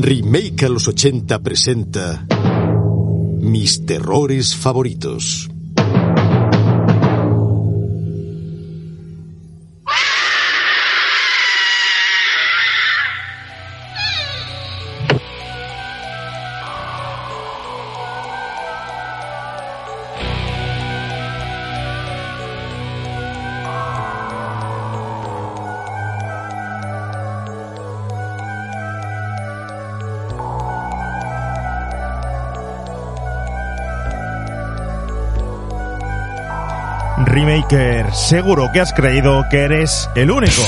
[0.00, 2.24] Remake a los 80 presenta
[3.40, 5.50] Mis terrores favoritos.
[37.68, 40.62] Seguro que has creído que eres el único.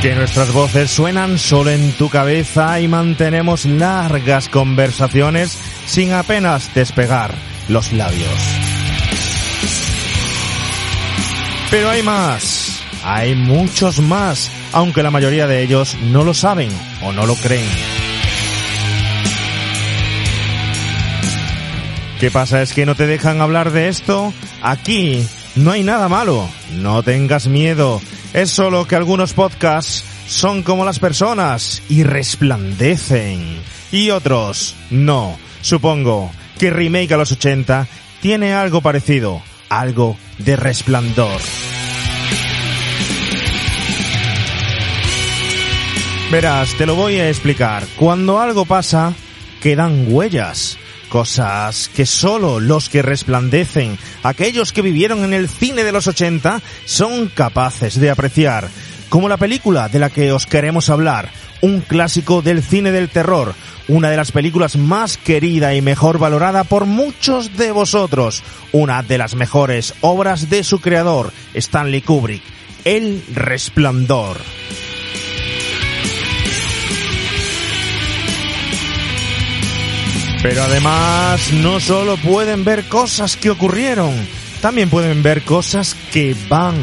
[0.00, 7.34] Que nuestras voces suenan solo en tu cabeza y mantenemos largas conversaciones sin apenas despegar
[7.68, 8.30] los labios.
[11.70, 16.70] Pero hay más, hay muchos más, aunque la mayoría de ellos no lo saben
[17.02, 17.91] o no lo creen.
[22.22, 22.62] ¿Qué pasa?
[22.62, 24.32] ¿Es que no te dejan hablar de esto?
[24.62, 26.48] Aquí no hay nada malo.
[26.74, 28.00] No tengas miedo.
[28.32, 33.60] Es solo que algunos podcasts son como las personas y resplandecen.
[33.90, 35.36] Y otros no.
[35.62, 37.88] Supongo que Remake a los 80
[38.20, 39.42] tiene algo parecido.
[39.68, 41.40] Algo de resplandor.
[46.30, 47.84] Verás, te lo voy a explicar.
[47.96, 49.12] Cuando algo pasa,
[49.60, 50.78] quedan huellas
[51.12, 56.62] cosas que solo los que resplandecen, aquellos que vivieron en el cine de los 80,
[56.86, 58.70] son capaces de apreciar,
[59.10, 61.28] como la película de la que os queremos hablar,
[61.60, 63.54] un clásico del cine del terror,
[63.88, 69.18] una de las películas más querida y mejor valorada por muchos de vosotros, una de
[69.18, 72.42] las mejores obras de su creador, Stanley Kubrick,
[72.86, 74.38] El Resplandor.
[80.42, 84.12] Pero además no solo pueden ver cosas que ocurrieron,
[84.60, 86.74] también pueden ver cosas que van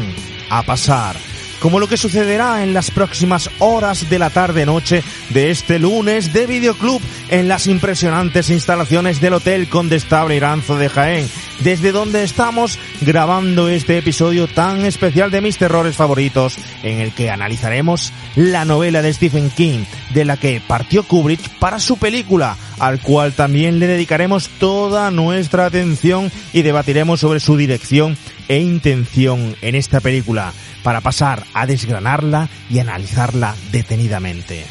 [0.48, 1.29] a pasar.
[1.60, 6.46] Como lo que sucederá en las próximas horas de la tarde-noche de este lunes de
[6.46, 11.28] Videoclub en las impresionantes instalaciones del Hotel Condestable Iranzo de Jaén,
[11.60, 17.30] desde donde estamos grabando este episodio tan especial de mis terrores favoritos, en el que
[17.30, 19.84] analizaremos la novela de Stephen King,
[20.14, 25.66] de la que partió Kubrick para su película, al cual también le dedicaremos toda nuestra
[25.66, 28.16] atención y debatiremos sobre su dirección
[28.48, 30.52] e intención en esta película,
[30.82, 34.64] para pasar a desgranarla y analizarla detenidamente.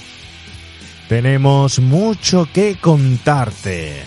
[1.08, 4.04] Tenemos mucho que contarte.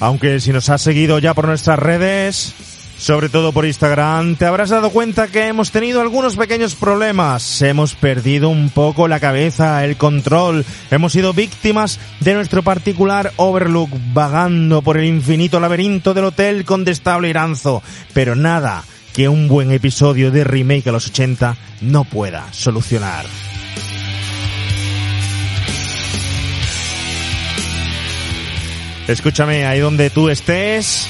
[0.00, 2.54] Aunque si nos has seguido ya por nuestras redes,
[3.02, 7.60] sobre todo por Instagram, te habrás dado cuenta que hemos tenido algunos pequeños problemas.
[7.60, 10.64] Hemos perdido un poco la cabeza, el control.
[10.90, 17.28] Hemos sido víctimas de nuestro particular Overlook, vagando por el infinito laberinto del Hotel Condestable
[17.28, 17.82] Iranzo.
[18.14, 23.26] Pero nada que un buen episodio de remake a los 80 no pueda solucionar.
[29.08, 31.08] Escúchame, ahí donde tú estés.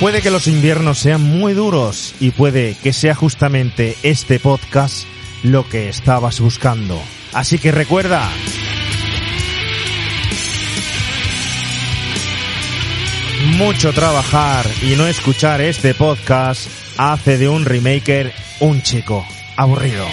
[0.00, 5.04] Puede que los inviernos sean muy duros y puede que sea justamente este podcast
[5.42, 7.00] lo que estabas buscando.
[7.32, 8.28] Así que recuerda,
[13.56, 19.26] mucho trabajar y no escuchar este podcast hace de un remaker un chico
[19.56, 20.06] aburrido.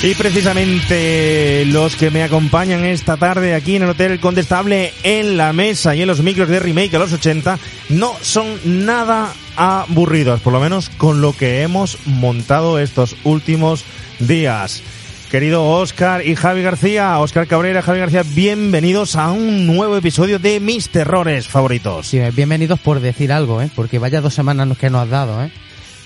[0.00, 5.52] Y precisamente los que me acompañan esta tarde aquí en el Hotel Condestable en la
[5.52, 7.58] mesa y en los micros de remake a los 80
[7.88, 13.84] no son nada aburridos, por lo menos con lo que hemos montado estos últimos
[14.20, 14.84] días.
[15.30, 20.58] Querido Oscar y Javi García, Oscar Cabrera, Javi García, bienvenidos a un nuevo episodio de
[20.58, 22.06] Mis Terrores Favoritos.
[22.06, 23.68] Sí, bienvenidos por decir algo, ¿eh?
[23.74, 25.50] Porque vaya dos semanas que nos has dado, ¿eh?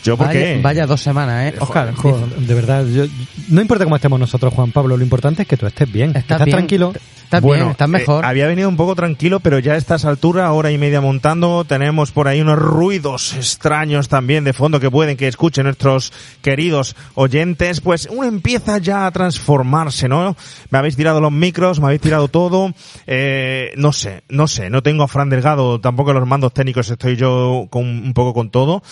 [0.03, 0.61] ¿Yo por vaya, qué?
[0.61, 1.57] Vaya dos semanas, ¿eh?
[1.61, 3.05] Oscar, Joder, de verdad, yo-
[3.49, 6.09] no importa cómo estemos nosotros, Juan Pablo, lo importante es que tú estés bien.
[6.11, 6.57] Estás ¿Estás bien.
[6.57, 6.93] tranquilo?
[7.33, 8.25] Estás bueno, bien, estás eh, mejor.
[8.27, 12.13] había venido un poco tranquilo, pero ya a estas alturas, hora y media montando, tenemos
[12.13, 16.13] por ahí unos ruidos extraños también de fondo que pueden que escuchen nuestros
[16.43, 17.81] queridos oyentes.
[17.81, 20.37] Pues uno empieza ya a transformarse, ¿no?
[20.69, 22.75] Me habéis tirado los micros, me habéis tirado todo.
[23.07, 27.17] Eh, no sé, no sé, no tengo a Fran Delgado, tampoco los mandos técnicos estoy
[27.17, 28.83] yo con, un poco con todo.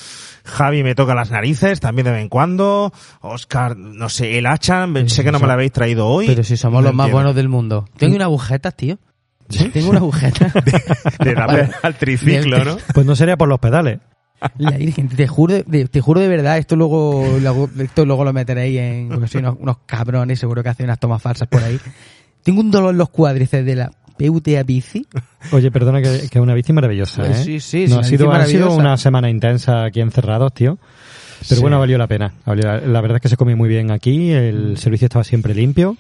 [0.51, 2.93] Javi me toca las narices también de vez en cuando.
[3.21, 6.27] Oscar, no sé, el hacha, sé que no me la habéis traído hoy.
[6.27, 7.17] Pero si somos No los más entiendo.
[7.17, 7.89] buenos del mundo.
[7.97, 8.99] Tengo una agujetas, tío.
[9.73, 10.53] Tengo una agujeta.
[11.25, 12.77] De darle al triciclo, ¿no?
[12.95, 13.99] Pues no sería por los pedales.
[14.57, 18.33] La Virgen, te juro, de, te juro de verdad, esto luego, lo- esto luego lo
[18.33, 21.79] meteréis en, porque soy unos, unos cabrones, seguro que hacen unas tomas falsas por ahí.
[22.43, 23.91] Tengo un dolor en los cuádriceps de la
[24.29, 25.07] PUTA bici.
[25.53, 27.35] Oye, perdona que, que una bici maravillosa, ¿eh?
[27.35, 28.31] Sí, sí, sí, No, ha, sido,
[28.71, 30.79] ha una semana intensa aquí encerrados, tío.
[31.49, 31.61] Pero Sí.
[31.63, 32.33] bueno, valió la pena.
[32.45, 35.97] La, la verdad es que se comió muy bien aquí, el servicio estaba siempre limpio.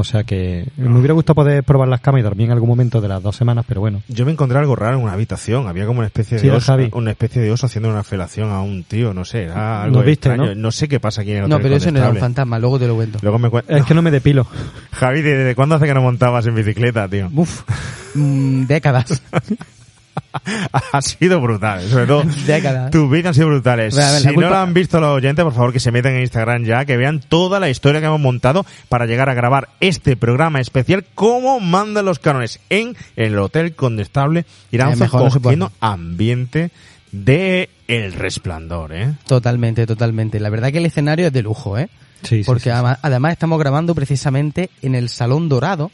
[0.00, 3.00] O sea que me hubiera gustado poder probar las camas y dormir en algún momento
[3.00, 4.02] de las dos semanas, pero bueno.
[4.08, 5.66] Yo me encontré algo raro en una habitación.
[5.66, 8.60] Había como una especie Sí, de oso, una especie de oso haciendo una felación a
[8.60, 10.54] un tío, no sé, era algo Nos viste, extraño.
[10.54, 10.70] ¿no?
[10.70, 12.78] sé qué pasa aquí en el No, Hotel pero eso no era un fantasma, luego
[12.78, 13.18] te lo cuento.
[13.22, 13.76] Luego me cuentas.
[13.78, 14.46] Es que no me depilo.
[14.92, 17.30] Javi, ¿desde desde cuándo hace que no montabas en bicicleta, tío?
[17.34, 17.62] Uf,
[18.14, 19.22] mm, décadas.
[20.92, 22.22] ha sido brutal, sobre todo.
[22.46, 22.90] Décadas.
[22.90, 23.94] Tus vídeos han sido brutales.
[23.94, 26.64] Ver, si no lo han visto los oyentes, por favor que se metan en Instagram
[26.64, 30.60] ya, que vean toda la historia que hemos montado para llegar a grabar este programa
[30.60, 36.70] especial como mandan los cánones en el Hotel Condestable Irán Eh, cogiendo ambiente
[37.12, 39.14] de El Resplandor, ¿eh?
[39.26, 40.40] Totalmente, totalmente.
[40.40, 41.88] La verdad que el escenario es de lujo, ¿eh?
[42.22, 42.94] Sí, Porque sí, sí.
[43.02, 45.90] además estamos grabando precisamente en el Salón Dorado.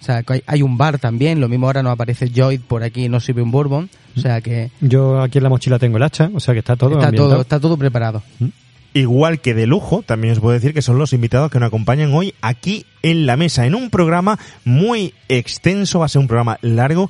[0.00, 0.02] Mm.
[0.02, 1.40] O sea, que hay, hay un bar también.
[1.40, 3.90] Lo mismo ahora nos aparece Joyd por aquí y nos sirve un bourbon.
[4.16, 6.76] O sea que Yo aquí en la mochila tengo el hacha, o sea que está
[6.76, 7.30] todo está ambientado.
[7.30, 8.22] todo, está todo preparado.
[8.92, 12.12] Igual que de lujo, también os puedo decir que son los invitados que nos acompañan
[12.12, 16.58] hoy aquí en la mesa, en un programa muy extenso, va a ser un programa
[16.60, 17.08] largo,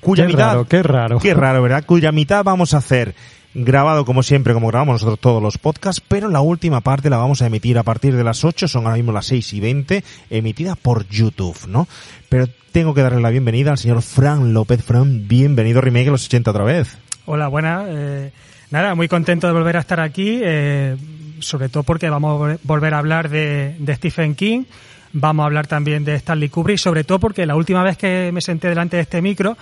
[0.00, 0.46] cuya Qué mitad...
[0.46, 1.18] raro, qué raro.
[1.18, 1.84] Qué raro, ¿verdad?
[1.84, 3.14] Cuya mitad vamos a hacer
[3.54, 7.42] grabado como siempre, como grabamos nosotros todos los podcasts, pero la última parte la vamos
[7.42, 10.76] a emitir a partir de las 8, son ahora mismo las 6 y 20, emitida
[10.76, 11.88] por YouTube, ¿no?
[12.28, 14.84] Pero tengo que darle la bienvenida al señor Fran López.
[14.84, 16.96] Fran, bienvenido a Remake los 80 otra vez.
[17.26, 17.86] Hola, buenas.
[17.88, 18.30] Eh,
[18.70, 20.96] nada, muy contento de volver a estar aquí, eh,
[21.40, 24.64] sobre todo porque vamos a vol- volver a hablar de, de Stephen King,
[25.12, 28.40] vamos a hablar también de Stanley Kubrick, sobre todo porque la última vez que me
[28.40, 29.56] senté delante de este micro,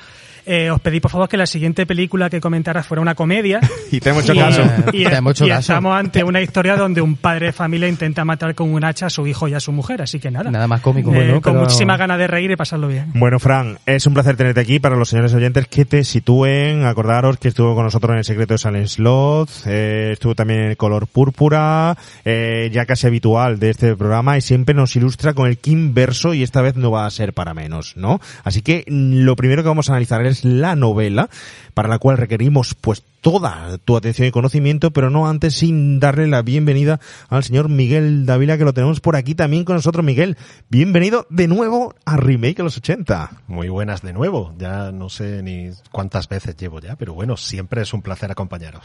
[0.48, 3.60] eh, os pedí por favor que la siguiente película que comentara fuera una comedia.
[3.90, 4.62] Y te hemos hecho Y, caso.
[4.92, 5.60] y- Te hemos hecho y caso.
[5.72, 9.10] estamos ante una historia donde un padre de familia intenta matar con un hacha a
[9.10, 10.50] su hijo y a su mujer, así que nada.
[10.50, 11.10] Nada más cómico.
[11.12, 13.10] Eh, Bueno, con pero- muchísimas ganas de reír y pasarlo bien.
[13.14, 16.84] Bueno, Fran, es un placer tenerte aquí para los señores oyentes que te sitúen.
[16.84, 20.70] Acordaros que estuvo con nosotros en El Secreto de Silent Slot, eh, estuvo también en
[20.70, 25.46] El Color Púrpura, eh, ya casi habitual de este programa y siempre nos ilustra con
[25.48, 28.20] el Kim verso y esta vez no va a ser para menos, ¿no?
[28.44, 31.28] Así que mm, lo primero que vamos a analizar es la novela,
[31.74, 36.26] para la cual requerimos pues toda tu atención y conocimiento, pero no antes sin darle
[36.26, 40.04] la bienvenida al señor Miguel Dávila, que lo tenemos por aquí también con nosotros.
[40.04, 40.36] Miguel,
[40.68, 43.42] bienvenido de nuevo a Remake a los 80.
[43.46, 44.54] Muy buenas de nuevo.
[44.58, 48.84] Ya no sé ni cuántas veces llevo ya, pero bueno, siempre es un placer acompañaros.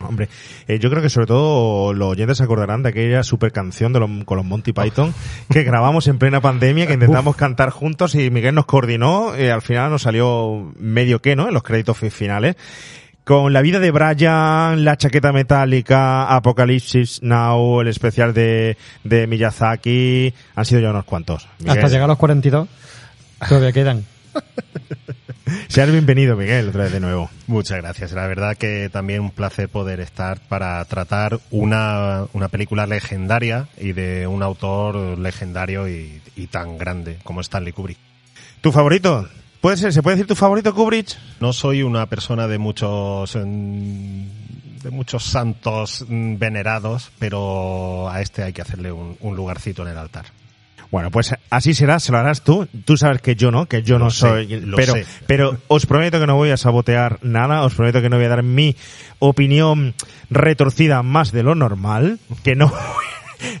[0.00, 0.28] Hombre,
[0.68, 4.00] eh, yo creo que sobre todo los oyentes se acordarán de aquella super canción de
[4.00, 5.12] los, con los Monty Python
[5.50, 9.62] que grabamos en plena pandemia, que intentamos cantar juntos y Miguel nos coordinó, y al
[9.62, 11.48] final nos salió medio que, ¿no?
[11.48, 12.56] En los créditos fi- finales.
[13.24, 20.32] Con la vida de Brian, la chaqueta metálica, Apocalipsis Now, el especial de, de Miyazaki,
[20.54, 21.46] han sido ya unos cuantos.
[21.58, 22.68] Miguel, Hasta llegar a los 42
[23.48, 24.04] todavía quedan.
[25.68, 27.30] Seas bienvenido, Miguel, otra vez de nuevo.
[27.46, 28.12] Muchas gracias.
[28.12, 33.92] La verdad que también un placer poder estar para tratar una, una película legendaria y
[33.92, 37.98] de un autor legendario y, y tan grande como Stanley Kubrick.
[38.60, 39.28] ¿Tu favorito?
[39.60, 41.16] ¿Puede ser, ¿Se puede decir tu favorito, Kubrick?
[41.40, 44.22] No soy una persona de muchos mm,
[44.82, 49.88] de muchos santos mm, venerados, pero a este hay que hacerle un, un lugarcito en
[49.88, 50.26] el altar.
[50.90, 52.66] Bueno, pues así será, se lo harás tú.
[52.84, 54.60] Tú sabes que yo no, que yo Lo no sé, soy.
[54.60, 55.04] lo pero, sé.
[55.26, 58.30] pero os prometo que no voy a sabotear nada, os prometo que no voy a
[58.30, 58.74] dar mi
[59.18, 59.94] opinión
[60.30, 62.72] retorcida más de lo normal, que no.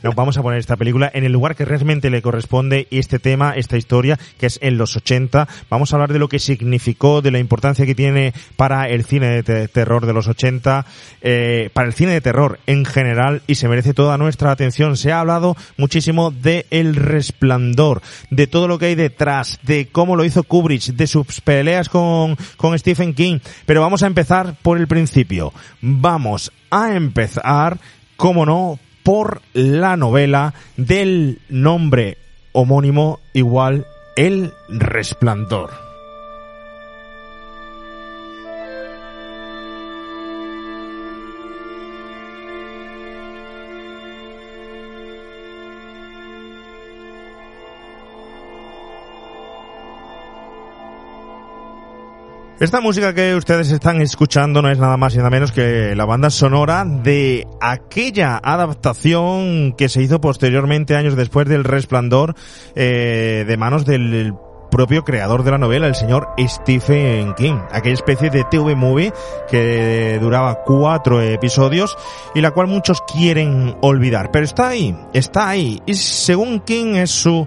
[0.02, 3.18] Nos vamos a poner esta película en el lugar que realmente le corresponde y este
[3.18, 5.48] tema, esta historia, que es en los 80.
[5.70, 9.28] Vamos a hablar de lo que significó, de la importancia que tiene para el cine
[9.28, 10.86] de te- terror de los 80,
[11.22, 14.96] eh, para el cine de terror en general y se merece toda nuestra atención.
[14.96, 20.16] Se ha hablado muchísimo de El Resplandor, de todo lo que hay detrás, de cómo
[20.16, 23.38] lo hizo Kubrick, de sus peleas con, con Stephen King.
[23.66, 25.52] Pero vamos a empezar por el principio.
[25.80, 27.78] Vamos a empezar,
[28.16, 28.78] como no,
[29.08, 32.18] por la novela del nombre
[32.52, 33.86] homónimo igual
[34.16, 35.87] El Resplandor.
[52.60, 56.04] Esta música que ustedes están escuchando no es nada más y nada menos que la
[56.06, 62.34] banda sonora de aquella adaptación que se hizo posteriormente, años después del Resplandor,
[62.74, 64.34] eh, de manos del
[64.72, 67.60] propio creador de la novela, el señor Stephen King.
[67.70, 69.12] Aquella especie de TV movie
[69.48, 71.96] que duraba cuatro episodios
[72.34, 74.32] y la cual muchos quieren olvidar.
[74.32, 75.80] Pero está ahí, está ahí.
[75.86, 77.46] Y según King es su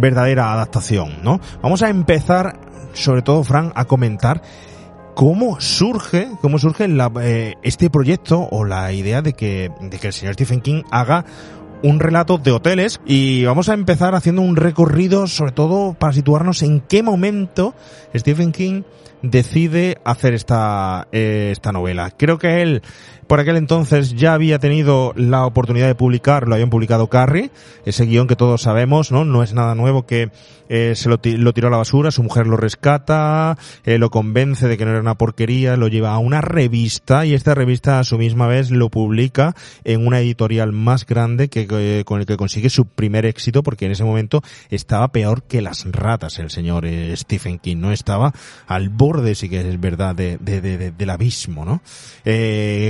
[0.00, 1.40] verdadera adaptación, ¿no?
[1.62, 2.58] Vamos a empezar,
[2.94, 4.42] sobre todo, Fran, a comentar
[5.14, 6.86] cómo surge, cómo surge
[7.22, 11.24] eh, este proyecto o la idea de que, de que el señor Stephen King haga
[11.82, 16.62] un relato de hoteles y vamos a empezar haciendo un recorrido sobre todo para situarnos
[16.62, 17.74] en qué momento
[18.14, 18.82] Stephen King
[19.22, 22.10] decide hacer esta, eh, esta novela.
[22.10, 22.82] Creo que él
[23.30, 27.52] por aquel entonces ya había tenido la oportunidad de publicar, lo habían publicado Carrie,
[27.84, 29.24] ese guion que todos sabemos, ¿no?
[29.24, 30.32] No es nada nuevo que
[30.68, 34.68] eh, se lo, lo, tiró a la basura, su mujer lo rescata, eh, lo convence
[34.68, 38.04] de que no era una porquería, lo lleva a una revista y esta revista a
[38.04, 42.70] su misma vez lo publica en una editorial más grande que con el que consigue
[42.70, 47.16] su primer éxito porque en ese momento estaba peor que las ratas el señor eh,
[47.16, 48.32] Stephen King, no estaba
[48.68, 51.82] al borde, sí que es verdad, de, de, de, del abismo, ¿no?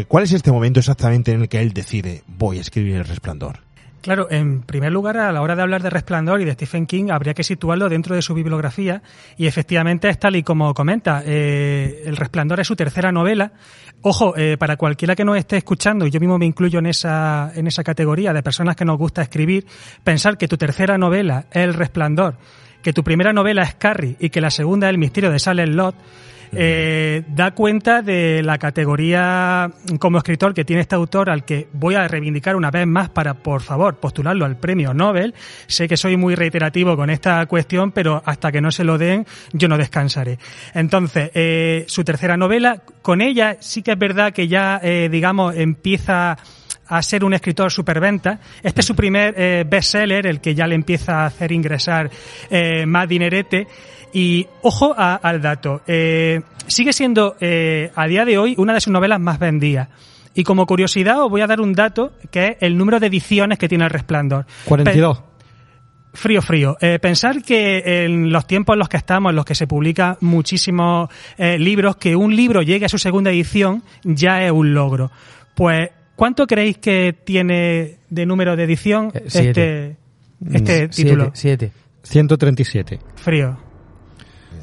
[0.09, 3.71] ¿Cuál este momento exactamente en el que él decide voy a escribir El Resplandor?
[4.01, 7.11] Claro, en primer lugar, a la hora de hablar de Resplandor y de Stephen King,
[7.11, 9.03] habría que situarlo dentro de su bibliografía
[9.37, 11.23] y efectivamente es tal y como comenta.
[11.27, 13.53] Eh, el Resplandor es su tercera novela.
[14.01, 17.53] Ojo, eh, para cualquiera que nos esté escuchando, y yo mismo me incluyo en esa,
[17.55, 19.67] en esa categoría de personas que nos gusta escribir,
[20.03, 22.37] pensar que tu tercera novela es El Resplandor,
[22.83, 25.75] que tu primera novela es Carrie y que la segunda es El misterio de Salem
[25.75, 25.95] Lot,
[26.53, 31.95] eh, da cuenta de la categoría como escritor que tiene este autor al que voy
[31.95, 35.35] a reivindicar una vez más para, por favor, postularlo al premio Nobel.
[35.67, 39.27] Sé que soy muy reiterativo con esta cuestión, pero hasta que no se lo den,
[39.53, 40.39] yo no descansaré.
[40.75, 45.57] Entonces, eh, su tercera novela, con ella sí que es verdad que ya, eh, digamos,
[45.57, 46.37] empieza
[46.91, 48.41] a ser un escritor superventa.
[48.63, 52.11] Este es su primer eh, bestseller, el que ya le empieza a hacer ingresar
[52.51, 53.69] eh, más dinerete.
[54.13, 58.81] Y ojo a, al dato, eh, sigue siendo eh, a día de hoy una de
[58.81, 59.89] sus novelas más vendidas.
[60.35, 63.59] Y como curiosidad os voy a dar un dato que es el número de ediciones
[63.59, 64.47] que tiene El Resplandor.
[64.65, 65.19] 42.
[65.19, 65.31] Pe
[66.13, 66.77] Frío, frío.
[66.81, 70.17] Eh, pensar que en los tiempos en los que estamos, en los que se publican
[70.21, 75.11] muchísimos eh, libros, que un libro llegue a su segunda edición ya es un logro.
[75.55, 79.97] Pues, ¿cuánto creéis que tiene de número de edición Eh, siete.
[80.53, 81.31] este, este título?
[81.33, 81.71] Siete.
[82.03, 82.99] 137.
[83.17, 83.57] Frío.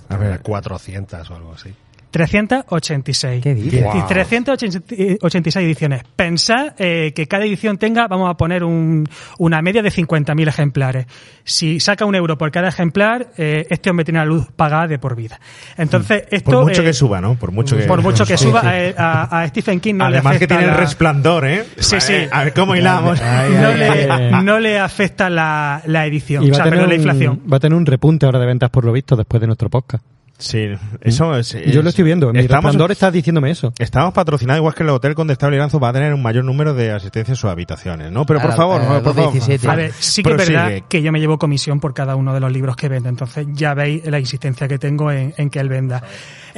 [0.10, 1.74] A ver, 400 o algo así.
[2.12, 3.44] 386.
[3.44, 3.74] ¿Qué dices?
[3.74, 6.04] Es decir, 386 ediciones.
[6.16, 11.06] Pensad eh, que cada edición tenga, vamos a poner un, una media de 50.000 ejemplares.
[11.44, 15.00] Si saca un euro por cada ejemplar, eh, este hombre tiene la luz pagada de
[15.00, 15.40] por vida.
[15.78, 16.52] Entonces, esto...
[16.52, 17.36] Por mucho eh, que suba, ¿no?
[17.36, 20.32] Por mucho que, por mucho que suba, eh, a, a Stephen King no le Además
[20.34, 21.66] que afecta tiene el la- resplandor, ¿eh?
[21.78, 22.16] Sí, sí.
[22.32, 23.20] A ver cómo hilamos.
[23.22, 27.42] no, le, no le afecta la, la edición, Y o sea, perdón, la un, inflación.
[27.52, 30.04] va a tener un repunte ahora de ventas por lo visto después de nuestro podcast.
[30.40, 30.70] Sí,
[31.02, 31.58] eso es.
[31.72, 32.32] Yo lo estoy viendo.
[32.32, 33.74] Mi Estamos- está diciéndome eso.
[33.80, 36.92] Estamos patrocinados igual que el Hotel Condestable Iranzo va a tener un mayor número de
[36.92, 38.26] asistencias a sus habitaciones, ¿no?
[38.26, 39.34] Pero por favor, no, las por favor.
[39.34, 39.68] 2.17.
[39.68, 42.40] A ver, sí que es verdad que yo me llevo comisión por cada uno de
[42.40, 45.70] los libros que vende, entonces ya veis la insistencia que tengo en, en que él
[45.70, 46.04] venda.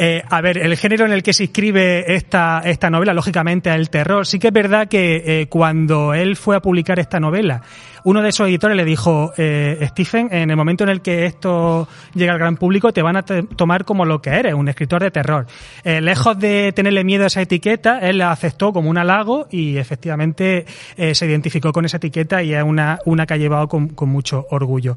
[0.01, 3.75] Eh, a ver, el género en el que se inscribe esta, esta novela, lógicamente, es
[3.75, 4.25] el terror.
[4.25, 7.62] Sí que es verdad que eh, cuando él fue a publicar esta novela,
[8.06, 11.89] uno de esos editores le dijo, eh, Stephen, en el momento en el que esto
[12.13, 15.12] llega al gran público, te van a tomar como lo que eres, un escritor de
[15.12, 15.48] terror.
[15.84, 20.65] Lejos de tenerle miedo a esa etiqueta, él la aceptó como un halago y efectivamente
[21.12, 24.96] se identificó con esa etiqueta y es una, una que ha llevado con, mucho orgullo.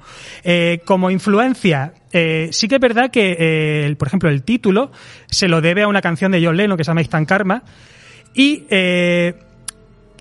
[0.84, 4.92] Como influencia, eh, sí que es verdad que, eh, por ejemplo, el título
[5.26, 7.62] se lo debe a una canción de John Lennon que se llama Instant Karma
[8.34, 9.34] y eh,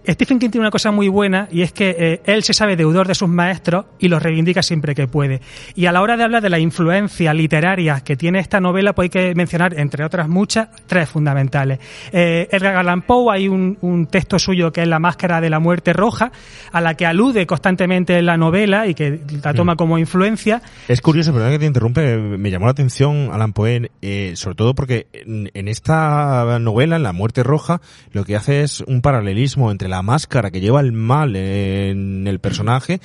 [0.08, 3.08] Stephen King tiene una cosa muy buena y es que eh, él se sabe deudor
[3.08, 5.42] de sus maestros y los reivindica siempre que puede.
[5.76, 9.06] Y a la hora de hablar de la influencia literaria que tiene esta novela, pues
[9.06, 11.80] hay que mencionar, entre otras muchas, tres fundamentales.
[12.12, 15.60] Eh, Edgar Allan Poe, hay un, un texto suyo que es La máscara de la
[15.60, 16.32] muerte roja,
[16.72, 20.62] a la que alude constantemente en la novela y que la toma como influencia.
[20.88, 24.74] Es curioso, perdón que te interrumpe, me llamó la atención Alan Poe, eh, sobre todo
[24.74, 27.82] porque en, en esta novela, en La Muerte Roja,
[28.12, 32.40] lo que hace es un paralelismo entre la máscara que lleva el mal en el
[32.40, 33.00] personaje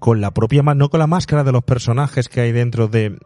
[0.00, 3.16] con la propia, no con la máscara de los personajes que hay dentro de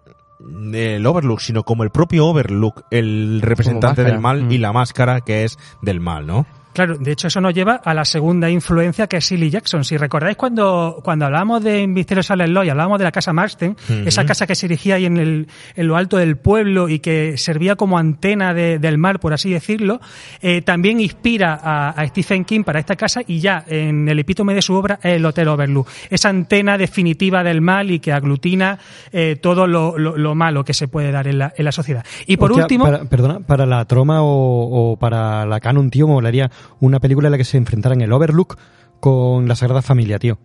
[0.40, 4.52] del Overlook, sino como el propio Overlook, el representante del mal Mm.
[4.52, 6.46] y la máscara que es del mal, ¿no?
[6.72, 9.82] Claro, de hecho eso nos lleva a la segunda influencia que es Silly Jackson.
[9.84, 13.76] Si recordáis cuando, cuando hablábamos de Misterio Silent Law y hablábamos de la casa Marston,
[14.06, 17.36] esa casa que se erigía ahí en, el, en lo alto del pueblo y que
[17.36, 20.00] servía como antena de- del mar, por así decirlo,
[20.40, 24.54] eh, también inspira a, a Stephen King para esta casa y ya en el epítome
[24.54, 25.88] de su obra es el Hotel Overlook.
[26.10, 28.78] Esa antena definitiva del mal y que aglutina
[29.10, 32.04] eh, todo lo, lo- lo malo que se puede dar en la, en la sociedad.
[32.26, 32.84] Y por último...
[32.84, 37.28] para- perdona, para la troma o, o para la canon, tío, me molaría una película
[37.28, 38.58] en la que se enfrentaran el Overlook
[39.00, 40.38] con la Sagrada Familia, tío.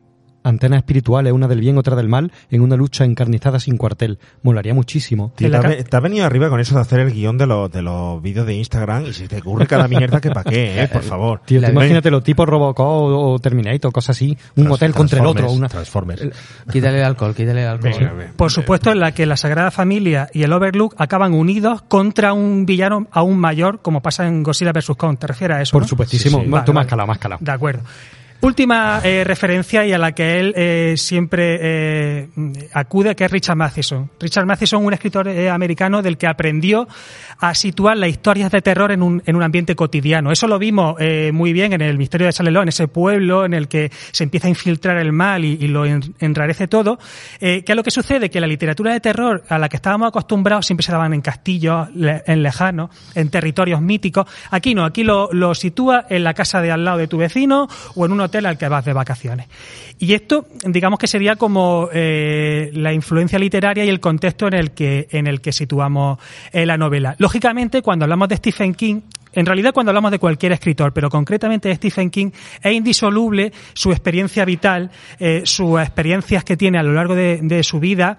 [0.43, 4.19] Antenas espirituales, una del bien, otra del mal, en una lucha encarnizada sin cuartel.
[4.41, 5.31] Molaría muchísimo.
[5.35, 7.71] Tío, te, has te has venido arriba con eso de hacer el guion de los,
[7.71, 10.87] de los vídeos de Instagram y se te ocurre cada mierda que pa' qué, eh,
[10.91, 11.41] por favor.
[11.45, 14.37] Tío, tú imagínate los tipos Robocop o, o Terminator, cosas así.
[14.55, 15.45] Un Trans- hotel contra el otro.
[15.45, 15.69] Transformers, Una...
[15.69, 16.71] Transformers.
[16.71, 17.91] Quítale el alcohol, quítale el alcohol.
[17.99, 18.33] Venga, venga.
[18.35, 22.65] Por supuesto, en la que la Sagrada Familia y el Overlook acaban unidos contra un
[22.65, 24.91] villano aún mayor, como pasa en Godzilla vs.
[24.97, 25.17] Kong.
[25.17, 25.71] ¿Te refieres a eso?
[25.71, 25.87] Por no?
[25.87, 26.41] supuestísimo.
[26.41, 26.87] Sí, Vale, tú vale.
[26.87, 27.39] calado, has calado.
[27.43, 27.83] De acuerdo.
[28.43, 32.27] Última eh, referencia y a la que él eh, siempre eh,
[32.73, 34.09] acude, que es Richard Matheson.
[34.19, 36.85] Richard Matheson, un escritor eh, americano del que aprendió
[37.39, 40.29] a situar las historias de terror en un, en un ambiente cotidiano.
[40.29, 43.53] Eso lo vimos eh, muy bien en el Misterio de Saleló, en ese pueblo en
[43.53, 46.99] el que se empieza a infiltrar el mal y, y lo en- enrarece todo.
[47.39, 48.29] Eh, ¿Qué es lo que sucede?
[48.29, 51.87] Que la literatura de terror a la que estábamos acostumbrados siempre se daban en castillos,
[51.95, 54.27] le- en lejanos, en territorios míticos.
[54.51, 57.69] Aquí no, aquí lo, lo sitúa en la casa de al lado de tu vecino
[57.95, 59.47] o en un hotel al que vas de vacaciones.
[59.99, 64.71] Y esto, digamos que sería como eh, la influencia literaria y el contexto en el
[64.71, 66.17] que, en el que situamos
[66.51, 67.15] eh, la novela.
[67.19, 69.01] Lógicamente, cuando hablamos de Stephen King,
[69.33, 73.91] en realidad cuando hablamos de cualquier escritor, pero concretamente de Stephen King, es indisoluble su
[73.91, 78.17] experiencia vital, eh, sus experiencias que tiene a lo largo de, de su vida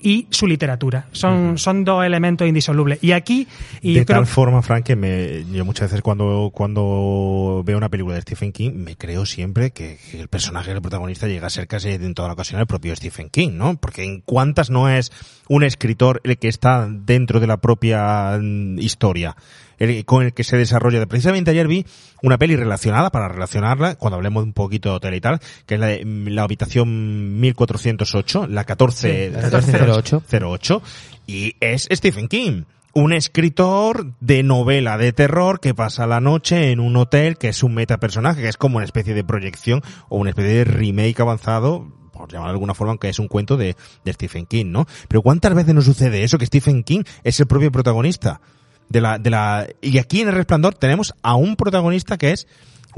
[0.00, 1.06] y su literatura.
[1.12, 2.98] Son, son dos elementos indisolubles.
[3.02, 3.46] Y aquí,
[3.80, 7.88] y de creo tal forma, Frank, que me, yo muchas veces cuando, cuando veo una
[7.88, 11.50] película de Stephen King, me creo siempre que, que el personaje del protagonista llega a
[11.50, 13.76] ser casi en toda la ocasión el propio Stephen King, ¿no?
[13.76, 15.12] Porque en cuántas no es
[15.48, 19.36] un escritor el que está dentro de la propia mm, historia,
[19.78, 21.04] el, con el que se desarrolla.
[21.06, 21.86] Precisamente ayer vi
[22.22, 25.80] una peli relacionada, para relacionarla, cuando hablemos un poquito de hotel y tal, que es
[25.80, 30.22] la, de, mm, la habitación 1408, la 14, Sí, 1408.
[30.30, 30.82] 08
[31.26, 32.64] y es Stephen King.
[32.94, 37.62] Un escritor de novela de terror que pasa la noche en un hotel que es
[37.62, 41.86] un metapersonaje, que es como una especie de proyección o una especie de remake avanzado,
[42.12, 44.86] por llamar de alguna forma, aunque es un cuento de, de Stephen King, ¿no?
[45.06, 48.40] Pero ¿cuántas veces nos sucede eso que Stephen King es el propio protagonista?
[48.88, 52.46] De la, de la, y aquí en El Resplandor tenemos a un protagonista que es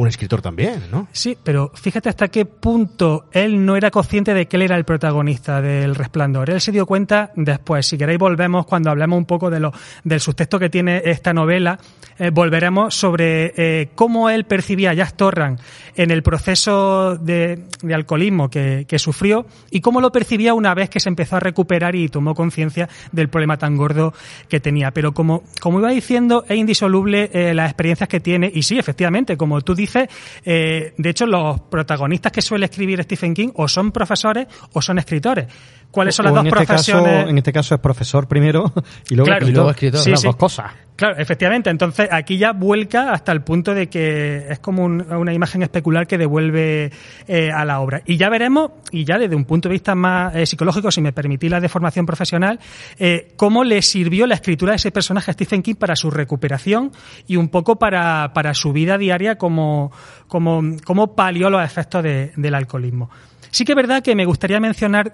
[0.00, 1.08] un escritor también, ¿no?
[1.12, 4.84] Sí, pero fíjate hasta qué punto él no era consciente de que él era el
[4.84, 6.50] protagonista del Resplandor.
[6.50, 7.86] Él se dio cuenta después.
[7.86, 9.72] Si queréis volvemos cuando hablemos un poco de lo,
[10.04, 11.78] del sustento que tiene esta novela,
[12.18, 15.58] eh, volveremos sobre eh, cómo él percibía a Jack Torran
[15.96, 21.00] en el proceso de, alcoholismo que, que sufrió y cómo lo percibía una vez que
[21.00, 24.14] se empezó a recuperar y tomó conciencia del problema tan gordo
[24.48, 24.92] que tenía.
[24.92, 29.36] Pero como, como iba diciendo, es indisoluble eh, las experiencias que tiene y sí, efectivamente,
[29.36, 29.89] como tú dices,
[30.44, 34.98] eh, de hecho los protagonistas que suele escribir Stephen King o son profesores o son
[34.98, 35.46] escritores.
[35.90, 37.12] ¿Cuáles son las dos en este profesiones?
[37.16, 38.72] Caso, en este caso es profesor primero
[39.10, 39.48] y luego Claro, escritor.
[39.48, 40.00] y luego escritor.
[40.00, 40.26] Sí, Las sí.
[40.26, 40.72] dos cosas.
[41.00, 41.70] Claro, efectivamente.
[41.70, 46.06] Entonces aquí ya vuelca hasta el punto de que es como un- una imagen especular
[46.06, 46.90] que devuelve
[47.26, 48.02] eh, a la obra.
[48.04, 51.14] Y ya veremos, y ya desde un punto de vista más eh, psicológico, si me
[51.14, 52.60] permitís la de formación profesional,
[52.98, 56.92] eh, cómo le sirvió la escritura de ese personaje a Stephen King para su recuperación
[57.26, 59.90] y un poco para, su vida diaria como,
[60.28, 63.08] como, como palió los efectos de- del alcoholismo.
[63.50, 65.10] Sí que es verdad que me gustaría mencionar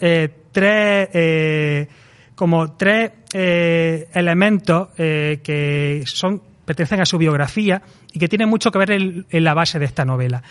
[0.50, 1.88] tres...
[2.36, 8.70] como tres eh, elementos eh, que son pertenecen a su biografía y que tienen mucho
[8.70, 10.42] que ver en, en la base de esta novela.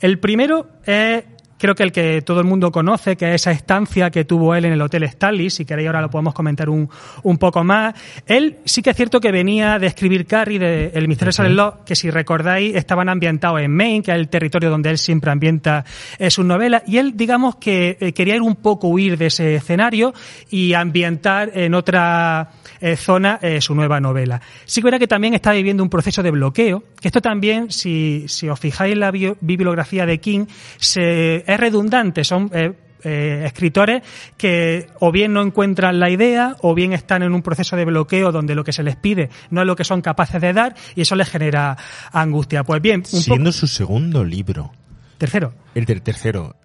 [0.00, 1.24] El primero es
[1.62, 4.64] creo que el que todo el mundo conoce, que es esa estancia que tuvo él
[4.64, 6.90] en el Hotel Stanley, si queréis ahora lo podemos comentar un,
[7.22, 7.94] un poco más.
[8.26, 11.52] Él sí que es cierto que venía de escribir Carrie, de El Misterio de Salem
[11.52, 15.30] Law, que si recordáis estaban ambientados en Maine, que es el territorio donde él siempre
[15.30, 15.84] ambienta
[16.18, 19.54] eh, sus novelas, y él digamos que eh, quería ir un poco huir de ese
[19.54, 20.12] escenario
[20.50, 24.40] y ambientar en otra eh, zona su nueva novela.
[24.64, 28.24] Sí que verá que también está viviendo un proceso de bloqueo, que esto también, si,
[28.26, 30.46] si os fijáis en la bio- bibliografía de King,
[30.78, 32.72] se, es redundante, son eh,
[33.04, 34.02] eh, escritores
[34.36, 38.30] que o bien no encuentran la idea o bien están en un proceso de bloqueo
[38.32, 41.00] donde lo que se les pide no es lo que son capaces de dar y
[41.02, 41.76] eso les genera
[42.12, 42.62] angustia.
[42.64, 44.72] Pues bien, un Siendo su segundo libro.
[45.18, 45.52] Tercero.
[45.74, 46.56] El ter- tercero.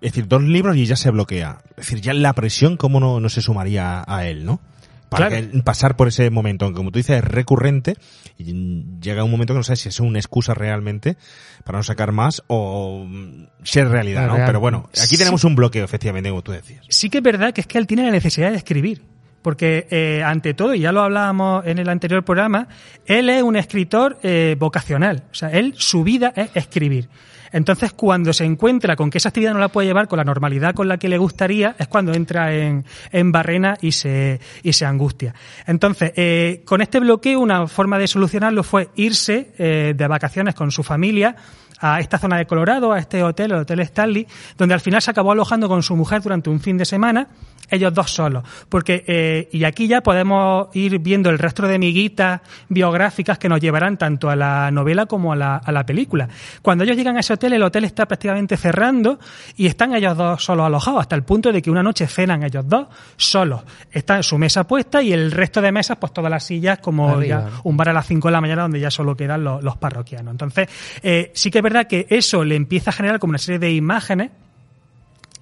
[0.00, 1.58] Es decir, dos libros y ya se bloquea.
[1.70, 4.60] Es decir, ya la presión, ¿cómo no, no se sumaría a él, no?
[5.08, 5.50] Para Claro.
[5.52, 7.94] que- pasar por ese momento, aunque como tú dices es recurrente,
[8.36, 11.16] y llega un momento que no sabes si es una excusa realmente
[11.64, 14.34] para no sacar más o mm, si es realidad, ¿no?
[14.34, 14.46] real.
[14.46, 16.84] Pero bueno, aquí tenemos un bloqueo, efectivamente, como tú decías.
[16.88, 19.02] Sí que es verdad que es que él tiene la necesidad de escribir.
[19.40, 22.66] Porque, eh, ante todo, y ya lo hablábamos en el anterior programa,
[23.06, 25.22] él es un escritor eh, vocacional.
[25.30, 27.08] O sea, él, su vida es escribir.
[27.52, 30.74] Entonces, cuando se encuentra con que esa actividad no la puede llevar con la normalidad
[30.74, 34.84] con la que le gustaría, es cuando entra en, en barrena y se, y se
[34.86, 35.34] angustia.
[35.66, 40.70] Entonces, eh, con este bloqueo, una forma de solucionarlo fue irse eh, de vacaciones con
[40.70, 41.36] su familia
[41.80, 45.10] a esta zona de Colorado, a este hotel, el Hotel Stanley, donde al final se
[45.10, 47.28] acabó alojando con su mujer durante un fin de semana,
[47.70, 48.44] ellos dos solos.
[48.68, 53.60] Porque, eh, y aquí ya podemos ir viendo el rastro de miguitas biográficas que nos
[53.60, 56.28] llevarán tanto a la novela como a la, a la película.
[56.62, 59.18] Cuando ellos llegan a ese hotel, el hotel está prácticamente cerrando
[59.56, 62.68] y están ellos dos solos alojados, hasta el punto de que una noche cenan ellos
[62.68, 63.62] dos solos.
[63.90, 67.48] Está su mesa puesta y el resto de mesas, pues todas las sillas como Arriba,
[67.50, 69.76] ya un bar a las 5 de la mañana donde ya solo quedan los, los
[69.76, 70.32] parroquianos.
[70.32, 70.68] Entonces,
[71.02, 73.72] eh, sí que es verdad que eso le empieza a generar como una serie de
[73.72, 74.30] imágenes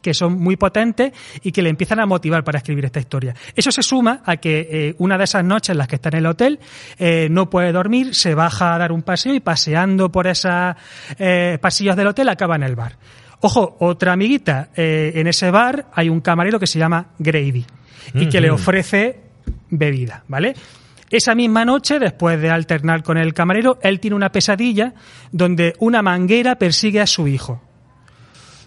[0.06, 3.34] que son muy potentes y que le empiezan a motivar para escribir esta historia.
[3.56, 6.18] Eso se suma a que eh, una de esas noches en las que está en
[6.18, 6.60] el hotel
[6.96, 10.76] eh, no puede dormir, se baja a dar un paseo y paseando por esos
[11.18, 12.96] eh, pasillos del hotel acaba en el bar.
[13.40, 17.66] Ojo, otra amiguita, eh, en ese bar hay un camarero que se llama Grady
[18.14, 19.22] y que le ofrece
[19.70, 20.54] bebida, ¿vale?
[21.10, 24.94] Esa misma noche, después de alternar con el camarero, él tiene una pesadilla
[25.32, 27.65] donde una manguera persigue a su hijo.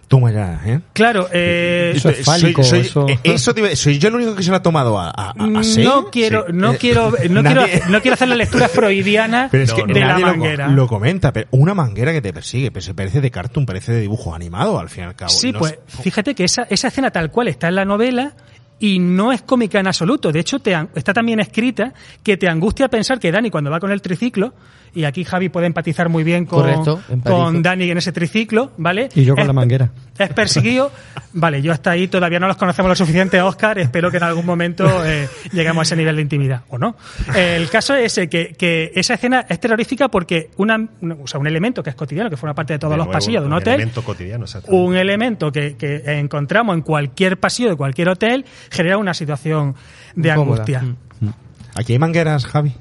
[0.09, 0.79] Toma ya, ¿eh?
[0.91, 4.35] Claro, eh, Eso es fálico, soy, eso- eh, eso te iba- soy yo el único
[4.35, 5.85] que se lo ha tomado a, a, seis?
[5.85, 6.53] no quiero, Sí.
[6.55, 9.83] no Eh, quiero, no nadie- quiero, no quiero hacer la lectura freudiana Pero es que
[9.85, 10.67] de la nadie lo- manguera.
[10.67, 14.01] Lo, comenta, pero una manguera que te persigue, pero se parece de cartoon, parece de
[14.01, 15.29] dibujo animado al fin y al cabo.
[15.29, 16.01] Sí, No pues sé.
[16.01, 18.33] fíjate que esa, esa escena tal cual está en la novela
[18.79, 20.31] y no es cómica en absoluto.
[20.31, 23.91] De hecho, te, está también escrita que te angustia pensar que Dani cuando va con
[23.91, 24.53] el triciclo,
[24.95, 29.09] y aquí Javi puede empatizar muy bien con, Correcto, con Dani en ese triciclo, ¿vale?
[29.13, 29.91] Y yo con Es- la manguera.
[30.19, 30.91] Es perseguido.
[31.31, 33.79] Vale, yo hasta ahí todavía no los conocemos lo suficiente, Oscar.
[33.79, 36.97] Espero que en algún momento eh, lleguemos a ese nivel de intimidad, ¿o no?
[37.33, 40.75] Eh, el caso es ese, que, que esa escena es terrorífica porque una,
[41.21, 43.13] o sea, un elemento que es cotidiano, que forma parte de todos De los nuevo,
[43.17, 47.69] pasillos de un un hotel, elemento cotidiano, un elemento que, que encontramos en cualquier pasillo
[47.69, 49.75] de cualquier hotel, genera una situación
[50.15, 50.55] de Incómoda.
[50.63, 50.81] angustia.
[51.19, 51.29] Mm.
[51.75, 52.73] Aquí hay mangueras, Javi.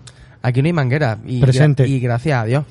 [0.43, 1.19] Aquí no hay manguera.
[1.27, 1.87] Y, Presente.
[1.87, 2.65] y gracias a Dios.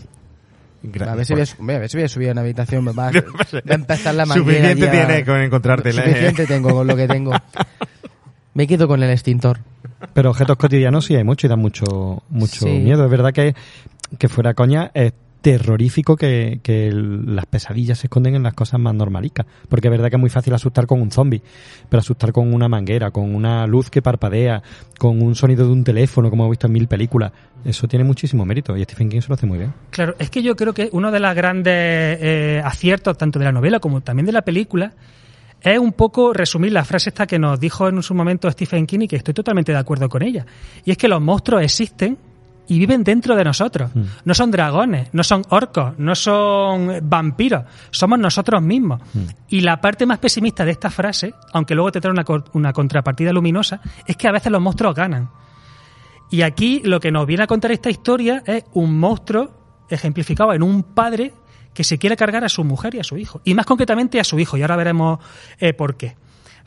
[0.84, 1.42] Gra- A ver si voy
[1.76, 2.84] a, ver si voy a subir a una habitación.
[2.84, 4.70] Me va, a- Pues- va a empezar la manguera.
[4.70, 6.08] Suficiente ya- tiene con encontrártela, ¿eh?
[6.08, 7.32] Suficiente tengo con lo que tengo.
[8.54, 9.60] Me quedo con el extintor.
[10.14, 12.70] Pero objetos cotidianos sí hay mucho y dan mucho, mucho Sí.
[12.80, 13.06] miedo.
[13.06, 13.56] Es verdad que,
[14.18, 16.60] que fuera coña es terrorífico que,
[16.92, 19.46] las pesadillas se esconden en las cosas más normalicas.
[19.70, 21.42] Porque es verdad que es muy fácil asustar con un zombie,
[21.90, 24.62] pero asustar con una manguera, con una luz que parpadea,
[24.98, 27.32] con un sonido de un teléfono, como hemos visto en mil películas,
[27.66, 29.74] eso tiene muchísimo mérito y Stephen King se lo hace muy bien.
[29.90, 33.52] Claro, es que yo creo que uno de los grandes eh, aciertos, tanto de la
[33.52, 34.94] novela como también de la película,
[35.62, 39.02] es un poco resumir la frase esta que nos dijo en su momento Stephen King
[39.02, 40.46] y que estoy totalmente de acuerdo con ella.
[40.86, 42.18] Y es que los monstruos existen
[42.68, 43.92] y viven dentro de nosotros.
[44.26, 49.02] No son dragones, no son orcos, no son vampiros, somos nosotros mismos.
[49.50, 53.32] Y la parte más pesimista de esta frase, aunque luego te trae una, una contrapartida
[53.32, 55.30] luminosa, es que a veces los monstruos ganan.
[56.30, 59.52] Y aquí lo que nos viene a contar esta historia es un monstruo
[59.90, 61.34] ejemplificado en un padre
[61.74, 63.40] que se quiere cargar a su mujer y a su hijo.
[63.44, 64.58] Y más concretamente a su hijo.
[64.58, 65.20] Y ahora veremos
[65.60, 66.16] eh, por qué.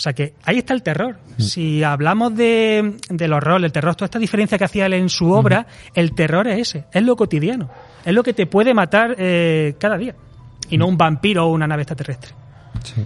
[0.00, 1.18] O sea que ahí está el terror.
[1.36, 5.30] Si hablamos de, del horror, el terror, toda esta diferencia que hacía él en su
[5.30, 7.68] obra, el terror es ese, es lo cotidiano.
[8.02, 10.14] Es lo que te puede matar eh, cada día.
[10.70, 12.32] Y no un vampiro o una nave extraterrestre.
[12.82, 13.04] Sí.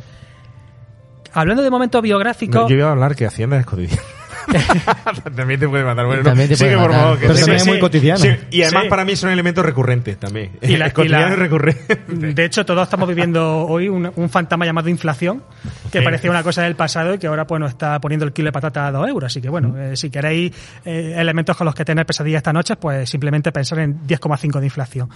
[1.33, 2.71] Hablando de momentos biográficos.
[2.71, 4.01] Yo iba a hablar que Hacienda es cotidiana.
[5.37, 6.07] también te puede matar.
[6.07, 7.79] Bueno, no, También te puede sigue, por favor, que Pero sí, también sí, es muy
[7.81, 8.19] cotidiano.
[8.21, 8.89] sí, y además Sí.
[8.89, 10.53] para mí es un elemento recurrente también.
[10.63, 11.99] Y la- Es cotidiano y la- recurrente.
[12.09, 15.43] De hecho, todos estamos viviendo hoy un, un fantasma llamado inflación,
[15.91, 16.05] que Sí.
[16.05, 18.53] parecía una cosa del pasado y que ahora pues nos está poniendo el kilo de
[18.53, 19.33] patata a dos euros.
[19.33, 20.53] Así que bueno, eh, si queréis
[20.85, 24.67] eh, elementos con los que tener pesadillas esta noche, pues simplemente pensar en 10,5 de
[24.67, 25.09] inflación.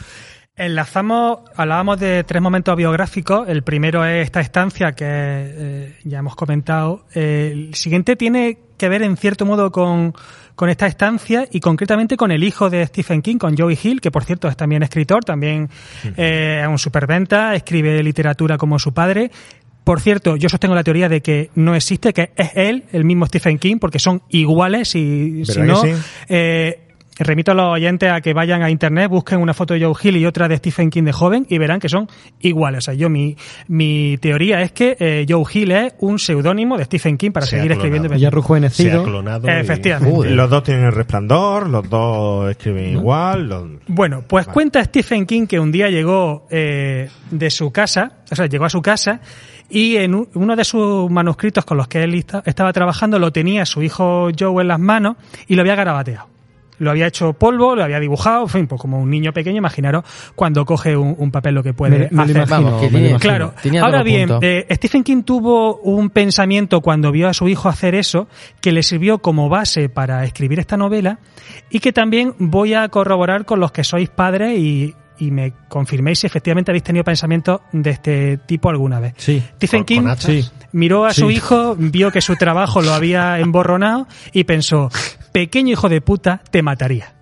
[0.57, 3.49] Enlazamos, hablábamos de tres momentos biográficos.
[3.49, 7.07] El primero es esta estancia que eh, ya hemos comentado.
[7.15, 10.15] Eh, el siguiente tiene que ver en cierto modo con,
[10.55, 14.11] con esta estancia y concretamente con el hijo de Stephen King, con Joey Hill, que
[14.11, 15.69] por cierto es también escritor, también
[16.17, 19.31] eh, es un superventa, escribe literatura como su padre.
[19.85, 23.27] Por cierto, yo sostengo la teoría de que no existe, que es él, el mismo
[23.27, 25.91] Stephen King, porque son iguales y si ¿Verdad no, sí?
[26.29, 26.88] eh,
[27.19, 30.17] remito a los oyentes a que vayan a internet, busquen una foto de Joe Hill
[30.19, 32.09] y otra de Stephen King de joven y verán que son
[32.41, 32.79] iguales.
[32.79, 33.37] O sea, yo mi,
[33.69, 37.57] mi teoría es que eh, Joe Hill es un seudónimo de Stephen King para Se
[37.57, 38.09] seguir escribiendo.
[38.11, 39.05] Ya Se ha rejuvenecido.
[39.05, 39.49] clonado.
[39.49, 40.31] y- Efectivamente.
[40.31, 43.49] Los dos tienen el resplandor, los dos escriben igual.
[43.49, 48.35] los- Bueno, pues cuenta Stephen King que un día llegó eh, de su casa, o
[48.37, 49.21] sea, llegó a su casa
[49.71, 53.33] y en un- uno de sus manuscritos con los que él esta- estaba trabajando lo
[53.33, 56.27] tenía su hijo Joe en las manos y lo había garabateado.
[56.79, 60.05] Lo había hecho polvo, lo había dibujado, en fin, pues como un niño pequeño, imaginaros
[60.35, 62.37] cuando coge un, un papel lo que puede Me- me hacer.
[62.37, 63.19] imagino, Vamos, que tiene-.
[63.19, 63.55] Claro.
[63.63, 67.95] Tenía Ahora bien, eh, Stephen King tuvo un pensamiento cuando vio a su hijo hacer
[67.95, 68.29] eso
[68.61, 71.19] que le sirvió como base para escribir esta novela
[71.71, 76.21] y que también voy a corroborar con los que sois padres y, y me confirméis
[76.21, 79.15] si efectivamente habéis tenido pensamientos de este tipo alguna vez.
[79.17, 79.43] Sí.
[79.57, 80.25] Stephen Con- King con hachas.
[80.31, 80.51] Sí.
[80.73, 84.91] Miró a su hijo, vio que su trabajo lo había emborronado y pensó,
[85.33, 87.15] pequeño hijo de puta, te mataría.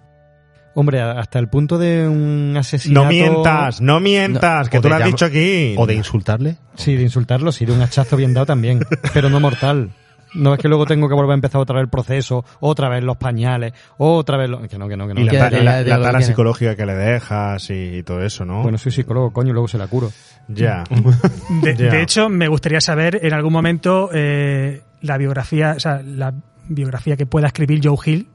[0.79, 3.05] Hombre, hasta el punto de un asesinato.
[3.05, 5.75] No mientas, no mientas, que O tú lo has llam- dicho aquí.
[5.79, 6.59] O de insultarle.
[6.75, 8.81] Sí, de insultarlo, sí, de un hachazo bien dado también,
[9.15, 9.91] pero no mortal.
[10.35, 13.03] No es que luego tengo que volver a empezar otra vez el proceso, otra vez
[13.03, 14.61] los pañales, otra vez lo...
[14.69, 15.21] Que no, que no, que no.
[15.23, 18.63] Y la, la- tara psicológica que le dejas y todo eso, ¿no?
[18.63, 20.13] Bueno, soy psicólogo, coño, luego se la curo.
[20.49, 20.85] Ya.
[21.63, 21.91] De, Ya.
[21.91, 26.33] de hecho, me gustaría saber en algún momento eh, la biografía, o sea, la
[26.69, 28.29] biografía que pueda escribir Joe Hill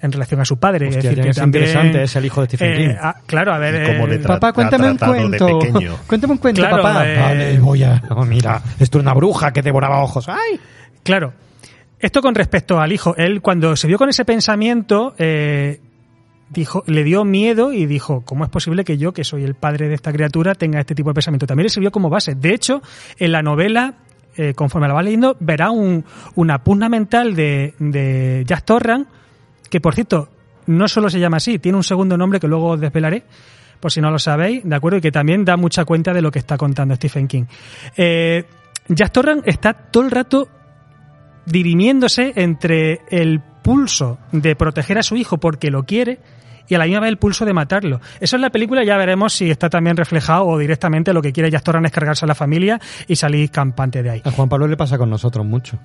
[0.00, 0.86] en relación a su padre.
[0.88, 2.94] Hostia, es decir, ya que es también, interesante, es el hijo de Stephen eh, King.
[3.00, 3.74] ah, claro, a ver.
[3.74, 5.58] Eh, le tra- Papá, cuéntame un cuento.
[6.06, 7.08] Cuéntame un cuento, Claro, papá.
[7.08, 8.02] eh, Vale, voy a...
[8.10, 10.28] Oh, mira, esto es una bruja que devoraba ojos.
[10.28, 10.60] ¡Ay!
[11.02, 11.32] Claro.
[11.98, 13.16] Esto con respecto al hijo.
[13.16, 15.80] Él, cuando se vio con ese pensamiento, eh,
[16.50, 19.88] dijo, le dio miedo y dijo, ¿cómo es posible que yo, que soy el padre
[19.88, 21.46] de esta criatura, tenga este tipo de pensamiento?
[21.46, 22.34] También le sirvió como base.
[22.34, 22.82] De hecho,
[23.18, 23.94] en la novela,
[24.36, 29.06] eh, conforme la va leyendo, verá un, una pugna mental de, de Jack Torran,
[29.68, 30.28] que por cierto,
[30.66, 33.24] no solo se llama así, tiene un segundo nombre que luego desvelaré,
[33.80, 34.98] por si no lo sabéis, ¿de acuerdo?
[34.98, 37.44] Y que también da mucha cuenta de lo que está contando Stephen King.
[37.96, 38.44] Eh,
[38.88, 40.48] Jack Torran está todo el rato
[41.46, 46.20] dirimiéndose entre el pulso de proteger a su hijo porque lo quiere
[46.68, 48.00] y a la misma vez el pulso de matarlo.
[48.20, 51.50] Eso en la película ya veremos si está también reflejado o directamente lo que quiere
[51.50, 54.22] Jack Torran es cargarse a la familia y salir campante de ahí.
[54.24, 55.78] A Juan Pablo le pasa con nosotros mucho.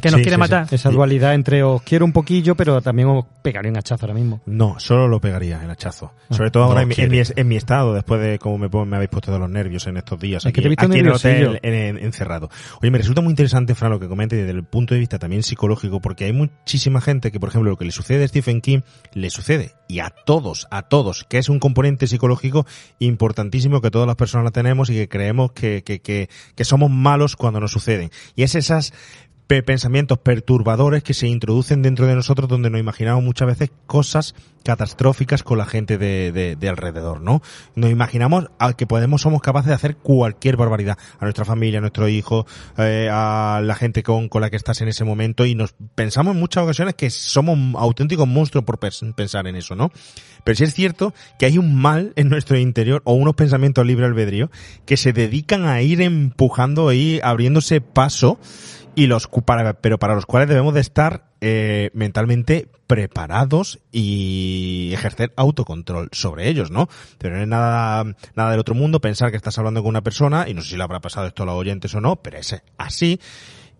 [0.00, 0.66] Que nos Sí, quiere sí, matar.
[0.70, 4.40] Esa dualidad entre os quiero un poquillo, pero también os pegaría un hachazo ahora mismo.
[4.46, 6.12] No, solo lo pegaría el hachazo.
[6.30, 7.24] Ah, Sobre todo ahora no en, mi- en quiere.
[7.34, 10.18] mi, en mi estado, después de cómo me, habéis puesto de los nervios en estos
[10.18, 10.42] días.
[10.42, 11.60] Es aquí, que te he visto aquí en el hotel nerviosillo.
[11.62, 12.48] en- en- encerrado.
[12.80, 15.42] Oye, me resulta muy interesante, Fran, lo que comentes desde el punto de vista también
[15.42, 18.80] psicológico, porque hay muchísima gente que, por ejemplo, lo que le sucede a Stephen King,
[19.12, 19.72] le sucede.
[19.88, 20.29] Y a todos,
[20.70, 22.64] a todos, que es un componente psicológico
[23.00, 27.34] importantísimo que todas las personas tenemos y que creemos que, que, que, que somos malos
[27.34, 28.12] cuando nos suceden.
[28.36, 28.92] Y es esas
[29.64, 35.42] pensamientos perturbadores que se introducen dentro de nosotros donde nos imaginamos muchas veces cosas catastróficas
[35.42, 37.42] con la gente de, de- de alrededor, ¿no?
[37.74, 41.80] Nos imaginamos a que podemos, somos capaces de hacer cualquier barbaridad a nuestra familia, a
[41.80, 42.46] nuestro hijo,
[42.78, 46.34] eh, a la gente con, con la que estás en ese momento y nos pensamos
[46.34, 49.90] en muchas ocasiones que somos auténticos monstruos por pensar en eso, ¿no?
[50.44, 54.06] Pero sí es cierto que hay un mal en nuestro interior o unos pensamientos libre
[54.06, 54.50] albedrío
[54.86, 58.38] que se dedican a ir empujando y abriéndose paso
[58.94, 64.90] y los cu- para, pero para los cuales debemos de estar eh, mentalmente preparados y
[64.92, 66.88] ejercer autocontrol sobre ellos, ¿no?
[67.18, 70.46] Pero no es nada, nada del otro mundo pensar que estás hablando con una persona,
[70.48, 72.60] y no sé si le habrá pasado esto a los oyentes o no, pero es
[72.78, 73.20] así,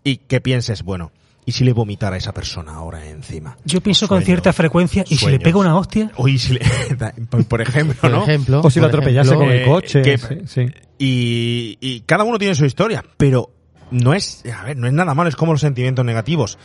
[0.03, 1.11] y que pienses, bueno,
[1.45, 3.57] ¿y si le vomitara a esa persona ahora encima?
[3.65, 6.11] Yo pienso con cierta frecuencia, ¿y si le pego una hostia?
[6.15, 6.61] O y si le,
[7.29, 8.23] por, por ejemplo, Por ¿no?
[8.23, 8.61] ejemplo.
[8.63, 10.01] O si lo por atropellase ejemplo, con el coche.
[10.01, 10.65] que- sí, sí.
[10.97, 13.49] y, y cada uno tiene su historia, pero
[13.91, 16.57] no es, a ver, no es nada malo, es como los sentimientos negativos.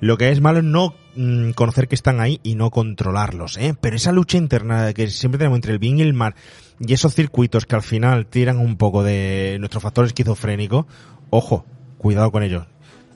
[0.00, 3.74] Lo que es malo es no mm, conocer que están ahí y no controlarlos, ¿eh?
[3.80, 6.34] Pero esa lucha interna que siempre tenemos entre el bien y el mal
[6.80, 10.86] y esos circuitos que al final tiran un poco de nuestro factor esquizofrénico,
[11.30, 11.64] ojo,
[11.98, 12.66] cuidado con ellos,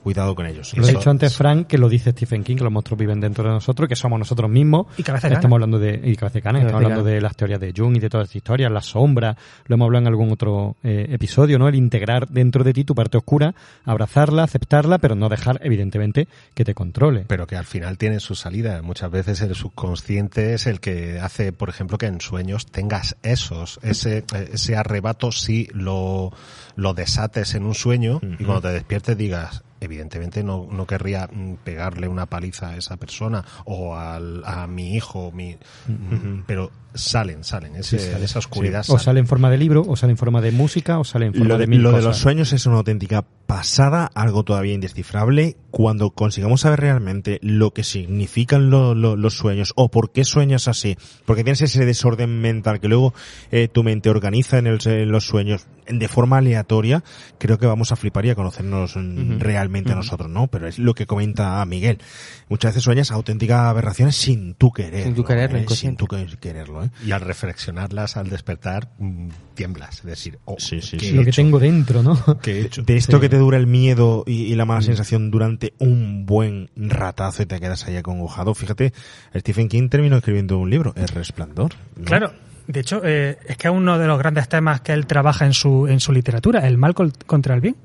[0.03, 0.75] cuidado con ellos.
[0.75, 3.43] Lo he dicho antes, Frank, que lo dice Stephen King, que los monstruos viven dentro
[3.43, 4.87] de nosotros, que somos nosotros mismos.
[4.97, 7.35] Y cabeza de Estamos hablando de, y cabeza de cana, Cabeza estamos hablando de las
[7.35, 10.31] teorías de Jung y de todas estas historias, la sombra, lo hemos hablado en algún
[10.31, 11.67] otro eh, episodio, ¿no?
[11.67, 16.65] El integrar dentro de ti tu parte oscura, abrazarla, aceptarla, pero no dejar, evidentemente, que
[16.65, 17.25] te controle.
[17.27, 18.81] pero que al final tiene su salida.
[18.81, 23.79] Muchas veces el subconsciente es el que hace, por ejemplo, que en sueños tengas esos,
[23.83, 26.31] ese, ese arrebato si lo,
[26.75, 31.55] lo desates en un sueño y cuando te despiertes digas, evidentemente no, no querría mm,
[31.63, 35.55] pegarle una paliza a esa persona o al, a mi hijo, mi,
[35.87, 38.25] mm, pero salen, salen, ese- sale.
[38.25, 38.99] esa oscuridad O sale.
[39.03, 41.47] sale en forma de libro, o sale en forma de música, o sale en forma
[41.47, 45.55] Lo de, de mil lo de los sueños es una auténtica pasada, algo todavía indescifrable,
[45.71, 50.67] cuando consigamos saber realmente lo que significan lo- lo- los sueños o por qué sueñas
[50.67, 53.13] así, porque tienes ese desorden mental que luego
[53.51, 57.03] eh, tu mente organiza en, el- en los sueños de forma aleatoria,
[57.37, 60.47] creo que vamos a flipar y a conocernos mm, realmente a nosotros, ¿no?
[60.47, 61.99] Pero es lo que comenta Miguel.
[62.47, 65.03] Muchas veces sueñas auténticas aberraciones sin tú querer.
[65.03, 65.97] Sin tú quererlo, Sin inconsciente.
[65.99, 66.89] tú que- quererlo, ¿eh?
[67.05, 69.99] Y al reflexionarlas, al despertar, mm, tiemblas.
[69.99, 71.11] Es decir, oh, Sí, sí, ¿qué sí.
[71.11, 72.15] he Lo que tengo dentro, ¿no?
[72.41, 72.83] ¿Qué he hecho?
[72.83, 73.21] De esto Sí.
[73.21, 77.45] que te dura el miedo y, y la mala sensación durante un buen ratazo y
[77.45, 78.53] te quedas ahí acongojado.
[78.53, 78.93] Fíjate,
[79.35, 81.73] Stephen King terminó escribiendo un libro, El Resplandor.
[81.95, 82.05] ¿no?
[82.05, 82.31] Claro,
[82.69, 85.53] de hecho, eh, es que es uno de los grandes temas que él trabaja en
[85.53, 87.75] su, en su literatura, el mal contra el bien.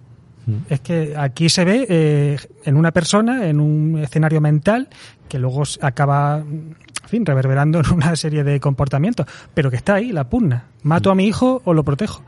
[0.69, 4.91] Es que aquí se ve eh, en una persona, en un escenario mental,
[5.27, 10.13] que luego acaba, en fin, reverberando en una serie de comportamientos, pero que está ahí,
[10.13, 10.65] la pugna.
[10.83, 12.23] ¿Mato a mi hijo o lo protejo?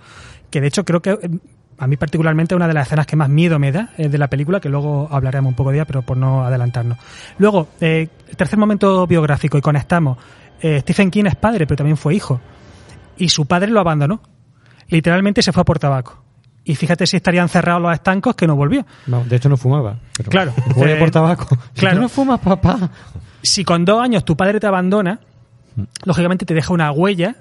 [0.48, 1.28] Que de hecho creo que eh,
[1.78, 4.28] a mí particularmente una de las escenas que más miedo me da eh, de la
[4.28, 6.98] película, que luego hablaremos un poco de ella, pero por no adelantarnos.
[7.38, 10.18] Luego, eh, el tercer momento biográfico, y conectamos.
[10.60, 12.40] Eh, Stephen King es padre, pero también fue hijo.
[13.16, 14.20] Y su padre lo abandonó.
[14.88, 16.22] Literalmente se fue a por tabaco.
[16.64, 18.84] Y fíjate si estarían cerrados los estancos que no volvió.
[19.06, 19.98] No, de hecho no fumaba.
[20.16, 20.52] Pero Claro.
[20.74, 21.46] Voy Eh, por tabaco.
[21.74, 21.96] Si claro.
[21.96, 22.90] tú no fumas, papá.
[23.42, 25.20] Si con dos años tu padre te abandona,
[26.04, 27.36] lógicamente te deja una huella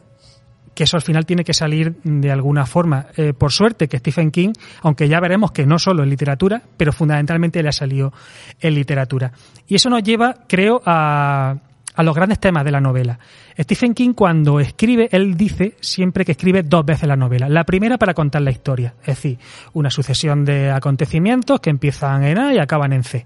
[0.75, 3.07] que eso al final tiene que salir de alguna forma.
[3.15, 4.51] Eh, por suerte que Stephen King,
[4.81, 8.11] aunque ya veremos que no solo en literatura, pero fundamentalmente le ha salido
[8.59, 9.31] en literatura.
[9.67, 11.55] Y eso nos lleva, creo, a,
[11.95, 13.17] a los grandes temas de la novela.
[13.57, 17.49] Stephen King cuando escribe, él dice siempre que escribe dos veces la novela.
[17.49, 19.37] La primera para contar la historia, es decir,
[19.73, 23.25] una sucesión de acontecimientos que empiezan en A y acaban en C.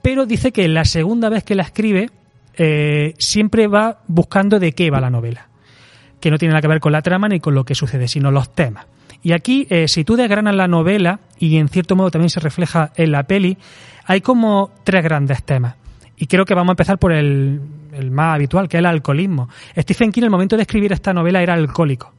[0.00, 2.10] Pero dice que la segunda vez que la escribe
[2.56, 5.48] eh, siempre va buscando de qué va la novela
[6.22, 8.30] que no tiene nada que ver con la trama ni con lo que sucede, sino
[8.30, 8.86] los temas.
[9.22, 12.92] Y aquí, eh, si tú desgranas la novela, y en cierto modo también se refleja
[12.96, 13.58] en la peli,
[14.06, 15.74] hay como tres grandes temas.
[16.16, 17.60] Y creo que vamos a empezar por el,
[17.92, 19.48] el más habitual, que es el alcoholismo.
[19.76, 22.12] Stephen King, en el momento de escribir esta novela, era alcohólico.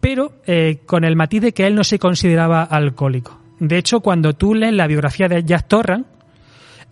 [0.00, 3.38] Pero eh, con el matiz de que él no se consideraba alcohólico.
[3.58, 6.08] De hecho, cuando tú lees la biografía de Jack Torrance,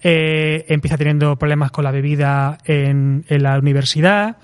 [0.03, 4.37] eh, empieza teniendo problemas con la bebida en, la universidad.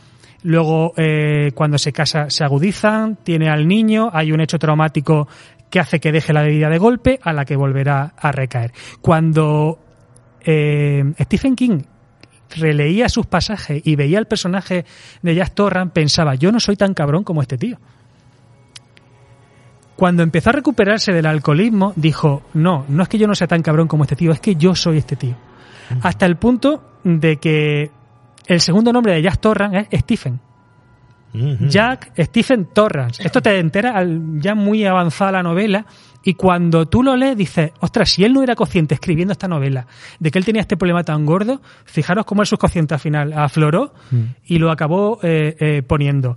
[0.42, 5.29] Luego, eh, cuando se casa, se agudizan, tiene al niño, hay un hecho traumático
[5.70, 8.72] que hace que deje la bebida de golpe, a la que volverá a recaer.
[9.00, 9.79] Cuando
[10.40, 11.83] eh, Stephen King
[12.56, 14.84] releía sus pasajes y veía el personaje
[15.22, 17.78] de Jack Torrance, pensaba, yo no soy tan cabrón como este tío.
[19.96, 23.62] Cuando empezó a recuperarse del alcoholismo, dijo, no, no es que yo no sea tan
[23.62, 25.36] cabrón como este tío, es que yo soy este tío.
[26.02, 27.90] Hasta el punto de que
[28.46, 30.40] el segundo nombre de Jack Torrance es Stephen.
[31.68, 33.22] Jack Stephen Torrance.
[33.26, 35.84] Esto te entera al- ya muy avanzada la novela
[36.22, 39.86] y cuando tú lo lees dices, ostras, si él no era consciente escribiendo esta novela
[40.20, 43.92] de que él tenía este problema tan gordo, fijaros cómo el subconsciente al final afloró
[44.46, 46.36] y lo acabó eh, eh, poniendo.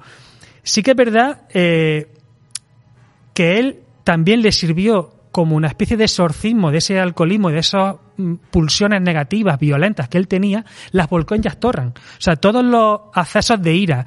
[0.63, 2.11] Sí que es verdad eh,
[3.33, 7.95] que él también le sirvió como una especie de exorcismo de ese alcoholismo, de esas
[8.17, 11.93] mm, pulsiones negativas, violentas que él tenía, las volcó en Jack Torrance.
[11.99, 14.05] O sea, todos los accesos de ira,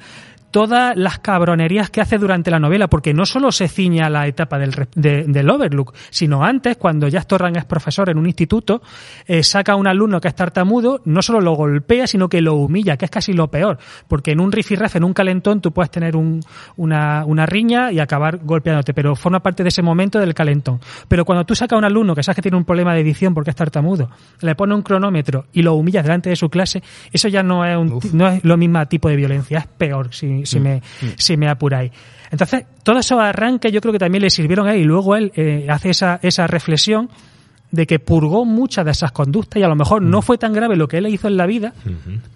[0.51, 4.59] todas las cabronerías que hace durante la novela, porque no solo se ciña la etapa
[4.59, 8.81] del, de- del Overlook, sino antes, cuando Jack Torrance es profesor en un instituto,
[9.27, 12.55] eh, saca a un alumno que es tartamudo, no solo lo golpea, sino que lo
[12.55, 15.89] humilla, que es casi lo peor, porque en un rifirrafe, en un calentón, tú puedes
[15.89, 16.41] tener un-
[16.75, 20.79] una, una riña y acabar golpeándote, pero forma parte de ese momento del calentón.
[21.07, 23.33] Pero cuando tú sacas a un alumno que sabes que tiene un problema de edición
[23.33, 24.09] porque es tartamudo,
[24.41, 27.77] le pone un cronómetro y lo humillas delante de su clase, eso ya no es,
[27.77, 30.13] un, no es lo mismo tipo de violencia, es peor
[30.45, 30.81] si, si, me,
[31.17, 31.91] si me apuráis.
[32.31, 35.31] Entonces, todos esos arranques yo creo que también le sirvieron a él y luego él
[35.35, 37.09] eh, hace esa, esa reflexión
[37.71, 40.75] de que purgó muchas de esas conductas y a lo mejor no fue tan grave
[40.75, 41.73] lo que él hizo en la vida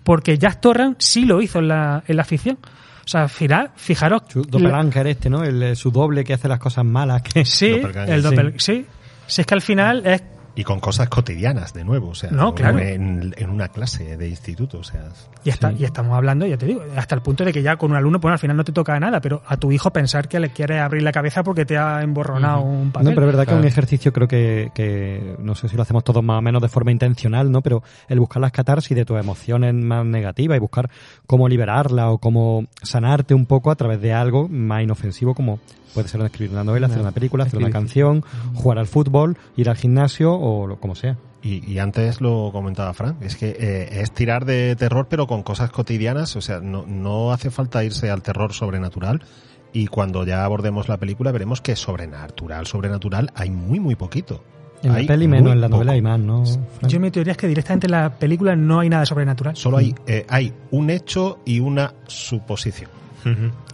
[0.03, 2.57] porque Jack Torrance sí lo hizo en la, en la ficción.
[3.05, 4.23] O sea, fijaros...
[4.29, 5.43] Su doppelganger este, ¿no?
[5.43, 7.21] El, eh, su doble que hace las cosas malas.
[7.21, 7.45] Que...
[7.45, 8.29] Sí, el sí.
[8.29, 8.85] doppel, sí.
[9.27, 10.23] Si es que al final es
[10.55, 12.79] Y con cosas cotidianas, de nuevo, o sea, No, claro.
[12.79, 15.09] en, en una clase de instituto, o sea,
[15.43, 17.91] Y, está, y estamos hablando, ya te digo, hasta el punto de que ya con
[17.91, 20.39] un alumno, pues al final no te toca nada, pero a tu hijo pensar que
[20.39, 23.09] le quiere abrir la cabeza porque te ha emborronado un papel.
[23.09, 25.81] No, pero es verdad que es un ejercicio creo que, que, no sé si lo
[25.81, 27.61] hacemos todos más o menos de forma intencional, ¿no?
[27.61, 30.89] Pero el buscar las catarsis de tus emociones más negativas y buscar
[31.27, 35.59] cómo liberarla o cómo sanarte un poco a través de algo más inofensivo como
[35.95, 39.69] puede ser escribir una novela, hacer una película, hacer una canción, jugar al fútbol, ir
[39.69, 41.17] al gimnasio o lo, como sea.
[41.41, 45.41] Y, y antes lo comentaba Frank, es que eh, es tirar de terror pero con
[45.41, 49.23] cosas cotidianas, o sea, no, no hace falta irse al terror sobrenatural
[49.71, 54.43] y cuando ya abordemos la película veremos que sobrenatural, sobrenatural hay muy muy poquito.
[54.83, 55.93] En la peli menos, en la novela poco.
[55.93, 56.45] hay más, ¿no?
[56.45, 56.91] Frank?
[56.91, 59.55] Yo mi teoría es que directamente en la película no hay nada sobrenatural.
[59.55, 62.89] Solo hay, eh, hay un hecho y una suposición.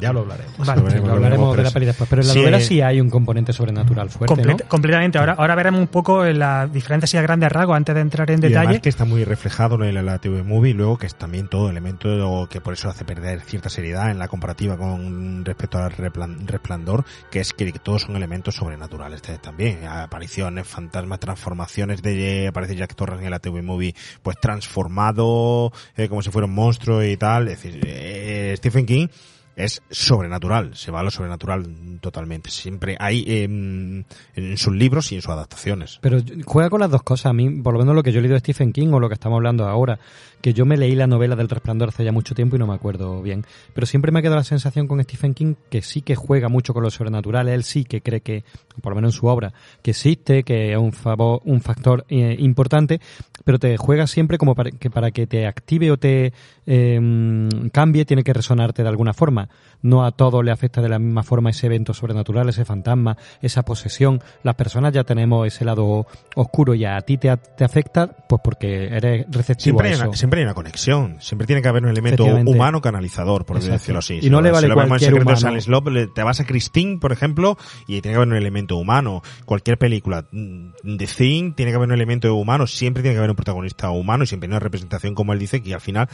[0.02, 0.58] Ya lo hablaremos.
[0.58, 2.62] Vale, Lo veremos, Lo hablaremos de la peli después, pero en la Sí, novela eh,
[2.62, 4.68] sí hay un componente sobrenatural fuerte, Comple- ¿no?
[4.68, 5.18] Completamente.
[5.20, 8.40] Ahora, ahora veremos un poco la diferencia así a grandes rasgos antes de entrar en
[8.40, 8.58] Y detalle.
[8.58, 11.70] además que está muy reflejado en la TV Movie y luego que es también todo
[11.70, 17.06] elemento que por eso hace perder cierta seriedad en la comparativa con respecto al resplandor,
[17.30, 19.86] que es que todos son elementos sobrenaturales eh, también.
[19.88, 23.94] Apariciones, fantasmas, transformaciones de aparece Jack Torrance en la TV Movie,
[24.24, 27.48] pues transformado eh, como si fuera un monstruo y tal.
[27.48, 29.08] Es decir, eh, Stephen King
[29.56, 32.50] es sobrenatural, se va a lo sobrenatural totalmente.
[32.50, 34.04] Siempre hay em,
[34.36, 36.00] en sus libros y en sus adaptaciones.
[36.02, 37.28] Pero juega con las dos cosas.
[37.28, 39.08] A mí, por lo menos lo que yo he leído de Stephen King o lo
[39.08, 40.00] que estamos hablando ahora,
[40.42, 42.74] que yo me leí la novela del Resplandor hace ya mucho tiempo y no me
[42.74, 43.46] acuerdo bien.
[43.74, 46.74] Pero siempre me ha quedado la sensación con Stephen King que sí que juega mucho
[46.74, 47.48] con lo sobrenatural.
[47.48, 48.44] Él sí que cree que,
[48.82, 52.36] por lo menos en su obra, que existe, que es un, favor, un factor eh,
[52.40, 53.00] importante,
[53.44, 56.34] pero te juega siempre como para que, para que te active o te
[56.66, 59.50] eh, cambie, tiene que resonarte de alguna forma.
[59.82, 63.64] No a todo le afecta de la misma forma ese evento sobrenatural, ese fantasma, esa
[63.64, 64.22] posesión.
[64.44, 68.86] Las personas ya tenemos ese lado oscuro y a ti te, te afecta, pues porque
[68.88, 70.08] eres receptivo Siempre a hay, eso.
[70.08, 71.18] una, siempre hay una conexión.
[71.20, 73.74] Siempre tiene que haber un elemento humano canalizador, por Exacto.
[73.74, 74.20] decirlo así.
[74.22, 75.40] Y no le vale lo vemos en cualquier Secreto de humano.
[75.40, 78.78] Silent Slop, le- te vas a Christine, por ejemplo, y tiene que haber un elemento
[78.78, 79.22] humano.
[79.46, 80.26] Cualquier película.
[80.32, 82.66] mm, The Thing, tiene que haber un elemento humano.
[82.66, 85.62] Siempre tiene que haber un protagonista humano y siempre hay una representación, como él dice,
[85.62, 86.08] que al final,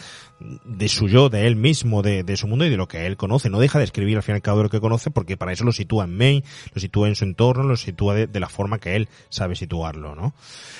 [0.66, 3.18] de su yo, de él mismo, de, de su mundo y de lo que él
[3.18, 3.50] conoce.
[3.52, 5.52] No deja de escribir al fin y al cabo de lo que conoce porque para
[5.52, 6.44] eso lo sitúa en Maine,
[6.74, 10.16] lo sitúa en su entorno, lo sitúa de, de la forma que él sabe situarlo,
[10.16, 10.34] ¿no?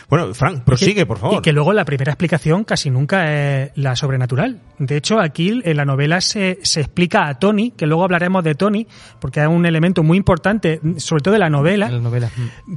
[0.10, 1.38] Bueno, Frank, prosigue, por favor.
[1.38, 4.62] Y que luego la primera explicación casi nunca es la sobrenatural.
[4.80, 8.54] De hecho, aquí en la novela se, se explica a Tony, que luego hablaremos de
[8.54, 8.86] Tony,
[9.20, 12.30] porque es un elemento muy importante, sobre todo de la novela, la novela.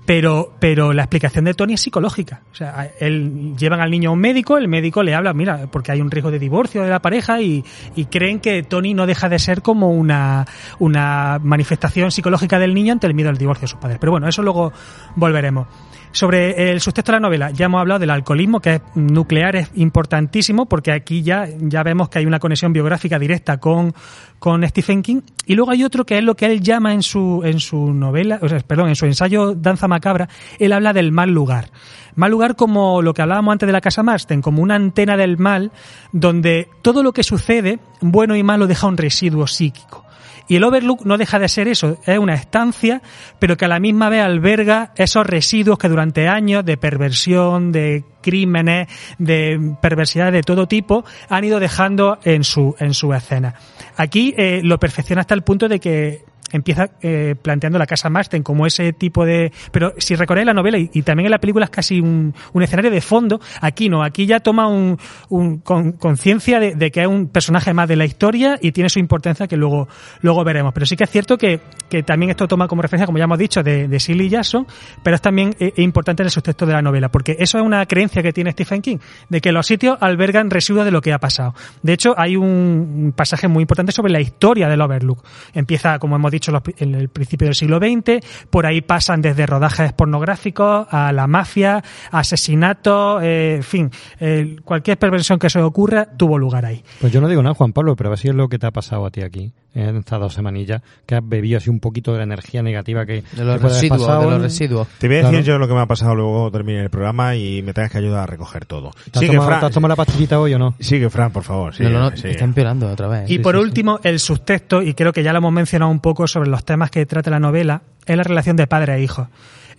[0.06, 2.42] pero, pero la explicación de Tony es psicológica.
[2.52, 5.92] O sea, él llevan al niño a un médico, el médico le habla, mira, porque
[5.92, 9.28] hay un riesgo de divorcio de la pareja y, y creen que Tony no deja
[9.28, 10.46] de ser como una,
[10.78, 13.98] una manifestación psicológica del niño ante el miedo al divorcio de sus padres.
[14.00, 14.72] Pero bueno, eso luego
[15.16, 15.66] volveremos.
[16.12, 19.70] Sobre el subtexto de la novela, ya hemos hablado del alcoholismo, que es nuclear, es
[19.76, 23.94] importantísimo, porque aquí ya, ya vemos que hay una conexión biográfica directa con,
[24.40, 25.20] con Stephen King.
[25.46, 28.40] Y luego hay otro que es lo que él llama en su, en su novela,
[28.42, 31.70] o sea, perdón, en su ensayo Danza Macabra, él habla del mal lugar.
[32.16, 35.38] Mal lugar como lo que hablábamos antes de la Casa Marston, como una antena del
[35.38, 35.70] mal,
[36.10, 40.04] donde todo lo que sucede, bueno y malo, deja un residuo psíquico.
[40.50, 43.02] Y el Overlook no deja de ser eso, es una estancia,
[43.38, 48.02] pero que a la misma vez alberga esos residuos que durante años de perversión, de
[48.20, 53.54] crímenes, de perversidades de todo tipo, han ido dejando en su, en su escena.
[53.96, 58.42] Aquí eh, lo perfecciona hasta el punto de que empieza eh, planteando la casa Marston
[58.42, 59.52] como ese tipo de...
[59.72, 63.00] Pero si recordáis la novela y, también en la película es casi un, escenario de
[63.00, 64.98] fondo, aquí no, aquí ya toma un,
[65.28, 68.98] un con- conciencia de, que es un personaje más de la historia y tiene su
[68.98, 69.88] importancia que luego,
[70.22, 70.72] luego veremos.
[70.72, 73.38] Pero sí que es cierto que, que también esto toma como referencia, como ya hemos
[73.38, 74.66] dicho, de, de Shirley Jackson,
[75.02, 77.84] pero es también eh, importante en el subtexto de la novela, porque eso es una
[77.86, 78.98] creencia que tiene Stephen King,
[79.28, 81.54] de que los sitios albergan residuos de lo que ha pasado.
[81.82, 85.24] De hecho, hay un pasaje muy importante sobre la historia del Overlook.
[85.54, 89.46] Empieza, como hemos dicho, los en el principio del siglo XX, por ahí pasan desde
[89.46, 96.06] rodajes pornográficos a la mafia, asesinatos, eh, en fin, eh, cualquier perversión que se ocurra
[96.16, 96.82] tuvo lugar ahí.
[97.00, 98.66] Pues yo no digo nada, Juan Pablo, pero a ver si es lo que te
[98.66, 102.12] ha pasado a ti aquí, en estas dos semanillas, que has bebido así un poquito
[102.12, 104.88] de la energía negativa que De los residuos, de los residuos.
[104.98, 105.44] Te voy a decir Claro.
[105.44, 108.20] yo lo que me ha pasado luego termine el programa y me tengas que ayudar
[108.24, 108.90] a recoger todo.
[108.90, 109.60] ¿Te has Sigue, tomado, Fran.
[109.60, 110.74] te has tomado la pastillita hoy o no?
[110.80, 111.74] Sigue, Fran, por favor.
[111.74, 112.30] Sigue, No, no, no, sigue.
[112.32, 113.30] está empeorando otra vez.
[113.30, 116.00] Y Sí, por sí, último, el subtexto, y creo que ya lo hemos mencionado un
[116.00, 119.28] poco sobre los temas que trata la novela, es la relación de padre e hijo.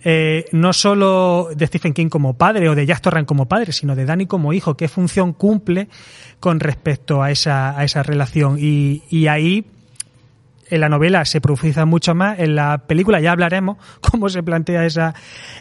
[0.04, 3.94] Eh, no solo de Stephen King como padre o de Jack Torrance como padre, sino
[3.94, 5.88] de Danny como hijo, qué función cumple
[6.40, 8.56] con respecto a esa, a esa relación.
[8.58, 9.64] Y, y ahí
[10.72, 14.86] en la novela se profundiza mucho más, en la película ya hablaremos cómo se plantea
[14.86, 15.14] esa,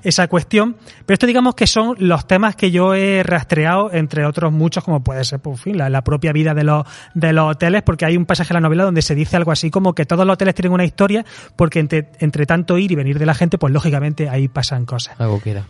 [0.04, 4.54] esa cuestión, pero esto digamos que son los temas que yo he rastreado, entre otros
[4.54, 7.82] muchos, como puede ser, por fin, la, la propia vida de los, de los hoteles,
[7.84, 10.26] porque hay un pasaje en la novela donde se dice algo así como que todos
[10.26, 11.26] los hoteles tienen una historia,
[11.58, 15.20] porque entre, entre tanto ir y venir de la gente, pues lógicamente ahí pasan cosas.
[15.20, 15.66] Algo que era.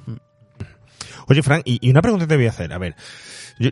[1.27, 2.73] Oye, Frank, y, y una pregunta te voy a hacer.
[2.73, 2.95] A ver,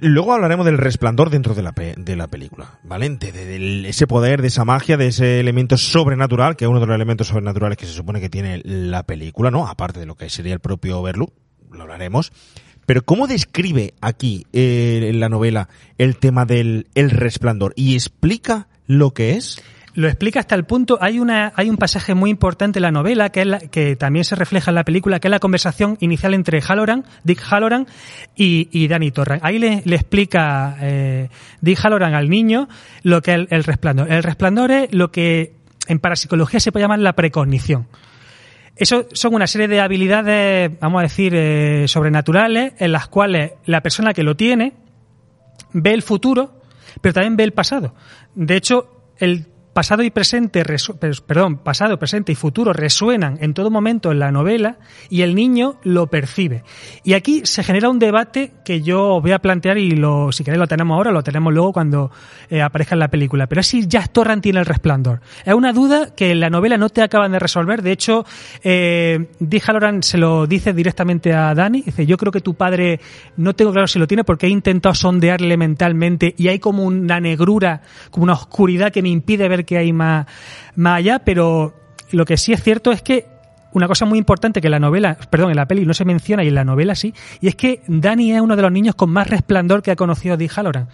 [0.01, 3.09] luego hablaremos del resplandor dentro de la, pe- de la película, ¿vale?
[3.09, 6.95] De, ese poder, de esa magia, de ese elemento sobrenatural, que es uno de los
[6.95, 9.67] elementos sobrenaturales que se supone que tiene la película, ¿no?
[9.67, 11.33] Aparte de lo que sería el propio Overlook,
[11.71, 12.31] lo hablaremos.
[12.85, 17.73] Pero ¿cómo describe aquí eh, en la novela el tema del el resplandor?
[17.75, 19.61] ¿Y explica lo que es?
[19.99, 23.31] Lo explica hasta el punto, hay una hay un pasaje muy importante en la novela
[23.31, 27.41] que también se refleja en la película, que es la conversación inicial entre Halloran, Dick
[27.43, 27.85] Halloran
[28.33, 29.45] y, Danny Torrance.
[29.45, 31.27] Ahí le, explica eh,
[31.59, 32.69] Dick Halloran al niño
[33.03, 34.09] lo que es el, el resplandor.
[34.09, 35.55] El resplandor es lo que
[35.89, 37.89] en parapsicología se puede llamar la precognición.
[38.77, 43.81] Eso son una serie de habilidades, vamos a decir, eh, sobrenaturales, en las cuales la
[43.81, 44.75] persona que lo tiene
[45.73, 46.61] ve el futuro,
[47.01, 47.93] pero también ve el pasado.
[48.33, 50.65] De hecho, el pasado y presente,
[50.99, 54.77] per- perdón, pasado, presente y futuro resuenan en todo momento en la novela
[55.09, 56.65] y el niño lo percibe.
[57.05, 59.91] Y aquí se genera un debate que yo voy a plantear y
[60.31, 62.11] si queréis lo tenemos ahora, lo tenemos luego cuando
[62.49, 63.47] eh, aparezca en la película.
[63.47, 65.21] Pero es si Jack Torrance tiene el resplandor.
[65.45, 67.81] Es una duda que en la novela no te acaban de resolver.
[67.81, 68.25] De hecho,
[68.61, 69.29] eh,
[70.01, 71.83] se lo dice directamente a Dani.
[71.83, 72.99] Dice, yo creo que tu padre
[73.37, 77.21] no tengo claro si lo tiene porque he intentado sondearle mentalmente y hay como una
[77.21, 80.25] negrura, como una oscuridad que me impide ver que hay más,
[80.75, 81.75] más allá, pero
[82.09, 83.27] lo que sí es cierto es que
[83.73, 86.43] una cosa muy importante que en la novela, perdón, en la peli no se menciona
[86.43, 89.09] y en la novela sí, y es que Danny es uno de los niños con
[89.09, 90.87] más resplandor que ha conocido Dick Halloran.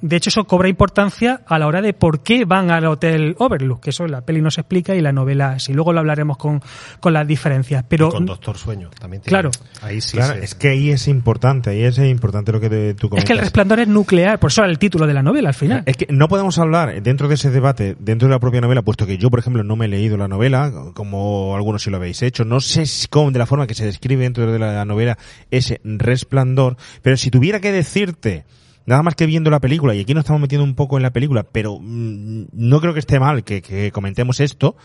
[0.00, 3.80] De hecho, eso cobra importancia a la hora de por qué van al Hotel Overlook,
[3.82, 5.72] que eso en la peli no se explica y en la novela sí.
[5.72, 6.60] Luego lo hablaremos con,
[6.98, 7.84] con las diferencias.
[7.88, 9.50] Pero con Doctor Sueño también tiene- Claro.
[9.80, 12.94] ahí sí Claro, se- es que ahí es importante, ahí es importante lo que te-
[12.94, 13.22] tú comentas.
[13.22, 15.54] es que el resplandor es nuclear, por eso era el título de la novela al
[15.54, 15.84] final.
[15.86, 19.06] Es que no podemos hablar dentro de ese debate, dentro de la propia novela, puesto
[19.06, 22.22] que yo, por ejemplo, no me he leído la novela, como algunos sí lo habéis
[22.22, 22.44] hecho.
[22.44, 25.18] No sé cómo, de la forma que se describe dentro de la novela
[25.50, 28.44] ese resplandor, pero si tuviera que decirte,
[28.86, 31.12] nada más que viendo la película, y aquí nos estamos metiendo un poco en la
[31.12, 34.76] película, pero mm, no creo que esté mal que, que comentemos esto.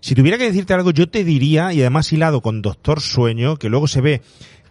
[0.00, 3.68] Si tuviera que decirte algo, yo te diría, y además hilado con Doctor Sueño, que
[3.68, 4.22] luego se ve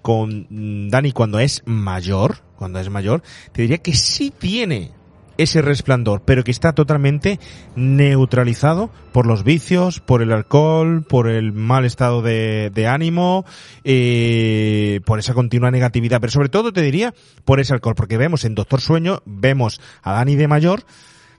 [0.01, 3.21] con mm, Dani cuando es mayor, cuando es mayor,
[3.51, 4.91] te diría que sí tiene
[5.39, 7.39] ese resplandor, pero que está totalmente
[7.75, 13.45] neutralizado por los vicios, por el alcohol, por el mal estado de, ánimo,
[13.85, 17.13] eh, por esa continua negatividad, pero sobre todo te diría
[17.45, 20.83] por ese alcohol, porque vemos en Doctor Sueño, vemos a Dani de mayor,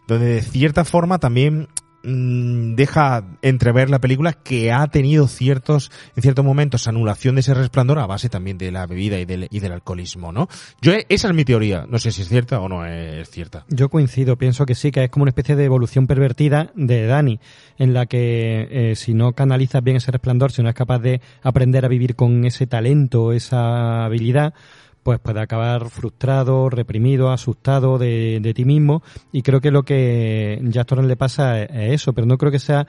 [0.08, 1.68] donde de cierta forma también
[2.02, 7.98] deja entrever la película que ha tenido ciertos, en ciertos momentos, anulación de ese resplandor
[7.98, 10.48] a base también de la bebida y del, y del alcoholismo, ¿no?
[10.80, 11.86] Yo, esa es mi teoría.
[11.88, 13.64] No sé si es cierta o no es cierta.
[13.68, 17.40] Yo coincido, pienso que sí, que es como una especie de evolución pervertida de Dani,
[17.78, 21.20] en la que eh, si no canalizas bien ese resplandor, si no es capaz de
[21.42, 24.54] aprender a vivir con ese talento, esa habilidad,
[25.02, 29.02] pues puede acabar frustrado, reprimido, asustado de, de ti mismo.
[29.32, 32.52] Y creo que lo que Jack Torrance le pasa es, es eso, pero no creo
[32.52, 32.86] que sea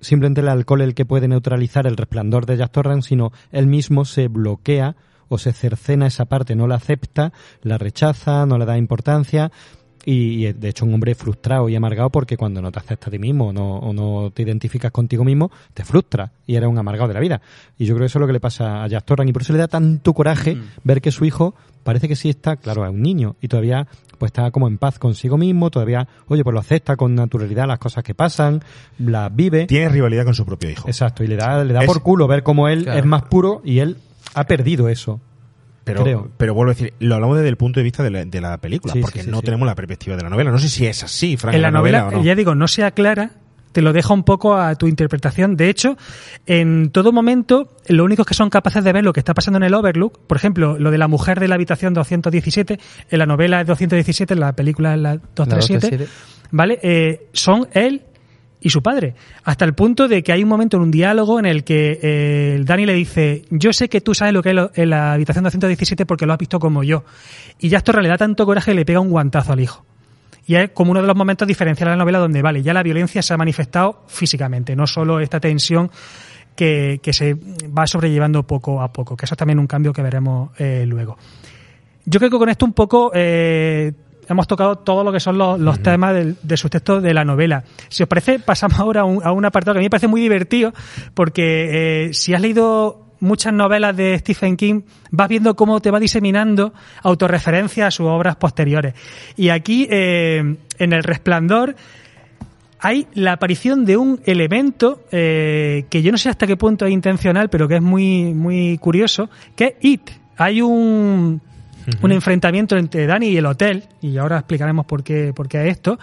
[0.00, 4.04] simplemente el alcohol el que puede neutralizar el resplandor de Jack Torrance, sino él mismo
[4.04, 4.96] se bloquea
[5.28, 7.32] o se cercena esa parte, no la acepta,
[7.62, 9.52] la rechaza, no le da importancia
[10.10, 13.10] y, y, de hecho un hombre frustrado y amargado porque cuando no te aceptas a
[13.10, 16.78] ti mismo o no, o no te identificas contigo mismo, te frustra y eres un
[16.78, 17.40] amargado de la vida.
[17.76, 19.42] Y yo creo que eso es lo que le pasa a Jack Torrance y por
[19.42, 21.54] eso le da tanto coraje ver que su hijo
[21.84, 23.86] parece que sí está, claro, es un niño y todavía
[24.18, 27.78] pues está como en paz consigo mismo, todavía, oye, pues lo acepta con naturalidad las
[27.78, 28.62] cosas que pasan,
[28.98, 29.66] las vive.
[29.66, 30.88] Tiene rivalidad con su propio hijo.
[30.88, 32.98] Exacto, y le da, le da Es- por culo ver cómo él Claro.
[32.98, 33.96] es más puro y él
[34.34, 35.20] ha perdido eso.
[35.88, 36.30] Pero, creo.
[36.36, 38.58] pero vuelvo a decir, lo hablamos desde el punto de vista de la, de la
[38.58, 39.44] película, Sí, porque sí, sí, no sí.
[39.44, 40.50] tenemos la perspectiva de la novela.
[40.50, 42.22] No sé si es así, Frank, en la novela, o no.
[42.24, 43.32] ya digo, no se aclara,
[43.72, 45.56] te lo deja un poco a tu interpretación.
[45.56, 45.96] De hecho,
[46.46, 49.62] en todo momento, lo único que son capaces de ver lo que está pasando en
[49.64, 52.78] el Overlook, por ejemplo, lo de la mujer de la habitación 217,
[53.10, 56.12] en la novela es 217, en la película es la 237, 237.
[56.50, 56.78] ¿vale?
[56.82, 58.02] Eh, son él
[58.60, 59.14] y su padre.
[59.44, 62.60] Hasta el punto de que hay un momento en un diálogo en el que eh,
[62.64, 66.06] Dani le dice, yo sé que tú sabes lo que lo- en la habitación 217
[66.06, 67.04] porque lo has visto como yo.
[67.60, 69.84] Y ya esto le da tanto coraje que le pega un guantazo al hijo.
[70.46, 72.82] Y es como uno de los momentos diferenciales de la novela donde, vale, ya la
[72.82, 75.90] violencia se ha manifestado físicamente, no solo esta tensión
[76.56, 80.02] que, que se va sobrellevando poco a poco, que eso es también un cambio que
[80.02, 81.16] veremos eh, luego.
[82.06, 83.92] Yo creo que con esto un poco eh,
[84.28, 87.24] hemos tocado todo lo que son los, los temas del, de sus textos de la
[87.24, 87.64] novela.
[87.88, 90.08] Si os parece, pasamos ahora a un, a un apartado que a mí me parece
[90.08, 90.72] muy divertido,
[91.14, 95.98] porque eh, si has leído muchas novelas de Stephen King, vas viendo cómo te va
[95.98, 96.72] diseminando
[97.02, 98.94] autorreferencia a sus obras posteriores.
[99.36, 101.74] Y aquí, eh, en El Resplandor,
[102.80, 106.92] hay la aparición de un elemento eh, que yo no sé hasta qué punto es
[106.92, 110.10] intencional, pero que es muy, muy curioso, que es It.
[110.36, 111.40] Hay un,
[112.02, 115.72] un enfrentamiento entre Dani y el hotel, y ahora explicaremos por qué, por qué es
[115.76, 115.98] esto,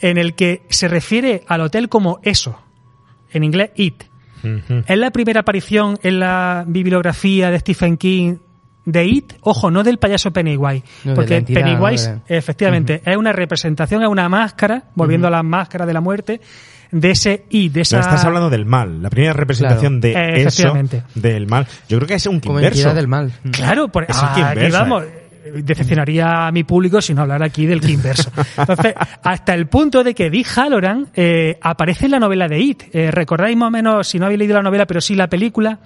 [0.00, 2.58] en el que se refiere al hotel como eso,
[3.32, 4.04] en inglés It.
[4.86, 8.36] Es la primera aparición en la bibliografía de Stephen King
[8.86, 14.02] de It, ojo, no del payaso Pennywise, No, porque entidad, Pennywise, efectivamente, es una representación,
[14.02, 16.40] es una máscara, volviendo a la máscara de la muerte,
[16.90, 17.98] de ese It, de esa...
[17.98, 20.18] No, estás hablando del mal, la primera representación Claro.
[20.18, 21.02] Eh, de eso, efectivamente.
[21.14, 21.66] del mal.
[21.88, 22.94] Yo creo que es un Como inverso.
[22.94, 23.32] del mal.
[23.52, 25.04] Claro, por Es el ah, vamos.
[25.44, 25.62] Eh.
[25.62, 28.30] Decepcionaría a mi público si no hablara aquí del Kinverso.
[28.56, 32.82] Entonces, hasta el punto de que Dick Halloran eh, aparece en la novela de It.
[32.92, 35.78] Eh, ¿Recordáis más o menos, si no habéis leído la novela, pero sí la película?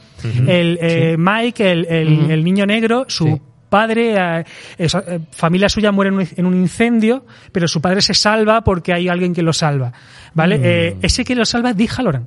[0.47, 3.41] El eh, Mike, el, el- el niño negro, su Sí.
[3.69, 4.45] padre, eh,
[4.79, 5.03] esa,
[5.33, 9.09] familia suya muere en un, en un incendio, pero su padre se salva porque hay
[9.09, 9.93] alguien que lo salva.
[10.35, 10.61] ¿Vale?
[10.63, 12.27] Eh, ese que lo salva es Dick Halloran.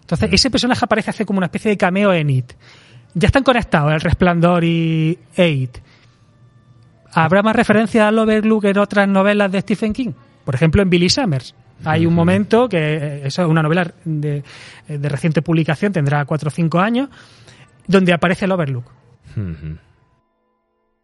[0.00, 2.52] Entonces, ese personaje aparece hace como una especie de cameo en It.
[3.14, 5.78] Ya están conectados el Resplandor y e It.
[7.14, 10.12] ¿Habrá más referencia al Overlook en otras novelas de Stephen King?
[10.44, 11.54] Por ejemplo, en Billy Summers.
[11.84, 14.42] Hay un momento que eh, eso es una novela de,
[14.86, 17.08] de reciente publicación, tendrá cuatro o cinco años,
[17.86, 18.84] donde aparece el Overlook.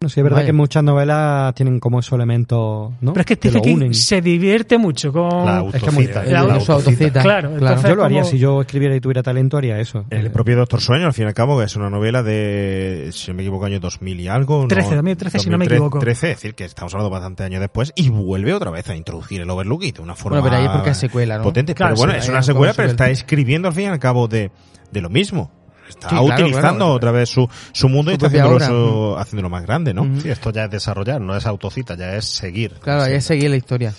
[0.01, 0.47] No, sí, es verdad Vaya.
[0.47, 3.13] que muchas novelas tienen como esos elementos, ¿no?
[3.15, 5.29] Pero es que Stephen King se divierte mucho con...
[5.45, 6.23] La Es que muy- autocita.
[6.25, 6.73] La autocita.
[6.75, 7.23] autocita.
[7.23, 10.05] Claro, entonces- Yo lo haría, como- si yo escribiera y tuviera talento, haría eso.
[10.11, 13.33] El propio Doctor Sueño, al fin y al cabo, que es una novela de, si
[13.33, 14.63] no me equivoco, año 2000 y algo.
[14.63, 14.69] ¿no?
[14.69, 15.99] 13, 2013, si no me equivoco.
[15.99, 19.41] 13, es decir, que estamos hablando bastante años después y vuelve otra vez a introducir
[19.41, 21.43] el Overlook y de una forma Bueno, pero ahí es porque es secuela, ¿no?
[21.43, 21.75] potente.
[21.75, 23.11] Claro, pero bueno, sí, es una secuela, pero secuela.
[23.11, 24.53] está escribiendo al fin y al cabo de,
[24.93, 25.51] de lo mismo.
[25.89, 26.93] Está Sí, claro, utilizando claro.
[26.93, 30.03] otra vez su, su mundo y está haciéndolo, su- haciéndolo más grande, ¿no?
[30.03, 30.21] Ujú.
[30.21, 32.73] Sí, esto ya es desarrollar, no es autocita, ya es seguir.
[32.81, 33.93] Claro, ahí es seguir la historia.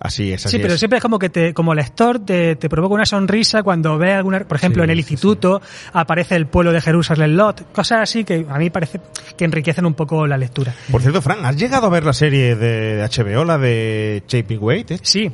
[0.00, 0.80] Así es, así Sí, pero es.
[0.80, 4.40] siempre es como que te, como lector te, te provoca una sonrisa cuando ves alguna,
[4.40, 5.62] por ejemplo, Sí, en el sí, instituto
[5.94, 9.00] aparece el pueblo de Jerusalén Lot, cosas así que a mí parece
[9.36, 10.74] que enriquecen un poco la lectura.
[10.90, 14.90] Por cierto, Fran, ¿has llegado a ver la serie de HBO, la de Shaping Weight?
[14.90, 14.98] eh?
[15.00, 15.30] Sí,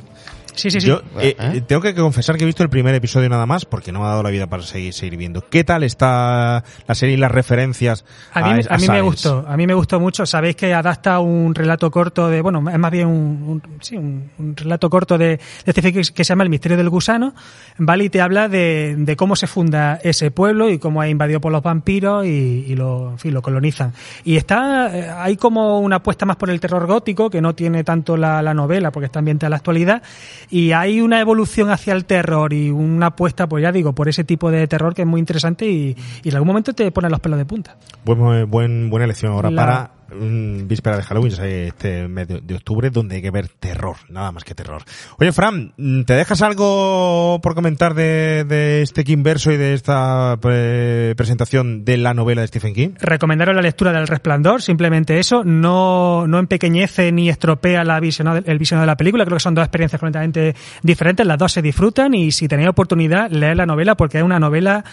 [0.55, 0.87] sí, sí, sí.
[0.87, 1.61] Yo eh, ¿Eh?
[1.67, 4.09] tengo que confesar que he visto el primer episodio nada más porque no me ha
[4.09, 5.41] dado la vida para seguir, seguir viendo.
[5.49, 8.05] ¿Qué tal está la serie y las referencias?
[8.33, 10.25] A mí, es- a mí me gustó, a mí me gustó mucho.
[10.25, 14.29] Sabéis que adapta un relato corto de, bueno, es más bien un, un- sí, un,
[14.37, 17.33] un relato corto de, de Stephen King que se llama El misterio del gusano,
[17.77, 18.05] ¿vale?
[18.05, 21.51] Y te habla de, de cómo se funda ese pueblo y cómo es invadido por
[21.51, 22.29] los vampiros y,
[22.67, 23.93] y lo, en fin, lo colonizan.
[24.23, 27.83] Y está, eh, hay como una apuesta más por el terror gótico, que no tiene
[27.83, 30.01] tanto la, la novela porque está ambientada a la actualidad,
[30.49, 34.23] y hay una evolución hacia el terror y una apuesta, pues ya digo, por ese
[34.23, 37.19] tipo de terror que es muy interesante y, y en algún momento te pone los
[37.19, 37.75] pelos de punta.
[38.05, 43.15] Buen, buen, buena elección ahora La- para víspera de Halloween, este mes de, octubre, donde
[43.15, 44.83] hay que ver terror, nada más que terror.
[45.17, 45.73] Oye, Fran,
[46.05, 51.85] ¿te dejas algo por comentar de, de este King verso y de esta eh, presentación
[51.85, 52.89] de la novela de Stephen King?
[52.99, 58.57] recomendaros la lectura del Resplandor, simplemente eso, no, no empequeñece ni estropea la visión, el
[58.57, 62.13] visionado de la película, creo que son dos experiencias completamente diferentes, las dos se disfrutan
[62.13, 64.83] y si tenéis oportunidad, leer la novela porque es una novela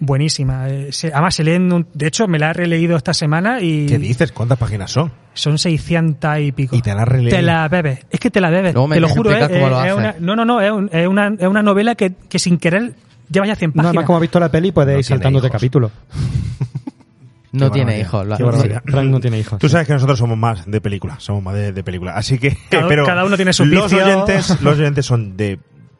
[0.00, 0.68] buenísima.
[0.68, 3.60] Eh, se- además, se lee en un- de hecho, me la he releído esta semana
[3.60, 4.32] y ¿Qué dices?
[4.32, 5.10] ¿Cuántas páginas son?
[5.34, 6.74] son 600 y pico.
[6.76, 7.36] Y te la has releído.
[7.36, 8.00] Te la bebes.
[8.10, 8.74] Es que te la bebes.
[8.74, 9.96] Luego me te lo juro, eh, cómo lo es haces.
[9.96, 12.94] una, no, no, no, es, un- es una, es una novela que, que sin querer
[13.30, 13.88] lleva ya 100 No, páginas.
[13.90, 15.52] además, como has visto la peli, puedes No ir tiene saltándote hijos.
[15.60, 15.92] capítulos.
[17.50, 18.28] No tiene hijos.
[18.28, 18.82] barbaridad.
[18.84, 19.58] Frank no tiene hijos.
[19.58, 22.12] Tú sabes que nosotros somos más de película, somos más de, de película.
[22.14, 24.04] Así que, Cada- pero cada uno tiene su los vicio.
[24.04, 25.58] oyentes, los oyentes son de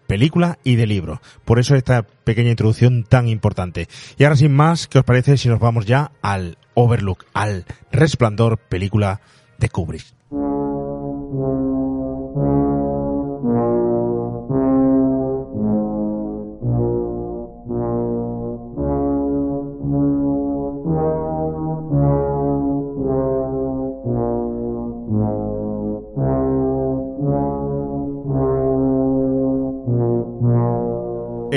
[0.09, 1.21] película y de libro.
[1.45, 3.87] Por eso esta pequeña introducción tan importante.
[4.17, 8.59] Y ahora sin más, ¿qué os parece si nos vamos ya al Overlook, al Resplandor,
[8.59, 9.21] película
[9.59, 10.07] de Kubrick?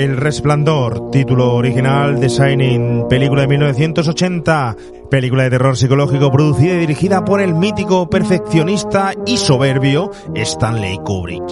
[0.02, 4.76] El Resplandor, título original de Shining, película de 1980,
[5.08, 11.44] película de terror psicológico producida y dirigida por el mítico perfeccionista y soberbio Stanley Kubrick.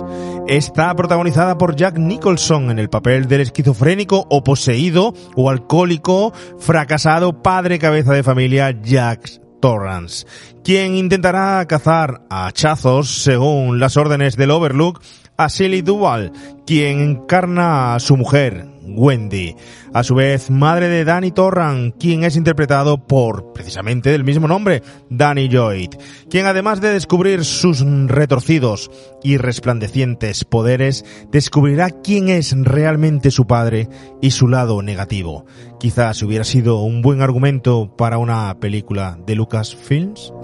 [0.49, 7.45] Está protagonizada por Jack Nicholson en el papel del esquizofrénico o poseído o alcohólico fracasado
[7.45, 9.31] padre cabeza de familia Jack
[9.61, 10.27] Torrance,
[10.65, 15.01] quien intentará cazar a hachazos, según las órdenes del Overlook,
[15.41, 16.33] a Shelley Duvall,
[16.67, 19.57] quien encarna a su mujer, Wendy,
[19.95, 24.83] a su vez madre de Danny Torran, quien es interpretado por, precisamente del mismo nombre,
[25.09, 25.95] Danny Lloyd,
[26.29, 28.91] quien además de descubrir sus retorcidos
[29.23, 33.89] y resplandecientes poderes, descubrirá quién es realmente su padre
[34.21, 35.47] y su lado negativo.
[35.79, 40.35] Quizás hubiera sido un buen argumento para una película de Lucasfilms.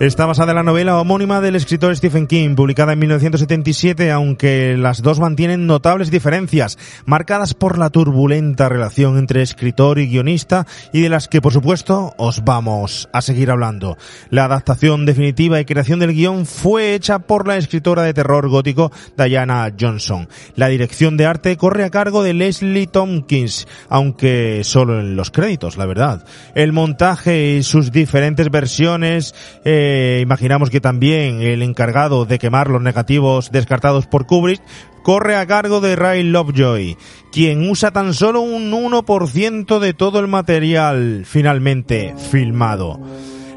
[0.00, 5.02] Está basada en la novela homónima del escritor Stephen King, publicada en 1977, aunque las
[5.02, 11.08] dos mantienen notables diferencias, marcadas por la turbulenta relación entre escritor y guionista, y de
[11.08, 13.96] las que, por supuesto, os vamos a seguir hablando.
[14.30, 18.90] La adaptación definitiva y creación del guion fue hecha por la escritora de terror gótico
[19.16, 20.28] Diana Johnson.
[20.56, 25.76] La dirección de arte corre a cargo de Leslie Tompkins, aunque solo en los créditos,
[25.76, 26.26] la verdad.
[26.56, 29.83] El montaje y sus diferentes versiones eh,
[30.22, 34.60] imaginamos que también el encargado de quemar los negativos descartados por Kubrick
[35.02, 36.96] corre a cargo de Ray Lovejoy,
[37.30, 43.00] quien usa tan solo un 1% de todo el material finalmente filmado.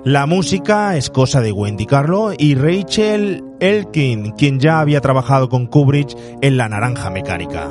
[0.04, 5.68] La música es cosa de Wendy Carlo y Rachel Elkin, quien ya había trabajado con
[5.68, 7.70] Kubrick en La Naranja Mecánica.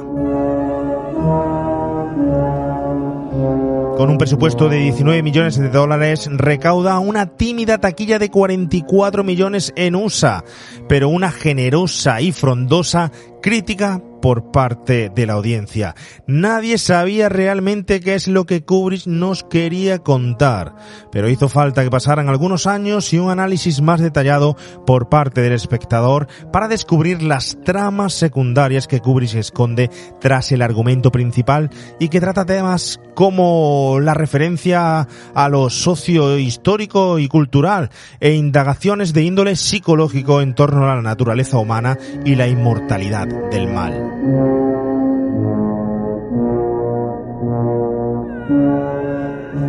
[3.96, 9.72] Con un presupuesto de 19 millones de dólares, recauda una tímida taquilla de 44 millones
[9.74, 10.44] en USA,
[10.86, 13.10] pero una generosa y frondosa
[13.42, 15.94] crítica por parte de la audiencia.
[16.26, 20.74] Nadie sabía realmente qué es lo que Kubrick nos quería contar,
[21.12, 24.56] pero hizo falta que pasaran algunos años y un análisis más detallado
[24.86, 31.12] por parte del espectador para descubrir las tramas secundarias que Kubrick esconde tras el argumento
[31.12, 31.70] principal
[32.00, 39.22] y que trata temas como la referencia a lo socio-histórico y cultural e indagaciones de
[39.22, 44.95] índole psicológico en torno a la naturaleza humana y la inmortalidad del mal.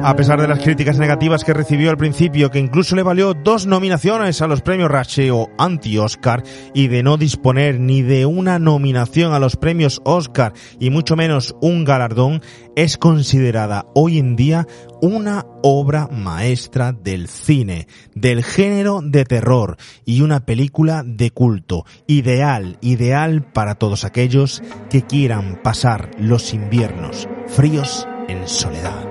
[0.07, 3.67] A pesar de las críticas negativas que recibió al principio, que incluso le valió dos
[3.67, 6.43] nominaciones a los premios Rache o anti-Oscar,
[6.73, 11.57] y de no disponer ni de una nominación a los premios Oscar y mucho menos
[11.61, 12.41] un galardón,
[12.77, 14.65] es considerada hoy en día
[15.01, 22.77] una obra maestra del cine, del género de terror y una película de culto, ideal,
[22.79, 29.06] ideal para todos aquellos que quieran pasar los inviernos fríos en soledad.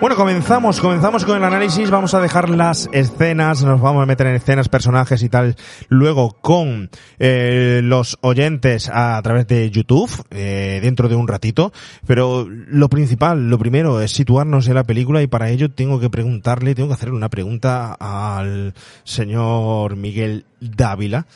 [0.00, 4.28] Bueno, comenzamos, comenzamos con el análisis, vamos a dejar las escenas, nos vamos a meter
[4.28, 5.56] en escenas, personajes y tal,
[5.90, 6.88] luego con
[7.18, 11.70] eh, los oyentes a, través de YouTube, eh, dentro de un ratito,
[12.06, 16.08] pero lo principal, lo primero es situarnos en la película y para ello tengo que
[16.08, 18.72] preguntarle, tengo que hacerle una pregunta al
[19.04, 21.26] señor Miguel Dávila.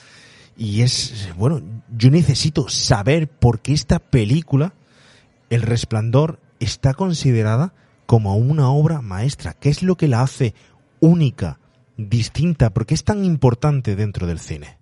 [0.56, 1.60] Y es, bueno,
[1.94, 4.72] yo necesito saber por qué esta película,
[5.50, 7.74] El Resplandor, está considerada
[8.06, 9.54] como una obra maestra.
[9.54, 10.54] ¿Qué es lo que la hace
[11.00, 11.58] única,
[11.96, 12.70] distinta?
[12.70, 14.78] ¿Por qué es tan importante dentro del cine?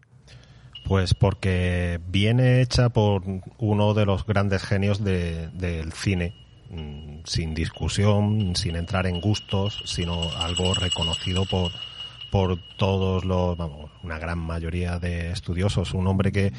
[0.85, 3.23] Pues porque viene hecha por
[3.59, 6.35] uno de los grandes genios del cine,
[6.71, 11.71] mm, sin discusión, sin entrar en gustos, sino algo reconocido por,
[12.33, 15.93] por todos los, vamos, una gran mayoría de estudiosos.
[15.93, 16.51] Un hombre que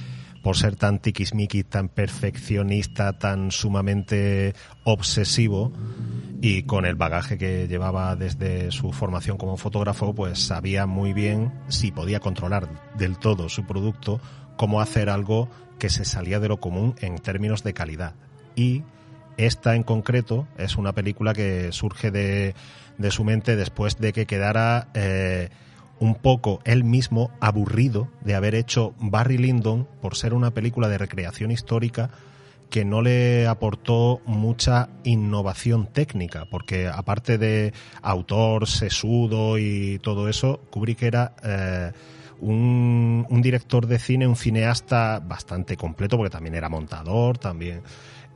[0.43, 4.53] por ser tan tiquismiqui, tan perfeccionista, tan sumamente
[4.83, 5.73] obsesivo
[6.41, 11.51] y con el bagaje que llevaba desde su formación como fotógrafo, pues sabía muy bien
[11.69, 14.21] si podía controlar del todo su producto,
[14.55, 15.49] cómo hacer algo
[15.79, 18.13] que se salía de lo común en términos de calidad.
[18.55, 18.83] Y
[19.37, 22.53] esta en concreto es una película que surge de,
[22.97, 25.49] de su mente después de que quedara eh,
[25.99, 30.97] un poco él mismo aburrido de haber hecho Barry Lyndon por ser una película de
[30.97, 32.09] recreación histórica
[32.69, 37.71] que no le aportó mucha innovación técnica, porque aparte de
[38.01, 41.91] autor, sesudo y todo eso, Kubrick era eh,
[42.41, 47.83] un, director de cine, un cineasta bastante completo, porque también era montador, también,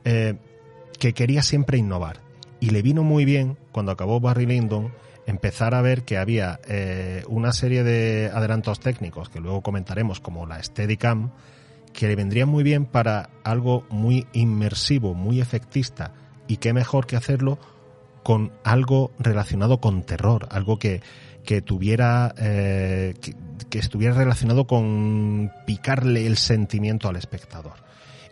[0.04, 0.36] eh,
[1.00, 2.27] que quería siempre innovar.
[2.60, 4.92] Y le vino muy bien cuando acabó Barry Lyndon
[5.26, 10.46] empezar a ver que había eh, una serie de adelantos técnicos que luego comentaremos como
[10.46, 11.30] la Steadicam
[11.92, 16.12] que le vendrían muy bien para algo muy inmersivo, muy efectista
[16.46, 17.58] y qué mejor que hacerlo
[18.22, 21.02] con algo relacionado con terror, algo que,
[21.44, 23.34] que tuviera eh, que,
[23.68, 27.87] que estuviera relacionado con picarle el sentimiento al espectador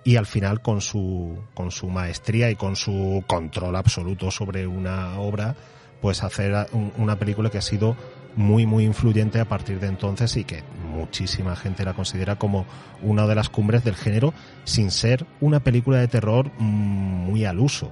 [0.07, 5.19] y al final con su con su maestría y con su control absoluto sobre una
[5.19, 5.57] obra
[6.01, 7.97] pues hacer una película que ha sido
[8.37, 10.63] muy muy influyente a partir de entonces y que
[10.95, 12.67] muchísima gente la considera como
[13.03, 14.33] una de las cumbres del género
[14.63, 17.91] sin ser una película de terror mm, muy al uso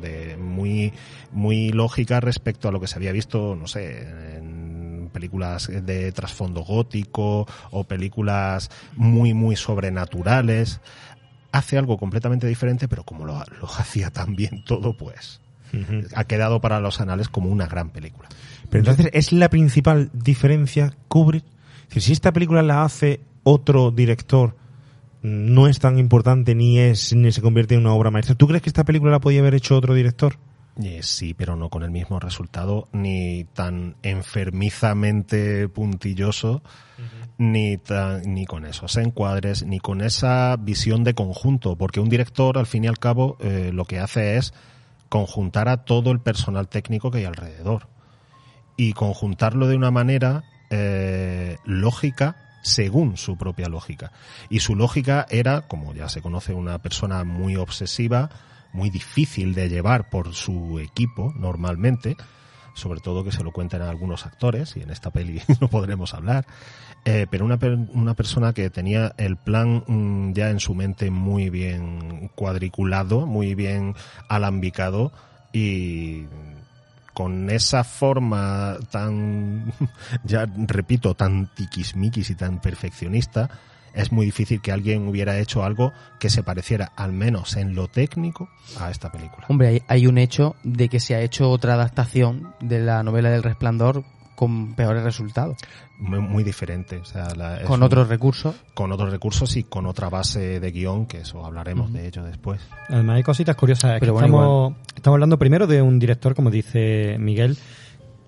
[0.00, 0.92] de muy
[1.30, 4.00] muy lógica respecto a lo que se había visto no sé
[4.36, 4.62] en
[5.12, 10.80] películas de trasfondo gótico o películas muy, muy sobrenaturales.
[11.52, 15.40] Hace algo completamente diferente, pero como lo, lo hacía tan bien todo, pues
[16.14, 18.28] ha quedado para los anales como una gran película.
[18.70, 21.44] Pero entonces es la principal diferencia Kubrick.
[21.88, 24.56] Si esta película la hace otro director,
[25.22, 28.34] no es tan importante ni es ni se convierte en una obra maestra.
[28.34, 30.36] ¿Tú crees que esta película la podía haber hecho otro director?
[30.82, 36.62] Eh, sí, pero no con el mismo resultado, ni tan enfermizamente puntilloso,
[37.38, 42.58] ni, tan, ni con esos encuadres, ni con esa visión de conjunto, porque un director,
[42.58, 44.54] al fin y al cabo, eh, lo que hace es
[45.08, 47.88] conjuntar a todo el personal técnico que hay alrededor
[48.76, 54.12] y conjuntarlo de una manera eh, lógica según su propia lógica.
[54.48, 58.30] Y su lógica era, como ya se conoce, una persona muy obsesiva,
[58.72, 62.16] muy difícil de llevar por su equipo normalmente,
[62.74, 66.46] sobre todo que se lo cuentan algunos actores, y en esta peli no podremos hablar,
[67.04, 67.58] eh, pero una,
[67.92, 73.54] una persona que tenía el plan mm, ya en su mente muy bien cuadriculado, muy
[73.54, 73.94] bien
[74.28, 75.12] alambicado
[75.52, 76.26] y
[77.12, 79.72] con esa forma tan,
[80.24, 83.50] ya repito, tan tiquismiquis y tan perfeccionista,
[83.94, 87.88] es muy difícil que alguien hubiera hecho algo que se pareciera, al menos en lo
[87.88, 89.46] técnico, a esta película.
[89.48, 93.30] Hombre, hay, hay un hecho de que se ha hecho otra adaptación de la novela
[93.30, 95.56] del Resplandor con peores resultados.
[95.98, 96.96] Muy, muy diferente.
[96.96, 98.56] O sea, la- Con un- otros recursos.
[98.74, 102.60] con otros recursos y con otra base de guion, que eso hablaremos de ello después.
[102.88, 103.98] Además hay cositas curiosas.
[104.00, 107.56] Pero bueno, estamos, estamos hablando primero de un director, como dice Miguel,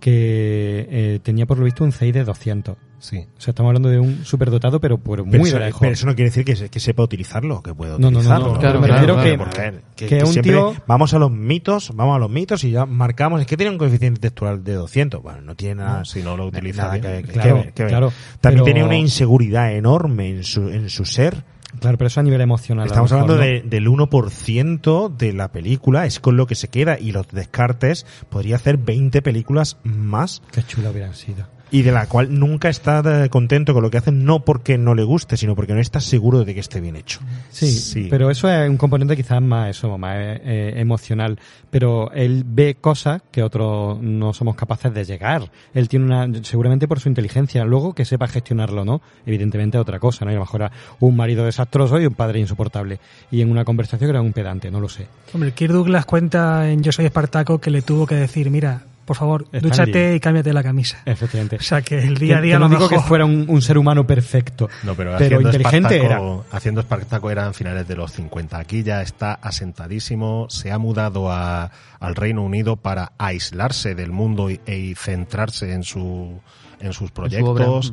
[0.00, 2.76] que eh, tenía por lo visto un CI de 200.
[3.04, 3.18] Sí.
[3.18, 5.78] O sea, estamos hablando de un superdotado, pero, pero Pero muy eso, lejos.
[5.78, 8.18] pero eso no quiere decir que, se- que sepa utilizarlo, que pueda No, no, no,
[8.20, 8.54] utilizarlo.
[8.54, 9.38] no, claro, me refiero claro.
[9.40, 12.64] que, Que- que, que un siempre tío- vamos a los mitos, vamos a los mitos
[12.64, 15.22] y ya marcamos, es que tiene un coeficiente textual de 200.
[15.22, 17.22] Bueno, no tiene nada, No, si no lo utiliza nada bien.
[17.26, 17.88] que, Claro, ver, ver.
[17.88, 21.44] claro, También pero- tenía una inseguridad enorme en su, en su ser.
[21.80, 22.86] Claro, pero eso a nivel emocional.
[22.86, 23.50] Estamos mejor, hablando ¿no?
[23.50, 28.06] de- del 1% de la película, es con lo que se queda y los descartes
[28.30, 31.48] podría hacer 20 películas más Qué chula hubieran sido.
[31.74, 35.02] Y de la cual nunca está contento con lo que hacen, no porque no le
[35.02, 37.18] guste, sino porque no está seguro de que esté bien hecho.
[37.50, 38.06] Sí, Sí.
[38.08, 41.36] pero eso es un componente quizás más eso, más eh, emocional.
[41.72, 45.50] Pero él ve cosas que otros no somos capaces de llegar.
[45.74, 49.02] Él tiene una, seguramente por su inteligencia, luego que sepa gestionarlo, ¿no?
[49.26, 50.30] Evidentemente otra cosa, ¿no?
[50.30, 53.00] Y a lo mejor era un marido desastroso y un padre insoportable.
[53.32, 55.08] Y en una conversación era un pedante, no lo sé.
[55.32, 59.16] Hombre, Kirk Douglas cuenta en Yo soy Espartaco que le tuvo que decir, mira, por
[59.16, 59.70] favor, Stanley.
[59.70, 61.02] dúchate y cámbiate la camisa.
[61.04, 61.56] Efectivamente.
[61.56, 63.78] O sea que el día a día que no digo que fuera un, un ser
[63.78, 64.68] humano perfecto.
[64.82, 68.58] No, pero, Pero haciendo inteligente Espartaco, haciendo Espartaco eran finales de los 50.
[68.58, 74.50] Aquí ya está asentadísimo, se ha mudado a, al Reino Unido para aislarse del mundo
[74.50, 76.40] y, y centrarse en su
[76.80, 77.92] en sus proyectos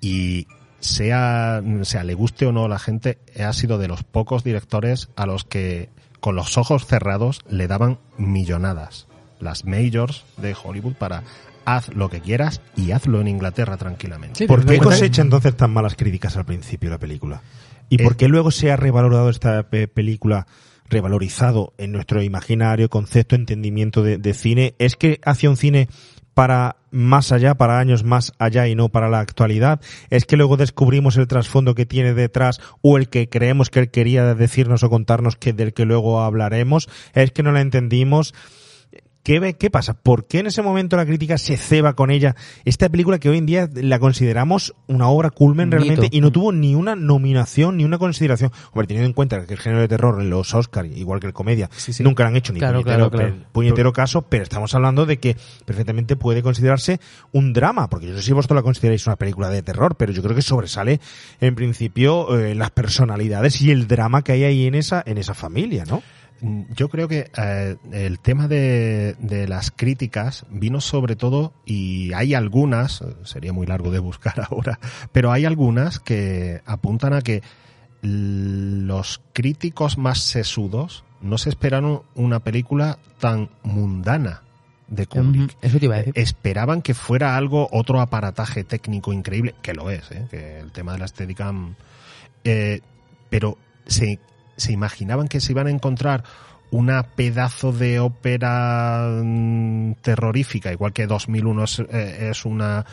[0.00, 0.46] y
[0.80, 5.08] sea, sea le guste o no a la gente, ha sido de los pocos directores
[5.16, 5.90] a los que
[6.20, 9.07] con los ojos cerrados le daban millonadas.
[9.40, 11.22] Las majors de Hollywood para
[11.64, 14.38] haz lo que quieras y hazlo en Inglaterra tranquilamente.
[14.38, 17.42] Sí, ¿Por qué cosecha entonces tan malas críticas al principio de la película?
[17.90, 20.46] ¿Y Eh, por qué luego se ha revalorado esta pe- película,
[20.88, 24.74] revalorizado en nuestro imaginario, concepto, entendimiento de, de cine?
[24.78, 25.88] ¿Es que hacía un cine
[26.34, 29.80] para más allá, para años más allá y no para la actualidad?
[30.08, 33.90] ¿Es que luego descubrimos el trasfondo que tiene detrás o el que creemos que él
[33.90, 36.88] quería decirnos o contarnos que del que luego hablaremos?
[37.12, 38.34] ¿Es que no la entendimos?
[39.22, 39.94] ¿Qué, ¿Qué pasa?
[39.94, 42.34] ¿Por qué en ese momento la crítica se ceba con ella?
[42.64, 46.16] Esta película que hoy en día la consideramos una obra culmen realmente mito.
[46.16, 48.50] y no tuvo ni una nominación ni una consideración.
[48.72, 51.32] Hombre, teniendo en cuenta que el género de terror en los Oscars, igual que el
[51.32, 51.68] comedia,
[52.00, 56.16] nunca han hecho ni Claro, puñetero, claro, puñetero caso, pero estamos hablando de que perfectamente
[56.16, 57.00] puede considerarse
[57.32, 60.12] un drama, porque yo no sé si vosotros la consideráis una película de terror, pero
[60.12, 61.00] yo creo que sobresale
[61.40, 65.34] en principio eh, las personalidades y el drama que hay ahí en esa, en esa
[65.34, 66.02] familia, ¿no?
[66.40, 72.12] Mm, Yo creo que eh, el tema de, de las críticas vino sobre todo, y
[72.12, 74.78] hay algunas, sería muy largo de buscar ahora,
[75.12, 77.42] pero hay algunas que apuntan a que
[78.02, 84.42] los críticos más sesudos no se esperaron una película tan mundana
[84.86, 85.56] de Kubrick.
[85.60, 86.12] Eso te iba a decir.
[86.16, 90.26] Esperaban que fuera algo, otro aparataje técnico increíble, que lo es, ¿eh?
[90.30, 91.74] que el tema de la Steadicam,
[92.44, 92.80] eh,
[93.28, 94.18] pero se,
[94.58, 96.24] se imaginaban que se iban a encontrar
[96.70, 102.84] una pedazo de ópera mm, terrorífica, igual que 2001 es, eh, es una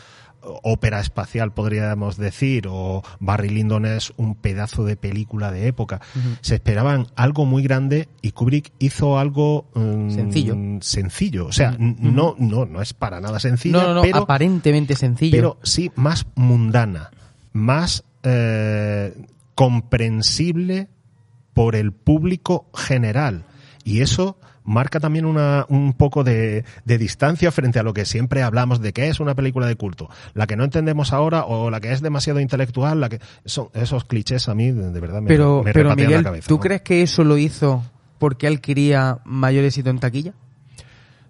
[0.62, 6.00] ópera espacial, podríamos decir, o Barry Lyndon es un pedazo de película de época.
[6.40, 10.56] Se esperaban algo muy grande y Kubrick hizo algo mm, Sencillo.
[10.80, 11.46] sencillo.
[11.46, 15.36] O sea, no, no, no es para nada sencillo, No, no, no, pero, aparentemente sencillo.
[15.36, 17.10] pero sí más mundana,
[17.52, 19.14] más eh,
[19.54, 20.88] comprensible
[21.56, 23.46] por el público general.
[23.82, 28.42] Y eso marca también una, un poco de, de distancia frente a lo que siempre
[28.42, 30.10] hablamos de que es una película de culto.
[30.34, 34.04] La que no entendemos ahora o la que es demasiado intelectual, la que son esos
[34.04, 36.46] clichés a mí de, verdad me, pero, me pero Miguel, la cabeza.
[36.46, 36.60] ¿tú ¿no?
[36.60, 37.82] crees que eso lo hizo
[38.18, 40.34] porque él quería mayor éxito en taquilla?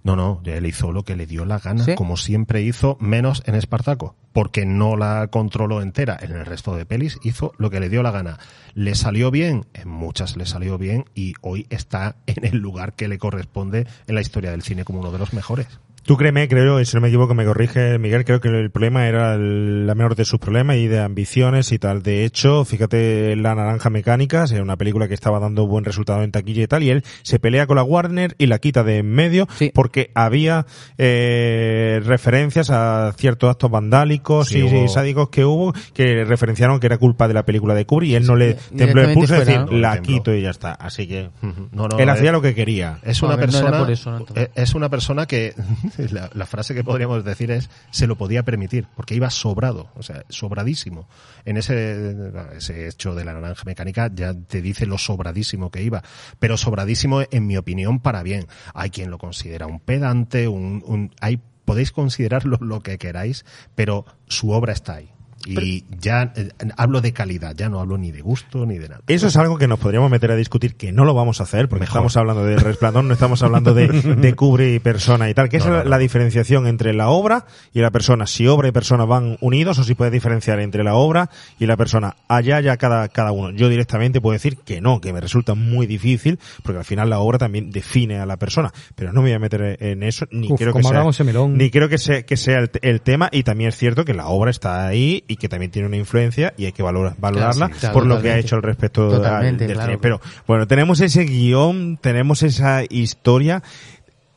[0.06, 1.96] No, no, él hizo lo que le dio la gana, ¿Sí?
[1.96, 6.16] como siempre hizo, menos en Espartaco, porque no la controló entera.
[6.22, 8.38] En el resto de pelis hizo lo que le dio la gana.
[8.74, 9.66] ¿Le salió bien?
[9.74, 14.14] En muchas le salió bien y hoy está en el lugar que le corresponde en
[14.14, 15.66] la historia del cine como uno de los mejores.
[16.06, 19.08] Tú créeme, creo, y si no me equivoco, me corrige Miguel, creo que el problema
[19.08, 22.02] era el- la menor de sus problemas y de ambiciones y tal.
[22.04, 26.30] De hecho, fíjate, La Naranja Mecánica, era una película que estaba dando buen resultado en
[26.30, 29.10] taquilla y tal, y él se pelea con la Warner y la quita de en
[29.10, 29.72] medio Sí.
[29.74, 30.64] porque había
[30.98, 36.78] eh, referencias a ciertos actos vandálicos Sí, y, hubo- y sádicos que hubo que referenciaron
[36.78, 39.34] que era culpa de la película de Kubrick y él no le tembló el pulso
[39.34, 39.78] fuera, decir, ¿no?
[39.78, 40.14] la Tembló.
[40.14, 40.72] quito y ya está.
[40.72, 41.30] Así que
[41.72, 42.98] No, no, él hacía lo que quería.
[43.02, 44.44] Es una ver, persona, por eso, no, entonces.
[44.46, 45.54] eh, es una persona que
[45.98, 50.24] la, frase que podríamos decir es se lo podía permitir porque iba sobrado, o sea,
[50.28, 51.08] sobradísimo.
[51.44, 52.14] En ese
[52.56, 56.02] ese hecho de la naranja mecánica ya te dice lo sobradísimo que iba,
[56.38, 58.46] pero sobradísimo en mi opinión para bien.
[58.74, 63.44] Hay quien lo considera un pedante, un, un hay podéis considerarlo lo que queráis,
[63.74, 65.15] pero su obra está ahí.
[65.44, 69.02] Y ya eh, hablo de calidad, ya no hablo ni de gusto ni de nada.
[69.06, 71.68] Eso es algo que nos podríamos meter a discutir, que no lo vamos a hacer,
[71.68, 71.98] porque Mejor.
[71.98, 75.58] estamos hablando de resplandor, no estamos hablando de, de cubre y persona y tal, que
[75.58, 75.90] No, es no, la, no.
[75.90, 78.26] la diferenciación entre la obra y la persona.
[78.26, 81.76] Si obra y persona van unidos, o si puedes diferenciar entre la obra y la
[81.76, 82.16] persona.
[82.28, 83.50] Allá ya cada, cada uno.
[83.50, 87.20] Yo directamente puedo decir que no, que me resulta muy difícil, porque al final la
[87.20, 88.72] obra también define a la persona.
[88.94, 91.04] Pero no me voy a meter en eso, ni Uf, creo que sea,
[91.48, 94.26] ni creo que sea, que sea el, el tema, y también es cierto que la
[94.26, 97.74] obra está ahí y que también tiene una influencia y hay que valora- valorarla sí,
[97.80, 99.90] claro, por lo que ha hecho al respecto Totalmente, al- del claro.
[99.92, 99.98] cine.
[100.00, 103.62] Pero bueno, tenemos ese guion, tenemos esa historia.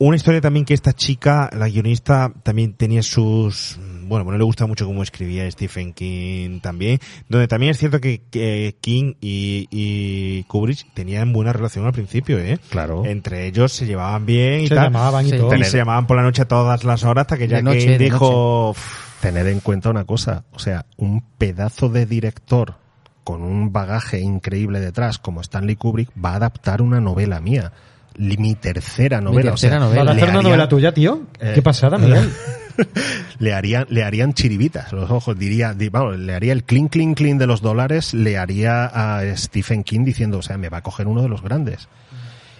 [0.02, 3.78] Una historia también que esta chica, la guionista, también tenía sus...
[4.06, 8.22] Bueno, bueno, le gusta mucho cómo escribía Stephen King también, donde también es cierto que,
[8.30, 12.58] que King y, y Kubrick tenían buena relación al principio, ¿eh?
[12.70, 13.04] Claro.
[13.04, 14.84] Entre ellos se llevaban bien y Se tal.
[14.84, 15.36] llamaban y Sí.
[15.36, 15.54] todo.
[15.54, 17.98] Y se llamaban por la noche a todas las horas hasta que ya noche, King
[17.98, 18.70] dijo...
[18.70, 22.76] "Uf, Tened en cuenta una cosa, o sea, un pedazo de director
[23.22, 27.72] con un bagaje increíble detrás, como Stanley Kubrick, va a adaptar una novela mía.
[28.16, 29.50] Mi tercera novela.
[29.52, 30.02] tercera o sea, novela.
[30.04, 31.22] ¿Vas a hacer una harían- novela tuya, tío?
[31.38, 32.30] Eh, ¿Qué pasada, Miguel?
[33.38, 37.16] le harían, le harían chiribitas los ojos, diría, di- vamos, le haría el clink, clink,
[37.16, 40.82] clink de los dólares, le haría a Stephen King diciendo, o sea, me va a
[40.82, 41.88] coger uno de los grandes.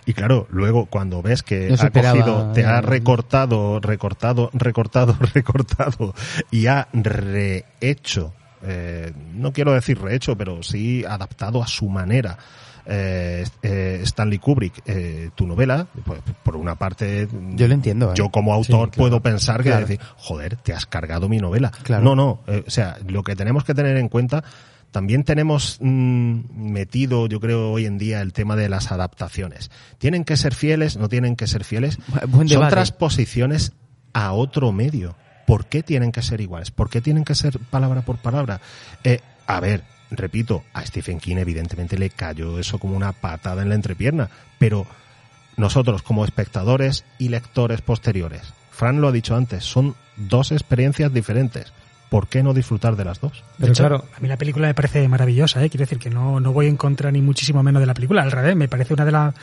[0.06, 6.14] Y claro, luego cuando ves que No ha cogido, te ha recortado, recortado, recortado, recortado
[6.50, 8.32] y ha rehecho,
[8.62, 12.36] eh, no quiero decir rehecho, pero sí adaptado a su manera.
[12.86, 18.14] eh, eh, Stanley Kubrick, eh, tu novela, pues, por una parte, Yo lo entiendo, ¿eh?
[18.16, 18.96] yo como autor Sí, claro.
[18.96, 19.86] puedo pensar que Claro.
[19.86, 21.70] decir, joder, te has cargado mi novela.
[21.82, 22.02] Claro.
[22.02, 24.42] No, no, eh, o sea, lo que tenemos que tener en cuenta,
[24.90, 26.40] también tenemos mm,
[26.72, 29.70] metido, yo creo, hoy en día el tema de las adaptaciones.
[29.98, 30.96] ¿Tienen que ser fieles?
[30.96, 31.98] ¿No tienen que ser fieles?
[32.28, 33.72] Buen Son transposiciones
[34.12, 35.16] a otro medio.
[35.46, 36.70] ¿Por qué tienen que ser iguales?
[36.70, 38.60] ¿Por qué tienen que ser palabra por palabra?
[39.04, 43.68] Eh, a ver, repito, a Stephen King evidentemente le cayó eso como una patada en
[43.68, 44.86] la entrepierna, pero
[45.56, 51.72] nosotros como espectadores y lectores posteriores, Fran lo ha dicho antes, son dos experiencias diferentes.
[52.10, 53.32] ¿Por qué no disfrutar de las dos?
[53.32, 55.70] De Pero hecho, claro, a mí la película me parece maravillosa, ¿eh?
[55.70, 58.32] quiero decir que no, no voy en contra ni muchísimo menos de la película, al
[58.32, 59.34] revés, me parece una de las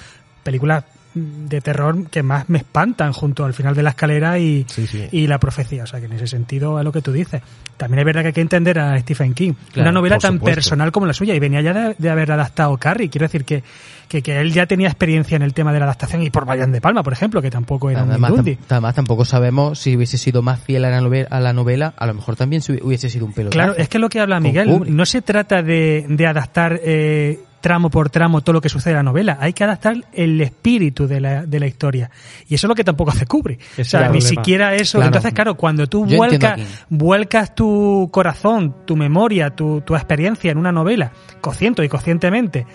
[0.43, 0.83] películas
[1.17, 5.07] de terror que más me espantan junto al final de la escalera y, Sí, sí.
[5.11, 7.41] y la profecía, o sea que en ese sentido es lo que tú dices.
[7.77, 10.55] También es verdad que hay que entender a Stephen King, Claro, una novela tan supuesto.
[10.55, 13.63] personal como la suya y venía ya de, de haber adaptado Carrie, quiero decir que,
[14.07, 16.71] que, que él ya tenía experiencia en el tema de la adaptación y por Brian
[16.71, 18.55] de Palma, por ejemplo, que tampoco era un Además, Mindundi.
[18.55, 21.93] tam- además, tampoco sabemos si hubiese sido más fiel a la novela, a, la novela,
[21.97, 23.57] a lo mejor también se hubi- hubiese sido un pelotazo.
[23.57, 27.89] Claro, es que lo que habla Miguel, no se trata de, de adaptar eh, tramo
[27.89, 31.19] por tramo todo lo que sucede en la novela, hay que adaptar el espíritu de
[31.19, 32.09] la, de la historia.
[32.47, 33.59] Y eso es lo que tampoco hace Kubrick.
[33.79, 34.99] O sea, ni siquiera eso.
[34.99, 35.07] Claro.
[35.07, 36.59] Entonces, claro, cuando tú Yo vuelcas,
[36.89, 41.11] vuelcas tu corazón, tu memoria, tu, tu experiencia en una novela,
[41.41, 42.65] consciente y conscientemente,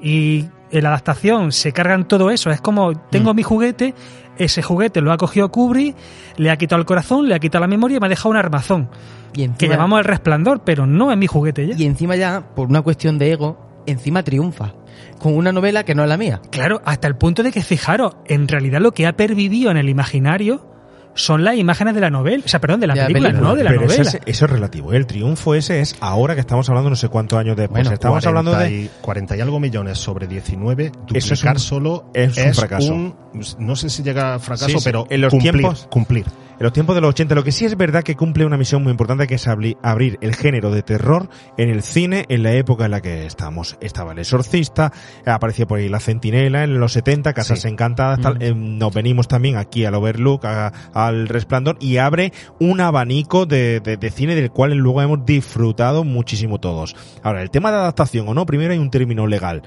[0.00, 2.50] Y en la adaptación se cargan todo eso.
[2.50, 3.36] Es como, tengo Mm.
[3.36, 3.94] mi juguete,
[4.36, 5.96] ese juguete lo ha cogido Kubrick,
[6.36, 8.36] le ha quitado el corazón, le ha quitado la memoria y me ha dejado un
[8.36, 8.90] armazón.
[9.34, 11.74] Y Que llamamos el resplandor, pero no es mi juguete ya.
[11.76, 14.72] y encima ya, por una cuestión de ego, encima triunfa.
[15.18, 16.40] Con una novela que no es la mía.
[16.50, 19.88] Claro, hasta el punto de que, fijaros, en realidad lo que ha pervivido en el
[19.88, 20.70] imaginario
[21.16, 23.48] son las imágenes de la novela, o sea, perdón, de la De la película, película.
[23.50, 24.10] no de la Pero eso novela.
[24.10, 24.92] es, eso es relativo.
[24.92, 24.96] ¿eh?
[24.96, 27.82] El triunfo ese es ahora que estamos hablando no sé cuántos años después.
[27.84, 28.82] Bueno, estamos hablando 40 de...
[28.82, 32.92] y, 40 y algo millones sobre 19, Eso es duplicar un- solo es un fracaso.
[32.92, 33.14] un-
[33.60, 34.80] no sé si llega a fracaso, Sí, sí.
[34.84, 36.26] pero En los cumplir, tiempos- cumplir.
[36.58, 38.82] En los tiempos de los 80, lo que sí es verdad que cumple una misión
[38.82, 41.28] muy importante que es abri- abrir el género de terror
[41.58, 43.76] en el cine en la época en la que estamos.
[43.80, 44.92] Estaba el exorcista,
[45.26, 47.68] aparecía por ahí la centinela en los 70, Casas Sí.
[47.68, 48.36] Encantadas, tal.
[48.36, 48.42] Mm.
[48.42, 53.80] Eh, nos venimos también aquí al Overlook, a- al Resplandor y abre un abanico de,
[53.80, 56.94] de- de cine del cual luego hemos disfrutado muchísimo todos.
[57.22, 59.62] Ahora, el tema de adaptación o no, primero hay un término legal.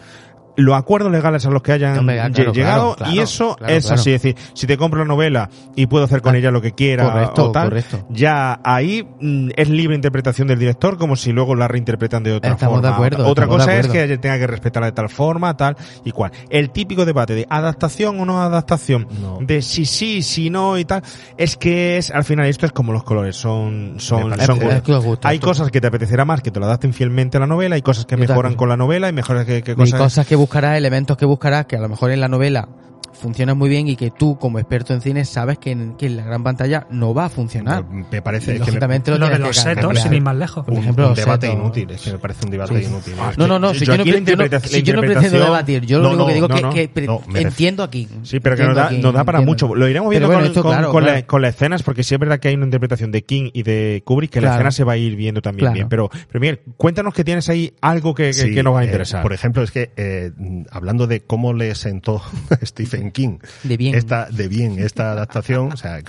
[0.57, 4.11] Los acuerdos legales a los que hayan ah, claro, llegado claro, y eso es así,
[4.11, 6.71] es decir, si te compro la novela y puedo hacer con Ah, ella lo que
[6.73, 8.05] quiera correcto, o tal, correcto.
[8.09, 12.51] ya ahí mm, es libre interpretación del director como si luego la reinterpretan de otra
[12.53, 12.87] Estamos forma.
[12.89, 15.77] de acuerdo, otra de cosa es que ella tenga que respetarla de tal forma, tal
[16.03, 16.31] y cual.
[16.49, 19.37] El típico debate de adaptación o no adaptación, No.
[19.41, 21.03] de si sí, si no y tal,
[21.37, 24.63] es que es al final esto es como los colores, son son, parece- son Es
[24.63, 24.81] gustos.
[24.83, 25.45] que os gusta, Hay tú.
[25.47, 28.05] cosas que te apetecerá más que te lo adapten fielmente a la novela, hay cosas
[28.07, 31.17] que mejoran con la novela y mejores que, que Y cosas cosas que buscarás, elementos
[31.17, 32.69] que buscarás, que a lo mejor en la novela
[33.17, 36.17] funcionan muy bien y que tú, como experto en cine, sabes que en, que en
[36.17, 37.85] la gran pantalla no va a funcionar.
[37.89, 40.63] Me parece Y que me- lógicamente lo Lo de los setos, sin ir más lejos.
[40.65, 41.61] Por un, ejemplo, un debate setos.
[41.63, 42.85] inútil, es que me parece un debate Sí.
[42.85, 43.13] inútil.
[43.19, 45.39] Ah, No, no, no, si Yo yo, no, la interpretación- si yo no la pretendo
[45.39, 48.07] debatir, yo lo No, único que digo no, que, no, que entiendo aquí.
[48.23, 49.67] Sí, pero que nos da, aquí, nos da para entiendo.
[49.67, 49.75] mucho.
[49.75, 51.27] Lo iremos viendo bueno, con, esto, con- claro, con la- claro.
[51.27, 54.01] con las escenas, porque sí es verdad que hay una interpretación de King y de
[54.05, 55.89] Kubrick que la escena se va a ir viendo también bien.
[55.89, 58.83] Pero, pero Miguel, cuéntanos que tienes ahí algo que, que- Sí, que nos va a
[58.83, 59.21] eh, interesar.
[59.23, 60.31] por ejemplo, es que eh,
[60.71, 62.21] hablando de cómo le sentó
[62.63, 63.95] Stephen King De bien.
[63.95, 66.01] esta de bien esta adaptación, o sea,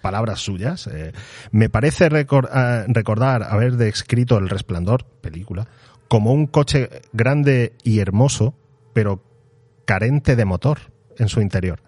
[0.00, 1.12] palabras suyas, eh,
[1.50, 2.08] me parece
[2.52, 5.66] ah, recordar haber descrito El Resplandor, película,
[6.08, 8.54] como un coche grande y hermoso,
[8.92, 9.22] pero
[9.84, 10.78] carente de motor
[11.18, 11.82] en su interior.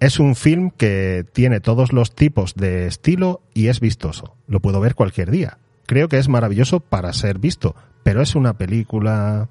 [0.00, 4.36] Es un film que tiene todos los tipos de estilo y es vistoso.
[4.46, 5.58] Lo puedo ver cualquier día.
[5.86, 7.74] Creo que es maravilloso para ser visto,
[8.04, 9.48] pero es una película...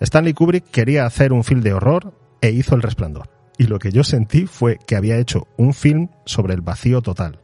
[0.00, 3.31] Stanley Kubrick quería hacer un film de horror e hizo El Resplandor.
[3.58, 7.40] Y lo que yo sentí fue que había hecho un film sobre el vacío total,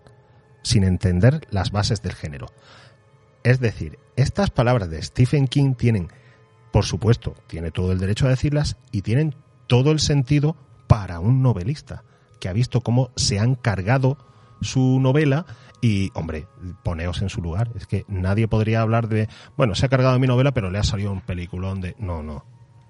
[0.63, 2.47] sin entender las bases del género.
[3.45, 6.09] Es decir, estas palabras de Stephen King tienen,
[6.73, 9.35] por supuesto, tiene todo el derecho a decirlas y tienen
[9.67, 10.57] todo el sentido
[10.87, 12.05] para un novelista
[12.41, 14.19] que ha visto cómo se han cargado
[14.61, 15.47] su novela
[15.81, 16.47] y, hombre,
[16.83, 17.71] poneos en su lugar.
[17.77, 20.85] Es que nadie podría hablar de, bueno, se ha cargado mi novela, pero le ha
[20.85, 21.95] salido un peliculón de...
[21.99, 22.45] No, no.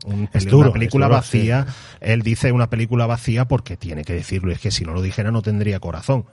[0.06, 1.66] Un Es peli- duro, una película es duro, vacía.
[2.00, 4.52] Él dice una película vacía porque tiene que decirlo.
[4.52, 6.24] Es que si no lo dijera no tendría corazón.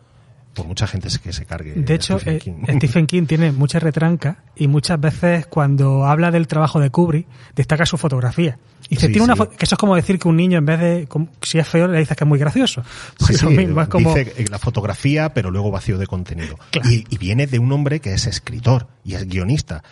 [0.53, 1.73] Por mucha gente que se cargue.
[1.73, 2.77] De hecho, Stephen eh, King.
[2.77, 7.85] Stephen King tiene mucha retranca y muchas veces cuando habla del trabajo de Kubrick destaca
[7.85, 8.57] su fotografía.
[8.87, 9.49] Y dice, Sí, tiene una sí.
[9.57, 11.89] que eso es como decir que un niño en vez de, como- si es feo,
[11.89, 12.83] le dices que es muy gracioso.
[13.19, 16.57] Pues sí, lo mismo, es como, dice eh, la fotografía, pero luego vacío de contenido.
[16.71, 16.89] Claro.
[16.89, 19.83] Y, y viene de un hombre que es escritor y es guionista.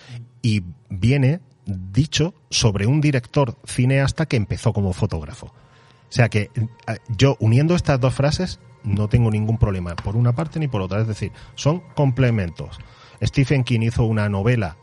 [0.41, 5.47] Y viene dicho sobre un director cineasta que empezó como fotógrafo.
[5.47, 10.33] O sea que eh, yo, uniendo estas dos frases, no tengo ningún problema por una
[10.33, 11.01] parte ni por otra.
[11.01, 12.79] Es decir, son complementos.
[13.21, 14.77] Stephen King hizo una novela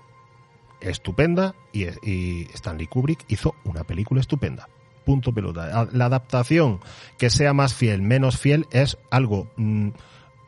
[0.81, 4.68] estupenda y, y Stanley Kubrick hizo una película estupenda.
[5.05, 5.89] Punto pelota.
[5.93, 6.81] La adaptación
[7.18, 9.51] que sea más fiel, menos fiel, es algo.
[9.57, 9.91] mm,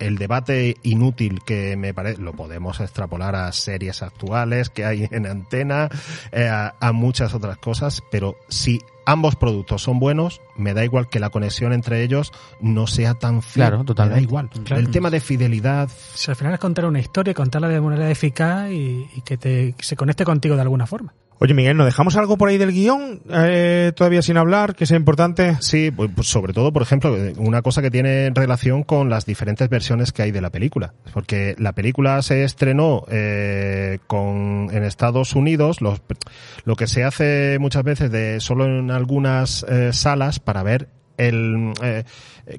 [0.02, 5.26] el debate inútil que me parece, lo podemos extrapolar a series actuales que hay en
[5.26, 5.88] antena,
[6.32, 11.08] eh, a, a muchas otras cosas, pero si ambos productos son buenos, me da igual
[11.08, 13.68] que la conexión entre ellos no sea tan fiel.
[13.68, 14.20] Claro, totalmente.
[14.20, 14.50] Me da igual.
[14.64, 14.80] Claro.
[14.80, 18.70] El tema de fidelidad, si al final es contar una historia, contarla de manera eficaz
[18.70, 21.14] y, y que te, que se conecte contigo de alguna forma.
[21.42, 24.96] Oye, Miguel, ¿nos dejamos algo por ahí del guion eh, todavía sin hablar que sea
[24.96, 25.56] importante?
[25.58, 29.26] Sí, pues, pues sobre todo, por ejemplo, eh, una cosa que tiene relación con las
[29.26, 30.94] diferentes versiones que hay de la película.
[31.12, 37.82] Porque la película se estrenó eh, con, en Estados Unidos, lo que se hace muchas
[37.82, 40.90] veces de solo en algunas eh, salas para ver
[41.28, 42.04] el eh,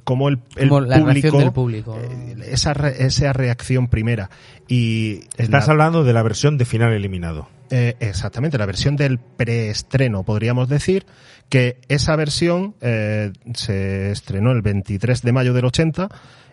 [0.04, 1.98] cómo el, el Como la reacción público, del público.
[2.00, 4.30] eh, esa, re- esa reacción primera
[4.68, 7.48] y Estás la- hablando de la versión de final eliminado.
[7.70, 11.06] eh, exactamente, la versión del preestreno, podríamos decir,
[11.50, 16.08] que esa versión eh, se estrenó el 23 de mayo del 80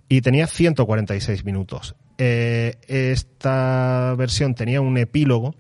[0.08, 1.94] y tenía 146 minutos.
[2.18, 5.54] Eh, esta versión tenía un epílogo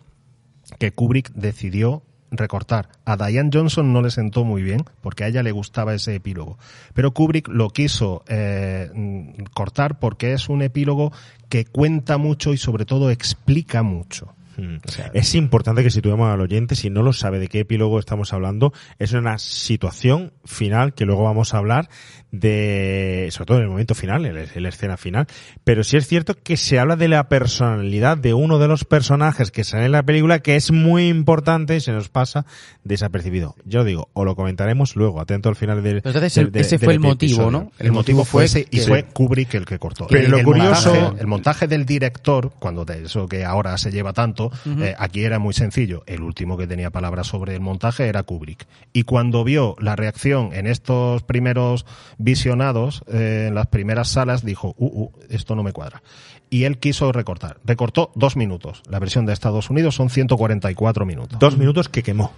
[0.78, 2.88] que Kubrick decidió recortar.
[3.04, 6.58] A Diane Johnson no le sentó muy bien porque a ella le gustaba ese epílogo.
[6.94, 11.12] Pero Kubrick lo quiso eh, mm, cortar porque es un epílogo
[11.48, 14.34] que cuenta mucho y sobre todo explica mucho.
[14.56, 14.76] Mm.
[15.14, 18.72] Es importante que situemos al oyente, si no lo sabe de qué epílogo estamos hablando,
[18.98, 21.88] es una situación final que luego vamos a hablar
[22.32, 25.26] de, sobre todo en el momento final, en la escena final,
[25.64, 29.50] pero sí es cierto que se habla de la personalidad de uno de los personajes
[29.50, 32.46] que sale en la película que es muy importante y se nos pasa
[32.84, 33.54] desapercibido.
[33.64, 35.96] Yo digo, o lo comentaremos luego, atento al final del.
[35.98, 37.50] entonces del- ese del fue el motivo, episodio.
[37.50, 37.72] ¿no?
[37.78, 40.06] El, motivo fue ese y que- fue Kubrick el que cortó.
[40.08, 43.90] Pero lo el curioso- montaje- el montaje del director, cuando de eso que ahora se
[43.90, 44.50] lleva tanto,
[44.80, 46.02] eh, aquí era muy sencillo.
[46.06, 48.66] El último que tenía palabras sobre el montaje era Kubrick.
[48.92, 51.86] Y cuando vio la reacción en estos primeros
[52.20, 56.02] visionados, eh, en las primeras salas, dijo, uh, uh, esto no me cuadra.
[56.50, 57.58] Y él quiso recortar.
[57.64, 58.82] Recortó dos minutos.
[58.88, 61.38] La versión de Estados Unidos son 144 minutos.
[61.38, 62.32] Dos minutos que quemó.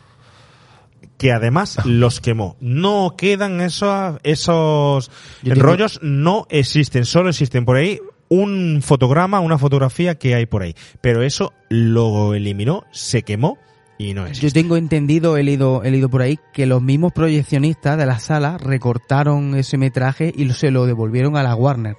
[1.18, 2.56] Que además los quemó.
[2.60, 5.10] No quedan esos, esos
[5.44, 7.04] rollos, no existen.
[7.04, 10.74] Solo existen por ahí un fotograma, una fotografía que hay por ahí.
[11.00, 13.58] Pero eso lo eliminó, se quemó
[14.08, 14.46] y no existe.
[14.48, 18.18] Yo tengo entendido, he leído, he leído por ahí, que los mismos proyeccionistas de la
[18.18, 21.96] sala recortaron ese metraje y se lo devolvieron a la Warner.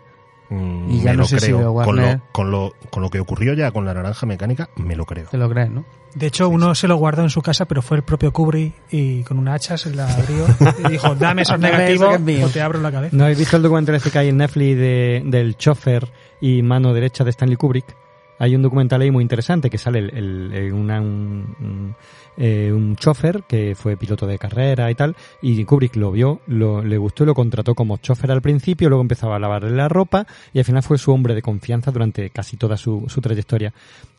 [0.50, 1.62] Mm, Y ya me no lo sé si creo.
[1.62, 4.70] lo con, Warner- lo, con, lo, con lo que ocurrió ya con la naranja mecánica,
[4.76, 5.28] me lo creo.
[5.30, 5.86] ¿Te lo crees, no?
[6.16, 9.24] De hecho, uno se lo guardó en su casa, pero fue el propio Kubrick y
[9.24, 10.46] con una hacha se la abrió
[10.88, 12.46] y dijo, dame esos negativos que es mío".
[12.46, 13.16] o te abro la cabeza.
[13.18, 16.08] ¿No habéis visto el documental que hay en Netflix de, del chofer
[16.40, 17.96] y mano derecha de Stanley Kubrick?
[18.40, 21.96] Hay un documental ahí muy interesante que sale el, el- una- un, un,
[22.38, 26.84] eh, un chofer que fue piloto de carrera y tal, y Kubrick lo vio, lo,
[26.84, 30.26] le gustó y lo contrató como chofer al principio, luego empezaba a lavarle la ropa
[30.54, 33.74] y al final fue su hombre de confianza durante casi toda su, su trayectoria.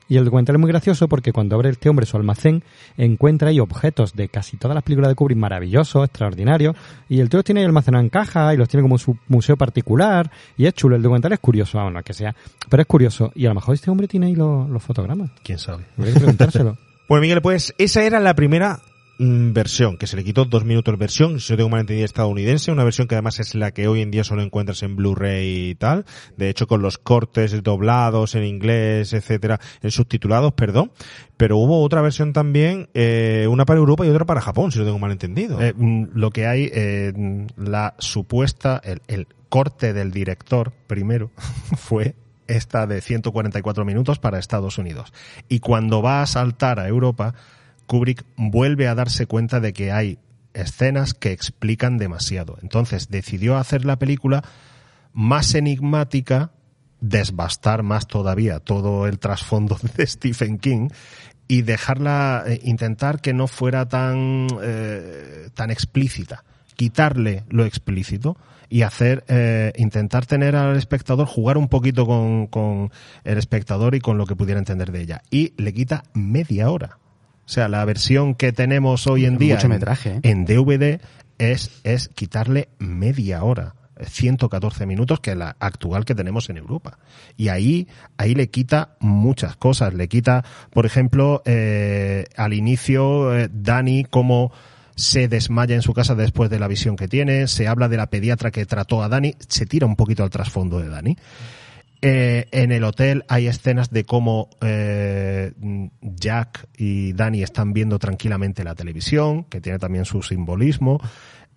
[0.08, 2.62] Y el documental es muy gracioso porque cuando abre este hombre su almacén,
[2.96, 6.76] encuentra ahí objetos de casi todas las películas de Kubrick maravillosos, extraordinarios,
[7.08, 9.56] y el tío los tiene ahí almacenados en caja y los tiene como su museo
[9.56, 12.34] particular, y es chulo, el documental es curioso, no es que sea,
[12.68, 15.58] pero es curioso, y a lo mejor este hombre tiene ahí los, los fotogramas, ¿Quién
[15.58, 15.84] sabe?
[15.96, 16.76] Habría que preguntárselo.
[17.08, 18.80] Bueno, Miguel, pues esa era la primera
[19.18, 22.84] versión, que se le quitó dos minutos versión, si yo tengo mal entendido estadounidense, una
[22.84, 26.04] versión que además es la que hoy en día solo encuentras en Blu-ray y tal,
[26.36, 30.90] de hecho con los cortes doblados en inglés, etcétera, en subtitulados, perdón,
[31.36, 34.84] pero hubo otra versión también, eh, una para Europa y otra para Japón, si lo
[34.84, 35.60] tengo mal entendido.
[35.60, 41.30] Eh, mm, lo que hay, eh, mm, la supuesta, el corte del director primero
[41.76, 42.16] fue
[42.46, 45.12] esta de 144 minutos para Estados Unidos.
[45.48, 47.34] Y cuando va a saltar a Europa,
[47.86, 50.18] Kubrick vuelve a darse cuenta de que hay
[50.54, 52.58] escenas que explican demasiado.
[52.62, 54.44] Entonces decidió hacer la película
[55.12, 56.50] más enigmática,
[57.00, 60.88] desbastar más todavía todo el trasfondo de Stephen King
[61.46, 66.44] y dejarla, eh, intentar que no fuera tan, eh, tan explícita,
[66.74, 68.36] quitarle lo explícito
[68.70, 72.90] y hacer, eh, intentar tener al espectador, jugar un poquito con, con
[73.24, 75.22] el espectador y con lo que pudiera entender de ella.
[75.30, 76.98] Y le quita media hora.
[77.46, 80.20] O sea, la versión que tenemos hoy en día metraje, ¿eh?
[80.22, 81.00] en DVD
[81.38, 83.74] es, es quitarle media hora.
[84.00, 86.98] 114 minutos que la actual que tenemos en Europa.
[87.36, 89.94] Y ahí, ahí le quita muchas cosas.
[89.94, 94.52] Le quita, por ejemplo, eh, al inicio, eh, Dani, cómo
[94.96, 97.46] se desmaya en su casa después de la visión que tiene.
[97.48, 99.34] Se habla de la pediatra que trató a Dani.
[99.48, 101.16] Se tira un poquito al trasfondo de Dani.
[102.06, 105.52] Eh, en el hotel hay escenas de cómo eh,
[106.02, 111.00] Jack y Danny están viendo tranquilamente la televisión, que tiene también su simbolismo.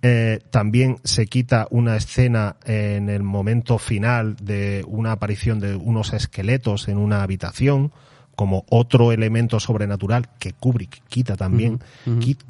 [0.02, 6.14] Eh, también se quita una escena en el momento final de una aparición de unos
[6.14, 7.92] esqueletos en una habitación
[8.38, 11.82] como otro elemento sobrenatural que Kubrick quita también.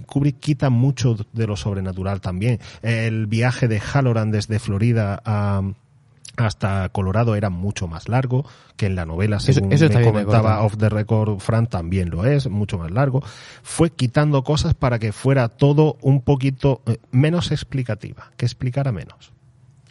[0.06, 2.60] Kubrick quita mucho de lo sobrenatural también.
[2.84, 5.61] El viaje de Halloran desde Florida a,
[6.38, 8.45] hasta Colorado era mucho más largo
[8.76, 10.61] que en la novela, Eso- según eso está me comentaba.
[10.64, 13.22] Off the Record Fran también lo es, mucho más largo.
[13.64, 19.34] Fue quitando cosas para que fuera todo un poquito eh, menos explicativa, que explicara menos.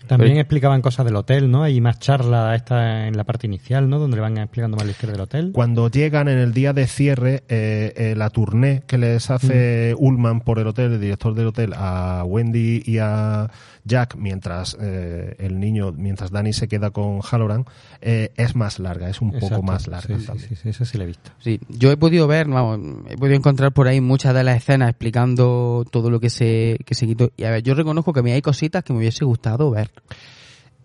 [0.06, 1.62] También explicaban cosas del hotel, ¿no?
[1.62, 3.98] Hay más charla esta en la parte inicial, ¿no?
[3.98, 5.50] Donde le van explicando más la historia del hotel.
[5.52, 10.40] Cuando llegan en el día de cierre, eh, eh, la tournée que les hace Ullman
[10.40, 13.50] por el hotel, el director del hotel, a Wendy y a
[13.86, 17.64] Jack, mientras eh, el niño, mientras Danny se queda con Halloran,
[18.00, 20.48] eh, es más larga, es un poco más larga Sí, sí, también.
[20.48, 21.30] sí, sí, eso sí lo he visto.
[21.38, 24.90] Sí, yo he podido ver, vamos, he podido encontrar por ahí muchas de las escenas
[24.90, 27.30] explicando todo lo que se, que se quitó.
[27.36, 29.90] Y a ver, yo reconozco que a mí hay cositas que me hubiese gustado ver.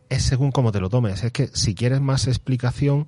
[0.10, 1.24] Es según cómo te lo tomes.
[1.24, 3.08] Es que si quieres más explicación,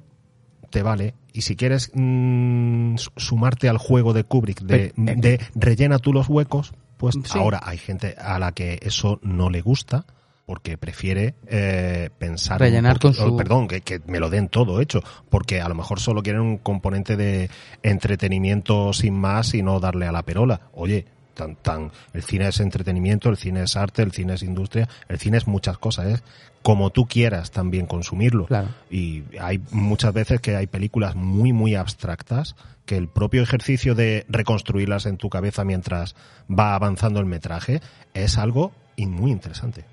[0.69, 1.13] te vale.
[1.34, 6.30] Y si quieres mm, su- sumarte al juego de Kubrick de, de rellena tú los
[6.30, 7.38] huecos, pues Sí.
[7.38, 10.05] ahora hay gente a la que eso no le gusta
[10.45, 15.01] porque prefiere eh, pensar Rellenar con su- perdón que, que me lo den todo hecho
[15.30, 17.49] porque a lo mejor solo quieren un componente de
[17.81, 22.60] entretenimiento sin más y no darle a la perola oye tan tan el cine es
[22.60, 26.23] entretenimiento el cine es arte el cine es industria el cine es muchas cosas es
[26.61, 28.69] como tú quieras también consumirlo Claro.
[28.89, 32.55] y hay muchas veces que hay películas muy muy abstractas
[32.85, 36.15] que el propio ejercicio de reconstruirlas en tu cabeza mientras
[36.49, 37.81] va avanzando el metraje
[38.14, 39.85] es algo y muy interesante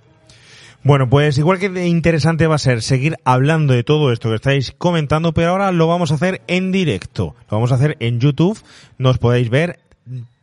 [0.83, 4.37] Bueno, pues igual que de interesante va a ser seguir hablando de todo esto que
[4.37, 7.35] estáis comentando, pero ahora lo vamos a hacer en directo.
[7.51, 8.59] Lo vamos a hacer en YouTube.
[8.97, 9.79] Nos podéis ver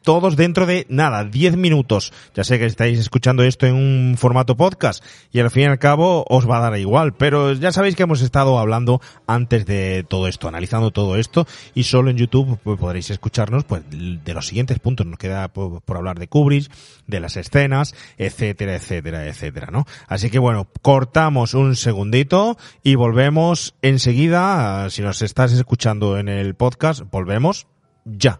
[0.07, 2.13] todos dentro de nada, 10 minutos.
[2.33, 5.03] Ya sé que estáis escuchando esto en un formato podcast
[5.33, 8.03] y al fin y al cabo os va a dar igual, pero ya sabéis que
[8.03, 13.09] hemos estado hablando antes de todo esto, analizando todo esto y solo en YouTube podréis
[13.09, 15.05] escucharnos pues de los siguientes puntos.
[15.05, 16.71] Nos queda por, por hablar de Kubrick,
[17.05, 19.85] de las escenas, etcétera, etcétera, etcétera, ¿no?
[20.07, 24.89] Así que bueno, cortamos un segundito y volvemos enseguida.
[24.89, 27.67] Si nos estás escuchando en el podcast, volvemos
[28.05, 28.39] ya.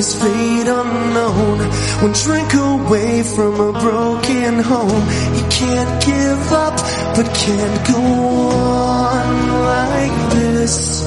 [0.00, 1.58] His fate unknown.
[2.00, 5.04] One drink away from a broken home.
[5.36, 6.76] He can't give up,
[7.16, 9.26] but can't go on
[9.70, 11.04] like this.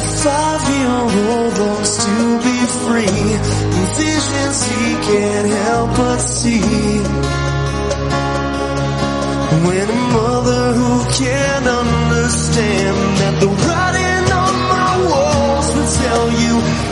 [0.00, 2.16] A five-year-old longs to
[2.46, 3.26] be free.
[3.98, 6.62] Visions he can't help but see.
[9.66, 10.92] When a mother who
[11.22, 16.91] can't understand that the writing on my walls will tell you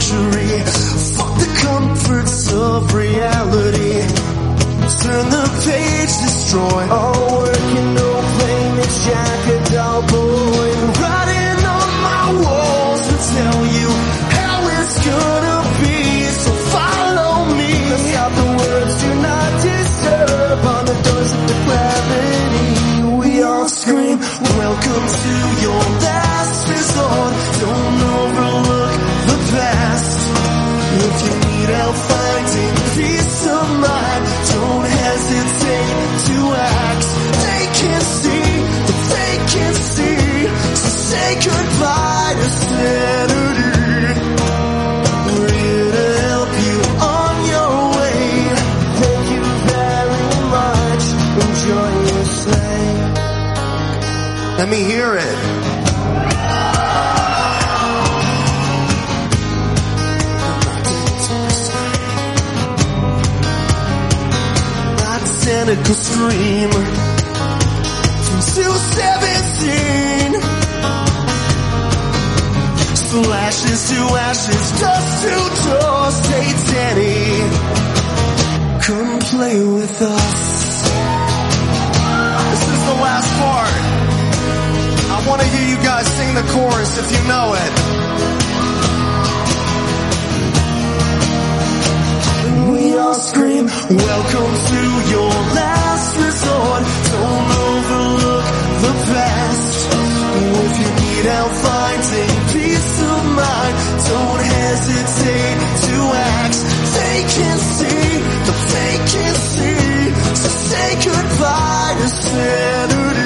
[0.00, 0.58] luxury.
[1.16, 4.00] Fuck the comforts of reality.
[5.02, 8.60] Turn the page, destroy all work and no play.
[8.76, 10.68] Make Jack a dull boy.
[11.00, 13.88] Writing on my walls will tell you
[14.36, 15.98] how it's gonna be.
[16.44, 17.70] So follow me.
[18.10, 22.70] Stop the words, do not disturb on the doors of depravity.
[23.20, 25.39] We all scream, welcome to
[54.70, 55.36] me hear it.
[65.00, 70.40] That cynical scream from 217
[72.94, 75.34] Slashes to ashes, dust to
[75.66, 77.26] dust, hey Danny
[78.86, 80.60] Come play with us.
[82.50, 83.89] This is the last part
[85.30, 87.72] want to hear you guys sing the chorus if you know it
[92.72, 94.82] We all scream, welcome to
[95.14, 96.82] your last resort.
[97.14, 98.46] Don't overlook
[98.84, 99.88] the past.
[100.66, 103.74] If you need help finding peace of mind,
[104.10, 105.96] don't hesitate to
[106.34, 106.56] act.
[106.96, 108.06] They can see
[108.48, 109.78] the vacancy,
[110.40, 113.19] so say goodbye to sanity.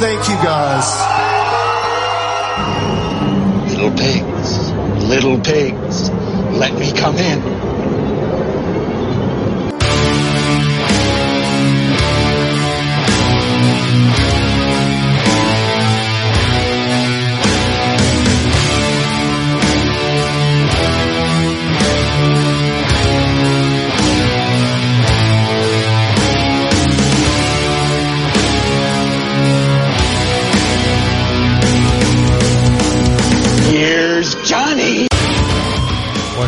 [0.00, 0.88] Thank you guys.
[3.70, 4.72] Little pigs,
[5.04, 6.10] little pigs,
[6.58, 7.73] let me come in.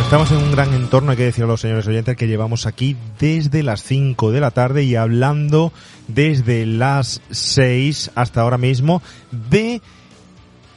[0.07, 2.97] Estamos en un gran entorno, hay que decir a los señores oyentes que llevamos aquí
[3.19, 5.73] desde las 5 de la tarde y hablando
[6.07, 9.03] desde las 6 hasta ahora mismo
[9.33, 9.83] de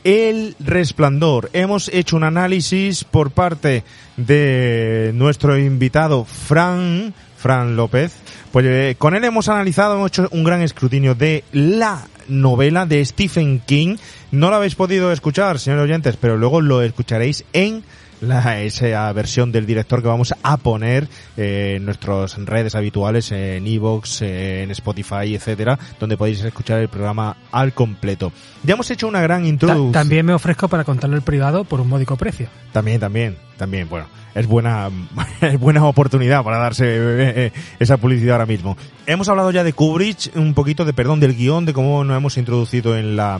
[0.03, 1.51] El Resplandor.
[1.53, 3.83] Hemos hecho un análisis por parte
[4.17, 8.15] de nuestro invitado Fran, Fran López.
[8.51, 13.05] Pues eh, con él hemos analizado, hemos hecho un gran escrutinio de la novela de
[13.05, 13.97] Stephen King.
[14.31, 17.83] No lo habéis podido escuchar, señores oyentes, pero luego lo escucharéis en
[18.21, 23.65] la, esa versión del director que vamos a poner eh, en nuestras redes habituales, en
[23.65, 28.31] Evox, en Spotify, etcétera, donde podéis escuchar el programa al completo.
[28.63, 29.91] Ya hemos hecho una gran Ta- introducción.
[29.91, 32.47] también me ofrezco para contarlo el privado por un módico precio.
[32.73, 34.89] También, también, también, bueno, es buena,
[35.41, 38.77] es buena oportunidad para darse eh, esa publicidad ahora mismo.
[39.05, 42.37] Hemos hablado ya de Kubrick, un poquito de, perdón, del guion, de cómo nos hemos
[42.37, 43.39] introducido en la,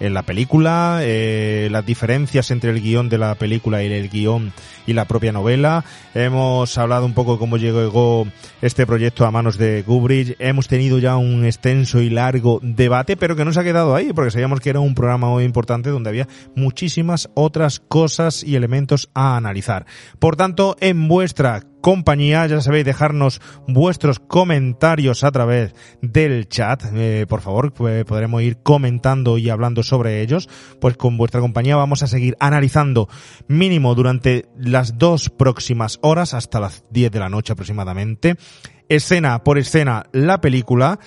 [0.00, 4.52] en la película, eh, las diferencias entre el guion de la película y el guion
[4.86, 5.84] y la propia novela.
[6.14, 8.26] Hemos hablado un poco cómo llegó
[8.62, 10.36] este proyecto a manos de Kubrick.
[10.38, 14.12] Hemos tenido ya un extenso y largo debate, pero que no se ha quedado ahí,
[14.12, 19.10] porque sabíamos que era un programa muy importante donde había muchísimas otras cosas y elementos
[19.14, 19.86] a analizar.
[20.18, 27.26] Por tanto, en vuestra compañía, ya sabéis, dejarnos vuestros comentarios a través del chat, eh,
[27.28, 30.48] por favor, pues podremos ir comentando y hablando sobre ellos,
[30.80, 33.08] pues con vuestra compañía vamos a seguir analizando
[33.48, 38.36] mínimo durante las dos próximas horas, hasta las 10 de la noche aproximadamente,
[38.88, 40.98] escena por escena la película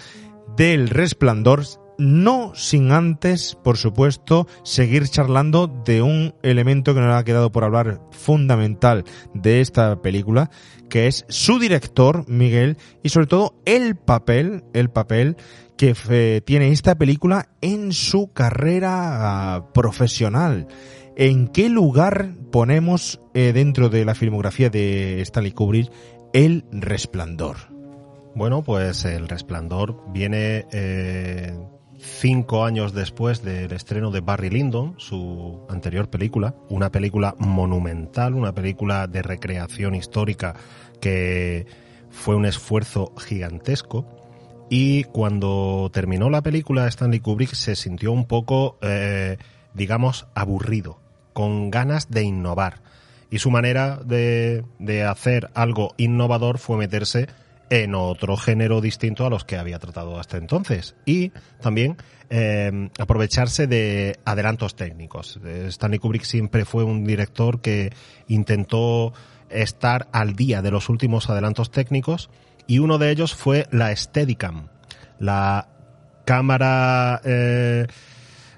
[0.55, 1.63] del resplandor
[1.97, 7.63] no sin antes, por supuesto, seguir charlando de un elemento que nos ha quedado por
[7.63, 9.03] hablar fundamental
[9.33, 10.49] de esta película,
[10.89, 15.37] que es su director, Miguel, y sobre todo el papel, el papel
[15.77, 20.67] que eh, tiene esta película en su carrera ah, profesional.
[21.15, 25.91] ¿En qué lugar ponemos eh, dentro de la filmografía de Stanley Kubrick
[26.33, 27.73] el resplandor?
[28.35, 31.55] Bueno, pues El Resplandor viene eh,
[32.03, 38.53] cinco años después del estreno de Barry Lyndon, su anterior película, una película monumental, una
[38.53, 40.55] película de recreación histórica
[40.99, 41.65] que
[42.09, 44.05] fue un esfuerzo gigantesco.
[44.69, 49.37] Y cuando terminó la película, Stanley Kubrick se sintió un poco, eh,
[49.73, 50.99] digamos, aburrido,
[51.33, 52.81] con ganas de innovar.
[53.29, 57.27] Y su manera de, de hacer algo innovador fue meterse
[57.69, 60.95] en otro género distinto a los que había tratado hasta entonces.
[61.05, 61.31] Y
[61.61, 61.97] también
[62.29, 65.39] eh, aprovecharse de adelantos técnicos.
[65.45, 67.91] Eh, Stanley Kubrick siempre fue un director que
[68.27, 69.13] intentó
[69.49, 72.29] estar al día de los últimos adelantos técnicos
[72.65, 74.69] y uno de ellos fue la Steadicam,
[75.19, 75.69] la
[76.25, 77.21] cámara...
[77.23, 77.87] Eh,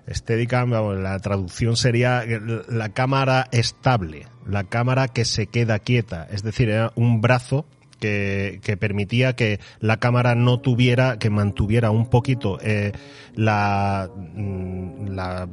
[0.08, 0.70] Steadicam,
[1.02, 2.24] la traducción sería
[2.70, 7.66] la cámara estable, la cámara que se queda quieta, es decir, era un brazo
[8.00, 12.92] que, que permitía que la cámara no tuviera, que mantuviera un poquito eh,
[13.36, 15.50] la, mm, la,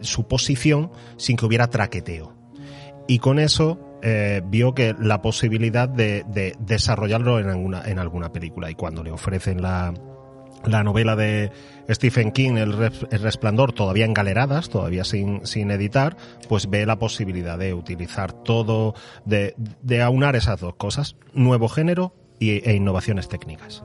[0.00, 2.34] su posición sin que hubiera traqueteo.
[3.08, 8.32] Y con eso eh, vio que la posibilidad de, de desarrollarlo en alguna, en alguna
[8.32, 8.70] película.
[8.70, 9.92] Y cuando le ofrecen la,
[10.66, 11.50] la novela de
[11.90, 16.16] Stephen King, El, Res- El Resplandor, todavía en galeradas, todavía sin, sin editar,
[16.48, 18.94] pues ve la posibilidad de utilizar todo,
[19.24, 23.82] de, de aunar esas dos cosas, nuevo género y, e innovaciones técnicas.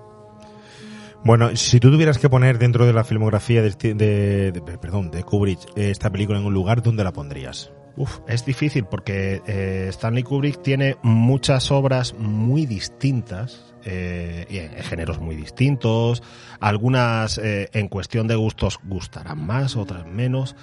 [1.23, 5.23] Bueno, si tú tuvieras que poner dentro de la filmografía de, de- de- perdón, de
[5.23, 7.71] Kubrick eh, esta película en un lugar, ¿dónde la pondrías?
[7.97, 15.19] Uf, es difícil porque eh, Stanley Kubrick tiene muchas obras muy distintas eh, en géneros
[15.19, 16.21] muy distintos.
[16.59, 20.57] Algunas eh, en cuestión de gustos gustarán más, otras menos.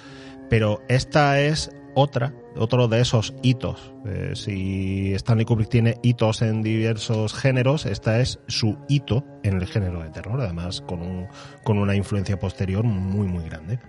[0.47, 3.91] Pero esta es otra, otro de esos hitos.
[4.05, 9.65] Eh, si Stanley Kubrick tiene hitos en diversos géneros, esta es su hito en el
[9.65, 11.27] género de terror, además con,
[11.63, 13.79] con una influencia posterior muy, muy grande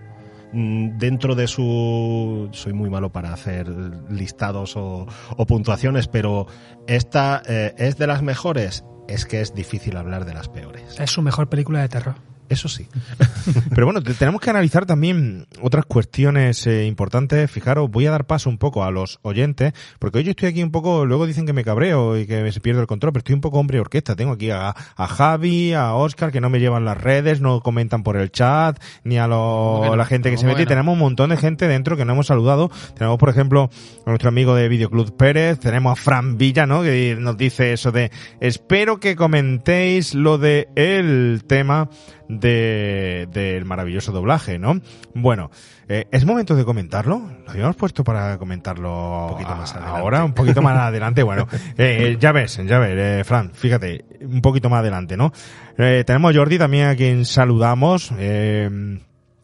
[0.51, 2.49] mm, dentro de su...
[2.53, 3.69] Soy muy malo para hacer
[4.09, 5.05] listados o,
[5.47, 6.47] puntuaciones, pero
[6.87, 8.83] esta es de las mejores.
[9.07, 10.99] Es que es difícil hablar de las peores.
[10.99, 12.15] Es su mejor película de terror.
[12.49, 12.87] Eso sí.
[13.73, 17.49] Pero bueno, te- tenemos que analizar también otras cuestiones eh, importantes.
[17.51, 20.63] Fijaros, voy a dar paso un poco a los oyentes, porque hoy yo estoy aquí
[20.63, 23.19] un poco, luego dicen que me cabreo y que me se pierdo el control, pero
[23.19, 24.15] estoy un poco hombre orquesta.
[24.15, 28.03] Tengo aquí a, a Javi, a Oscar, que no me llevan las redes, no comentan
[28.03, 30.53] por el chat, ni a lo- Bueno, la gente que se bueno.
[30.57, 30.63] mete.
[30.63, 32.71] Y Tenemos un montón de gente dentro que no hemos saludado.
[32.97, 33.69] Tenemos, por ejemplo,
[34.05, 36.81] a nuestro amigo de Videoclub Pérez, tenemos a Fran Villa, ¿no?
[36.81, 41.89] Que nos dice eso de, espero que comentéis lo de el tema
[42.29, 44.79] de, del maravilloso doblaje, ¿no?
[45.13, 45.49] Bueno,
[45.87, 47.21] eh, ¿es momento de comentarlo?
[47.45, 49.99] Lo habíamos puesto para comentarlo Un poquito más adelante.
[49.99, 51.23] ahora, un poquito más adelante.
[51.23, 51.47] Bueno,
[51.77, 55.31] eh, ya ves, ya ves, eh, Fran, fíjate, un poquito más adelante, ¿no?
[55.77, 58.11] Eh, tenemos a Jordi también a quien saludamos.
[58.17, 58.99] Eh,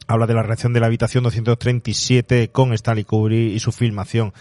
[0.08, 4.34] habla de la reacción de la habitación 237 con Stanley Kubrick y su filmación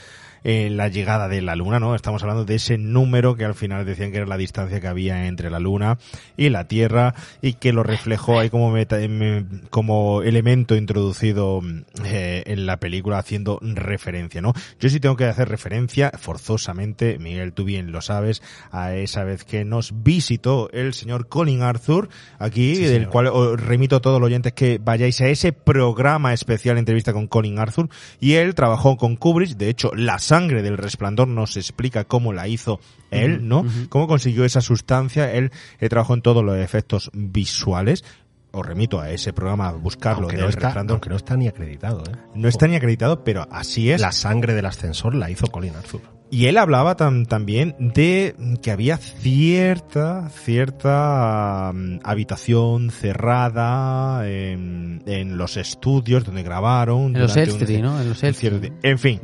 [0.44, 1.94] en la llegada de la luna, ¿no?
[1.94, 5.26] Estamos hablando de ese número que al final decían que era la distancia que había
[5.26, 5.98] entre la luna
[6.36, 11.60] y la Tierra y que lo reflejó ahí como meta- em, como elemento introducido
[12.04, 14.52] eh, en la película haciendo referencia, ¿no?
[14.80, 19.44] Yo sí tengo que hacer referencia forzosamente, Miguel, tú bien lo sabes, a esa vez
[19.44, 22.08] que nos visitó el señor Colin Arthur
[22.38, 23.10] aquí, Sí, del señor.
[23.10, 27.26] cual os remito a todos los oyentes que vayáis a ese programa especial entrevista con
[27.28, 27.88] Colin Arthur
[28.20, 32.48] y él trabajó con Kubrick, de hecho la sangre del resplandor nos explica cómo la
[32.48, 32.80] hizo
[33.10, 33.66] él, ¿no?
[33.90, 38.02] Cómo consiguió esa sustancia, él eh, trabajó en todos los efectos visuales.
[38.50, 40.94] Os remito a ese programa a buscarlo Aunque no, está, resplandor.
[40.94, 42.16] aunque no está ni acreditado, ¿eh?
[42.34, 44.00] No está ni acreditado, pero así es.
[44.00, 46.00] La sangre del ascensor la hizo Colin Arthur.
[46.32, 55.36] Y él hablaba tam- también de que había cierta, cierta mm, habitación cerrada en, en
[55.36, 57.14] los estudios donde grabaron.
[57.14, 58.00] En los un- ¿no?
[58.00, 58.72] En los Elstree.
[58.82, 59.20] En fin,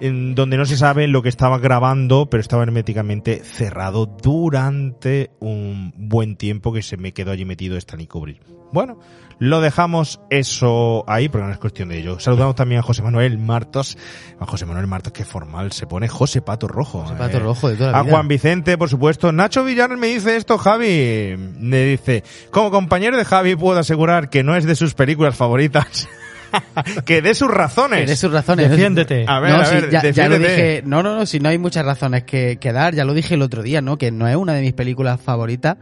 [0.00, 5.92] en donde no se sabe lo que estaba grabando, pero estaba herméticamente cerrado durante un
[5.96, 8.40] buen tiempo que se me quedó allí metido Stanley Kubrick.
[8.72, 8.98] Bueno,
[9.42, 12.20] lo dejamos eso ahí, porque no es cuestión de ello.
[12.20, 13.98] Saludamos también a José Manuel Martos.
[14.38, 16.06] A José Manuel Martos, qué formal se pone.
[16.06, 17.00] José Pato Rojo.
[17.02, 18.12] José Pato Rojo de toda la A vida.
[18.12, 19.32] Juan Vicente, por supuesto.
[19.32, 21.34] Nacho Villar me dice esto, Javi.
[21.58, 26.08] Me dice, como compañero de Javi puedo asegurar que no es de sus películas favoritas.
[27.04, 28.02] que de sus razones.
[28.02, 28.70] Que de sus razones.
[28.70, 29.24] Defiéndete.
[29.26, 30.66] A ver, no, a sí, ver, ya, ya lo defiéndete.
[30.66, 30.82] dije.
[30.86, 33.42] No, no, no, si no hay muchas razones que, que dar, ya lo dije el
[33.42, 33.98] otro día, ¿no?
[33.98, 35.78] Que no es una de mis películas favoritas,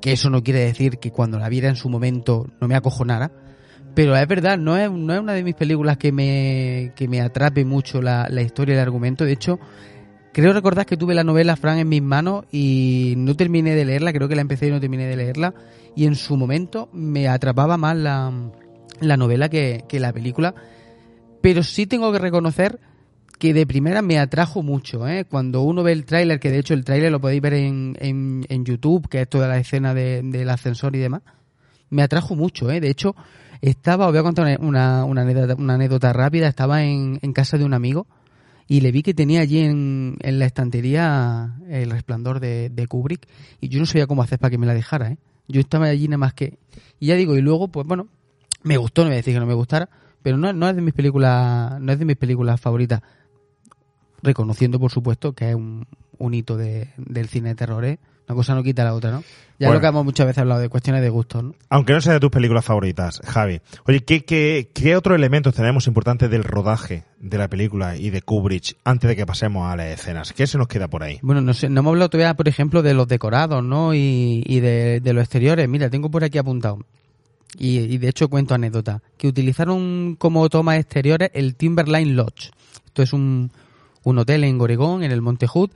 [0.00, 3.32] que eso no quiere decir que cuando la viera en su momento no me acojonara.
[3.94, 7.20] Pero es verdad, no es, no es una de mis películas que me, que me
[7.20, 9.24] atrape mucho la, la historia y el argumento.
[9.24, 9.58] De hecho,
[10.32, 14.12] creo recordar que tuve la novela Fran en mis manos y no terminé de leerla,
[14.12, 15.54] creo que la empecé y no terminé de leerla.
[15.96, 18.32] Y en su momento me atrapaba más la,
[19.00, 20.54] la novela que, que la película.
[21.40, 22.78] Pero sí tengo que reconocer
[23.38, 25.24] que de primera me atrajo mucho, ¿eh?
[25.24, 28.44] Cuando uno ve el tráiler, que de hecho el tráiler lo podéis ver en, en,
[28.48, 31.22] en YouTube, que es toda la escena de- del ascensor y demás,
[31.90, 32.80] me atrajo mucho, ¿eh?
[32.80, 33.14] De hecho,
[33.62, 37.56] estaba, os voy a contar una, una, anécdota, una anécdota rápida, estaba en, en casa
[37.58, 38.06] de un amigo
[38.66, 43.26] y le vi que tenía allí en, en la estantería el resplandor de, de Kubrick
[43.60, 45.18] y yo no sabía cómo hacer para que me la dejara, ¿eh?
[45.48, 46.58] Yo estaba allí nada más que...
[47.00, 48.08] Y ya digo, y luego, pues bueno,
[48.64, 49.88] me gustó, no voy a decir que no me gustara,
[50.22, 53.00] pero no, no es de mis películas, no es de mis películas favoritas.
[54.22, 55.86] Reconociendo, por supuesto, que es un,
[56.18, 57.98] un hito de- del cine de terror, ¿eh?
[58.28, 59.20] Una cosa no quita la otra, ¿no?
[59.58, 59.74] Ya Bueno.
[59.74, 61.54] lo que hemos muchas veces hablado de cuestiones de gustos, ¿no?
[61.70, 63.60] Aunque no sea de tus películas favoritas, Javi.
[63.86, 68.20] Oye, ¿qué, qué, qué otros elementos tenemos importantes del rodaje de la película y de
[68.20, 70.34] Kubrick antes de que pasemos a las escenas?
[70.34, 71.18] ¿Qué se nos queda por ahí?
[71.22, 73.94] Bueno, no sé, no hemos hablado todavía, por ejemplo, de los decorados, ¿no?
[73.94, 75.66] Y, y de, de los exteriores.
[75.66, 76.80] Mira, tengo por aquí apuntado.
[77.58, 79.00] Y, y de hecho cuento anécdota.
[79.16, 82.50] Que utilizaron como toma exteriores el Timberline Lodge.
[82.84, 83.50] Esto es un,
[84.04, 85.70] un hotel en Oregón, en el Monte Hood,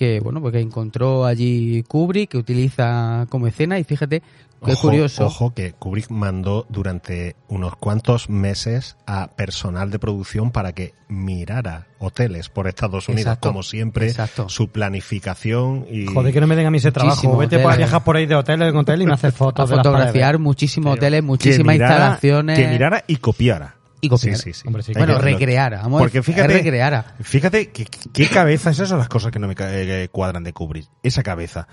[0.00, 3.78] que bueno, pues que encontró allí Kubrick, que utiliza como escena.
[3.78, 4.22] Y fíjate,
[4.64, 5.26] qué Ojo, curioso.
[5.26, 11.86] Ojo que Kubrick mandó durante unos cuantos meses a personal de producción para que mirara
[11.98, 14.48] hoteles por Estados Unidos, Exacto, como siempre, exacto.
[14.48, 17.16] su planificación y Joder, que no me den a mí ese trabajo.
[17.16, 17.78] Muchísimo Vete hotel, por a eh.
[17.78, 20.38] viajar por ahí de hotel en hotel y me haces A fotos de las fotografiar
[20.38, 22.58] muchísimos Pero hoteles, muchísimas que mirara, instalaciones.
[22.58, 23.79] Que mirara y copiara.
[24.00, 24.36] Y copiar.
[24.36, 24.62] Sí, sí, sí.
[24.66, 25.82] Hombre, sí, Bueno, que- recreara.
[25.82, 27.14] Vamos, Porque fíjate, recreara.
[27.20, 30.88] fíjate qué, qué cabeza, esas son las cosas que no me eh, cuadran de Kubrick.
[31.02, 31.68] Esa cabeza.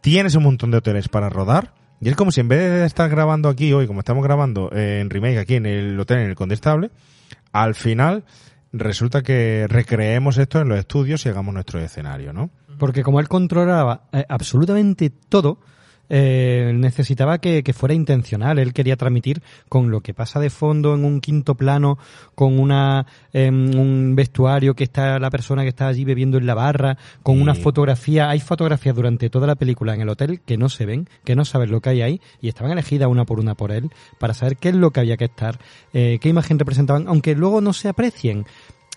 [0.00, 3.08] Tienes un montón de hoteles para rodar y es como si en vez de estar
[3.08, 6.34] grabando aquí hoy, como estamos grabando eh, en remake aquí en el hotel en el
[6.34, 6.90] Condestable,
[7.52, 8.24] al final
[8.72, 12.50] resulta que recreemos esto en los estudios y hagamos nuestro escenario, ¿no?
[12.78, 15.60] Porque como él controlaba eh, absolutamente todo,
[16.08, 18.58] eh, necesitaba que, que fuera intencional.
[18.58, 21.98] Él quería transmitir con lo que pasa de fondo en un quinto plano,
[22.34, 26.54] con una em, un vestuario que está la persona que está allí bebiendo en la
[26.54, 28.28] barra, con una fotografía.
[28.28, 31.44] Hay fotografías durante toda la película en el hotel que no se ven, que no
[31.44, 34.56] sabes lo que hay ahí, y estaban elegidas una por una por él para saber
[34.56, 35.58] qué es lo que había que estar,
[35.92, 38.44] eh, qué imagen representaban, aunque luego no se aprecien.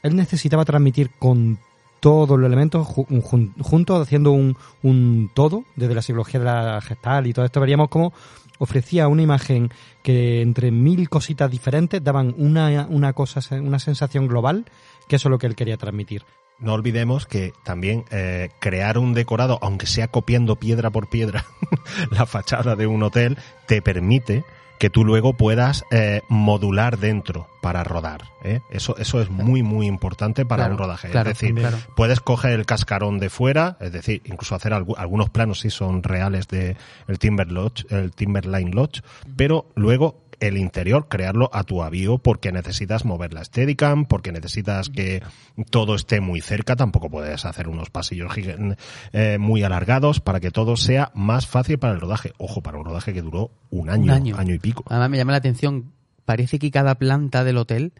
[0.03, 1.59] Él necesitaba transmitir con
[2.05, 6.79] todos los elementos ju- jun- juntos, haciendo un, un todo, desde la psicología de la
[6.81, 8.13] gestal y todo esto, veríamos cómo
[8.59, 9.71] ofrecía una imagen
[10.03, 14.65] que entre mil cositas diferentes daban una, una cosa, una sensación global,
[15.07, 16.21] que eso es lo que él quería transmitir.
[16.59, 21.43] No olvidemos que también eh, crear un decorado, aunque sea copiando piedra por piedra
[22.11, 24.43] la fachada de un hotel, te permite
[24.85, 28.21] que tú luego puedas eh, modular dentro para rodar.
[28.43, 28.59] ¿eh?
[28.69, 31.09] Eso, eso es muy, muy importante para Claro, un rodaje.
[31.09, 31.77] claro, es decir, claro.
[31.95, 36.03] puedes coger el cascarón de fuera, es decir, incluso hacer algu- algunos planos sí son
[36.03, 39.01] reales de el Timber Lodge, el Timberline Lodge,
[39.35, 44.89] pero luego el interior crearlo a tu avío porque necesitas mover la Steadicam, porque necesitas
[44.89, 45.21] que
[45.69, 48.31] todo esté muy cerca, tampoco puedes hacer unos pasillos
[49.13, 52.33] eh, muy alargados para que todo sea más fácil para el rodaje.
[52.37, 54.37] Ojo, para un rodaje que duró un año, Un año.
[54.37, 54.83] año y pico.
[54.87, 55.91] Además me llama la atención,
[56.25, 57.93] parece que cada planta del hotel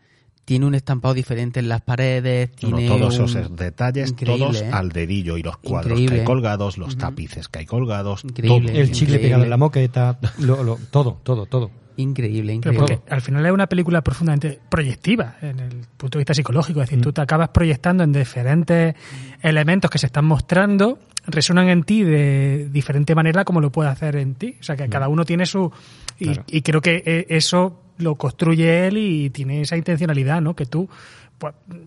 [0.45, 4.61] tiene un estampado diferente en las paredes, No, tiene todos un- esos detalles, Increíble, todos
[4.61, 4.69] ¿eh?
[4.71, 6.25] al dedillo y los cuadros Increíble, que hay ¿eh?
[6.25, 8.71] colgados, los tapices que hay colgados, Increíble.
[8.71, 8.79] todo.
[8.79, 9.19] El chicle Increíble.
[9.19, 11.71] pegado en la moqueta, lo- lo- todo, todo, todo.
[11.97, 12.97] Increíble, Pero increíble.
[12.97, 16.81] porque al final es una película profundamente proyectiva en el punto de vista psicológico.
[16.81, 18.95] Es decir, tú te acabas proyectando en diferentes
[19.41, 24.15] elementos que se están mostrando, resuenan en ti de diferente manera como lo puede hacer
[24.17, 24.55] en ti.
[24.59, 25.71] O sea, que cada uno tiene su...
[26.19, 26.43] Y, Claro.
[26.47, 30.53] y creo que eh, eso lo construye él y tiene esa intencionalidad, ¿no?
[30.55, 30.89] Que tú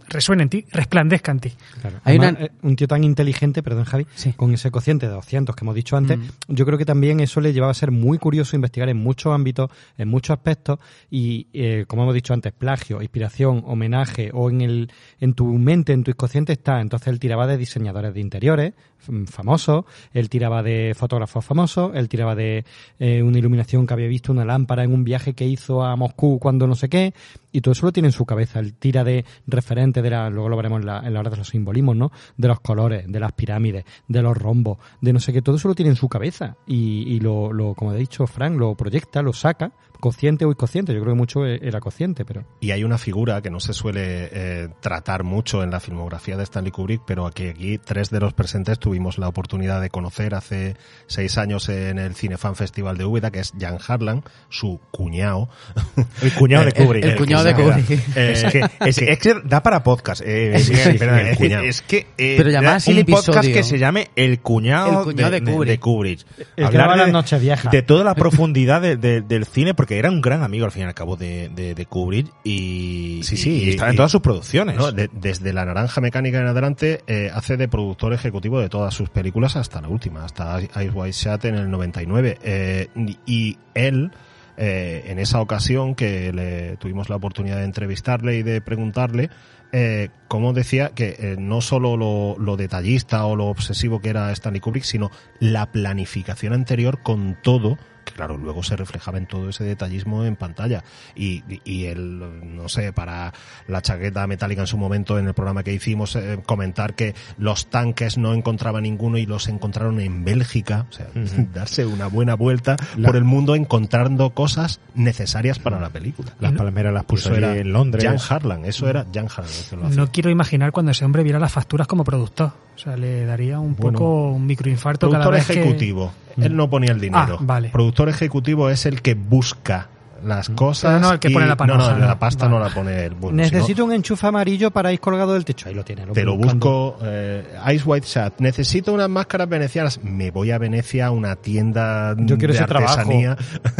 [0.08, 1.52] resuene en ti, resplandezca en ti.
[1.80, 2.00] Claro.
[2.04, 4.32] Hay Además, una- eh, un tío tan inteligente, perdón Javi, Sí.
[4.34, 6.22] con ese cociente de 200 que hemos dicho antes, Mm.
[6.48, 9.70] yo creo que también eso le llevaba a ser muy curioso investigar en muchos ámbitos,
[9.96, 10.78] en muchos aspectos
[11.10, 15.92] y, eh, como hemos dicho antes, plagio, inspiración, homenaje o en el en tu mente,
[15.92, 16.80] en tu inconsciente está.
[16.80, 18.74] Entonces él tiraba de diseñadores de interiores
[19.08, 22.64] mm, famosos, él tiraba de fotógrafos famosos, él tiraba de
[22.98, 26.38] eh, una iluminación que había visto, una lámpara en un viaje que hizo a Moscú
[26.40, 27.14] cuando no sé qué,
[27.52, 28.60] y todo eso lo tiene en su cabeza.
[28.60, 31.36] Él tira de referente de la, luego lo veremos en la, en la hora de
[31.36, 32.10] los simbolismos, ¿no?
[32.36, 35.68] De los colores, de las pirámides, de los rombos, de no sé qué, todo eso
[35.68, 36.56] lo tiene en su cabeza.
[36.66, 40.92] Y, y lo, lo, como ha dicho Frank, lo proyecta, lo saca, consciente o inconsciente.
[40.94, 42.44] Yo creo que mucho e- era consciente, pero.
[42.60, 46.44] Y hay una figura que no se suele eh, tratar mucho en la filmografía de
[46.44, 50.76] Stanley Kubrick, pero aquí, aquí tres de los presentes tuvimos la oportunidad de conocer hace
[51.06, 55.48] seis años en el Cinefan Festival de Úbeda, que es Jan Harlan, su cuñado.
[56.22, 57.04] El cuñado de El- Kubrick.
[57.04, 57.90] el cuñado de Kubrick.
[57.90, 60.22] Eh, Es que, es, es que da para podcast.
[60.24, 63.62] eh, Sí, Miguel, sí, perdón, el es, es que eh, Pero un el podcast que
[63.62, 65.80] se llame El cuñado, El cuñado de Kubrick.
[65.80, 66.20] Kubrick.
[66.38, 67.72] El que Hablar daba de- las noches viejas.
[67.72, 70.82] De toda la profundidad de- de- del cine, porque era un gran amigo al fin
[70.82, 74.10] y al cabo de, de, de Kubrick y, Sí, sí, y, y- estaba en todas
[74.10, 74.76] sus producciones.
[74.76, 74.90] ¿no?
[74.90, 79.08] De- desde La Naranja Mecánica en adelante, eh, hace de productor ejecutivo de todas sus
[79.08, 82.38] películas hasta la última, hasta Ice White Shut en el 99.
[82.42, 82.88] Eh,
[83.24, 84.10] y él,
[84.56, 89.30] eh, en esa ocasión que le tuvimos la oportunidad de entrevistarle y de preguntarle,
[89.70, 94.32] eh, como decía que eh, no solo lo, lo detallista o lo obsesivo que era
[94.32, 95.10] Stanley Kubrick, sino
[95.40, 97.76] la planificación anterior con todo
[98.08, 100.84] que claro, luego se reflejaba en todo ese detallismo en pantalla.
[101.14, 103.32] Y, y el, no sé, para
[103.66, 107.66] la chaqueta metálica en su momento, en el programa que hicimos, eh, comentar que los
[107.66, 110.86] tanques no encontraba ninguno y los encontraron en Bélgica.
[110.90, 111.06] O sea,
[111.54, 116.32] darse una buena vuelta por el mundo encontrando cosas necesarias para la película.
[116.40, 118.04] Las palmeras las puso era en Londres.
[118.04, 119.52] Jan Harlan, eso era Jan Harlan.
[119.68, 119.88] que lo.
[119.90, 122.67] No quiero imaginar cuando ese hombre viera las facturas como productor.
[122.78, 126.12] O sea, le daría un Bueno, poco un microinfarto cada Productor vez que- ejecutivo.
[126.36, 127.36] Él no ponía el dinero.
[127.40, 127.70] Ah, vale.
[127.70, 129.88] Productor ejecutivo es el que busca
[130.24, 130.92] las cosas.
[130.92, 132.56] Pero no el que y- pone la panoja, No, no, la pasta Vale.
[132.58, 133.14] no la pone él.
[133.14, 135.68] Bueno, Necesito un enchufe amarillo para ir colgado del techo.
[135.68, 136.06] Ahí lo tiene.
[136.06, 136.66] te lo voy buscando.
[136.92, 136.98] busco.
[137.04, 137.44] Eh,
[137.74, 138.34] Ice White Shot.
[138.38, 139.98] Necesito unas máscaras venecianas.
[140.04, 142.92] Me voy a Venecia a una tienda Yo quiero de ese trabajo.
[143.00, 143.36] artesanía.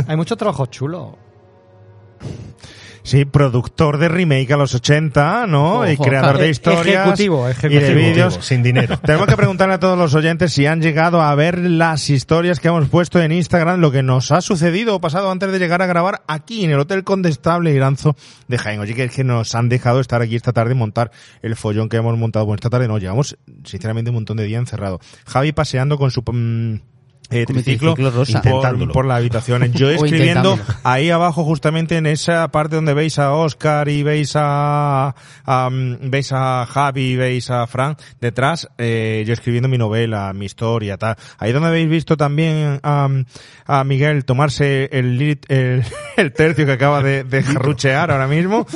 [0.08, 1.10] Hay muchos trabajos chulos.
[3.08, 5.76] Sí, productor de remake a los 80, ¿no?
[5.76, 6.42] Ojo, y creador ojo.
[6.42, 7.80] de historias Ejecutivo, y ejecutivo.
[7.80, 8.38] de vídeos.
[8.42, 8.98] sin dinero.
[9.02, 12.68] Tenemos que preguntarle a todos los oyentes si han llegado a ver las historias que
[12.68, 15.86] hemos puesto en Instagram, lo que nos ha sucedido o pasado antes de llegar a
[15.86, 18.14] grabar aquí en el Hotel Condestable Iranzo
[18.46, 18.78] de Jaén.
[18.78, 21.10] Oye, que es que nos han dejado estar aquí esta tarde y montar
[21.40, 22.44] el follón que hemos montado.
[22.44, 25.00] Bueno, esta tarde no, llevamos sinceramente un montón de días encerrado.
[25.24, 26.20] Javi paseando con su...
[26.20, 26.97] mm,
[27.30, 28.40] eh, triciclo, triciclo rosa.
[28.42, 28.92] por, Intentándolo.
[28.92, 29.72] por la habitación.
[29.72, 35.14] Yo escribiendo ahí abajo justamente en esa parte donde veis a Oscar y veis a,
[35.44, 40.32] a, mm, veis a Javi y veis a Fran detrás eh, yo escribiendo mi novela
[40.32, 43.08] mi historia tal ahí donde habéis visto también a,
[43.66, 45.38] a Miguel tomarse el,
[46.16, 48.66] el tercio que acaba de, de jarruchear ahora mismo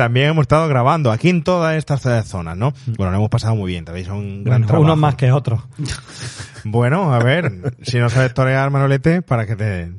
[0.00, 2.72] también hemos estado grabando aquí en todas estas zonas ¿no?
[2.96, 5.60] bueno lo hemos pasado muy bien también un gran Bueno, trabajo unos más que otros.
[6.64, 9.92] bueno a ver si no sabes torear Manolete para que te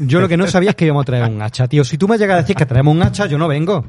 [0.00, 1.84] Yo lo que no sabía es que íbamos a traer un hacha, tío.
[1.84, 3.86] Si tú me llegas a decir que traemos un hacha, yo no vengo.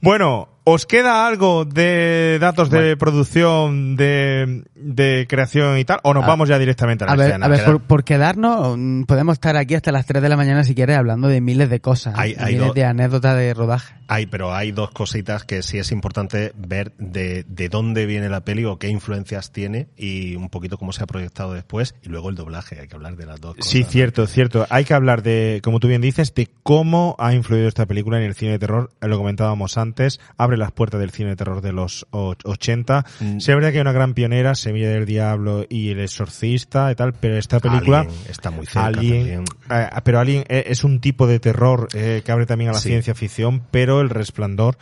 [0.00, 6.00] Bueno, ¿Os queda algo de datos de producción, de, de creación y tal?
[6.04, 7.44] ¿O nos vamos ya directamente a la A ver, escena?
[7.46, 10.64] a ver por, por quedarnos, mm, podemos estar aquí hasta las 3 de la mañana
[10.64, 13.94] si quieres hablando de miles de cosas, Hay- hay miles de anécdotas de rodaje.
[14.08, 18.40] Hay, pero hay dos cositas que sí es importante ver de, de dónde viene la
[18.40, 22.30] peli o qué influencias tiene y un poquito cómo se ha proyectado después y luego
[22.30, 23.70] el doblaje, hay que hablar de las dos cosas.
[23.70, 23.88] Sí, ¿no?
[23.90, 24.66] cierto, cierto.
[24.70, 28.24] Hay que hablar de, como tú bien dices, de cómo ha influido esta película en
[28.24, 28.90] el cine de terror.
[29.00, 30.20] Lo comentábamos antes,
[30.54, 33.04] abre las puertas del cine de terror de los och- 80.
[33.20, 33.38] Mm.
[33.40, 36.94] Sí, es verdad que hay una gran pionera, Semilla del Diablo y El Exorcista y
[36.94, 38.00] tal, pero esta película...
[38.00, 42.22] Alien está muy cerca Alien, eh, pero Alien eh, es un tipo de terror eh,
[42.24, 42.88] que abre también a la Sí.
[42.90, 44.78] ciencia ficción, pero El Resplandor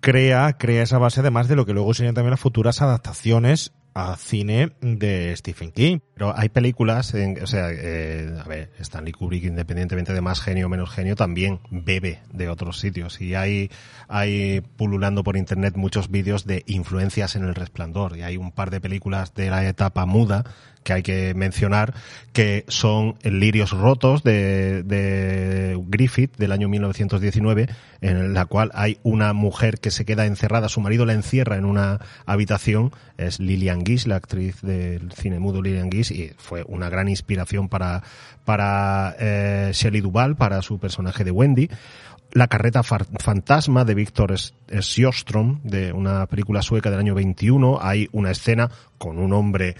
[0.00, 4.14] crea, crea esa base además de lo que luego serían también las futuras adaptaciones a
[4.16, 6.00] cine de Stephen King.
[6.12, 10.66] Pero hay películas, en- o sea, eh, a ver, Stanley Kubrick, independientemente de más genio
[10.66, 13.18] o menos genio, también bebe de otros sitios.
[13.22, 13.70] Y hay,
[14.06, 18.18] hay pululando por internet muchos vídeos de influencias en el resplandor.
[18.18, 20.44] Y hay un par de películas de la etapa muda
[20.86, 21.94] que hay que mencionar,
[22.32, 27.68] que son Lirios Rotos de, de Griffith del año 1919,
[28.02, 31.64] en la cual hay una mujer que se queda encerrada, su marido la encierra en
[31.64, 36.88] una habitación, es Lillian Gish, la actriz del cine mudo Lillian Gish, y fue una
[36.88, 38.04] gran inspiración para,
[38.44, 41.68] para eh, Shelley Duvall, para su personaje de Wendy.
[42.30, 48.30] La carreta fantasma de Víctor Sjöström, de una película sueca del año 21, hay una
[48.30, 49.74] escena con un hombre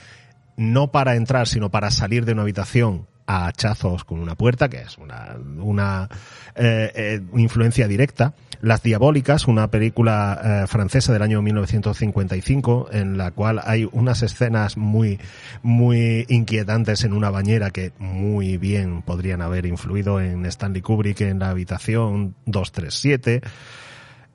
[0.57, 4.83] no para entrar, sino para salir de una habitación a hachazos con una puerta, que
[4.83, 6.09] es una, una
[6.55, 8.35] eh, eh, influencia directa.
[8.63, 14.77] Las Diabólicas, una película eh, francesa del año 1955, en la cual hay unas escenas
[14.77, 15.21] muy,
[15.63, 21.41] muy inquietantes en una bañera que muy bien podrían haber influido en Stanley Kubrick en
[21.41, 23.43] la habitación 237.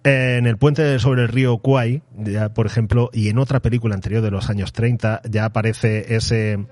[0.03, 4.23] En el puente sobre el río Kwai, ya por ejemplo, y en otra película anterior
[4.23, 6.65] de los años 30, ya aparece ese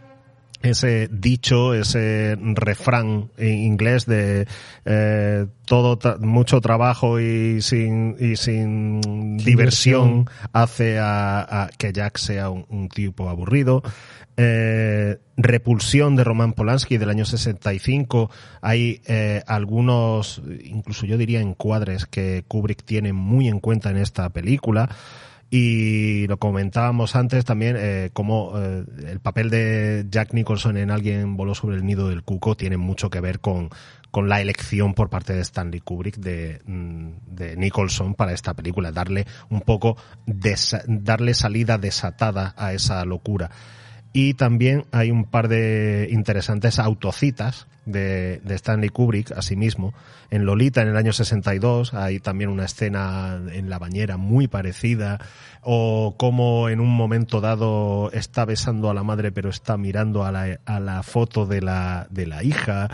[0.61, 4.47] ese dicho, ese refrán en inglés de
[4.85, 12.17] eh, todo tra- mucho trabajo y sin y sin diversión hace a, a que Jack
[12.17, 13.81] sea un, un tipo aburrido.
[14.37, 18.29] Eh, Repulsión de Roman Polanski del año 65.
[18.61, 24.29] Hay eh, algunos, incluso yo diría encuadres que Kubrick tiene muy en cuenta en esta
[24.29, 24.89] película.
[25.51, 31.37] Y lo comentábamos antes también, eh, como eh, el papel de Jack Nicholson en Alguien
[31.37, 33.69] voló sobre el nido del cuco tiene mucho que ver con,
[34.11, 39.25] con la elección por parte de Stanley Kubrick de, mm, Nicholson para esta película, darle
[39.49, 43.49] un poco, darle salida desatada a esa locura.
[44.11, 49.93] Y también hay un par de interesantes autocitas de, de Stanley Kubrick, asimismo.
[50.31, 55.19] En Lolita, en el año 62, hay también una escena en la bañera muy parecida.
[55.61, 60.31] O como en un momento dado está besando a la madre, pero está mirando a
[60.31, 62.89] la, a la foto de la, de la hija.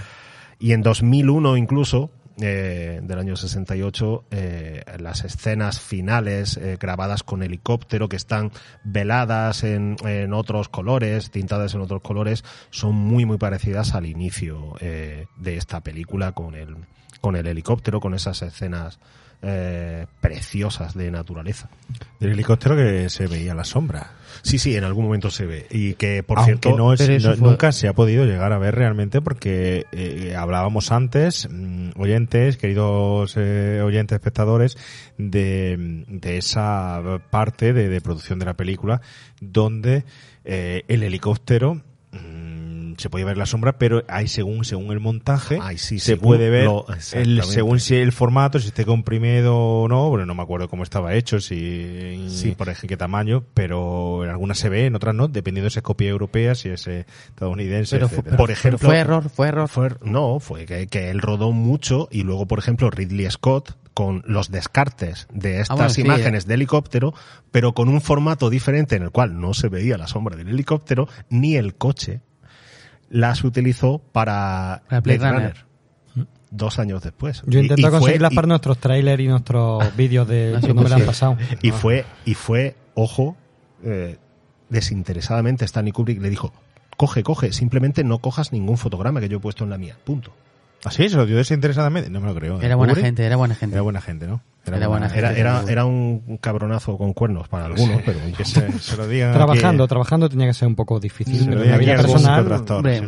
[0.59, 7.43] Y en 2001 incluso, eh, del año 68, eh, las escenas finales eh, grabadas con
[7.43, 8.51] helicóptero que están
[8.83, 14.75] veladas en, en otros colores, tintadas en otros colores, son muy muy parecidas al inicio
[14.79, 16.75] eh, de esta película con el,
[17.21, 18.99] con el helicóptero, con esas escenas
[19.41, 21.69] eh, preciosas de naturaleza.
[22.19, 24.11] Del helicóptero que se veía la sombra.
[24.41, 25.65] Sí, sí, en algún momento se ve.
[25.71, 28.57] Y que, por Aunque cierto, no es- no- fue- nunca se ha podido llegar a
[28.57, 34.77] ver realmente porque eh, hablábamos antes, mm, oyentes, queridos eh, oyentes, espectadores,
[35.17, 39.01] de, de esa parte de, de producción de la película
[39.41, 40.03] donde
[40.43, 41.81] eh, el helicóptero
[42.97, 46.23] se puede ver la sombra, pero hay según según el montaje Ay, sí, se según
[46.27, 50.33] puede ver lo- el, según si el formato, si esté comprimido o no, bueno, no
[50.35, 52.51] me acuerdo cómo estaba hecho, si Sí.
[52.57, 52.87] por ejemplo.
[52.89, 56.55] qué tamaño, pero en algunas se ve, en otras no, dependiendo si es copia europea,
[56.55, 59.67] si es eh, estadounidense, Pero, pero- Por pero ejemplo- fue error, fue error.
[59.69, 64.23] Fue- no, fue que, que él rodó mucho y luego, por ejemplo, Ridley Scott con
[64.27, 67.13] los descartes de estas Ah, bueno, sí, imágenes de helicóptero,
[67.51, 71.07] pero con un formato diferente en el cual no se veía la sombra del helicóptero
[71.29, 72.19] ni el coche,
[73.09, 75.33] las utilizó para Para Blade Runner.
[75.33, 75.65] Runner.
[76.51, 77.43] Dos años después.
[77.47, 80.95] Yo Y- intento conseguirlas para nuestros trailers y nuestros vídeos de no, cuando me la
[80.97, 81.37] han pasado.
[81.61, 81.73] Y Ah.
[81.73, 83.35] fue, y fue, ojo,
[83.83, 84.17] eh,
[84.69, 86.53] desinteresadamente Stanley Kubrick le dijo,
[86.97, 90.33] coge, coge, simplemente no cojas ningún fotograma que yo he puesto en la mía, punto.
[90.85, 91.09] ¿Así?
[91.09, 92.09] ¿Se lo dio desinteresadamente?
[92.09, 92.61] No me lo creo.
[92.61, 92.65] ¿eh?
[92.65, 93.05] Era buena ¿Kubrick?
[93.05, 93.75] gente, era buena gente.
[93.75, 94.41] Era buena gente, ¿no?
[94.65, 95.07] Era buena.
[95.07, 95.71] Era, Sí, era, seguro.
[95.71, 99.89] era un cabronazo con cuernos para algunos, pero que se, se lo digan Trabajando, aquí.
[99.89, 101.39] trabajando tenía que ser un poco difícil.
[101.39, 103.05] Se pero en digan la vida personal, contractor, Hombre, sí.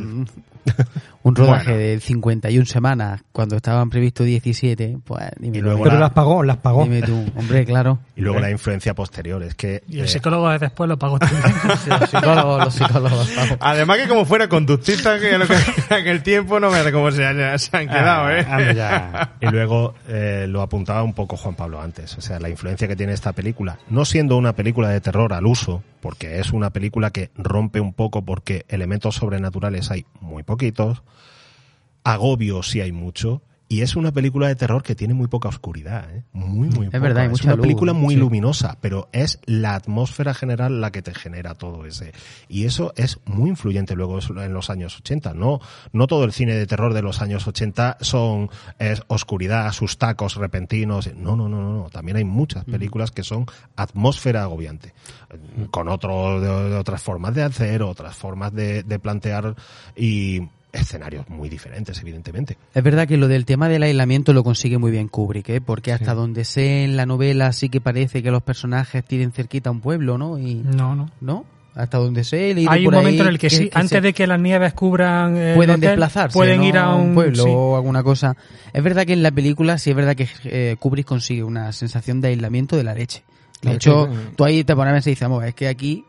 [1.24, 1.78] un rodaje Bueno.
[1.80, 6.58] de 51 semanas cuando estaban previstos 17, pues dime, tú, Pero la- las pagó, las
[6.58, 6.84] pagó.
[6.84, 8.00] dime tú, hombre, claro.
[8.16, 9.42] Y luego la influencia posterior.
[9.44, 11.42] Es que Y el eh, psicólogo de después lo pagó también.
[11.84, 13.32] Sí, los psicólogos, los psicólogos.
[13.60, 15.54] Además que como fuera conductista que en lo que-
[15.90, 18.46] en aquel tiempo no me da cómo se, han- se han quedado, ¿eh?
[18.48, 19.32] Ah, anda ya.
[19.42, 22.98] Y luego eh, lo apuntaba un poco Juan Pablo antes, o sea, la influencia que
[22.98, 27.12] tiene esta película, no siendo una película de terror al uso, porque es una película
[27.12, 31.04] que rompe un poco porque elementos sobrenaturales hay muy poquitos,
[32.04, 36.10] agobio sí hay mucho, y es una película de terror que tiene muy poca oscuridad,
[36.14, 36.24] ¿eh?
[36.34, 37.00] muy muy Es poca.
[37.00, 38.20] verdad, hay es mucha una luz, película muy sí.
[38.20, 42.14] luminosa, pero es la atmósfera general la que te genera todo ese.
[42.48, 45.34] Y eso es muy influyente luego en los años 80.
[45.34, 45.60] No,
[45.92, 48.50] no todo el cine de terror de los años 80 son
[48.80, 51.10] es oscuridad, sus tacos repentinos.
[51.16, 51.90] No, no, no, no, no.
[51.90, 53.46] También hay muchas películas que son
[53.76, 54.94] atmósfera agobiante.
[55.72, 59.56] Con otro, de, de otras formas de hacer, otras formas de, de plantear
[59.96, 60.42] y
[60.78, 62.58] escenarios muy diferentes, evidentemente.
[62.74, 65.62] Es verdad que lo del tema del aislamiento lo consigue muy bien Kubrick, ¿eh?
[65.62, 69.70] porque hasta donde sé en la novela sí que parece que los personajes tienen cerquita
[69.70, 70.38] a un pueblo, ¿no?
[70.40, 71.10] Y, No, no.
[71.22, 71.46] ¿No?
[71.76, 74.40] Hasta donde sé he Hay un momento en el que, sí, antes de que las
[74.42, 76.66] nieves cubran el pueden hotel, desplazarse, pueden ¿no?
[76.66, 77.50] ir a un, pueblo sí.
[77.54, 78.36] o alguna cosa.
[78.74, 82.20] Es verdad que en la película sí es verdad que eh, Kubrick consigue una sensación
[82.20, 83.24] de aislamiento de la leche.
[83.62, 86.04] De Claro, hecho, que- tú ahí te pones y dices, "Vamos, es que aquí,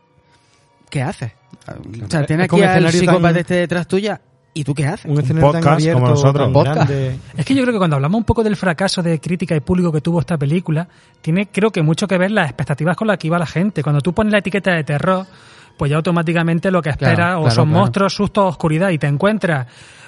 [0.89, 1.33] ¿qué haces?
[1.67, 4.19] O sea, Es tienes aquí al psicópata este detrás tuya
[4.53, 5.05] y tú qué haces.
[5.09, 6.45] Un escenario tan podcast abierto, como nosotros.
[6.45, 6.89] tan Podcast.
[7.37, 9.91] Es que yo creo que cuando hablamos un poco del fracaso de crítica y público
[9.91, 10.87] que tuvo esta película,
[11.21, 13.83] tiene creo que mucho que ver las expectativas con las que iba la gente.
[13.83, 15.25] Cuando tú pones la etiqueta de terror,
[15.77, 17.79] pues ya automáticamente lo que espera Claro, o claro, son claro.
[17.81, 19.67] monstruos, sustos, oscuridad y te encuentras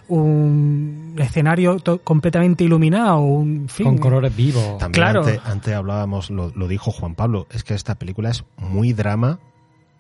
[0.10, 4.78] un escenario to- completamente iluminado, un fin, Con colores vivos.
[4.78, 5.20] También Claro.
[5.22, 9.40] antes, antes hablábamos, lo, lo dijo Juan Pablo, es que esta película es muy drama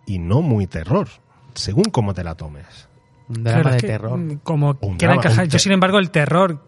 [0.06, 1.08] y no muy terror,
[1.54, 2.90] según cómo te la tomes.
[3.38, 4.18] Un Claro, drama es de que, terror.
[4.18, 5.46] mm, Como Un queda drama, encajar.
[5.46, 6.60] un Yo, sin embargo, el terror,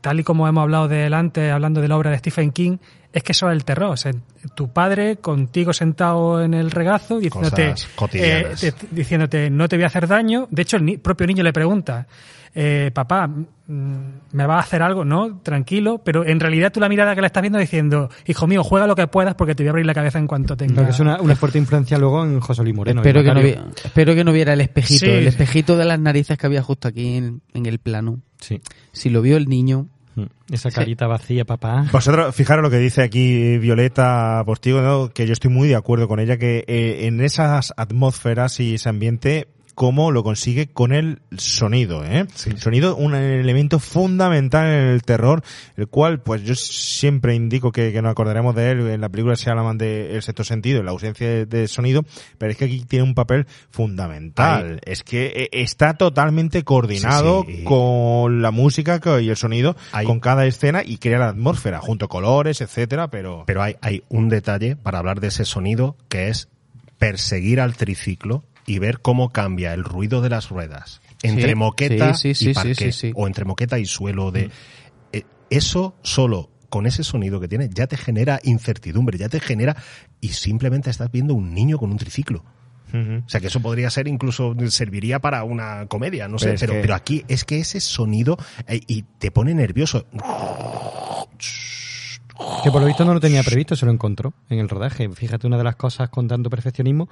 [0.00, 2.78] tal y como hemos hablado de él antes, hablando de la obra de Stephen King,
[3.12, 3.90] es que eso es el terror.
[3.90, 4.12] O sea,
[4.54, 7.74] tu padre contigo sentado en el regazo diciéndote,
[8.60, 10.46] te- diciéndote no te voy a hacer daño.
[10.50, 12.06] De hecho, el ni- propio niño le pregunta,
[12.54, 13.94] eh, papá, mm,
[14.32, 15.04] ¿me va a hacer algo?
[15.04, 16.00] No, tranquilo.
[16.04, 18.94] Pero en realidad tú la mirada que le estás viendo diciendo, hijo mío, juega lo
[18.96, 20.74] que puedas porque te voy a abrir la cabeza en cuanto tenga...
[20.74, 23.00] Creo que es una, una fuerte influencia luego en José Luis Moreno.
[23.00, 25.10] espero, que no vi- espero que no viera el espejito, Sí.
[25.10, 28.20] el espejito de las narices que había justo aquí en, en el plano.
[28.40, 28.60] Sí.
[28.92, 29.86] Si lo vio el niño,
[30.16, 30.24] Mm.
[30.52, 31.86] Esa carita vacía, papá.
[31.92, 35.10] Vosotros, fijaros lo que dice aquí Violeta Postigo, ¿no?
[35.10, 38.88] que yo estoy muy de acuerdo con ella, que eh, en esas atmósferas y ese
[38.88, 39.46] ambiente,
[39.80, 42.26] cómo lo consigue con el sonido, ¿eh?
[42.44, 45.42] El sonido, un elemento fundamental en el terror,
[45.78, 49.36] el cual, pues yo siempre indico que, que nos acordaremos de él, en la película
[49.36, 52.04] se habla de El sexto sentido, la ausencia de, de sonido,
[52.36, 54.82] pero es que aquí tiene un papel fundamental.
[54.84, 57.64] Es que eh, está totalmente coordinado Sí, sí.
[57.64, 62.08] con la música y el sonido, con cada escena y crea la atmósfera, junto a
[62.08, 63.44] colores, etcétera, pero...
[63.46, 66.50] Pero hay, hay un detalle para hablar de ese sonido que es
[66.98, 72.14] perseguir al triciclo y ver cómo cambia el ruido de las ruedas entre Sí, moqueta
[72.14, 73.12] sí, sí, sí, y sí.
[73.14, 74.50] o entre moqueta y suelo de
[75.12, 79.76] eh, eso solo con ese sonido que tiene ya te genera incertidumbre, ya te genera
[80.20, 82.44] y simplemente estás viendo un niño con un triciclo.
[82.92, 86.72] O sea que eso podría ser incluso serviría para una comedia, no sé, es pero,
[86.74, 88.36] que- pero aquí es que ese sonido
[88.66, 90.06] eh, y te pone nervioso.
[92.62, 95.08] Que por lo visto no lo tenía previsto, se lo encontró en el rodaje.
[95.08, 97.08] Fíjate, una de las cosas con tanto perfeccionismo,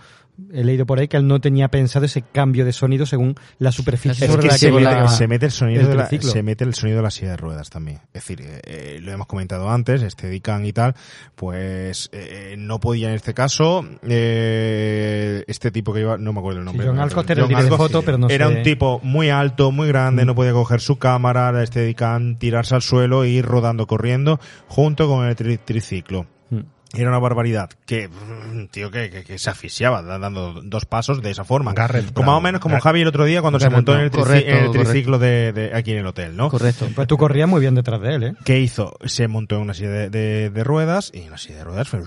[0.52, 3.72] he leído por ahí que él no tenía pensado ese cambio de sonido según la
[3.72, 5.94] superficie Es sobre que la se que mete, volaba se mete el sonido el de
[5.94, 7.98] la, se mete el sonido de la silla de ruedas también.
[8.12, 10.94] Es decir, eh, eh, lo hemos comentado antes, este Dican y tal,
[11.34, 16.58] pues eh, no podía en este caso, eh, este tipo que iba, no me acuerdo
[16.60, 16.84] el nombre.
[16.84, 18.62] Sí, John Alcott era el John director de Alcott, foto, pero no Era sé- un
[18.62, 23.24] tipo muy alto, muy grande, no podía coger su cámara, este Dican, tirarse al suelo
[23.24, 26.26] e ir rodando, corriendo, junto con el tri- triciclo.
[26.50, 26.60] Mm.
[26.94, 27.68] Era una barbaridad.
[27.84, 31.74] Que, mm, tío, que, que, que se asfixiaba da- dando dos pasos de esa forma.
[31.74, 32.26] Garrett como Brown.
[32.26, 34.64] más o menos como Javi el otro día cuando se montó en el, Correcto, en
[34.64, 36.48] el triciclo de, de aquí en el hotel, ¿no?
[36.48, 36.88] correcto.
[36.94, 38.34] Pues tú corrías muy bien detrás de él, ¿eh?
[38.44, 38.96] ¿Qué hizo?
[39.04, 41.88] Se montó en una silla de, de- de ruedas y en la silla de ruedas
[41.88, 42.00] fue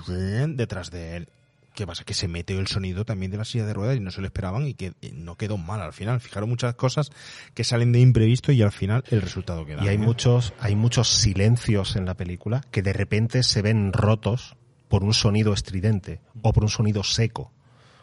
[0.48, 1.28] detrás de él.
[1.74, 2.04] ¿Qué pasa?
[2.04, 4.26] Que se metió el sonido también de la silla de ruedas y no se lo
[4.26, 6.20] esperaban y que eh, no quedó mal al final.
[6.20, 7.10] Fijaron muchas cosas
[7.54, 9.84] que salen de imprevisto y al final el resultado queda.
[9.84, 14.56] Y hay muchos, hay muchos silencios en la película que de repente se ven rotos
[14.88, 17.52] por un sonido estridente o por un sonido seco.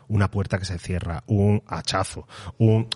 [0.07, 2.27] Una puerta que se cierra, un hachazo,
[2.57, 2.87] un...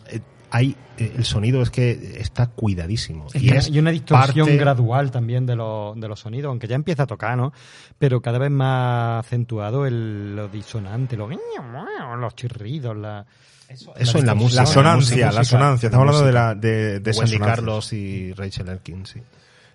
[0.55, 3.25] hay, eh, el sonido es que está cuidadísimo.
[3.33, 6.49] Es y, que es hay una distorsión parte- gradual también de, los de los sonidos,
[6.51, 7.51] aunque ya empieza a tocar, ¿no?
[7.97, 13.25] Pero cada vez más acentuado el, lo disonante, lo, los chirridos, la...
[13.67, 14.61] Eso en la música.
[14.61, 15.87] La sonancia, música, la sonancia.
[15.87, 17.39] Estamos hablando de, la, de, de Wendy.
[17.39, 19.19] Carlos y Rachel Elkin, sí.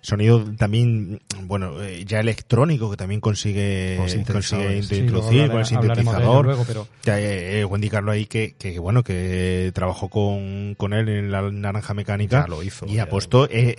[0.01, 4.73] Sonido también, bueno, eh, ya electrónico que también consigue, Con sintetizadores.
[4.77, 6.45] consigue Sí, introducir con el sintetizador.
[6.45, 10.93] luego, pero- Ya, eh, eh, Wendy Carlos ahí que, que, bueno, que trabajó con, con
[10.93, 12.41] él en la naranja mecánica.
[12.43, 13.75] Ya lo hizo, Y puesto, eh,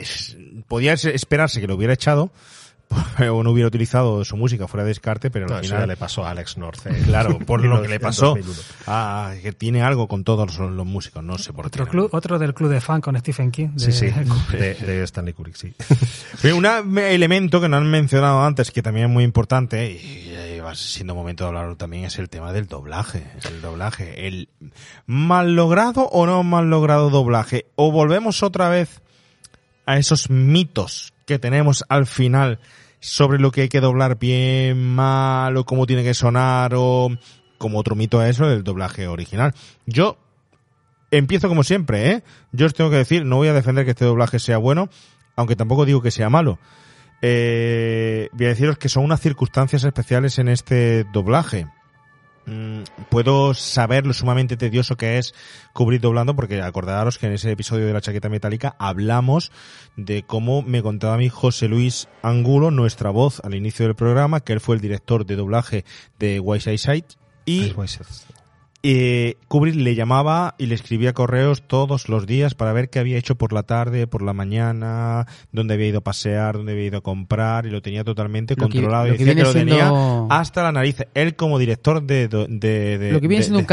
[0.68, 2.30] podía esperarse que lo hubiera echado
[3.32, 6.30] o no hubiera utilizado su música fuera de descarte, pero al final le pasó a
[6.30, 6.86] Alex North.
[6.86, 8.28] eh, Claro, por lo que le pasó.
[8.36, 8.58] 2001.
[8.86, 11.90] Ah, que tiene algo con todos los, los músicos, no sé por Otro, qué.
[11.90, 13.68] club, otro del club de fan con Stephen King.
[13.76, 14.06] Sí, de- sí,
[14.56, 15.72] de, de Stanley Kubrick, sí.
[16.42, 16.66] Pero un
[16.98, 21.44] elemento que no han mencionado antes, que también es muy importante, y va siendo momento
[21.44, 23.24] de hablarlo también, es el tema del doblaje.
[23.48, 24.26] El doblaje.
[24.26, 24.48] El
[25.06, 27.66] mal logrado o no mal logrado doblaje.
[27.76, 29.00] O volvemos otra vez
[29.90, 32.60] a esos mitos que tenemos al final
[33.00, 37.08] sobre lo que hay que doblar bien, mal, o cómo tiene que sonar, o
[37.58, 39.52] como otro mito es lo del doblaje original.
[39.86, 40.16] Yo
[41.10, 42.22] empiezo como siempre, ¿eh?
[42.52, 44.90] Yo os tengo que decir, no voy a defender que este doblaje sea bueno,
[45.34, 46.60] aunque tampoco digo que sea malo.
[47.20, 51.66] Eh, voy a deciros que son unas circunstancias especiales en este doblaje.
[52.46, 55.34] Mm, puedo saber lo sumamente tedioso que es
[55.72, 59.52] cubrir doblando, porque acordaros que en ese episodio de la chaqueta metálica hablamos
[59.96, 64.52] de cómo me contaba mi José Luis Angulo, nuestra voz al inicio del programa, que
[64.52, 65.84] él fue el director de doblaje
[66.18, 67.06] de Wise Sight
[67.44, 67.72] y
[68.82, 73.18] eh, Kubrick le llamaba y le escribía correos todos los días para ver qué había
[73.18, 76.98] hecho por la tarde, por la mañana, dónde había ido a pasear, dónde había ido
[76.98, 79.92] a comprar y lo tenía totalmente Lo que- controlado y decía que lo tenía
[80.30, 80.96] hasta la nariz.
[81.14, 82.28] Él como director de...
[82.28, 83.66] de, Lo que viene de- siendo un de-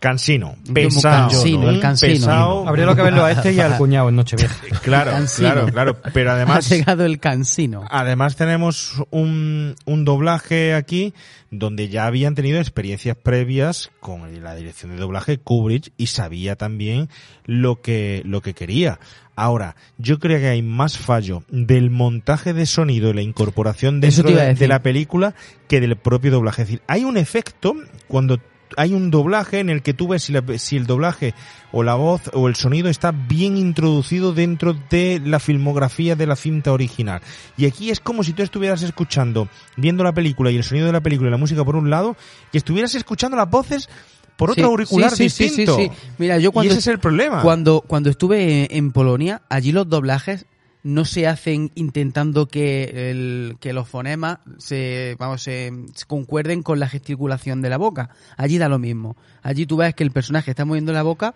[0.00, 0.56] cansino.
[0.72, 2.12] Pesado, cansino, el cansino.
[2.14, 2.68] pesado.
[2.68, 4.54] Habría lo que verlo a este y al cuñado en Nochevieja.
[4.82, 5.96] Claro, claro, claro.
[6.12, 6.70] Pero además...
[6.70, 7.84] ha llegado el cansino.
[7.90, 11.12] Además tenemos un, un doblaje aquí
[11.50, 17.08] donde ya habían tenido experiencias previas con la dirección de doblaje Kubrick y sabía también
[17.44, 18.98] lo que, lo que quería.
[19.34, 24.24] Ahora, yo creo que hay más fallo del montaje de sonido y la incorporación dentro
[24.54, 25.34] de, la película
[25.68, 26.62] que del propio doblaje.
[26.62, 27.74] Es decir, hay un efecto
[28.08, 28.40] cuando
[28.76, 31.34] hay un doblaje en el que tú ves si, la- si el doblaje
[31.70, 36.34] o la voz o el sonido está bien introducido dentro de la filmografía de la
[36.34, 37.20] cinta original.
[37.56, 40.92] Y aquí es como si tú estuvieras escuchando, viendo la película y el sonido de
[40.92, 42.16] la película y la música por un lado,
[42.52, 43.88] y estuvieras escuchando las voces
[44.36, 45.78] por otro Sí, auricular sí, sí, sí, distinto.
[46.18, 47.42] Mira, yo cuando, y ese es el problema.
[47.42, 50.46] Cuando, cuando estuve en, en Polonia, allí los doblajes
[50.86, 56.78] no se hacen intentando que, el, que los fonemas se, vamos, se, se concuerden con
[56.78, 58.10] la gesticulación de la boca.
[58.36, 59.16] Allí da lo mismo.
[59.42, 61.34] Allí tú ves que el personaje está moviendo la boca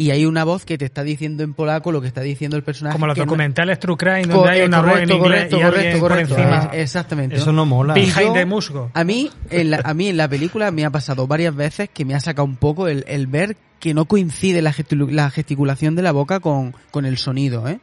[0.00, 2.62] y hay una voz que te está diciendo en polaco lo que está diciendo el
[2.62, 2.94] personaje.
[2.94, 5.30] Como los que no- documentales True Crime, donde Co- hay una voz en correcto, inglés
[5.50, 6.36] correcto, y alguien correcto, por correcto.
[6.38, 6.70] encima.
[6.82, 7.36] Exactamente.
[7.36, 7.98] Eso no mola.
[7.98, 8.90] Y Behind the musgo.
[8.94, 12.04] A mí, en la, a mí en la película me ha pasado varias veces que
[12.04, 14.74] me ha sacado un poco el, el ver que no coincide la,
[15.10, 17.78] la gesticulación de la boca con, con el sonido, ¿eh?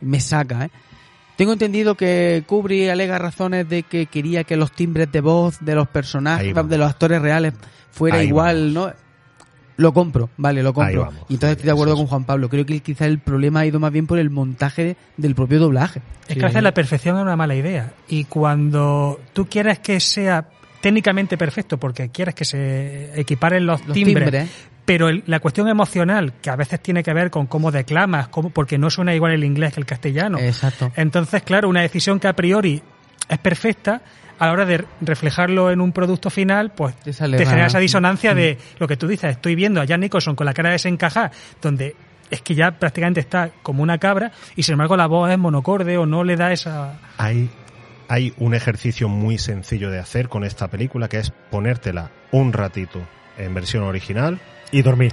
[0.00, 0.70] Me saca, ¿eh?
[1.36, 5.74] Tengo entendido que Kubrick alega razones de que quería que los timbres de voz de
[5.74, 7.54] los personajes, de los actores reales,
[7.90, 8.92] fuera Ahí igual, ¿no?
[9.76, 11.06] Lo compro, vale, lo compro.
[11.06, 11.24] vamos.
[11.28, 11.98] Y entonces estoy de acuerdo es.
[11.98, 12.48] con Juan Pablo.
[12.48, 16.00] Creo que quizá el problema ha ido más bien por el montaje del propio doblaje.
[16.28, 17.92] Es que hacer la perfección es una mala idea.
[18.08, 20.46] Y cuando tú quieres que sea
[20.80, 24.50] técnicamente perfecto, porque quieres que se equiparen los, Los timbres, timbres.
[24.84, 28.50] pero el- la cuestión emocional, que a veces tiene que ver con cómo declamas, cómo,
[28.50, 30.38] porque no suena igual el inglés que el castellano.
[30.38, 30.90] Exacto.
[30.96, 32.82] Entonces, claro, una decisión que a priori
[33.28, 34.02] es perfecta,
[34.38, 38.58] a la hora de reflejarlo en un producto final, pues Te genera esa disonancia de
[38.78, 39.30] lo que tú dices.
[39.30, 41.30] Estoy viendo a Jan Nicholson con la cara desencajada,
[41.60, 41.94] donde
[42.28, 45.96] es que ya prácticamente está como una cabra, y sin embargo la voz es monocorde
[45.98, 46.98] o no le da esa...
[47.18, 47.50] Hay,
[48.08, 53.00] hay un ejercicio muy sencillo de hacer con esta película que es ponértela un ratito
[53.38, 54.40] en versión original
[54.72, 55.12] Y dormir.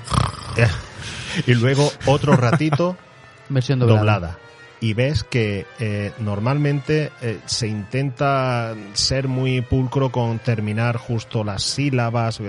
[1.46, 2.98] y luego otro ratito
[3.50, 4.00] Versión doblada.
[4.00, 4.38] doblada.
[4.82, 11.64] Y ves que eh, normalmente eh, se intenta ser muy pulcro con terminar justo las
[11.64, 12.42] sílabas,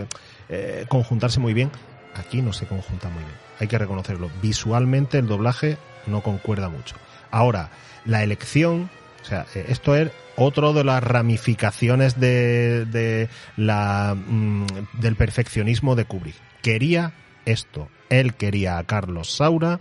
[0.48, 1.70] eh, conjuntarse muy bien.
[2.14, 4.30] Aquí no se conjunta muy bien, hay que reconocerlo.
[4.42, 5.76] Visualmente el doblaje
[6.06, 6.96] no concuerda mucho.
[7.30, 7.70] Ahora,
[8.04, 8.90] la elección,
[9.22, 15.94] o sea, eh, esto es otro de las ramificaciones de, de la, mm, del perfeccionismo
[15.94, 16.36] de Kubrick.
[16.62, 17.12] Quería
[17.44, 17.88] esto.
[18.08, 19.80] Él quería a Carlos Saura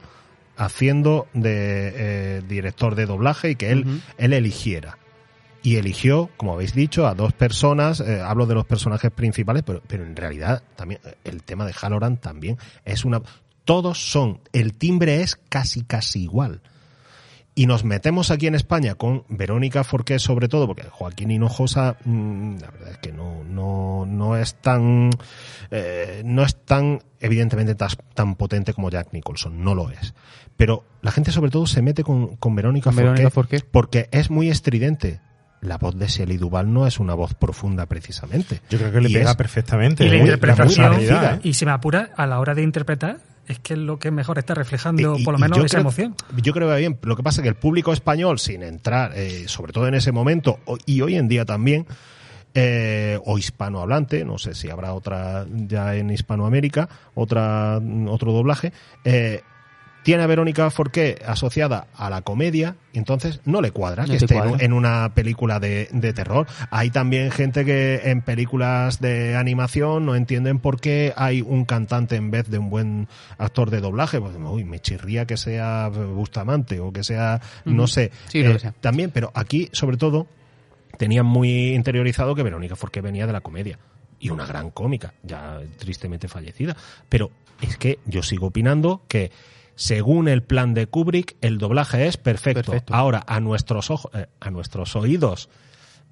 [0.59, 4.97] haciendo de eh, director de doblaje y que él, él eligiera.
[5.63, 9.81] Y eligió, como habéis dicho, a dos personas, eh, hablo de los personajes principales, pero,
[9.87, 13.21] pero en realidad también eh, el tema de Halloran también es una...
[13.65, 16.61] Todos son, el timbre es casi casi igual.
[17.55, 22.55] y nos metemos aquí en España con Verónica Forqué sobre todo, porque Joaquín Hinojosa, mm,
[22.61, 25.09] la verdad es que no, no, no es tan,
[25.71, 30.13] eh, no es tan, evidentemente, tas- tan potente como Jack Nicholson, no lo es.
[30.59, 33.61] Pero la gente sobre todo se mete con, con Verónica, Con Verónica Forqué.
[33.71, 35.21] porque es muy estridente.
[35.61, 38.59] La voz de Shelley Duvall no es una voz profunda precisamente.
[38.69, 40.05] Yo creo que le Y pega es- perfectamente.
[40.05, 40.19] Y la ¿eh?
[40.19, 41.39] interpretación, ¿eh?
[41.43, 44.37] y si me apura, a la hora de interpretar, es que es lo que mejor
[44.37, 46.15] está reflejando, Y- por lo menos, esa creo- emoción.
[46.43, 46.99] Yo creo que va bien.
[47.03, 50.11] Lo que pasa es que el público español, sin entrar, eh, sobre todo en ese
[50.11, 51.87] momento, o- y hoy en día también,
[52.53, 58.73] eh, o hispanohablante, no sé si habrá otra ya en Hispanoamérica, otra, otro doblaje,
[59.05, 59.41] eh,
[60.09, 64.33] tiene a Verónica Forqué asociada a la comedia, entonces no le cuadra No que esté
[64.33, 64.65] en- cuadra.
[64.65, 66.47] en una película de, de terror.
[66.71, 72.15] Hay también gente que en películas de animación no entienden por qué hay un cantante
[72.15, 73.07] en vez de un buen
[73.37, 74.19] actor de doblaje.
[74.19, 78.09] Pues, uy, me chirría que sea Bustamante o que sea, no sé.
[78.29, 78.73] Sí, Eh, sea.
[78.81, 80.25] También, pero aquí, sobre todo,
[80.97, 83.77] tenían muy interiorizado que Verónica Forqué venía de la comedia.
[84.19, 86.75] Y una gran cómica, ya tristemente fallecida.
[87.09, 87.29] Pero
[87.61, 89.31] es que yo sigo opinando que
[89.79, 92.63] según el plan de Kubrick, el doblaje es perfecto.
[92.71, 92.93] Perfecto.
[92.93, 95.47] Ahora, a nuestros ojos, eh, a nuestros oídos,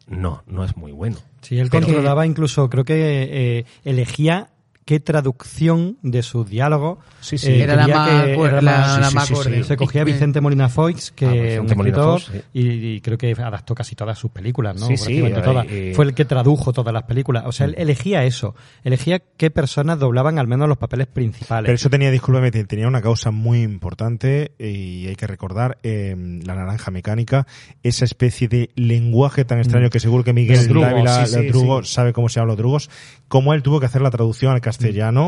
[0.07, 1.17] no, no es muy bueno.
[1.41, 4.51] Sí, él Pero- controlaba incluso, creo que eh, elegía
[4.87, 7.47] qué traducción de sus diálogos Sí, sí.
[7.51, 9.57] eh, Era la más, que- pues, era la, más- la sí, más sí, sí, acorde.
[9.57, 9.63] sí.
[9.67, 12.21] Se cogía Vicente Molina Foix, que Ah, Vicente un escritor,
[12.53, 14.87] y, y creo que adaptó casi todas sus películas, ¿no?
[14.87, 15.65] Sí, sí, Prácticamente eh, todas.
[15.69, 17.43] eh, Fue el que tradujo todas las películas.
[17.47, 18.55] O sea, él elegía eso.
[18.85, 21.67] Elegía qué personas doblaban al menos los papeles principales.
[21.67, 26.15] Pero eso tenía, discúlpame, te- tenía una causa muy importante y hay que recordar eh,
[26.45, 27.45] la naranja mecánica,
[27.83, 31.87] esa especie de lenguaje tan extraño que seguro que Miguel Dávila, sí, sí, los drugos,
[31.89, 31.93] sí.
[31.95, 32.89] sabe cómo se llaman los drugos,
[33.27, 34.76] como él tuvo que hacer la traducción al castellano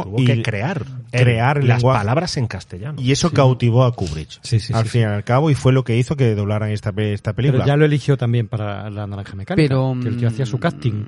[0.03, 1.99] Tuvo y que crear, crear el las lenguaje.
[1.99, 3.01] palabras en castellano.
[3.01, 4.29] Y eso cautivó a Kubrick.
[4.41, 6.69] Sí, sí, al sí, fin y al cabo, y fue lo que hizo que doblaran
[6.71, 7.63] esta, pe- esta película.
[7.63, 9.55] Pero ya lo eligió también para la naranja mecánica.
[9.55, 11.05] Pero, que el tío hacía su mm, casting.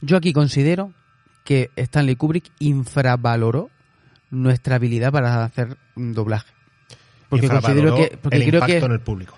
[0.00, 0.92] Yo aquí considero
[1.44, 3.70] que Stanley Kubrick infravaloró
[4.30, 6.52] nuestra habilidad para hacer un doblaje.
[7.28, 9.36] Porque considero Infravaloró que, porque el creo impacto que en el público.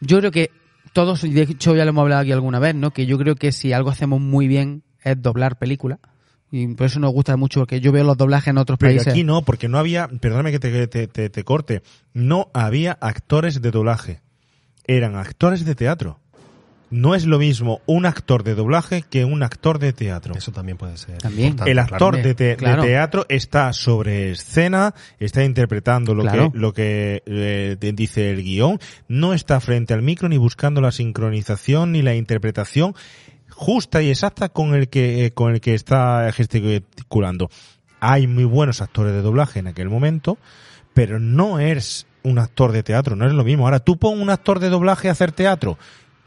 [0.00, 0.50] yo creo que
[0.92, 2.90] todos, y de hecho ya lo hemos hablado aquí alguna vez, ¿no?
[2.90, 5.98] Que yo creo que si algo hacemos muy bien es doblar películas.
[6.52, 9.08] Y por eso nos gusta mucho, porque yo veo los doblajes en otros Pero países.
[9.08, 11.82] aquí no, porque no había, perdóname que te, te- te- te corte,
[12.12, 14.20] no había actores de doblaje.
[14.84, 16.18] Eran actores de teatro.
[16.92, 20.34] No es lo mismo un actor de doblaje que un actor de teatro.
[20.34, 21.18] Eso también puede ser.
[21.18, 21.54] También.
[21.64, 22.28] El actor claro.
[22.28, 22.82] de, te- de Claro.
[22.82, 26.50] teatro está sobre escena, está interpretando lo Claro.
[26.50, 30.90] que, lo que eh, dice el guion, no está frente al micro ni buscando la
[30.90, 32.96] sincronización ni la interpretación
[33.50, 37.50] justa y exacta con el que, eh, con el que está gesticulando.
[38.00, 40.38] Hay muy buenos actores de doblaje en aquel momento,
[40.94, 43.64] pero no eres un actor de teatro, no es lo mismo.
[43.64, 45.78] Ahora, tú pon un actor de doblaje a hacer teatro.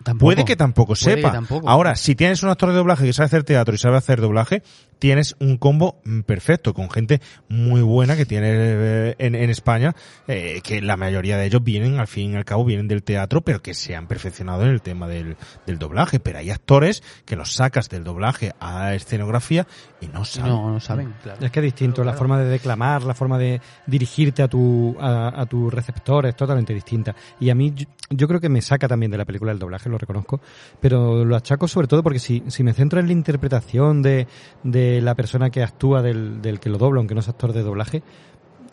[0.04, 0.28] Tampoco.
[0.28, 1.32] Puede que tampoco Puede que sepa.
[1.32, 1.70] tampoco.
[1.70, 4.62] Ahora, si tienes un actor de doblaje que sabe hacer teatro y sabe hacer doblaje,
[5.00, 9.96] tienes un combo mm, perfecto con gente muy buena que tiene eh, en, en España,
[10.28, 13.42] eh, que la mayoría de ellos vienen, al fin y al cabo, vienen del teatro,
[13.42, 15.36] pero que se han perfeccionado en el tema del,
[15.66, 16.20] del doblaje.
[16.20, 19.68] Pero hay actores que los sacas del doblaje a escenografía
[20.00, 20.52] y no saben.
[20.52, 21.14] No, no saben.
[21.42, 25.42] Es que es distinto, la forma de declamar, la forma de dirigirte a tu, a,
[25.42, 27.16] a tu receptor es totalmente distinta.
[27.40, 29.90] Y a mí, yo, yo creo que me saca también de la película el doblaje,
[29.94, 30.42] lo reconozco,
[30.80, 34.28] pero lo achaco sobre todo porque si, si me centro en la interpretación de,
[34.64, 37.64] de la persona que actúa del, del que lo dobla, aunque no es actor de
[37.64, 38.04] doblaje,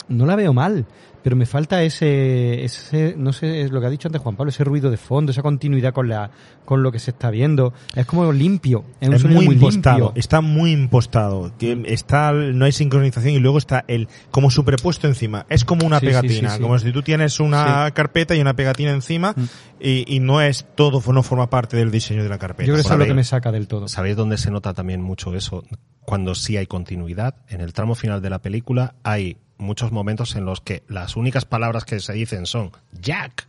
[0.08, 0.86] no la veo mal,
[1.22, 4.50] pero me falta ese, ese, no sé, es lo que ha dicho antes Juan Pablo,
[4.50, 6.30] ese ruido de fondo, esa continuidad con la,
[6.64, 7.72] con lo que se está viendo.
[7.94, 10.12] Es como limpio, es, un es muy, muy impostado, limpio.
[10.20, 11.52] está muy impostado.
[11.58, 15.46] Que Está, no hay sincronización y luego está el como superpuesto encima.
[15.48, 16.62] Es como una Sí, pegatina, sí, sí.
[16.62, 19.34] como si tú tienes una carpeta y una pegatina encima
[19.80, 22.66] y, y no es todo, no forma parte del diseño de la carpeta.
[22.66, 23.88] Yo creo que eso es lo que me saca del todo.
[23.88, 25.64] ¿Sabéis dónde se nota también mucho eso?
[26.02, 27.36] Cuando sí hay continuidad.
[27.48, 31.44] En el tramo final de la película hay muchos momentos en los que las únicas
[31.44, 33.46] palabras que se dicen son Jack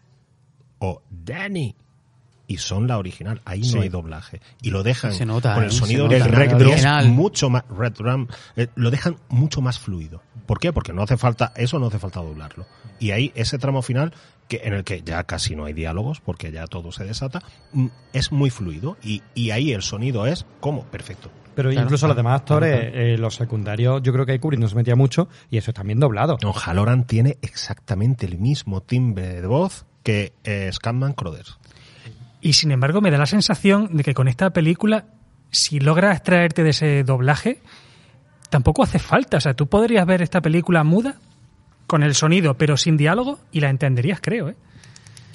[0.80, 1.76] o Danny.
[2.48, 3.42] Y son la original.
[3.46, 3.76] Ahí Sí.
[3.76, 4.42] no hay doblaje.
[4.62, 5.72] Y lo dejan Se nota, con el ¿eh?
[5.74, 6.16] Se sonido nota.
[6.18, 6.34] original.
[6.34, 6.68] El rec que drum.
[6.74, 7.10] es Original.
[7.10, 8.28] mucho más red drum.
[8.58, 10.22] eh, lo dejan mucho más fluido.
[10.48, 10.74] ¿Por qué?
[10.74, 12.66] Porque no hace falta, eso no hace falta doblarlo.
[13.00, 14.14] Y ahí ese tramo final
[14.50, 17.88] que en el que ya casi no hay diálogos porque ya todo se desata, mm,
[18.12, 21.32] es muy fluido y, y ahí el sonido es como perfecto.
[21.56, 21.86] Pero Claro.
[21.86, 25.28] incluso los demás actores, eh, los secundarios, yo creo que Kubrick no se metía mucho
[25.50, 26.38] y eso es también doblado.
[26.40, 31.58] Don Halloran tiene exactamente el mismo timbre de voz que eh, Scatman Crothers.
[32.42, 35.06] Y sin embargo, me da la sensación de que con esta película,
[35.52, 37.62] si logras extraerte de ese doblaje,
[38.50, 39.38] tampoco hace falta.
[39.38, 41.16] O sea, tú podrías ver esta película muda,
[41.86, 44.56] con el sonido, pero sin diálogo, y la entenderías, creo, ¿eh?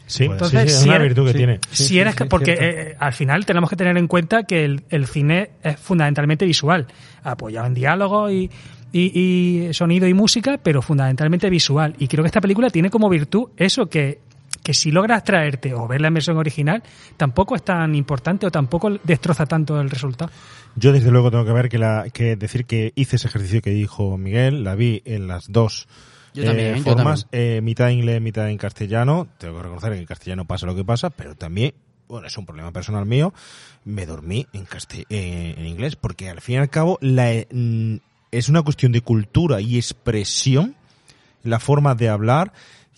[0.06, 1.60] Sí, Entonces, sí, sí, es si una eres- virtud que tiene.
[1.70, 5.06] si eres que- porque eh, al final tenemos que tener en cuenta que el, el
[5.06, 6.86] cine es fundamentalmente visual,
[7.24, 8.48] apoyado en diálogo y,
[8.92, 11.94] y- y sonido y música, pero fundamentalmente visual.
[11.98, 14.20] Y creo que esta película tiene como virtud eso que
[14.62, 16.82] que si logras traerte o ver la versión original,
[17.16, 20.28] tampoco es tan importante o tampoco destroza tanto el resultado.
[20.74, 23.70] Yo desde luego tengo que ver que, la, que decir que hice ese ejercicio que
[23.70, 25.86] dijo Miguel, la vi en las dos
[26.36, 29.26] Yo eh, también, yo formas, eh, mitad en inglés, mitad en castellano.
[29.38, 31.72] Tengo que reconocer que en castellano pasa lo que pasa, pero también,
[32.08, 33.32] bueno, es un problema personal mío,
[33.86, 37.48] me dormí en, castell- eh, en inglés, porque al fin y al cabo la, eh,
[37.50, 37.96] mm,
[38.32, 40.74] es una cuestión de cultura y expresión,
[41.42, 42.52] la forma de hablar,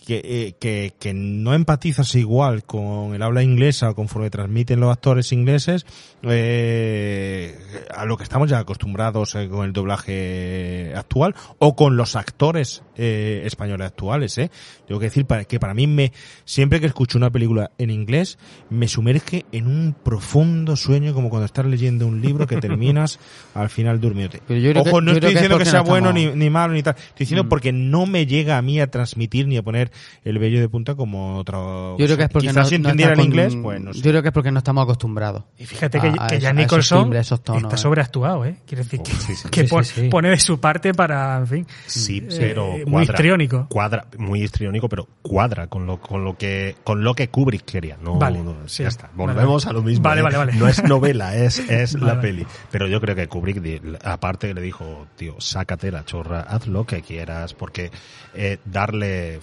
[0.09, 5.31] que, eh, que, que no empatizas igual con el habla inglesa conforme transmiten los actores
[5.31, 5.85] ingleses
[6.23, 7.55] eh,
[7.95, 12.81] a lo que estamos ya acostumbrados eh, con el doblaje actual o con los actores
[12.97, 14.37] eh, españoles actuales.
[14.39, 14.49] Eh.
[14.87, 16.11] Tengo que decir para, que para mí me
[16.43, 18.39] siempre que escucho una película en inglés
[18.71, 23.19] me sumerge en un profundo sueño como cuando estás leyendo un libro que terminas
[23.53, 24.41] al final durmiéndote.
[24.47, 26.11] Pero yo creo Ojo, que- no estoy creo que es diciendo que, sea no bueno
[26.13, 26.95] ni malo ni tal.
[26.95, 27.49] Estoy diciendo Mm.
[27.49, 29.91] porque no me llega a mí a transmitir ni a poner
[30.23, 31.57] el vello de punta como otra.
[31.57, 33.81] Yo creo que es porque Quizás no, si no entendiera está el con- inglés, pues
[33.81, 34.01] no sé.
[34.01, 35.43] Yo creo que es porque no estamos acostumbrados.
[35.57, 37.79] Y fíjate que, A- que eso- Jack a esos Nicholson timbres, esos tonos, está eh.
[37.79, 38.57] sobreactuado, ¿eh?
[38.65, 39.49] Quiere decir que, sí, sí.
[39.49, 40.07] que Sí, sí, pon- sí.
[40.09, 41.67] pone de su parte para, en fin.
[41.85, 43.67] Sí, eh, pero muy histriónico.
[43.69, 47.97] Cuadra, muy histriónico, pero cuadra con lo, con lo que, con lo que Kubrick quería.
[48.01, 49.09] No, Vale, no, ya está.
[49.15, 49.77] Volvemos vale.
[49.77, 50.03] a lo mismo.
[50.03, 50.23] Vale, ¿eh?
[50.23, 50.53] vale, vale.
[50.53, 52.45] No es novela, es, es la peli.
[52.71, 53.59] Pero yo creo que Kubrick,
[54.03, 57.91] aparte le dijo, tío, sácate la chorra, haz lo que quieras, porque
[58.33, 59.39] eh, darle,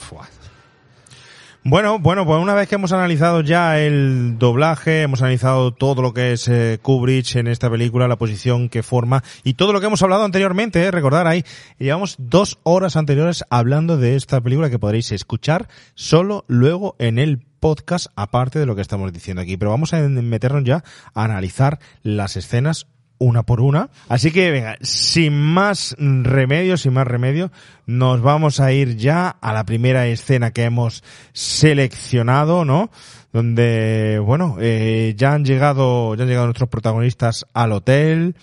[1.68, 6.14] Bueno, bueno, pues una vez que hemos analizado ya el doblaje, hemos analizado todo lo
[6.14, 9.86] que es eh, Kubrick en esta película, la posición que forma y todo lo que
[9.86, 11.44] hemos hablado anteriormente, eh, recordar ahí,
[11.80, 15.66] llevamos dos horas anteriores hablando de esta película que podréis escuchar
[15.96, 19.56] solo luego en el podcast, aparte de lo que estamos diciendo aquí.
[19.56, 20.84] Pero vamos a meternos ya
[21.14, 22.86] a analizar las escenas
[23.18, 23.90] una por una.
[24.08, 27.50] Así que venga, sin más remedio, sin más remedio,
[27.86, 31.02] nos vamos a ir ya a la primera escena que hemos
[31.32, 32.90] seleccionado, ¿no?
[33.32, 38.36] Donde, bueno, eh, ya han llegado, ya han llegado nuestros protagonistas al hotel.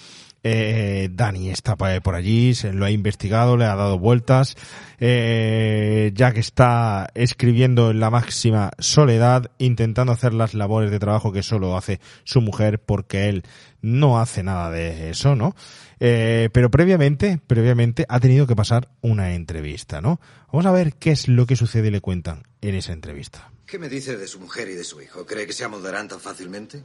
[0.44, 4.56] Eh, Dani está pa- por allí, se lo ha investigado, le ha dado vueltas.
[5.00, 11.44] Eh, Jack está escribiendo en la máxima soledad, intentando hacer las labores de trabajo que
[11.44, 13.44] solo hace su mujer, porque él
[13.82, 15.56] no hace nada de eso, ¿no?
[16.00, 20.20] Eh, pero previamente, previamente ha tenido que pasar una entrevista, ¿no?
[20.52, 23.50] Vamos a ver qué es lo que sucede y le cuentan en esa entrevista.
[23.66, 25.26] ¿Qué me dice de su mujer y de su hijo?
[25.26, 26.84] ¿Cree que se amoldarán tan fácilmente?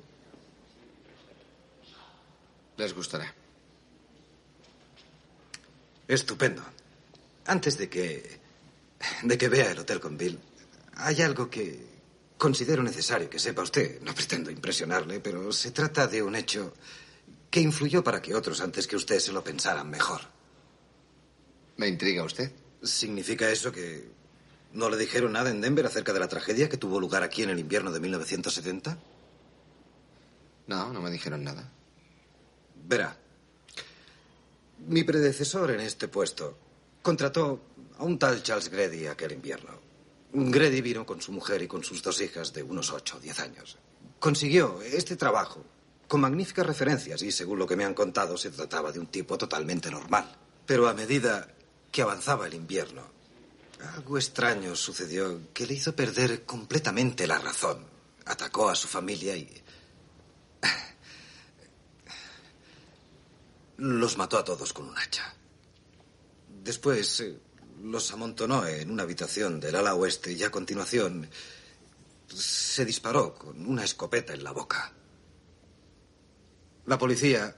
[2.76, 3.34] Les gustará.
[6.08, 6.62] Estupendo.
[7.46, 8.40] Antes de que.
[9.22, 10.38] de que vea el hotel con Bill,
[10.94, 11.86] hay algo que
[12.38, 14.00] considero necesario que sepa usted.
[14.00, 16.72] No pretendo impresionarle, pero se trata de un hecho
[17.50, 20.22] que influyó para que otros antes que usted se lo pensaran mejor.
[21.76, 22.52] ¿Me intriga usted?
[22.82, 24.10] ¿Significa eso que
[24.72, 27.50] no le dijeron nada en Denver acerca de la tragedia que tuvo lugar aquí en
[27.50, 28.98] el invierno de 1970?
[30.66, 31.70] No, no me dijeron nada.
[32.86, 33.16] Verá,
[34.86, 36.56] mi predecesor en este puesto
[37.02, 37.60] contrató
[37.98, 39.70] a un tal Charles Grady aquel invierno.
[40.32, 43.40] Grady vino con su mujer y con sus dos hijas de unos ocho o diez
[43.40, 43.78] años.
[44.18, 45.64] Consiguió este trabajo
[46.06, 49.36] con magníficas referencias y, según lo que me han contado, se trataba de un tipo
[49.36, 50.30] totalmente normal.
[50.66, 51.48] Pero a medida
[51.90, 53.02] que avanzaba el invierno,
[53.94, 57.78] algo extraño sucedió que le hizo perder completamente la razón.
[58.26, 59.48] Atacó a su familia y
[63.78, 65.34] Los mató a todos con un hacha.
[66.62, 67.38] Después eh,
[67.82, 71.28] los amontonó en una habitación del ala oeste y a continuación
[72.26, 74.92] se disparó con una escopeta en la boca.
[76.86, 77.54] La policía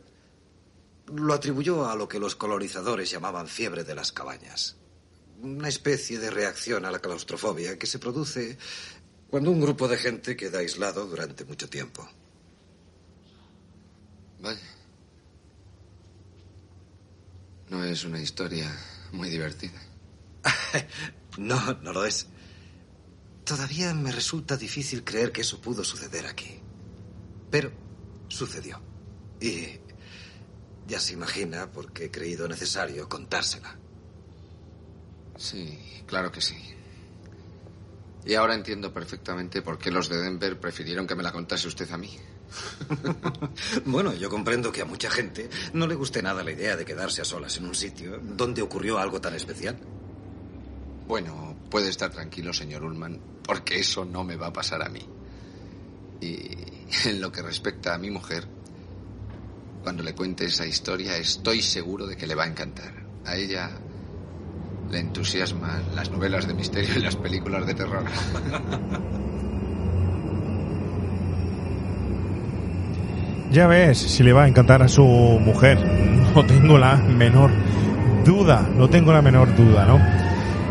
[1.07, 4.77] lo atribuyó a lo que los colonizadores llamaban fiebre de las cabañas.
[5.43, 8.59] Una especie de reacción a la claustrofobia que se produce
[9.29, 12.07] cuando un grupo de gente queda aislado durante mucho tiempo.
[14.41, 14.80] Vaya.
[17.71, 18.71] No es una historia
[19.13, 19.81] muy divertida.
[21.39, 22.27] No, no lo es.
[23.45, 26.61] Todavía me resulta difícil creer que eso pudo suceder aquí.
[27.53, 27.71] Pero
[28.29, 28.83] sucedió.
[29.41, 29.79] Y
[30.89, 33.79] ya se imagina por qué he creído necesario contársela.
[35.37, 36.57] Sí, claro que sí.
[38.25, 41.91] Y ahora entiendo perfectamente por qué los de Denver prefirieron que me la contase usted
[41.93, 42.19] a mí.
[43.85, 47.23] Bueno, yo comprendo que a mucha gente no le guste nada la idea de quedarse
[47.23, 49.79] a solas en un sitio donde ocurrió algo tan especial.
[51.07, 55.07] Bueno, puede estar tranquilo, señor Ullman, porque eso no me va a pasar a mí.
[56.21, 56.51] Y
[57.09, 58.47] en lo que respecta a mi mujer,
[59.83, 62.93] cuando le cuente esa historia, estoy seguro de que le va a encantar.
[63.25, 63.71] A ella
[64.91, 68.05] le entusiasman las novelas de misterio y las películas de terror.
[73.51, 75.79] Ya ves, si le va a encantar a su mujer.
[76.35, 77.51] No tengo la menor
[78.25, 79.99] duda, no tengo la menor duda, ¿no?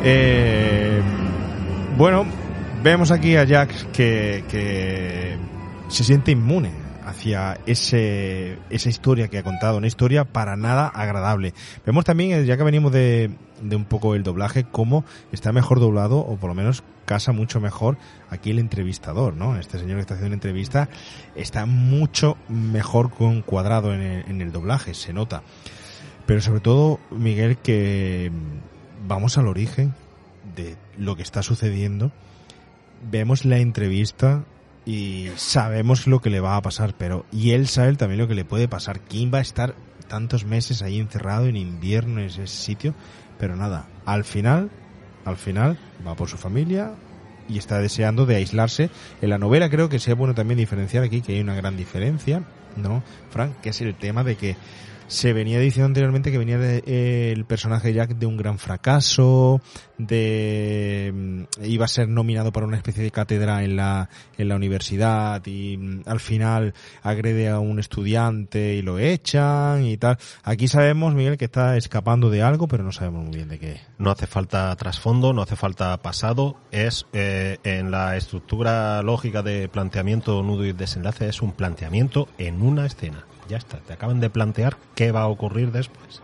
[0.03, 1.01] Eh,
[1.97, 2.25] bueno,
[2.81, 5.35] vemos aquí a Jack que, que
[5.89, 11.53] se siente inmune hacia ese, esa historia que ha contado, una historia para nada agradable.
[11.85, 13.31] Vemos también, eh, ya que venimos de,
[13.61, 17.59] de un poco el doblaje, cómo está mejor doblado, o por lo menos casa mucho
[17.59, 17.97] mejor
[18.29, 19.57] aquí el entrevistador, ¿no?
[19.57, 20.89] Este señor que está haciendo una entrevista
[21.35, 25.41] está mucho mejor con cuadrado en el, en el doblaje, se nota.
[26.25, 28.31] Pero sobre todo, Miguel, que
[29.07, 29.95] vamos al origen
[30.55, 32.11] de lo que está sucediendo.
[33.09, 34.43] Vemos la entrevista
[34.89, 38.33] y sabemos lo que le va a pasar, pero y él sabe también lo que
[38.33, 39.01] le puede pasar.
[39.01, 39.75] ¿Quién va a estar
[40.07, 42.95] tantos meses ahí encerrado en invierno en ese sitio?
[43.37, 44.71] Pero nada, al final,
[45.25, 46.93] al final va por su familia
[47.47, 48.89] y está deseando de aislarse.
[49.21, 52.41] En la novela creo que sea bueno también diferenciar aquí que hay una gran diferencia,
[52.75, 53.59] ¿no, Frank?
[53.61, 54.55] Que es el tema de que
[55.09, 59.59] se venía diciendo anteriormente que venía de, eh, el personaje Jack de un gran fracaso,
[59.97, 64.07] de mm, iba a ser nominado para una especie de cátedra en la
[64.37, 69.97] en la universidad y mm, al final agrede a un estudiante y lo echan y
[69.97, 70.19] tal.
[70.43, 73.81] Aquí sabemos Miguel que está escapando de algo, pero no sabemos muy bien de qué.
[73.97, 76.57] No hace falta trasfondo, no hace falta pasado.
[76.69, 82.61] Es eh, en la estructura lógica de planteamiento, nudo y desenlace, es un planteamiento en
[82.61, 83.25] una escena.
[83.49, 86.21] Ya está, te acaban de plantear qué va a ocurrir después.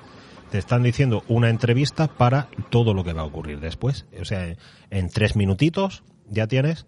[0.52, 4.06] Te están diciendo una entrevista para todo lo que va a ocurrir después.
[4.22, 4.56] O sea,
[4.92, 6.86] en tres minutitos ya tienes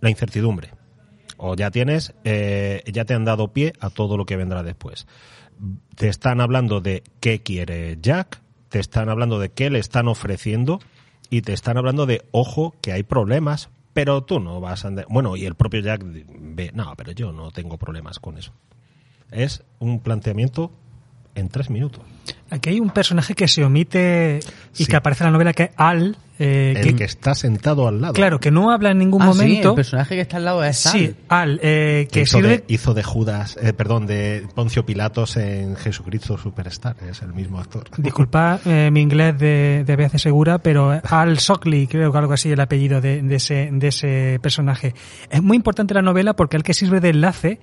[0.00, 0.70] la incertidumbre.
[1.36, 5.06] O ya tienes, eh, ya te han dado pie a todo lo que vendrá después.
[5.96, 10.78] Te están hablando de qué quiere Jack, te están hablando de qué le están ofreciendo
[11.30, 14.88] y te están hablando de, ojo, que hay problemas, pero tú no vas a...
[14.88, 18.52] andar- Bueno, y el propio Jack ve, no, pero yo no tengo problemas con eso.
[19.30, 20.72] Es un planteamiento
[21.34, 22.02] en tres minutos.
[22.50, 24.40] Aquí hay un personaje que se omite
[24.74, 24.86] y Sí.
[24.86, 26.16] que aparece en la novela que es Al.
[26.40, 28.14] eh, El que está sentado al lado.
[28.14, 29.68] claro, que no habla en ningún Ah, sí, momento.
[29.70, 31.50] el personaje que está al lado es Sí, Al.
[31.52, 32.58] Al, eh, que hizo, sirve.
[32.58, 36.96] de, hizo de Judas, eh, perdón, de Poncio Pilatos en Jesucristo Superstar.
[37.10, 37.84] Es el mismo actor.
[37.98, 42.50] Disculpa eh, mi inglés de, de BC Segura, pero Al Shockley, creo que algo así
[42.50, 44.94] el apellido de, de ese, de ese personaje.
[45.30, 47.60] Es muy importante la novela porque es el que sirve de enlace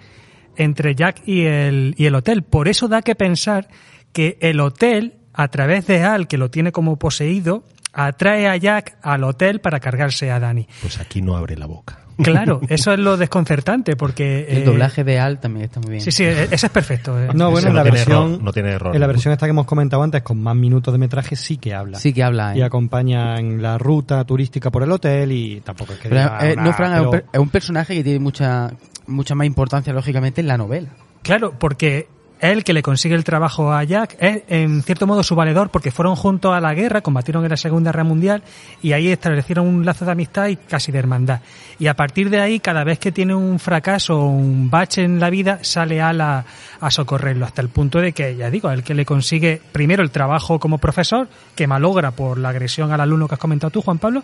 [0.58, 2.44] entre Jack y el, y el hotel.
[2.44, 3.68] Por eso da que pensar
[4.14, 7.64] que el hotel, a través de Al, que lo tiene como poseído,
[7.94, 10.68] atrae a Jack al hotel para cargarse a Danny.
[10.82, 12.00] Pues aquí no abre la boca.
[12.24, 14.46] Claro, eso es lo desconcertante porque...
[14.50, 16.02] El eh, doblaje de Al también está muy bien.
[16.02, 17.20] Sí, sí, e- ese es perfecto.
[17.22, 17.28] eh.
[17.34, 18.96] No, bueno, en no la tiene versión, error, no tiene error.
[18.96, 21.74] en la versión esta que hemos comentado antes, con más minutos de metraje, sí que
[21.74, 22.00] habla.
[22.00, 22.64] Sí que habla, Y ¿eh?
[22.64, 26.56] acompaña en la ruta turística por el hotel y tampoco es que Pero, diga eh,
[26.56, 28.72] no, Fran, es un, pero- per- es un personaje que tiene mucha
[29.08, 30.90] mucha más importancia, lógicamente, en la novela.
[31.22, 32.08] Claro, porque
[32.52, 35.92] él que le consigue el trabajo a Jack es en cierto modo su valedor porque
[35.92, 38.44] fueron juntos a la guerra, combatieron en la Segunda Guerra Mundial
[38.82, 41.42] y ahí establecieron un lazo de amistad y casi de hermandad.
[41.80, 45.20] Y a partir de ahí, cada vez que tiene un fracaso o un bache en
[45.20, 46.46] la vida, sale a, la,
[46.80, 50.12] a socorrerlo hasta el punto de que, ya digo, el que le consigue primero el
[50.12, 53.98] trabajo como profesor, que malogra por la agresión al alumno que has comentado tú, Juan
[53.98, 54.24] Pablo,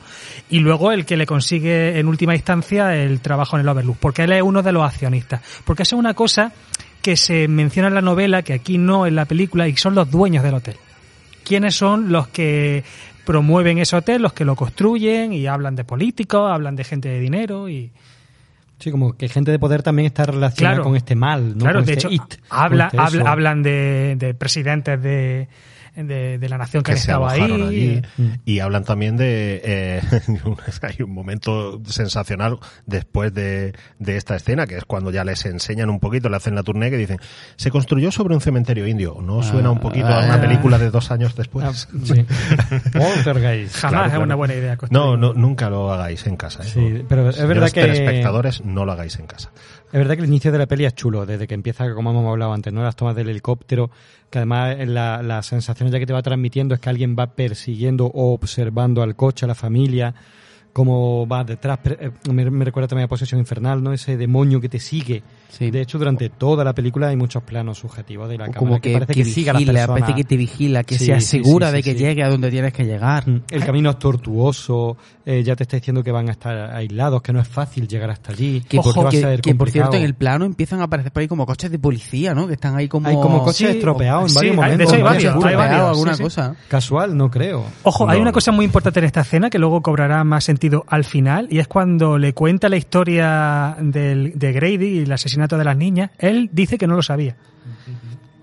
[0.50, 4.24] y luego el que le consigue en última instancia el trabajo en el Overlook, porque
[4.24, 5.42] él es uno de los accionistas.
[5.66, 6.52] Porque eso es una cosa
[7.02, 10.10] que se menciona en la novela, que aquí no en la película, y son los
[10.12, 10.76] dueños del hotel.
[11.44, 12.84] ¿Quiénes son los que
[13.26, 17.20] promueven ese hotel, los que lo construyen y hablan de políticos, hablan de gente de
[17.20, 17.92] dinero y...
[18.80, 20.84] Sí, como que gente de poder también está relacionada Claro.
[20.84, 21.66] con este mal, ¿no?
[21.66, 25.48] claro, Con de este hecho, it, habla, este habla- hablan de, de presidentes de,
[25.96, 27.42] de, de la nación que, que han se estado ahí.
[27.42, 28.02] allí.
[28.46, 29.62] Y hablan también de...
[29.64, 30.02] eh,
[30.82, 35.90] hay un momento sensacional después de, de esta escena, que es cuando ya les enseñan
[35.90, 37.20] un poquito, le hacen la tournée, que dicen,
[37.56, 39.18] se construyó sobre un cementerio indio.
[39.22, 40.42] ¿No suena un poquito a una ah.
[40.42, 41.66] película de dos años después?
[41.66, 41.74] Ah,
[42.04, 42.26] sí.
[42.94, 43.76] Poltergeist.
[43.76, 44.24] Jamás Claro, es claro.
[44.24, 44.72] una buena idea.
[44.74, 45.20] No, construir.
[45.20, 46.64] no, nunca lo hagáis en casa.
[46.64, 46.68] ¿eh?
[46.74, 49.52] Sí, pero es Señores verdad que- telespectadores, no lo hagáis en casa.
[49.92, 52.26] Es verdad que el inicio de la peli es chulo, desde que empieza, como hemos
[52.26, 52.82] hablado antes, ¿no?
[52.82, 53.92] Las tomas del helicóptero,
[54.30, 57.36] que además eh, la, la sensación ya que te va transmitiendo es que alguien va
[57.36, 60.16] persiguiendo o observando al coche, a la familia.
[60.74, 61.80] Cómo va detrás.
[61.86, 63.94] Eh, Me, me recuerda también a Posesión Infernal, ¿no?
[63.94, 65.24] Ese demonio que te sigue.
[65.50, 65.70] Sí.
[65.70, 68.80] De hecho, durante toda la película hay muchos planos subjetivos de la O cámara como
[68.82, 70.00] que, parece que que, siga a la vigila, persona.
[70.00, 71.98] parece que te vigila, que Sí, se sí, asegura sí, de que sí.
[72.00, 73.28] llegue a donde tienes que llegar.
[73.28, 74.96] Mm, El camino es tortuoso,
[75.26, 78.10] eh, ya te está diciendo que van a estar aislados, que no es fácil llegar
[78.10, 78.62] hasta allí.
[78.62, 81.20] Que, va a que- ser que, por cierto en el plano empiezan a aparecer por
[81.22, 82.48] ahí como coches de policía, ¿no?
[82.48, 83.08] Que están ahí como...
[83.10, 84.88] Hay como coches Sí, estropeados en sí, varios hay- de momentos.
[84.88, 85.82] hecho hay varios, hay varios.
[85.90, 86.24] Alguna sí, sí.
[86.24, 86.56] cosa.
[86.70, 87.66] Casual, no creo.
[87.84, 88.34] Ojo, hay No, una no.
[88.36, 91.68] cosa muy importante en esta escena que luego cobrará más sentido al final y es
[91.68, 96.12] cuando le cuenta la historia del, de Grady y el asesinato de las niñas.
[96.18, 97.36] Él dice que no lo sabía.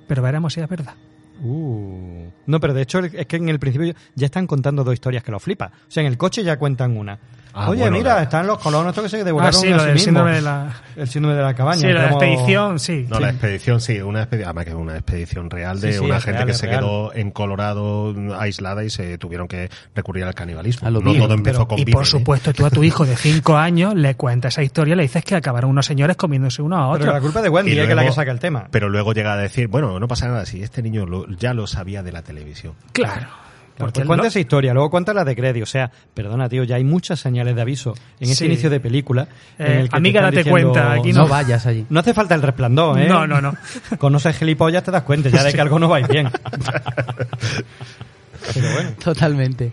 [0.07, 0.95] Pero veremos si es verdad.
[1.41, 2.31] Uh.
[2.47, 5.31] No, pero de hecho es que en el principio ya están contando dos historias que
[5.31, 5.71] lo flipa.
[5.89, 7.19] O sea, en el coche ya cuentan una.
[7.61, 9.71] Ah, Oye, bueno, mira, la- están los colonos estos que se Ah, devoraron sí, a
[9.71, 10.05] lo sí del mismos.
[10.05, 10.73] síndrome de la...
[10.97, 11.81] El síndrome de la cabaña.
[11.81, 13.07] Sí, lo de la como- expedición, sí.
[13.09, 13.23] No, Sí.
[13.23, 16.21] la expedición sí, una expedición, además que es una expedición real de Sí, sí, una
[16.21, 16.81] gente real, que se real.
[16.81, 20.87] quedó en Colorado aislada y se tuvieron que recurrir al canibalismo.
[20.87, 22.07] A lo no bien, todo empezó pero- con Y por ¿eh?
[22.07, 25.35] supuesto, tú a tu hijo de 5 años le cuentas esa historia, le dices que
[25.35, 27.13] acabaron unos señores comiéndose uno a Pero otro.
[27.13, 28.69] la culpa de Wendy, Y eh, que es la luego- que saca el tema.
[28.71, 31.67] Pero luego llega a decir, bueno, no pasa nada, si este niño lo- ya lo
[31.67, 32.75] sabía de la televisión.
[32.93, 33.27] Claro.
[33.79, 35.63] Porque Porque cuenta lo- esa historia, luego cuenta la de Grady.
[35.63, 39.29] O sea, perdona, tío, ya hay muchas señales de aviso en ese inicio de película.
[39.59, 41.29] en Eh, el que te amiga, date diciendo, cuenta, aquí No no.
[41.29, 41.87] vayas allí.
[41.89, 43.07] No hace falta el resplandor, ¿eh?
[43.09, 43.55] No, no, no.
[43.99, 46.29] Conoces gilipollas, te das cuenta ya de que algo no va bien.
[48.55, 48.91] Pero bueno.
[49.03, 49.73] Totalmente.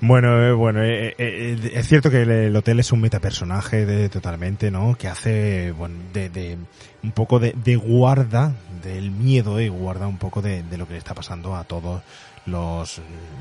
[0.00, 3.84] Bueno, eh, bueno, eh, eh, eh, es cierto que el, el hotel es un metapersonaje
[3.84, 4.94] de, totalmente, ¿no?
[4.96, 6.56] Que hace, bueno, de, de
[7.02, 8.52] un poco de, de guarda
[8.84, 12.02] del miedo y guarda un poco de, de lo que le está pasando a todos
[12.50, 13.00] los,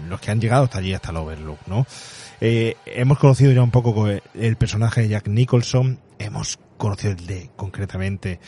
[0.09, 1.85] los que han llegado hasta allí, hasta el Overlook, ¿no?
[2.41, 7.25] Eh, hemos conocido ya un poco co- el personaje de Jack Nicholson, hemos conocido el
[7.25, 8.39] de, concretamente,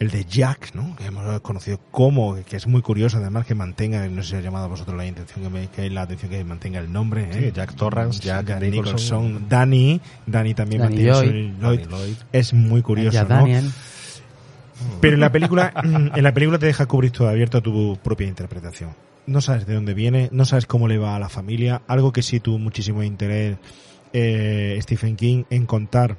[0.00, 0.94] el de Jack, ¿no?
[0.96, 4.40] Que hemos conocido cómo, que es muy curioso además que mantenga, no sé si ha
[4.40, 7.44] llamado a vosotros la intención que, me, que la atención que mantenga el nombre, ¿eh?
[7.46, 9.46] Sí, Jack Torrance, Jack Nicholson.
[9.48, 11.54] Danny, Danny también Danny mantiene Lloyd.
[11.56, 11.78] su- Lloyd.
[11.80, 12.16] Danny Lloyd.
[12.32, 13.28] Es muy curioso, Ya ¿no?
[13.28, 13.70] Daniel.
[15.00, 18.26] Pero en la película, en la película te deja cubrir todo abierto a tu propia
[18.28, 18.90] interpretación.
[19.28, 22.22] No sabes de dónde viene, no sabes cómo le va a la familia, algo que
[22.22, 23.58] sí tuvo muchísimo interés
[24.14, 26.16] eh, Stephen King en contar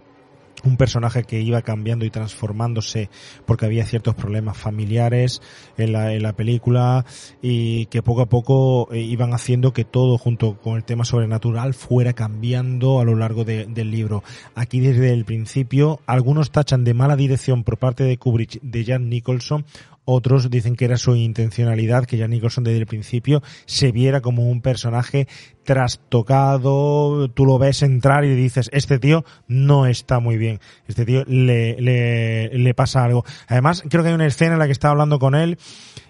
[0.66, 3.10] un personaje que iba cambiando y transformándose
[3.46, 5.42] porque había ciertos problemas familiares
[5.78, 7.06] en la, en la película
[7.42, 11.74] y que poco a poco eh, iban haciendo que todo junto con el tema sobrenatural
[11.74, 14.22] fuera cambiando a lo largo de- del libro.
[14.54, 19.08] Aquí desde el principio algunos tachan de mala dirección por parte de Kubrick de Jan
[19.10, 19.66] Nicholson
[20.06, 24.50] otros dicen que era su intencionalidad, que Jan Nicholson desde el principio se viera como
[24.50, 25.28] un personaje
[25.64, 31.24] trastocado, tú lo ves entrar y dices, este tío no está muy bien, este tío
[31.28, 33.24] le, le, le pasa algo.
[33.48, 35.58] Además, creo que hay una escena en la que está hablando con él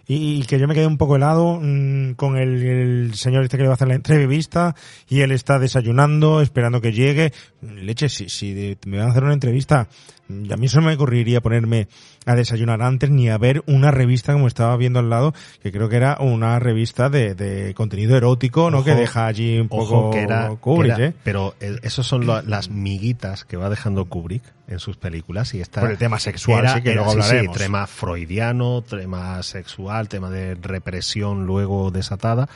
[0.10, 3.56] y, y que yo me quedé un poco helado mm, con el, el señor este
[3.58, 4.76] que le va a hacer la entrevista
[5.08, 7.32] y él está desayunando, esperando que llegue.
[7.62, 9.88] Leche, si, si de- me van a hacer una entrevista,
[10.28, 11.88] mm, a mí eso no me ocurriría ponerme
[12.26, 15.90] a desayunar antes ni a ver una revista como estaba viendo al lado, que creo
[15.90, 18.78] que era una revista de, de contenido erótico, ¿no?
[18.80, 21.14] Ojo, Que deja allí un poco Ojo que era, Kubrick, que era- ¿eh?
[21.24, 25.62] pero el- esos son lo- las miguitas que va dejando Kubrick en sus películas y
[25.62, 27.58] está Por el tema sexual, sí, que luego sí, sí, hablaremos.
[27.58, 32.48] tema freudiano, tema sexual, tema de represión luego desatada.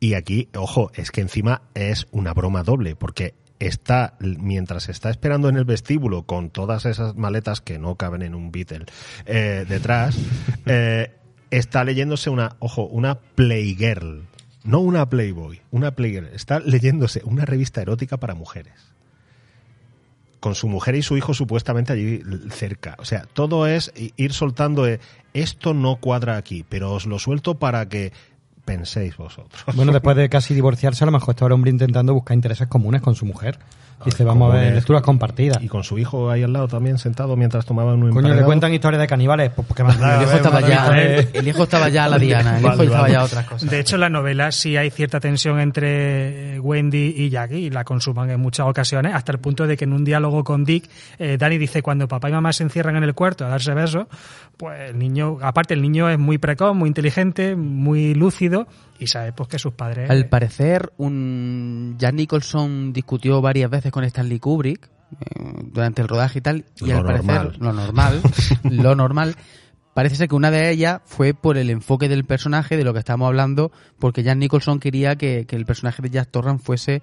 [0.00, 5.50] Y aquí, ojo, es que encima es una broma doble porque está mientras está esperando
[5.50, 8.86] en el vestíbulo con todas esas maletas que no caben en un Beatle
[9.26, 10.16] eh, detrás
[10.64, 11.12] eh,
[11.50, 14.24] está leyéndose una ojo una Playgirl
[14.64, 16.28] no una Playboy una Playgirl.
[16.28, 18.89] Está leyéndose una revista erótica para mujeres
[20.40, 22.96] con su mujer y su hijo supuestamente allí cerca.
[22.98, 24.98] O sea, todo es ir soltando, eh,
[25.34, 28.12] esto no cuadra aquí, pero os lo suelto para que
[28.64, 29.62] penséis vosotros.
[29.74, 33.02] Bueno, después de casi divorciarse, a lo mejor estaba el hombre intentando buscar intereses comunes
[33.02, 33.58] con su mujer.
[34.04, 35.62] Dice, vamos a ver, lecturas compartidas.
[35.62, 38.72] Y con su hijo ahí al lado también sentado mientras tomaban un Coño, le cuentan
[38.72, 41.28] historias de caníbales, pues porque más El hijo ver, estaba ya, mía.
[41.34, 43.70] el hijo estaba ya a la diana, el hijo estaba ya a otras cosas.
[43.70, 47.70] De hecho, en la novela sí hay cierta tensión entre eh, Wendy y Jackie y
[47.70, 50.88] la consuman en muchas ocasiones, hasta el punto de que en un diálogo con Dick,
[51.18, 54.06] eh, Danny dice cuando papá y mamá se encierran en el cuarto a darse besos,
[54.56, 58.66] pues el niño, aparte el niño es muy precoz, muy inteligente, muy lúcido
[59.00, 60.10] y sabe pues que sus padres...
[60.10, 64.88] Al parecer, un Jack Nicholson discutió varias veces con Stanley Kubrick
[65.20, 68.22] eh, durante el rodaje y tal, y Lo al parecer lo normal,
[68.62, 69.36] lo normal,
[69.94, 73.00] parece ser que una de ellas fue por el enfoque del personaje de lo que
[73.00, 77.02] estamos hablando, porque Jack Nicholson quería que, que el personaje de Jack Torrance fuese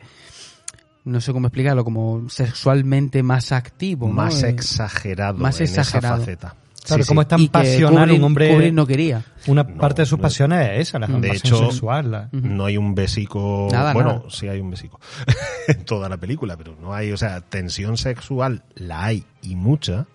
[1.04, 6.16] no sé cómo explicarlo, como sexualmente más activo, más Eh, exagerado más en exagerado.
[6.16, 6.56] esa faceta.
[6.88, 7.24] Claro, Sí, como sí.
[7.26, 8.50] es tan y pasional Kubrick- un hombre.
[8.54, 9.26] Kubrick no quería.
[9.48, 10.22] Una No, parte de sus no.
[10.24, 12.12] pasiones es esa, la De hecho, sexual.
[12.12, 13.68] la- No hay un besico.
[13.72, 14.24] Nada, bueno, nada.
[14.30, 15.00] sí hay un besico
[15.68, 20.06] en toda la película, pero no hay, o sea, tensión sexual la hay y mucha,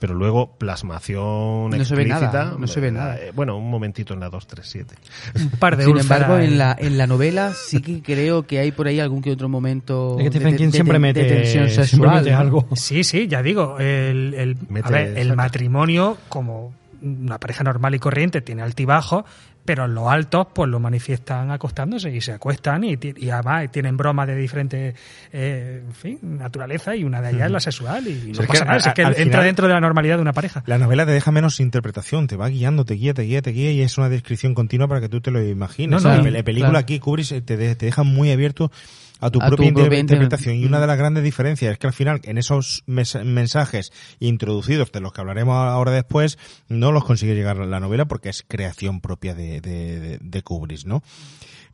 [0.00, 2.32] pero luego plasmación No se ve explícita.
[2.44, 3.16] nada, no se ve nada.
[3.18, 4.96] eh, Bueno, un momentito en la 237.
[5.36, 8.72] Un par de Sin embargo, en la, en la novela sí que creo que hay
[8.72, 11.22] por ahí algún que otro momento Es que de, Stephen King de- siempre de- mete,
[11.22, 12.28] de tensión siempre sexual.
[12.34, 12.66] algo.
[12.74, 16.72] Sí, sí, ya digo, el, el, a ver, el matrimonio, como
[17.02, 19.24] una pareja normal y corriente, tiene altibajos,
[19.64, 23.96] pero en los altos pues lo manifiestan acostándose y se acuestan y, y además tienen
[23.96, 24.94] bromas de diferentes
[25.32, 28.76] eh, en fin, naturaleza y una de ellas es la sexual y no pasa nada,
[28.78, 30.62] es que al entra final- dentro de la normalidad de una pareja.
[30.66, 33.72] La novela te deja menos interpretación, te va guiando, te guía, te guía, te guía
[33.72, 36.02] y es una descripción continua para que tú te lo imagines.
[36.02, 36.78] No, no, la, película claro.
[36.78, 38.72] aquí Kubrick te, de- te deja muy abierto
[39.20, 40.56] a tu A propia inter- propia inter- interpretación.
[40.56, 44.90] Y una de las grandes diferencias es que al final, en esos mes- mensajes introducidos,
[44.92, 46.38] de los que hablaremos ahora después,
[46.68, 50.84] no los consigue llegar la novela porque es creación propia de, de, de- de Kubrick,
[50.86, 51.02] ¿no?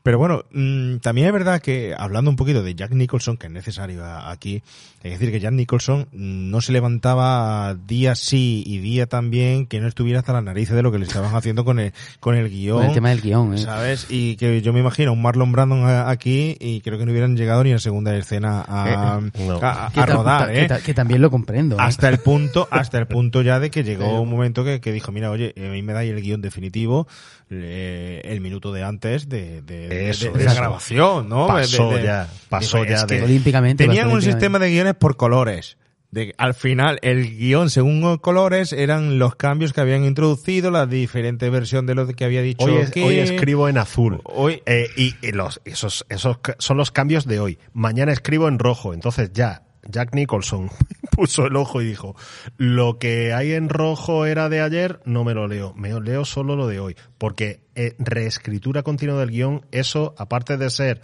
[0.07, 3.53] Pero bueno, mm, también es verdad que hablando un poquito de Jack Nicholson, que es
[3.53, 4.63] necesario aquí,
[4.99, 9.81] hay que decir que Jack Nicholson no se levantaba día sí y día también que
[9.81, 12.49] no estuviera hasta las narices de lo que le estaban haciendo con el, con el
[12.49, 12.77] guion.
[12.79, 13.59] Con el tema del guion, ¿eh?
[13.59, 14.07] ¿Sabes?
[14.09, 17.65] Y que yo me imagino un Marlon Brandon aquí y creo que no hubieran llegado
[17.65, 19.59] ni a segunda escena a, no.
[19.61, 20.69] a- a Que ta- rodar, que ¿eh?
[20.69, 21.75] ta- que también lo comprendo.
[21.75, 21.79] ¿eh?
[21.81, 25.11] hasta el punto hasta el punto ya de que llegó un momento que, que dijo
[25.11, 27.09] mira oye a mí me dais el guion definitivo
[27.51, 30.61] eh, el minuto de antes de, de, de- Eso, de la eso.
[30.61, 34.59] grabación no Pasó De- de- ya, pasó ya es de- que Olímpicamente, tenían un sistema
[34.59, 35.77] de guiones por colores
[36.13, 40.87] de, al final el guion según los colores eran los cambios que habían introducido la
[40.87, 44.21] diferente versión de lo que había dicho Hoy, es- que- hoy escribo en azul.
[44.25, 47.59] Hoy- Eh, y y los, esos, esos son los cambios de hoy.
[47.73, 48.95] Mañana escribo en rojo.
[48.95, 50.71] Entonces ya, Jack Nicholson
[51.17, 52.15] puso el ojo y dijo,
[52.57, 55.73] lo que hay en rojo era de ayer, no me lo leo.
[55.75, 56.97] Me leo solo lo de hoy.
[57.19, 61.01] Porque eh, reescritura continua del guion, eso, aparte de ser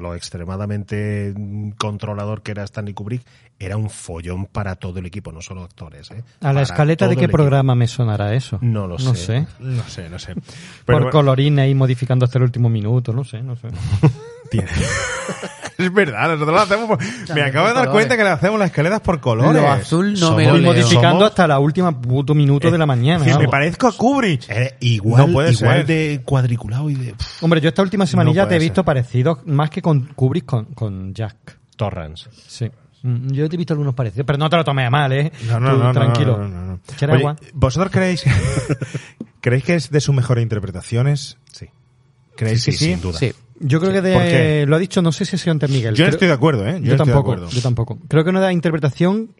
[0.00, 3.22] lo extremadamente mm, controlador que era Stanley Kubrick,
[3.60, 6.10] era un follón para todo el equipo, no solo actores.
[6.10, 6.24] ¿eh?
[6.40, 7.36] ¿A la escaleta de qué equipo.
[7.36, 8.58] programa me sonará eso?
[8.62, 9.46] No lo No sé.
[9.46, 9.46] sé.
[9.60, 10.34] no sé no sé
[10.84, 13.68] Por bueno, colorines ahí modificando hasta el último minuto, no sé, no sé.
[14.50, 14.66] tiene-
[15.78, 18.70] es verdad nosotros lo hacemos por- me acabo de dar cuenta que le hacemos las
[18.70, 20.72] escaleras por colores Lo azul no Somos- me lo Y leo.
[20.72, 23.24] modificando Somos- hasta la última puto minuto de la mañana.
[23.24, 24.44] Que me parezco a Kubrick.
[24.48, 25.86] Eh, igual No puede igual ser.
[25.86, 28.84] de cuadriculado y de Hombre, yo esta última semanilla No te he visto ser.
[28.84, 31.58] parecidos más que con Kubrick con, con Jack.
[31.76, 32.28] Torrance.
[32.46, 32.70] Sí.
[33.02, 35.30] Mm, Yo te he visto algunos parecidos, pero no te lo tomes a mal, ¿eh?
[35.48, 36.38] No, no, Tú, no, no, tranquilo.
[36.38, 37.34] no, no, Oye.
[37.52, 38.24] ¿Vosotros creéis
[39.40, 41.36] creéis que es de sus mejores interpretaciones?
[41.52, 41.66] Sí.
[42.36, 42.90] ¿Creéis Sí, que sí, sí?
[42.92, 43.18] sin duda.
[43.18, 43.32] Sí.
[43.60, 45.94] Yo creo que ¿Por de, lo ha dicho, no sé si ha sido ante Miguel.
[45.94, 46.80] Yo Creo- estoy de acuerdo, ¿eh?
[46.82, 47.48] Yo, tampoco, acuerdo.
[47.50, 47.98] yo tampoco.
[48.08, 49.34] Creo que no da interpretación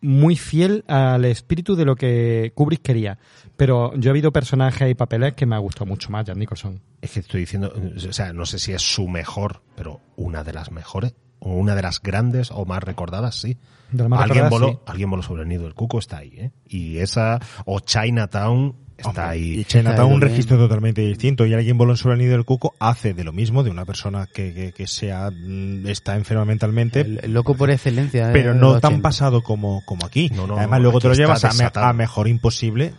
[0.00, 3.18] muy fiel al espíritu de lo que Kubrick quería.
[3.56, 6.80] Pero yo he habido personajes y papeles que me ha gustado mucho más, Jack Nicholson.
[7.00, 7.72] Es que estoy diciendo,
[8.08, 11.74] o sea, no sé si es su mejor, pero una de las mejores, o una
[11.74, 13.56] de las grandes o más recordadas, sí.
[13.90, 16.32] De las más alguien, recordadas, voló, alguien voló sobre el nido del cuco, está ahí,
[16.36, 16.50] ¿eh?
[16.68, 19.60] Y esa, o Chinatown, está Hombre, ahí.
[19.60, 21.44] Y Chinatown, un registro totalmente distinto.
[21.46, 24.26] Y alguien voló sobre el nido del cuco hace de lo mismo de una persona
[24.26, 28.30] que, que, que sea, mm, está enferma mentalmente, El, el loco por excelencia.
[28.32, 29.02] pero eh, no tan 80.
[29.02, 30.30] pasado como, como aquí.
[30.34, 31.86] No, no, Además, luego aquí te lo llevas a, me- desatado.
[31.86, 32.92] a mejor imposible.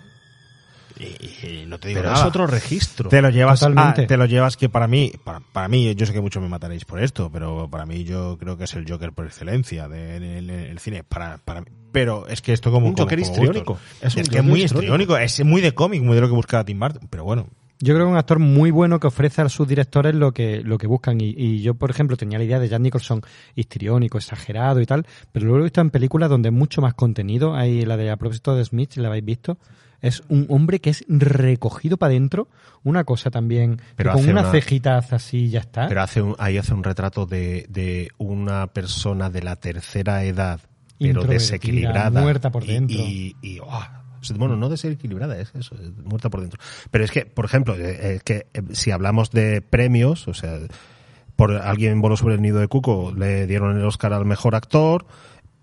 [1.00, 2.22] Y, y no te digo Pero nada.
[2.24, 3.10] es otro registro.
[3.10, 4.04] Te lo llevas, Totalmente.
[4.04, 6.50] a- te lo llevas que para mí, para, para mí, yo sé que muchos me
[6.50, 10.24] mataréis por esto, pero para mí yo creo que es el Joker por excelencia del
[10.24, 11.04] el, el cine.
[11.04, 11.68] Para, para mí.
[11.92, 13.80] Pero es que esto como Un como- Joker como histriónico.
[14.02, 15.04] Es Es, un que es muy histriónico.
[15.04, 17.08] histriónico, es muy de cómic, muy de lo que buscaba Tim Burton.
[17.10, 17.48] Pero bueno,
[17.80, 20.62] Yo creo que es un actor muy bueno que ofrece a sus directores lo que,
[20.64, 21.22] lo que buscan.
[21.22, 23.22] Y, y yo, por ejemplo, tenía la idea de Jack Nicholson
[23.56, 26.94] histriónico, exagerado y tal, pero luego lo he visto en películas donde hay mucho más
[26.96, 27.56] contenido.
[27.56, 29.58] Hay la de A propósito de Smith, si la habéis visto.
[30.02, 32.48] Es un hombre que es recogido para adentro.
[32.84, 35.88] Una cosa también, Pero con una una- cejita así y ya está.
[35.88, 40.62] Pero hace un, ahí hace un retrato de, de una persona de la tercera edad,
[41.00, 42.22] pero desequilibrada.
[42.22, 42.98] muerta por Y- dentro.
[42.98, 43.66] Y, y, oh,
[44.20, 46.60] o sea, bueno, no desequilibrada, es eso, es muerta por dentro.
[46.92, 50.60] Pero es que, por ejemplo, eh, es que eh, si hablamos de premios, o sea,
[51.36, 55.06] por alguien voló sobre el nido de Cuco, le dieron el Oscar al mejor actor,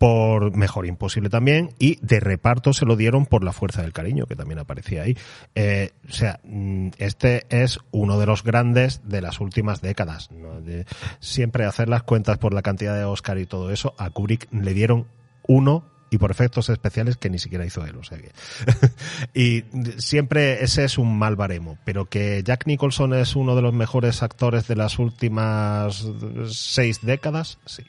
[0.04, 4.26] por Mejor Imposible también, y de reparto se lo dieron por La Fuerza del Cariño,
[4.26, 5.16] que también aparecía ahí.
[5.54, 10.30] Eh, o sea, mm, este es uno de los grandes de las últimas décadas.
[10.30, 10.60] ¿no?
[10.60, 10.84] De
[11.20, 14.74] siempre hacer las cuentas por la cantidad de Oscar y todo eso, a Kubrick le
[14.74, 15.06] dieron
[15.48, 18.30] uno y por efectos especiales que ni siquiera hizo él, o sea que
[19.32, 19.64] y
[19.96, 24.22] siempre ese es un mal baremo, pero que Jack Nicholson es uno de los mejores
[24.22, 26.06] actores de las últimas
[26.50, 27.84] seis décadas, sí.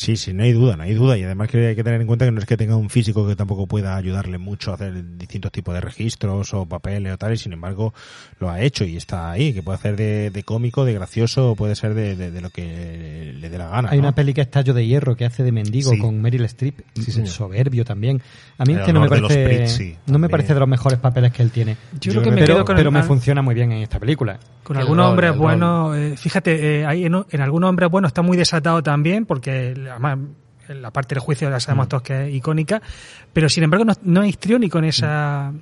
[0.00, 1.18] Sí, sí, no hay duda, no hay duda.
[1.18, 3.28] Y además que hay que tener en cuenta que no es que tenga un físico
[3.28, 7.34] que tampoco pueda ayudarle mucho a hacer distintos tipos de registros o papeles o tal,
[7.34, 7.92] y sin embargo
[8.38, 11.54] lo ha hecho y está ahí, que puede hacer de, de cómico, de gracioso, o
[11.54, 13.90] puede ser de, de- de lo que le dé la gana.
[13.90, 14.04] Hay ¿no?
[14.04, 15.98] una peli que es Tallo de Hierro que hace de mendigo Sí.
[15.98, 18.22] con Meryl Streep, Sí, soberbio también.
[18.56, 20.98] A mí es que no me parece, Brits, sí, no me parece de los mejores
[20.98, 21.76] papeles que él tiene.
[22.00, 23.98] Yo creo que me pero, quedo con pero el- me funciona muy bien en esta
[23.98, 24.38] película.
[24.62, 28.36] Con algunos hombres buenos, eh, fíjate, eh, hay en, en algunos hombres buenos está muy
[28.36, 30.18] desatado también, porque además
[30.68, 32.80] la parte del juicio ya sabemos todos que es icónica,
[33.32, 35.52] pero sin embargo no, no es histriónico en esa...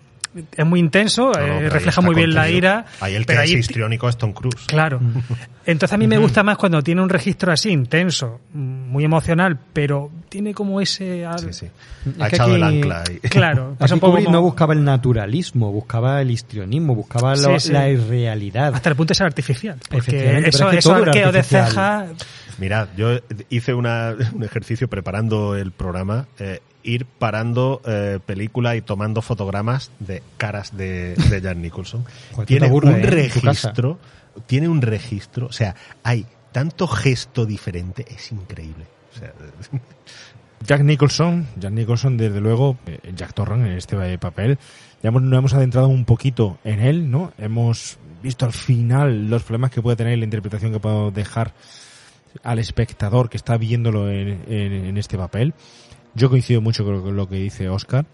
[0.56, 2.86] Es muy intenso, No, no, eh, refleja muy bien la ira.
[3.00, 4.64] Ahí el que pero es ahí- histriónico es Tom Cruise.
[4.66, 5.00] Claro.
[5.66, 8.58] Entonces a mí me gusta más cuando tiene un registro así intenso, mm,
[8.90, 11.26] muy emocional, pero tiene como ese...
[11.26, 11.66] al- Sí, sí.
[11.66, 13.18] Es Ha que echado aquí- el ancla ahí.
[13.30, 17.68] Claro, pasa un poco como- no buscaba el naturalismo, buscaba el histrionismo, buscaba lo- Sí,
[17.68, 17.72] sí.
[17.72, 18.74] la irrealidad.
[18.74, 19.76] hasta el punto de ser artificial.
[19.90, 21.66] Porque Efectivamente, eso, es que arqueo de artificial.
[21.68, 22.06] ceja,
[22.58, 23.10] Mirad, yo
[23.50, 29.90] hice una, un ejercicio preparando el programa, eh, ir parando eh, película y tomando fotogramas
[29.98, 32.04] de caras de, de Jan Nicholson.
[32.46, 33.02] Tiene un ¿eh?
[33.02, 33.98] registro,
[34.46, 35.74] tiene un registro, o sea,
[36.04, 38.84] hay tanto gesto diferente, es increíble.
[39.14, 39.32] O sea,
[40.66, 44.58] Jack Nicholson, Jack Nicholson, desde luego, eh, Jack Torrance en este papel,
[45.02, 47.32] ya hemos, nos hemos adentrado un poquito en él, ¿no?
[47.38, 51.52] Hemos visto al final los problemas que puede tener la interpretación que puedo dejar
[52.42, 55.54] al espectador que está viéndolo en, en- en este papel.
[56.18, 58.06] Yo coincido mucho con lo- que dice Oscar,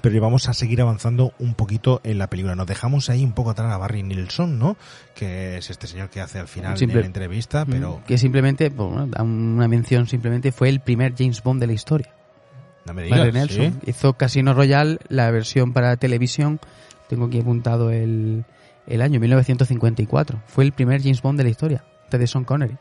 [0.00, 2.54] pero vamos a seguir avanzando un poquito en la película.
[2.54, 4.76] Nos dejamos ahí un poco atrás a Barry Nilsson, ¿no?
[5.14, 8.70] Que es este señor que hace al final Simple- de la entrevista, pero Que simplemente,
[8.70, 12.14] pues, bueno, da una mención, simplemente fue el primer James Bond de la historia.
[12.86, 13.80] no me Barry digas, Nelson.
[13.84, 13.90] ¿sí?
[13.90, 16.58] Hizo Casino Royale, la versión para televisión.
[17.08, 18.44] Tengo aquí apuntado el,
[18.86, 20.42] el año, 1954.
[20.46, 22.76] Fue el primer James Bond de la historia, de Sean Connery.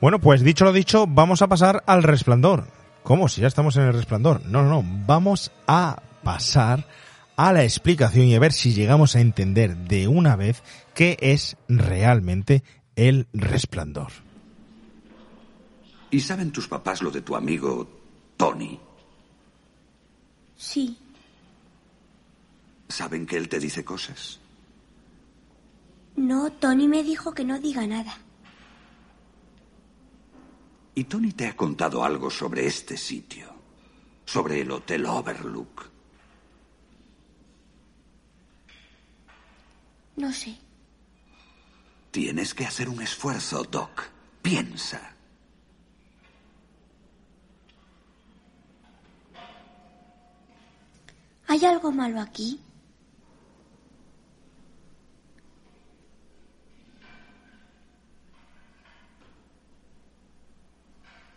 [0.00, 2.66] Bueno, pues dicho lo dicho, vamos a pasar al resplandor.
[3.06, 3.28] ¿Cómo?
[3.28, 4.44] Si ya estamos en el resplandor.
[4.46, 5.04] No, no, no.
[5.06, 6.88] Vamos a pasar
[7.36, 11.56] a la explicación y a ver si llegamos a entender de una vez qué es
[11.68, 12.64] realmente
[12.96, 14.10] el resplandor.
[16.10, 17.88] ¿Y saben tus papás lo de tu amigo
[18.36, 18.80] Tony?
[20.56, 20.98] Sí,
[22.88, 24.40] ¿Saben que él te dice cosas?
[26.16, 28.18] no, Tony me dijo que no diga nada.
[30.98, 33.54] ¿Y Tony te ha contado algo sobre este sitio?
[34.24, 35.90] Sobre el Hotel Overlook.
[40.16, 40.56] No sé.
[42.10, 44.04] Tienes que hacer un esfuerzo, Doc.
[44.40, 45.12] Piensa.
[51.46, 52.58] ¿Hay algo malo aquí?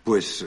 [0.09, 0.43] Pues...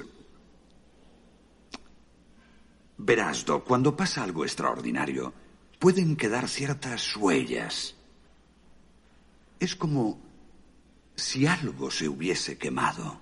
[2.99, 5.33] Verás, Doc, cuando pasa algo extraordinario,
[5.79, 7.95] pueden quedar ciertas huellas.
[9.61, 10.19] Es como
[11.15, 13.21] si algo se hubiese quemado.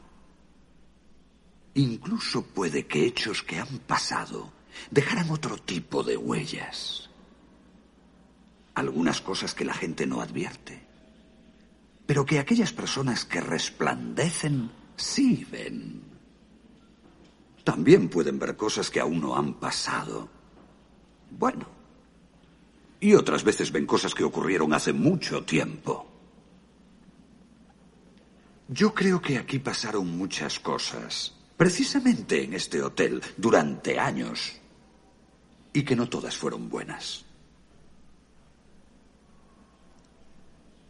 [1.75, 4.51] Incluso puede que hechos que han pasado
[4.91, 7.11] dejaran otro tipo de huellas.
[8.77, 10.87] Algunas cosas que la gente no advierte.
[12.07, 16.10] Pero que aquellas personas que resplandecen sí ven.
[17.65, 20.29] También pueden ver cosas que aún no han pasado.
[21.31, 21.67] Bueno.
[23.01, 26.07] Y otras veces ven cosas que ocurrieron hace mucho tiempo.
[28.69, 34.53] Yo creo que aquí pasaron muchas cosas, precisamente en este hotel, durante años,
[35.73, 37.25] y que no todas fueron buenas.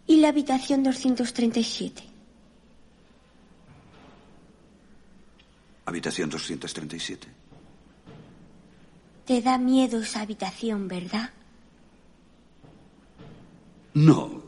[0.06, 2.10] ¿Y la habitación 237?
[5.91, 7.29] Habitación 237.
[9.27, 11.31] Te da miedo esa habitación, ¿verdad?
[13.95, 14.41] No,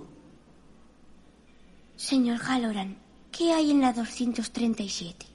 [1.97, 2.97] Señor Halloran,
[3.32, 5.27] ¿qué hay en la 237?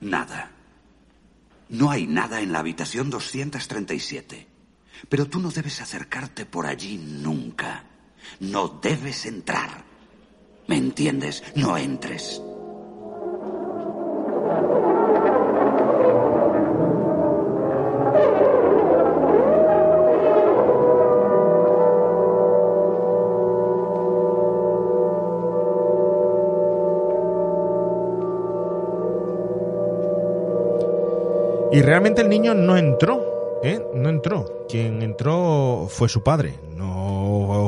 [0.00, 0.50] nada.
[1.70, 4.46] No hay nada en la habitación 237.
[5.08, 7.84] Pero tú no debes acercarte por allí nunca.
[8.40, 9.84] No debes entrar.
[10.68, 11.42] ¿Me entiendes?
[11.56, 12.40] No entres.
[31.74, 33.20] Y realmente el niño no entró,
[33.64, 33.84] ¿eh?
[33.94, 34.64] No entró.
[34.68, 36.54] Quien entró fue su padre.
[36.76, 36.93] No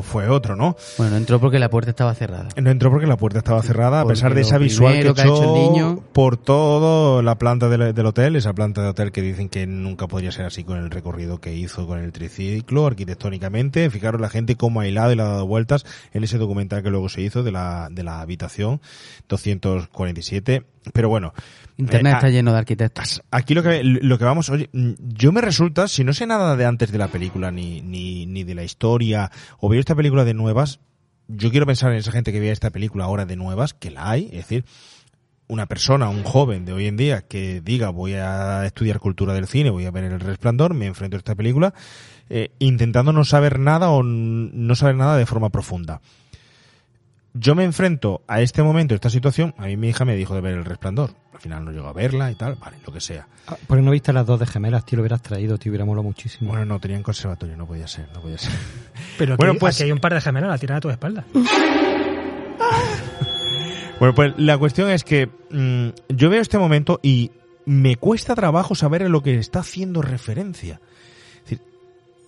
[0.03, 0.77] fue otro, ¿no?
[0.99, 2.49] Bueno, no entró porque la puerta estaba cerrada.
[2.61, 5.25] No entró porque la puerta estaba cerrada, a pesar de esa visual que que ha
[5.25, 9.23] hecho el niño- por todo la planta del, del hotel, esa planta de hotel que
[9.23, 13.89] dicen que nunca podría ser así con el recorrido que hizo con el triciclo, arquitectónicamente.
[13.91, 16.91] Fijaros la gente cómo ha hilado y le ha dado vueltas en ese documental que
[16.91, 18.81] luego se hizo de la, de la habitación
[19.29, 20.65] 247.
[20.93, 21.33] Pero bueno.
[21.77, 23.23] Internet eh, está lleno de arquitectos.
[23.31, 26.57] Aquí lo que, lo que vamos, oye, mm, yo me resulta, si no sé nada
[26.57, 30.25] de antes de la película, ni, ni, ni de la historia, o veo esta película
[30.25, 30.81] de nuevas,
[31.29, 34.11] yo quiero pensar en esa gente que vea esta película ahora de nuevas, que la
[34.11, 34.65] hay, es decir,
[35.49, 39.47] una persona, un joven de hoy en día que diga voy a estudiar cultura del
[39.47, 41.75] cine, voy a ver el resplandor, me enfrento a esta película,
[42.29, 46.01] eh, intentando no saber nada o no saber nada de forma profunda.
[47.39, 50.35] Yo me enfrento a este momento, a esta situación, a mí mi hija me dijo
[50.35, 51.11] de ver el resplandor.
[51.35, 53.29] Al final no llegó a verla y tal, vale, lo que sea.
[53.47, 54.97] Ah, ¿Por qué no viste las dos de gemelas, tío?
[54.97, 56.51] Lo hubieras traído, tío, hubiera molado muchísimo.
[56.51, 58.53] Bueno, no, tenían conservatorio, no podía ser, no podía ser.
[59.19, 61.25] Pero aquí, Bueno, pues- aquí hay un par de gemelos, la tiran a tu espalda.
[63.99, 67.31] Bueno, pues la cuestión es que mm, yo veo este momento y
[67.65, 70.81] me cuesta trabajo saber a lo que está haciendo referencia.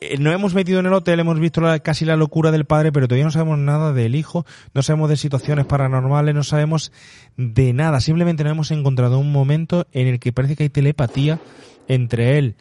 [0.00, 2.92] Eh, no hemos metido en el hotel, hemos visto la- casi la locura del padre,
[2.92, 6.92] pero todavía no sabemos nada del hijo, no sabemos de situaciones paranormales, no sabemos
[7.36, 8.00] de nada.
[8.00, 11.40] Simplemente nos hemos encontrado un momento en el que parece que hay telepatía
[11.88, 12.54] entre él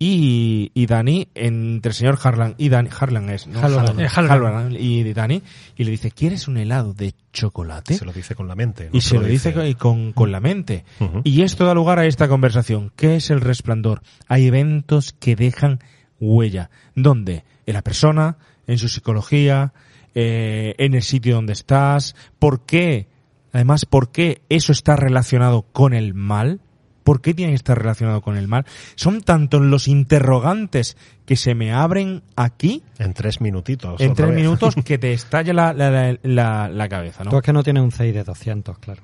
[0.00, 3.58] y, y Dani, entre el señor Harlan y Dani, Harlan es, ¿no?
[3.60, 3.98] Halloran.
[3.98, 4.30] Eh, Halloran.
[4.54, 5.42] Halloran y Dani,
[5.76, 7.94] y le dice, ¿quieres un helado de chocolate?
[7.94, 8.84] Se lo dice con la mente.
[8.92, 10.84] no y se lo dice con, con, con la mente.
[11.24, 12.92] Y esto da lugar a esta conversación.
[12.94, 14.02] ¿Qué es el resplandor?
[14.28, 15.80] Hay eventos que dejan
[16.20, 16.70] huella.
[16.94, 17.44] ¿Dónde?
[17.66, 19.72] En la persona, en su psicología,
[20.14, 22.14] eh, en el sitio donde estás.
[22.38, 23.08] ¿Por qué?
[23.52, 26.60] Además, ¿por qué eso está relacionado con el mal?
[27.04, 28.66] ¿Por qué tiene que estar relacionado con el mal?
[28.94, 33.98] Son tantos los interrogantes que se me abren aquí En tres minutitos.
[34.02, 34.36] en tres vez.
[34.36, 37.36] minutos que te estalla la, la, la, la- la cabeza, Tú ¿no?
[37.38, 39.02] es que no tienes un 6 de 200, claro.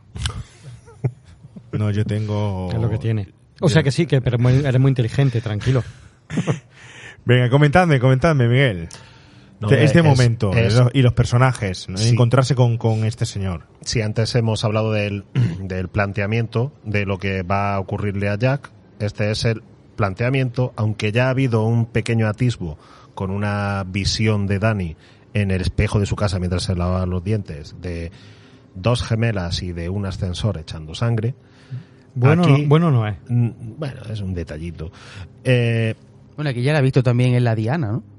[1.72, 2.68] No, yo tengo...
[2.68, 3.28] Que es lo que tiene.
[3.60, 5.82] O sea que sí, que pero muy- eres muy inteligente, tranquilo.
[7.24, 8.88] Venga, comentadme, comentadme, Miguel.
[9.60, 11.96] No, este es- momento es- y los personajes, ¿no?
[11.96, 12.10] Sí.
[12.10, 13.62] encontrarse con, con este señor.
[13.82, 15.24] Si antes hemos hablado del,
[15.60, 19.62] del planteamiento de lo que va a ocurrirle a Jack, este es el
[19.96, 22.78] planteamiento, aunque ya ha habido un pequeño atisbo
[23.14, 24.96] con una visión de Dani
[25.34, 28.10] en el espejo de su casa mientras se lava los dientes, de
[28.74, 31.34] dos gemelas y de un ascensor echando sangre.
[32.16, 33.16] Bueno, Aquí- no, bueno no es.
[33.28, 34.90] Mm, Bueno, es un detallito.
[35.44, 35.94] Eh,
[36.36, 38.13] Bueno, aquí ya la he visto también en la Diana, ¿no?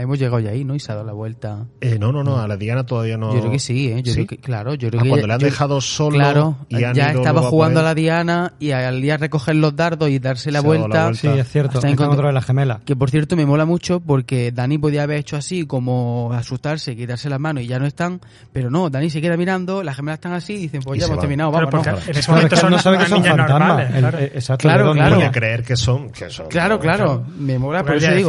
[0.00, 0.74] Hemos llegado ya ahí, ¿no?
[0.74, 1.66] Y se ha dado la vuelta.
[1.80, 3.32] eh, no, no, no, a la Diana todavía no.
[3.34, 4.02] Yo creo que sí, ¿eh?
[4.02, 4.24] Yo ¿Sí?
[4.24, 6.56] creo que, claro, yo creo Ah, que cuando ya- le han yo- dejado solo Claro,
[6.68, 7.94] y han ya ido estaba a jugando a la.
[7.94, 10.88] Diana y al día recoger los dardos y darse la vuelta.
[10.88, 11.20] la vuelta.
[11.20, 11.78] Sí, es cierto.
[11.78, 12.80] Está encontrar- otra de la gemela.
[12.84, 17.28] Que por cierto me mola mucho porque Dani podía haber hecho así como asustarse, quitarse
[17.28, 18.20] las manos y ya no están,
[18.52, 21.06] pero no, Dani se queda mirando, las gemelas están así y dicen, pues Y ya
[21.06, 21.22] hemos van.
[21.22, 21.86] terminado, Claro, vamos.
[21.86, 23.86] porque en ese Claro, momento son no sabe que son niñas fantasmas.
[23.98, 24.18] claro.
[24.18, 25.32] exacto, Claro, claro.
[25.32, 26.10] Creer que son,
[26.48, 28.28] Claro, claro, me mola, por eso digo.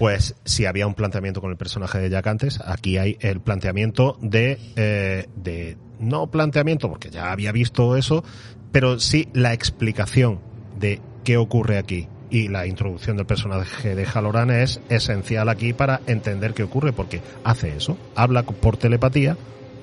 [0.00, 4.16] Pues si había un planteamiento con el personaje de Jack antes, aquí hay el planteamiento
[4.22, 8.24] de, eh, de no planteamiento, porque ya había visto eso,
[8.72, 10.40] pero sí la explicación
[10.78, 12.08] de qué ocurre aquí.
[12.30, 17.20] Y la introducción del personaje de Halloran es esencial aquí para entender qué ocurre, porque
[17.44, 19.36] hace eso, habla por telepatía,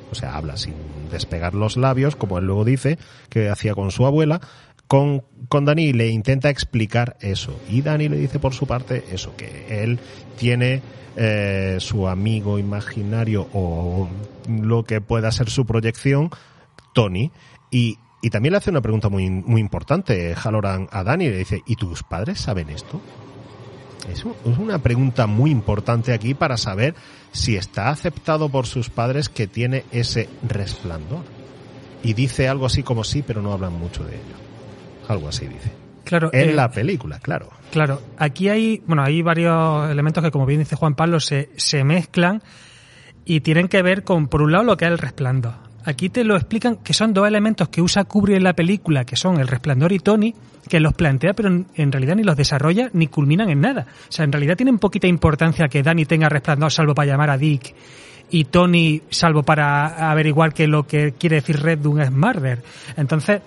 [0.09, 0.73] o sea, habla sin
[1.11, 2.97] despegar los labios, como él luego dice,
[3.29, 4.41] que hacía con su abuela,
[4.88, 7.59] con, con Dani y le intenta explicar eso.
[7.69, 9.99] Y Dani le dice por su parte eso, que él
[10.38, 10.82] tiene
[11.16, 14.07] eh, su amigo imaginario o
[14.49, 16.30] lo que pueda ser su proyección,
[16.93, 17.32] Tony,
[17.69, 21.61] y, y también le hace una pregunta muy, muy importante, Halloran a Dani, le dice,
[21.66, 23.01] ¿y tus padres saben esto?
[24.11, 26.95] Es una pregunta muy importante aquí para saber
[27.33, 31.24] si está aceptado por sus padres que tiene ese resplandor.
[32.03, 34.47] Y dice algo así como sí, pero no hablan mucho de ello.
[35.08, 35.72] Algo así dice.
[36.03, 37.50] Claro, En eh, la película, claro.
[37.72, 41.84] Claro, aquí hay, bueno, hay varios elementos que, como bien dice Juan Pablo, se, se
[41.84, 42.42] mezclan
[43.26, 45.68] y tienen que ver con, por un lado, lo que es el resplandor.
[45.88, 49.16] Aquí te lo explican que son dos elementos que usa Kubrick en la película, que
[49.16, 50.34] son el resplandor y Tony,
[50.68, 53.88] que los plantea, pero en, realidad ni los desarrolla ni culminan en nada.
[54.02, 57.38] O sea, en realidad tienen poquita importancia que Danny tenga resplandor, salvo para llamar a
[57.38, 57.74] Dick,
[58.30, 62.61] y Tony, salvo para averiguar que lo que quiere decir Red Doom es murder.
[62.98, 63.42] Entonces,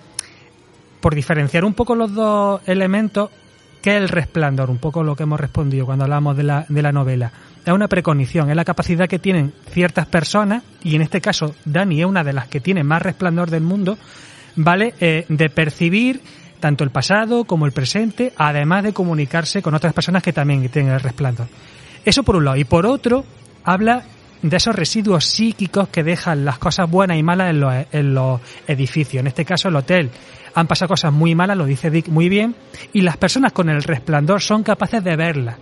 [1.01, 3.29] por diferenciar un poco los dos elementos,
[3.81, 4.69] ¿qué es el resplandor?
[4.69, 7.31] Un poco lo que hemos respondido cuando hablamos de la, de la novela.
[7.65, 11.99] Es una precognición, es la capacidad que tienen ciertas personas, y en este caso Dani
[11.99, 13.97] es una de las que tiene más resplandor del mundo,
[14.55, 14.93] ¿vale?
[14.99, 16.21] Eh, de percibir
[16.59, 20.93] tanto el pasado como el presente, además de comunicarse con otras personas que también tienen
[20.93, 21.47] el resplandor.
[22.05, 22.57] Eso por un lado.
[22.57, 23.25] Y por otro,
[23.63, 24.03] habla
[24.41, 28.41] de esos residuos psíquicos que dejan las cosas buenas y malas en los, en los
[28.67, 29.21] edificios.
[29.21, 30.09] En este caso, el hotel.
[30.55, 32.55] Han pasado cosas muy malas, lo dice Dick muy bien,
[32.93, 35.55] y las personas con el resplandor son capaces de verlas.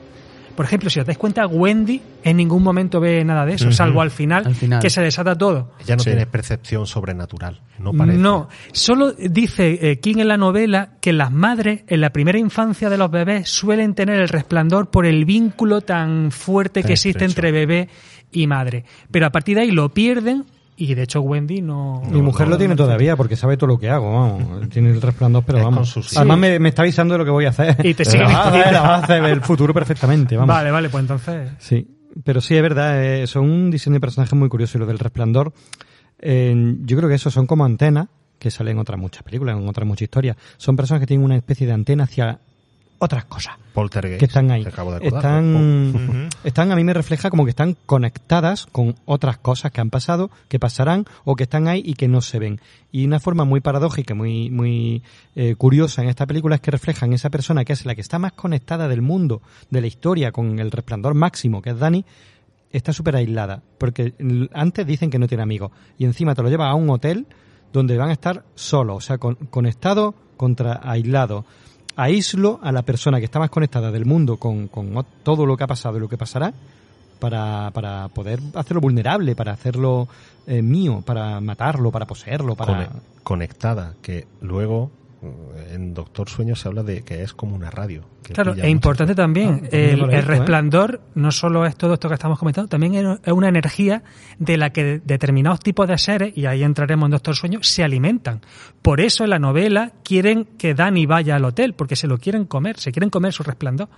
[0.55, 4.01] Por ejemplo, si os dais cuenta, Wendy en ningún momento ve nada de eso, salvo
[4.01, 4.81] al final, Al final.
[4.81, 5.71] que se desata todo.
[5.79, 6.09] Ella no Sí.
[6.09, 8.17] tiene percepción sobrenatural, no parece.
[8.17, 12.89] No, solo dice eh, King en la novela que las madres en la primera infancia
[12.89, 17.23] de los bebés suelen tener el resplandor por el vínculo tan fuerte Tan que existe
[17.23, 17.31] estrecho.
[17.31, 17.89] entre bebé
[18.33, 18.83] y madre.
[19.11, 20.43] Pero a partir de ahí lo pierden
[20.79, 22.01] y de hecho Wendy no...
[22.09, 24.69] Mi mujer no- lo tiene no- todavía porque sabe todo lo que hago, vamos.
[24.69, 25.89] Tiene el resplandor, pero Es vamos.
[25.89, 27.77] sus- Además me, me está avisando de lo que voy a hacer.
[27.85, 30.55] Y te sigue- va a hacer, la va a hacer el futuro perfectamente, vamos.
[30.55, 31.51] Vale, vale, pues entonces...
[31.59, 31.87] Sí,
[32.23, 34.99] pero sí es verdad, eh, son un diseño de personajes muy curioso y lo del
[34.99, 35.53] resplandor,
[36.19, 39.67] eh, yo creo que eso son como antenas que salen en otras muchas películas, en
[39.67, 40.37] otras muchas historias.
[40.57, 42.39] Son personas que tienen una especie de antena hacia
[42.99, 44.19] otras cosas Poltergeist.
[44.19, 44.63] que están ahí.
[44.63, 45.03] de acordar.
[45.03, 49.89] Están, están, a mí me refleja como que están conectadas con otras cosas que han
[49.89, 52.61] pasado, que pasarán o que están ahí y que no se ven.
[52.91, 55.03] Y una forma muy paradójica, muy, muy
[55.35, 58.19] eh, curiosa en esta película es que reflejan esa persona que es la que está
[58.19, 62.05] más conectada del mundo, de la historia, con el resplandor máximo, que es Dani,
[62.71, 63.61] está súper aislada.
[63.77, 64.13] Porque
[64.53, 65.71] antes dicen que no tiene amigos.
[65.97, 67.27] Y encima te lo lleva a un hotel
[67.71, 71.45] donde van a estar solos, o sea, con, conectado contra aislado.
[72.01, 75.63] Aíslo a la persona que está más conectada del mundo con, con todo lo que
[75.63, 76.53] ha pasado y lo que pasará
[77.19, 80.07] para, para poder hacerlo vulnerable, para hacerlo
[80.47, 82.73] eh, mío, para matarlo, para poseerlo, para...
[82.87, 84.91] Cone- conectada, que luego
[85.71, 88.03] en Doctor Sueño se habla de que es como una radio.
[88.23, 90.21] que Claro, muchas importante también, Ah, también el, ¿eh?
[90.21, 94.03] resplandor no solo es todo esto que estamos comentando, también es es una energía
[94.37, 98.41] de la que determinados tipos de seres, y ahí entraremos en Doctor Sueño, se alimentan.
[98.81, 102.45] Por eso en la novela quieren que Dani vaya al hotel, porque se lo quieren
[102.45, 103.89] comer, se quieren comer su resplandor.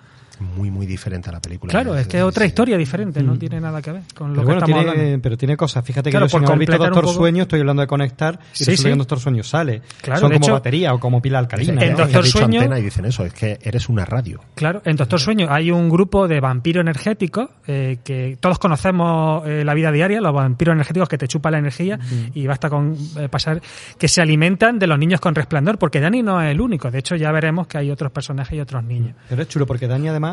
[0.42, 1.72] Muy, muy diferente a la película.
[1.72, 2.50] Claro, es que es otra Sí.
[2.50, 5.22] historia diferente, no tiene nada que ver con lo Pero que bueno, estamos tiene, hablando.
[5.22, 5.86] pero tiene cosas.
[5.86, 8.58] Fíjate que Claro, yo por haber visto Doctor poco- Sueño estoy hablando de conectar y
[8.58, 8.84] Sí, resulta sí.
[8.84, 9.82] que en Doctor Sueño sale.
[10.02, 11.82] Claro, Son como hecho- batería o como pila alcalina.
[11.84, 11.98] En ¿no?
[12.00, 14.40] Doctor Sueño- antena y dicen eso, es que eres una radio.
[14.56, 19.64] Claro, en Doctor Sueño hay un grupo de vampiros energéticos eh, que todos conocemos eh,
[19.64, 22.00] la vida diaria, los vampiros energéticos que te chupan la energía
[22.34, 23.61] y basta con eh, pasar
[23.98, 26.90] que se alimentan de los niños con resplandor, porque Dani no es el único.
[26.90, 29.16] De hecho, ya veremos que hay otros personajes y otros niños.
[29.30, 30.31] Pero es chulo porque Dani además...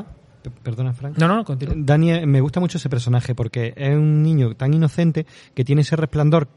[0.62, 1.18] Perdona, Frank.
[1.18, 1.74] No, no, no, continúa.
[1.76, 5.82] Dani, eh, me gusta mucho ese personaje porque es un niño tan inocente que tiene
[5.82, 6.48] ese resplandor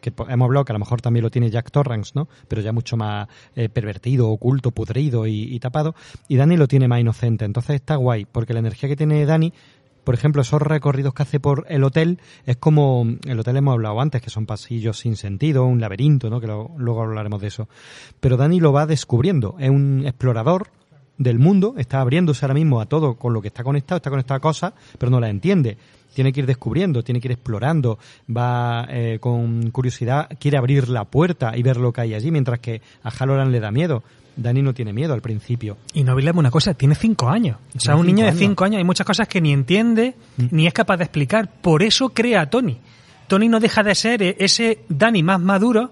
[0.00, 2.28] que hemos hablado que a lo mejor también lo tiene Jack Torrance, ¿no?
[2.46, 3.26] Pero ya mucho más
[3.56, 5.94] eh, pervertido, oculto, pudrido y, y tapado.
[6.28, 7.44] Y Dani lo tiene más inocente.
[7.44, 9.52] Entonces está guay porque la energía que tiene Dani,
[10.04, 14.00] por ejemplo, esos recorridos que hace por el hotel, es como el hotel hemos hablado
[14.00, 16.40] antes, que son pasillos sin sentido, un laberinto, ¿no?
[16.40, 17.68] Que lo- luego hablaremos de eso.
[18.20, 19.56] Pero Dani lo va descubriendo.
[19.58, 20.68] Es un explorador
[21.18, 24.38] del mundo, está abriéndose ahora mismo a todo con lo que está conectado, está conectado
[24.38, 25.76] a cosas, pero no las entiende.
[26.14, 27.98] Tiene que ir descubriendo, tiene que ir explorando,
[28.34, 32.60] va eh, con curiosidad, quiere abrir la puerta y ver lo que hay allí, mientras
[32.60, 34.02] que a Halloran le da miedo.
[34.36, 35.76] Dani no tiene miedo al principio.
[35.92, 37.58] Y no olvidemos una cosa, tiene cinco años.
[37.76, 38.38] O sea, un niño de años.
[38.38, 40.14] cinco años hay muchas cosas que ni entiende
[40.50, 41.50] ni es capaz de explicar.
[41.60, 42.78] Por eso crea a Tony.
[43.26, 45.90] Tony no deja de ser eh, ese Dani más maduro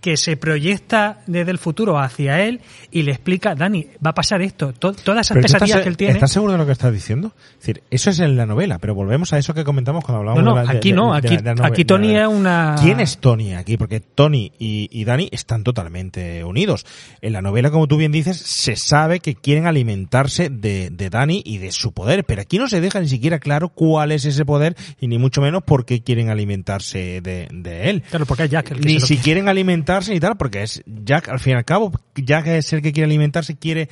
[0.00, 2.60] que se proyecta desde el futuro hacia él
[2.92, 4.72] y le explica, Dani, va a pasar esto.
[4.72, 6.14] To- todas esas pesadillas que él tiene.
[6.14, 7.32] ¿Estás seguro de lo que estás diciendo?
[7.54, 10.44] Es decir, eso es en la novela, pero volvemos a eso que comentamos cuando hablábamos
[10.44, 13.00] No, no, de la, aquí de- no, de aquí- de la Tony es una- ¿Quién
[13.00, 13.76] es Tony aquí?
[13.76, 16.84] Porque Tony y, y Dani están totalmente unidos.
[17.20, 21.42] En la novela, como tú bien dices, se sabe que quieren alimentarse de, de Dani
[21.44, 24.44] y de su poder, pero aquí no se deja ni siquiera claro cuál es ese
[24.44, 28.02] poder y ni mucho menos por qué quieren alimentarse de, de él.
[28.10, 29.22] Claro, porque es Jack el que Ni se lo si quiere.
[29.24, 32.82] quieren alimentarse ni tal, porque es Jack, al fin y al cabo, Jack es el
[32.82, 33.88] que quiere alimentarse, quiere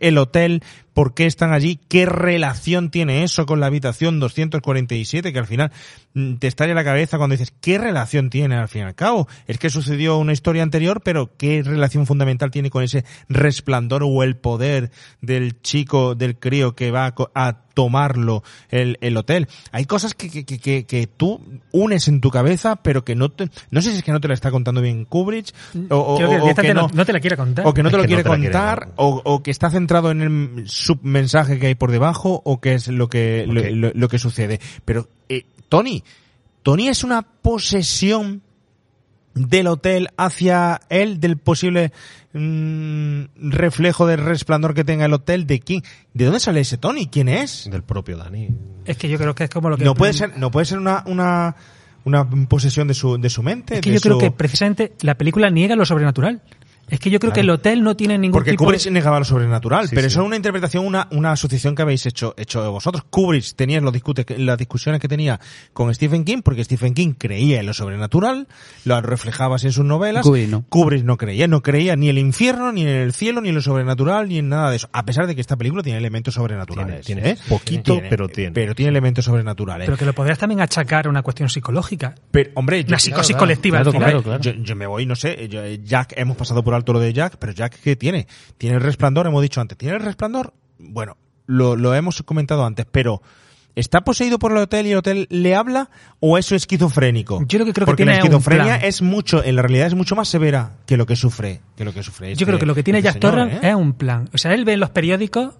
[0.00, 0.62] el hotel,
[0.92, 5.70] por qué están allí, qué relación tiene eso con la habitación 247, que al final
[6.14, 9.28] mm, te estalla la cabeza cuando dices, ¿qué relación tiene al fin y al cabo?
[9.46, 14.22] Es que sucedió una historia anterior, pero ¿qué relación fundamental tiene con ese resplandor o
[14.22, 19.48] el poder del chico, del crío que va a, tomarlo el, el hotel?
[19.72, 21.40] Hay cosas que, que, que, tú
[21.72, 24.28] unes en tu cabeza, pero que no te, no sé si es que no te
[24.28, 25.46] la está contando bien Kubrick,
[25.88, 27.66] o, o- que no, te la quiere contar.
[27.66, 30.10] o que no Es te lo no quiere te contar, o, o que está centrado
[30.10, 33.66] en el submensaje que hay por debajo, o que es lo que, lo, Ok.
[33.72, 34.60] lo- lo que sucede.
[34.84, 36.02] Pero, eh, Tony,
[36.62, 38.42] Tony es una posesión
[39.34, 41.92] del hotel hacia él, del posible
[42.32, 45.82] mm, reflejo del resplandor que tenga el hotel, ¿de quién?
[46.14, 47.06] ¿De dónde sale ese Tony?
[47.06, 47.68] ¿Quién es?
[47.70, 48.48] Del propio Dani.
[48.84, 49.84] Es que yo creo que es como lo que...
[49.84, 51.54] No puede ser, no puede ser una, una,
[52.04, 53.76] una posesión de su, de su mente.
[53.76, 56.42] Es que de yo creo que precisamente la película niega lo sobrenatural.
[56.90, 58.90] Es que yo creo que el hotel no tiene ningún Porque tipo Kubrick de...
[58.90, 60.12] negaba lo sobrenatural, Sí, pero sí.
[60.12, 63.04] eso es una interpretación, una, una asociación que habéis hecho, hecho vosotros.
[63.08, 65.40] Kubrick tenía los discute, las discusiones que tenía
[65.72, 68.48] con Stephen King, porque Stephen King creía en lo sobrenatural,
[68.84, 70.24] lo reflejaba así en sus novelas.
[70.24, 70.64] Kubrick no.
[70.68, 73.54] Kubrick no creía, no creía ni en el infierno, ni en el cielo, ni en
[73.54, 74.88] lo sobrenatural, ni en nada de eso.
[74.92, 77.06] A pesar de que esta película tiene elementos sobrenaturales.
[77.06, 77.42] Tiene- tiene ¿eh?
[77.48, 78.52] poquito, pero tiene.
[78.52, 79.86] Pero tiene elementos sobrenaturales.
[79.86, 82.14] Pero que lo podrías también achacar a una cuestión psicológica.
[82.30, 84.10] Pero, hombre, Una psicosis colectiva al claro, final.
[84.10, 84.42] claro, claro.
[84.42, 87.12] Yo, yo me voy, no sé, yo- eh, Jack, hemos pasado por alto lo de
[87.12, 88.26] Jack, pero Jack, ¿qué tiene?
[88.58, 89.78] Tiene el resplandor, hemos dicho antes.
[89.78, 90.52] ¿Tiene el resplandor?
[90.78, 93.22] Bueno, lo, lo hemos comentado antes, pero
[93.74, 97.44] ¿está poseído por el hotel y el hotel le habla o eso es esquizofrénico?
[97.46, 99.86] Yo lo que creo que Porque la tiene un esquizofrenia es mucho, en la realidad
[99.86, 102.34] es mucho más severa que lo que sufre, que lo que sufre.
[102.34, 103.70] Yo creo que lo que tiene este Jack Torrance ¿eh?
[103.70, 104.28] es un plan.
[104.32, 105.54] O sea, él ve en los periódicos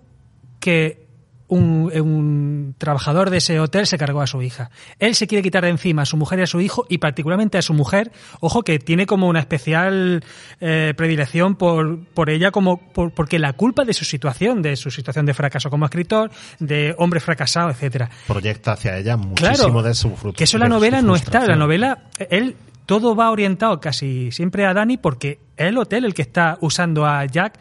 [0.58, 1.09] que
[1.50, 4.70] un, un trabajador de ese hotel se cargó a su hija.
[4.98, 7.58] Él se quiere quitar de encima a su mujer y a su hijo y particularmente
[7.58, 10.24] a su mujer, ojo que tiene como una especial
[10.60, 14.90] eh, predilección por, por ella como por- porque la culpa de su situación, de su
[14.90, 18.08] situación de fracaso como escritor, de hombre fracasado, etcétera.
[18.26, 20.36] Proyecta hacia ella Claro, muchísimo de su fruto.
[20.38, 21.44] que eso en la novela no está.
[21.46, 22.56] La novela, él
[22.86, 27.04] todo va orientado casi siempre a Dani porque es el hotel el que está usando
[27.06, 27.58] a Jack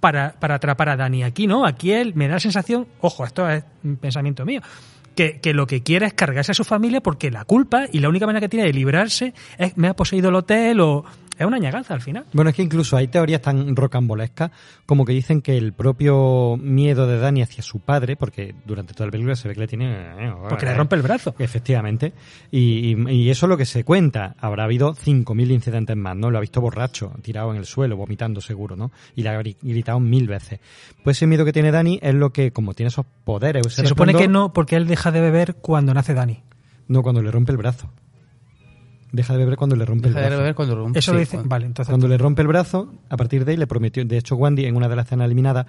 [0.00, 1.22] para, para atrapar a Dani.
[1.22, 4.60] Aquí no, aquí él me da la sensación, ojo, esto es un pensamiento mío,
[5.14, 8.08] que, que lo que quiere es cargarse a su familia porque la culpa y la
[8.08, 11.04] única manera que tiene de librarse es me ha poseído el hotel o
[11.40, 12.26] es una ñagaza al final.
[12.32, 14.50] Bueno, es que incluso hay teorías tan rocambolescas
[14.86, 19.06] como que dicen que el propio miedo de Dani hacia su padre, porque durante toda
[19.06, 19.90] la película se ve que le tiene...
[20.26, 21.34] eh, Porque le rompe el brazo.
[21.38, 22.12] Efectivamente.
[22.50, 24.34] Y, y- y eso es lo que se cuenta.
[24.38, 26.30] Habrá habido 5.000 incidentes más, ¿no?
[26.30, 28.90] Lo ha visto borracho, tirado en el suelo, vomitando seguro, ¿no?
[29.16, 30.60] Y le ha gri- gritado mil veces.
[31.04, 33.62] Pues ese miedo que tiene Dani es lo que, como tiene esos poderes...
[33.72, 36.42] Se supone que no, porque él deja de beber cuando nace Dani.
[36.88, 37.90] No, cuando le rompe el brazo.
[39.12, 40.40] Deja de beber cuando le rompe Deja el de brazo.
[40.42, 40.98] beber cuando rompe.
[41.00, 41.30] Eso Sí, lo dice.
[41.36, 41.90] cuando- Vale, entonces.
[41.90, 44.76] Cuando le rompe el brazo, a partir de ahí le prometió, de hecho Wandy en
[44.76, 45.66] una de las escenas eliminadas,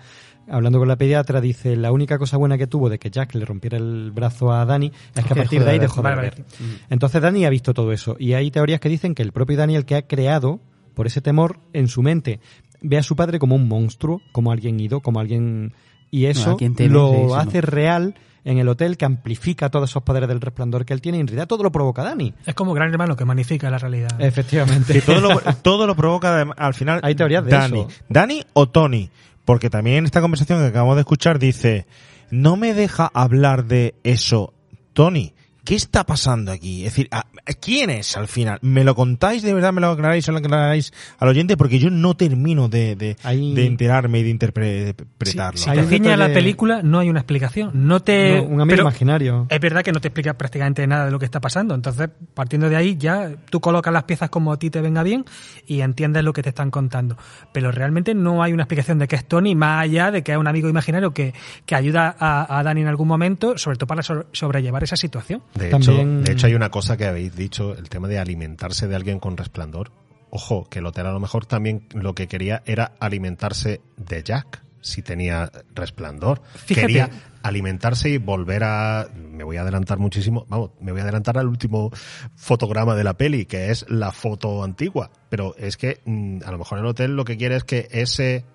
[0.48, 3.46] hablando con la pediatra, dice, la única cosa buena que tuvo de que Jack le
[3.46, 6.34] rompiera el brazo a Dani es que a partir de ahí de dejó de beber.
[6.36, 6.46] vale.
[6.90, 9.76] Entonces Dani ha visto todo eso y hay teorías que dicen que el propio Dani
[9.76, 10.60] el que ha creado
[10.94, 12.40] por ese temor en su mente
[12.82, 15.74] ve a su padre como un monstruo, como alguien ido, como alguien
[16.12, 16.58] y eso
[16.90, 17.68] lo hace no.
[17.68, 21.22] real en el hotel que amplifica todos esos poderes del resplandor que él tiene y
[21.22, 22.34] en realidad todo lo provoca Dani.
[22.46, 24.10] Es como Gran Hermano que magnifica la realidad.
[24.20, 25.02] Efectivamente.
[25.02, 27.80] Todo lo, todo lo provoca al final Hay teorías de Dani.
[27.82, 27.90] eso.
[28.10, 29.10] Dani o Tony.
[29.46, 31.86] Porque también en esta conversación que acabamos de escuchar dice,
[32.30, 34.54] no me deja hablar de eso,
[34.94, 35.34] Tony.
[35.64, 36.80] ¿Qué está pasando aquí?
[36.86, 37.26] Es decir, ¿a-
[37.62, 38.58] ¿quién es al final?
[38.62, 39.72] ¿Me lo contáis de verdad?
[39.72, 41.56] ¿Me lo aclaráis o lo aclaráis al oyente?
[41.56, 45.58] Porque yo no termino de, de, Hay- de enterarme y de Si, interpretarlo.
[45.58, 47.72] si Hay te un ciñes a la película, no hay una explicación.
[47.74, 48.38] No te.
[48.38, 49.46] No, un amigo pero imaginario.
[49.50, 51.76] Es verdad que no te explica prácticamente nada de lo que está pasando.
[51.76, 55.26] Entonces, partiendo de ahí, ya tú colocas las piezas como a ti te venga bien
[55.68, 57.18] y entiendes lo que te están contando.
[57.54, 60.38] Pero realmente no hay una explicación de que es Tony, más allá de que es
[60.40, 61.34] un amigo imaginario que,
[61.68, 65.44] que ayuda a, a Dani en algún momento, sobre todo para so- sobrellevar esa situación.
[65.56, 68.88] De También- hecho, de hecho, hay una cosa que habéis dicho, el tema de alimentarse
[68.88, 69.92] de alguien con resplandor.
[70.30, 74.64] Ojo, que el hotel a lo mejor también lo que quería era alimentarse de Jack,
[74.80, 76.42] si tenía resplandor.
[76.66, 76.88] Fíjate.
[76.88, 77.10] Quería
[77.44, 79.08] alimentarse y volver a...
[79.14, 81.92] Me voy a adelantar muchísimo, vamos, me voy a adelantar al último
[82.36, 85.12] fotograma de la peli, que es la foto antigua.
[85.30, 88.46] Pero es que mm, a lo mejor el hotel lo que quiere es que ese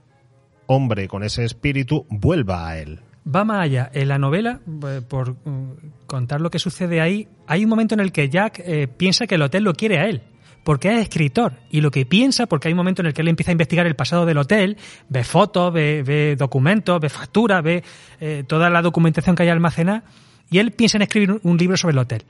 [0.67, 3.01] hombre con ese espíritu vuelva a él.
[3.29, 3.91] Va más allá.
[3.93, 5.73] En la novela, eh, por mm,
[6.07, 9.35] contar lo que sucede ahí, hay un momento en el que Jack eh, piensa que
[9.35, 10.23] el hotel lo quiere a él.
[10.65, 11.55] Porque es escritor.
[11.71, 13.87] Y lo que piensa, porque hay un momento en el que él empieza a investigar
[13.87, 14.77] el pasado del hotel,
[15.09, 17.85] ve fotos, ve, ve documentos, ve facturas, ve
[18.21, 20.03] eh, toda la documentación que hay almacenada,
[20.51, 22.25] y él piensa en escribir un- libro sobre el hotel.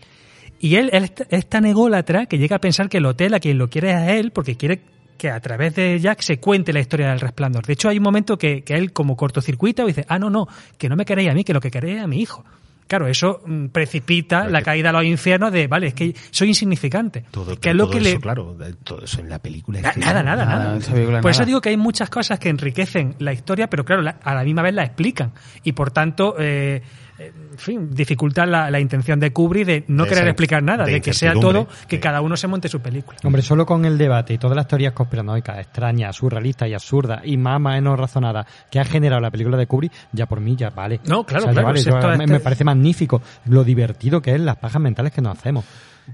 [0.61, 3.57] Y él, él es tan ególatra que llega a pensar que el hotel a quien
[3.59, 4.83] lo quiere es a él, porque quiere
[5.17, 7.65] que a través de Jack se cuente la historia del resplandor.
[7.67, 10.47] De hecho, hay un momento que, que él como cortocircuita dice, ah, no, no,
[10.79, 12.45] que no me queréis a mí, que lo que queréis es a mi hijo.
[12.89, 16.49] Claro, eso mm, precipita Pero la caída a los infiernos de, vale, es que soy
[16.51, 17.25] insignificante.
[17.33, 18.21] Todo, que es lo todo que eso, le...
[18.21, 19.81] claro, todo eso en la película.
[19.81, 21.21] Na- Nada, nada, nada, nada.
[21.21, 24.35] Por eso digo que hay muchas cosas que enriquecen la historia, pero claro, la- a
[24.37, 25.33] la misma vez la explican.
[25.65, 26.81] Y por tanto, eh,
[27.19, 30.85] en fin, dificultan la, la intención de Kubrick de no De querer esa- explicar nada,
[30.85, 32.01] de de, que sea todo, que sí.
[32.01, 33.19] cada uno se monte su película.
[33.25, 37.37] Hombre, solo con el debate y todas las teorías conspiranoicas, extrañas, surrealistas y absurdas y
[37.37, 40.71] más o menos razonadas que ha generado la película de Kubrick, ya por mí ya
[40.71, 41.01] vale.
[41.07, 41.83] No, claro, ya claro, vale.
[41.83, 45.65] Yo- me, me parece magnífico lo divertido que es las pajas mentales que nos hacemos.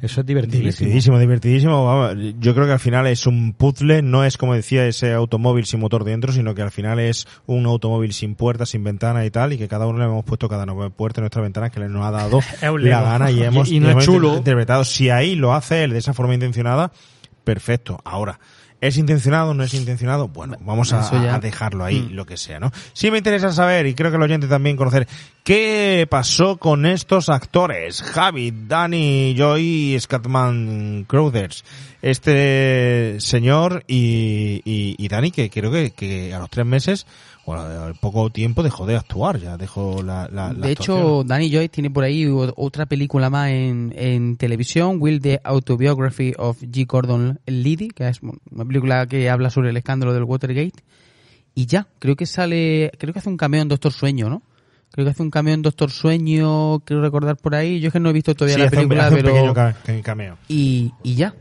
[0.01, 0.63] Eso es divertidísimo.
[0.89, 1.85] Divertidísimo, divertidísimo.
[1.85, 5.67] Vamos, yo creo que al final es un puzzle, no es como decía ese automóvil
[5.67, 9.31] sin motor dentro, sino que al final es un automóvil sin puertas, sin ventana y
[9.31, 11.81] tal, y que cada uno le hemos puesto cada nueva puerta en nuestra ventana que
[11.81, 12.41] le nos ha dado
[12.79, 14.37] la gana y hemos, Y- y no es hemos chulo.
[14.37, 14.85] interpretado.
[14.85, 16.91] Si ahí lo hace él de esa forma intencionada,
[17.45, 18.01] perfecto.
[18.05, 18.41] Ahora,
[18.83, 19.55] ¿Es intencionado?
[19.55, 20.27] ¿No es intencionado?
[20.27, 22.15] Bueno, vamos a, dejarlo ahí, Mm.
[22.15, 22.73] lo que sea, ¿no?
[22.93, 25.07] Sí me interesa saber, y creo que el oyente también conocer,
[25.45, 28.03] ¿qué pasó con estos actores?
[28.03, 31.65] Javi, Danny, Joy Scatman Crothers.
[32.03, 37.07] Este señor y, y, y Danny, que creo que, que a los tres meses,
[37.45, 40.99] o al poco tiempo, dejó de actuar, ya dejó la, la, la De actuación.
[40.99, 46.35] hecho, Danny Joy tiene por ahí otra película más en, en televisión, Will the Autobiography
[46.39, 46.87] of G.
[46.87, 50.83] Gordon Liddy, que es una película que habla sobre el escándalo del Watergate.
[51.55, 54.43] Y ya, creo que sale, creo que hace un cameo en Doctor Sueño, ¿no?
[54.91, 57.81] Creo que hace un cameo en Doctor Sueño, quiero recordar por ahí.
[57.81, 59.35] Yo es que no he visto todavía Sí, la hace un- película, hace un pero...
[59.35, 60.37] pequeño ca- cameo.
[60.49, 61.35] Y, y ya.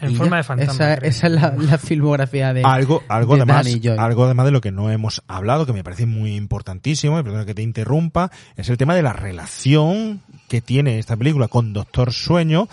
[0.00, 1.10] En forma de fantasma, Esa, creo.
[1.10, 3.96] esa es la, la filmografía de, algo algo de además Danny Joy.
[3.98, 7.44] algo además de lo que no hemos hablado que me parece muy importantísimo y perdona
[7.44, 12.12] que te interrumpa es el tema de la relación que tiene esta película con Doctor
[12.12, 12.68] Sueño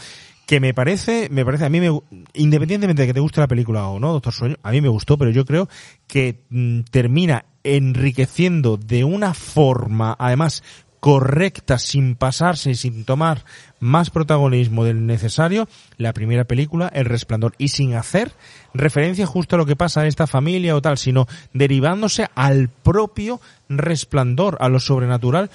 [0.45, 1.99] que me parece me parece a mí me,
[2.33, 5.17] independientemente de que te guste la película o no Doctor Sueño a mí me gustó
[5.17, 5.67] pero yo creo
[6.07, 10.63] que mm, termina enriqueciendo de una forma además
[11.05, 13.45] correcta sin pasarse y sin tomar
[13.79, 18.31] más protagonismo del necesario la primera película El Resplandor y sin hacer
[18.73, 23.39] referencia justo a lo que pasa en esta familia o tal sino derivándose al propio
[23.69, 25.51] resplandor a lo sobrenatural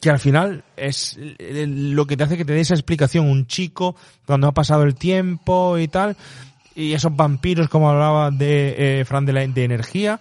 [0.00, 3.28] que al final es eh, lo que te hace que te dé esa explicación.
[3.28, 6.16] Un chico cuando ha pasado el tiempo y tal
[6.76, 10.20] y esos vampiros como hablaba de eh, Fran de la de energía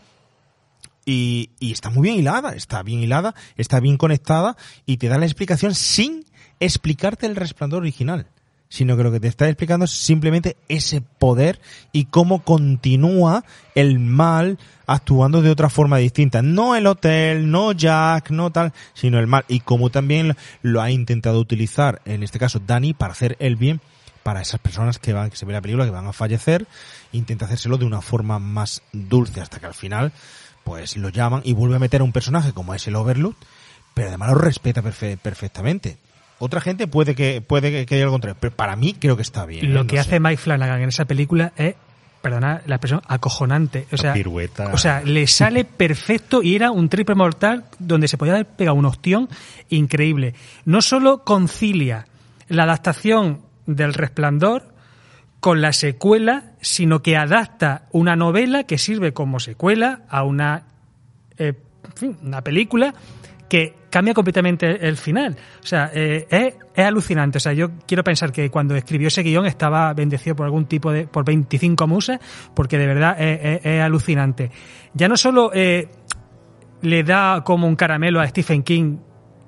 [1.06, 5.18] y, y está muy bien hilada, está bien hilada, está bien conectada y te da
[5.18, 6.26] la explicación sin
[6.60, 8.28] explicarte el resplandor original,
[8.70, 11.60] sino que lo que te está explicando es simplemente ese poder
[11.92, 13.44] y cómo continúa
[13.76, 14.58] el mal
[14.88, 16.42] actuando de otra forma distinta.
[16.42, 19.44] No el hotel, no Jack, no tal, sino el mal.
[19.50, 23.82] Y como también lo ha intentado utilizar, en este caso Dani, para hacer el bien
[24.24, 26.68] para esas personas que van, que se ve la película, que van a fallecer,
[27.12, 30.14] intenta hacérselo de una forma más dulce hasta que al final,
[30.64, 33.36] pues lo llaman y vuelve a meter a un personaje como es el Overlook,
[33.94, 35.98] pero además lo respeta perfe- perfectamente.
[36.40, 39.22] Otra gente puede que, puede que, que haya algo contrario, pero para mí creo que
[39.22, 39.66] está bien.
[39.66, 39.70] ¿eh?
[39.70, 40.02] Lo No que sé.
[40.02, 41.76] hace Mike Flanagan en esa película es,
[42.22, 43.86] perdona la expresión, acojonante.
[43.92, 44.72] O sea, pirueta.
[44.74, 48.76] o sea, le sale perfecto y era un triple mortal donde se podía haber pegado
[48.76, 49.30] un ostión
[49.70, 50.34] increíble.
[50.66, 52.08] No solo concilia
[52.48, 54.71] la adaptación del Resplandor
[55.42, 60.68] con la secuela, sino que adapta una novela que sirve como secuela a una,
[61.38, 61.56] eh,
[62.22, 62.94] una película
[63.50, 65.36] que cambia completamente el final.
[65.62, 67.40] O sea, eh, es, es alucinante.
[67.40, 70.92] O sea, yo quiero pensar que cuando escribió ese guion estaba bendecido por algún tipo
[70.92, 72.20] de, por 25 musas,
[72.54, 74.52] porque de verdad es, alucinante.
[74.94, 75.90] Ya no solo eh,
[76.84, 79.00] le da como un caramelo a Stephen King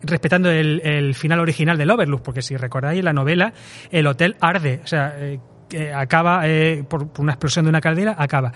[0.02, 3.54] respetando el, el final original del Overlook, porque si recordáis la novela,
[3.92, 5.40] el hotel arde, o sea, eh,
[5.96, 8.52] acaba eh, por, una explosión de una caldera, acaba.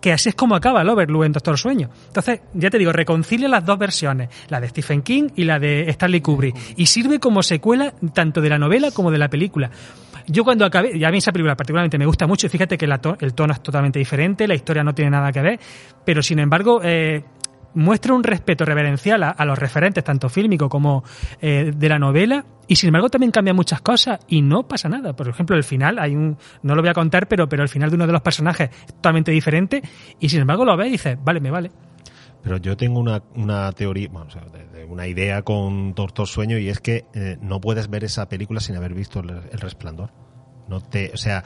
[0.00, 1.88] Que así es como acaba el Overlook en Doctor Sueño.
[2.08, 5.88] Entonces, ya te digo, reconcilia las dos versiones, la de Stephen King y la de
[5.90, 9.70] Stanley Kubrick, y sirve como secuela tanto de la novela como de la película.
[10.26, 13.34] Yo cuando acabé, y a mí esa película particularmente me gusta mucho, fíjate que el
[13.34, 15.60] tono es totalmente diferente, la historia no tiene nada que ver,
[16.04, 17.22] pero sin embargo, eh,
[17.74, 21.04] muestra un respeto reverencial a, a los referentes, tanto fílmico como
[21.40, 25.14] eh, de la novela, y sin embargo también cambia muchas cosas y no pasa nada.
[25.14, 27.90] Por ejemplo, el final, hay un, no lo voy a contar, pero, pero el final
[27.90, 29.82] de uno de los personajes es totalmente diferente,
[30.20, 31.70] y sin embargo lo ves y dices, vale, me vale.
[32.42, 36.58] Pero yo tengo una, una teoría, bueno, o sea, de- una idea con Doctor Sueño
[36.58, 40.10] y es que eh, no puedes ver esa película sin haber visto el, el Resplandor.
[40.68, 41.44] No te, o sea,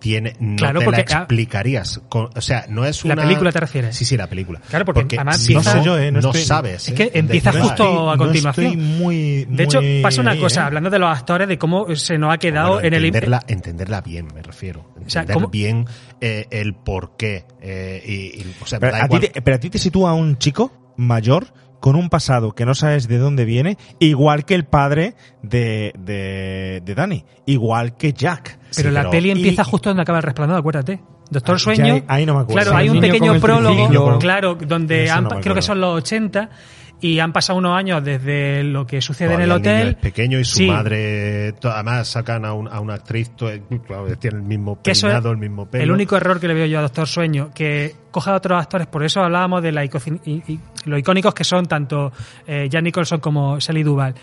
[0.00, 2.00] tiene, no Claro, te porque, la explicarías.
[2.08, 3.94] Con- o sea, no es ¿La película te refieres?
[3.94, 4.60] Sí, sí, la película.
[4.68, 6.88] Claro, porque además no, empieza- yo, eh, no, no estoy- sabes.
[6.88, 8.66] Es eh, que de- empieza no justo estoy- a no continuación.
[8.66, 10.64] estoy muy, De hecho, muy pasa una ahí, cosa, ¿eh?
[10.64, 13.04] hablando de los actores, de cómo se nos ha quedado Bueno, en el...
[13.04, 14.86] entenderla, entenderla bien, me refiero.
[15.06, 15.84] sea, Entender ¿cómo- bien
[16.20, 17.44] eh, el por qué.
[17.60, 20.14] eh, y, y, o sea, me Pero a, ti te, pero a ti te sitúa
[20.14, 21.46] un chico mayor
[21.80, 26.82] con un pasado que no sabes de dónde viene, igual que el padre de, de,
[26.84, 28.58] de Danny, igual que Jack.
[28.76, 31.00] Pero Sí, la pero- peli y- empieza justo donde acaba el resplandor, acuérdate.
[31.30, 32.02] Doctor Ah, Sueño.
[32.08, 32.62] ahí- no me acuerdo.
[32.62, 35.96] Claro, hay el un pequeño el prólogo, claro, donde han no creo que son los
[35.98, 36.50] 80
[37.02, 39.88] y han pasado unos años desde lo que sucede en el hotel.
[39.90, 43.30] es pequeño y su Sí, madre, además sacan a, un- a una actriz,
[43.86, 45.84] claro, tiene el mismo peinado, el mismo pelo.
[45.84, 48.86] el único error que le veo yo a Doctor Sueño, que coja a otros actores,
[48.88, 52.12] por eso hablábamos de la y- lo icónicos que son tanto
[52.46, 54.14] eh, Jan Nicholson como Shelley Duvall.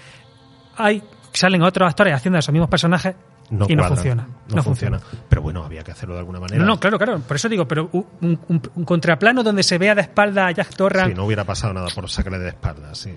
[0.78, 1.02] Hay,
[1.34, 3.16] salen otros actores haciendo esos mismos personajes
[3.50, 4.28] y no funciona.
[4.54, 5.00] No, funciona.
[5.30, 6.60] Pero bueno, había que hacerlo de alguna manera.
[6.60, 7.20] No, no, claro, claro.
[7.20, 10.76] Por eso digo, pero un, un- un contraplano donde se vea de espalda a Jack
[10.76, 11.12] Torrance.
[11.12, 13.12] Sí, no hubiera pasado nada por sacarle de espalda, sí.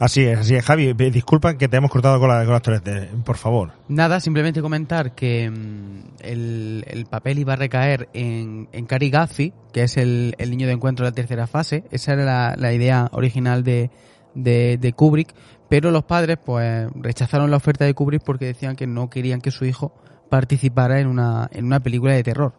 [0.00, 0.64] Así es, así es.
[0.64, 3.70] Javi, eh, disculpa que te hemos cortado con, la, con las de- por favor.
[3.88, 9.52] Nada, simplemente comentar que mm, el, el papel iba a recaer en, en Cary Gaffey,
[9.72, 11.84] que es el, el niño de encuentro de la tercera fase.
[11.92, 13.90] Esa era la, la idea original de,
[14.34, 15.32] de, de Kubrick,
[15.68, 19.50] pero los padres pues rechazaron la oferta de Kubrick porque decían que no querían que
[19.50, 19.94] su hijo
[20.28, 22.54] participara en una, en una película de terror.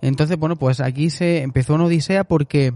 [0.00, 2.72] Entonces, bueno, pues aquí se empezó una odisea porque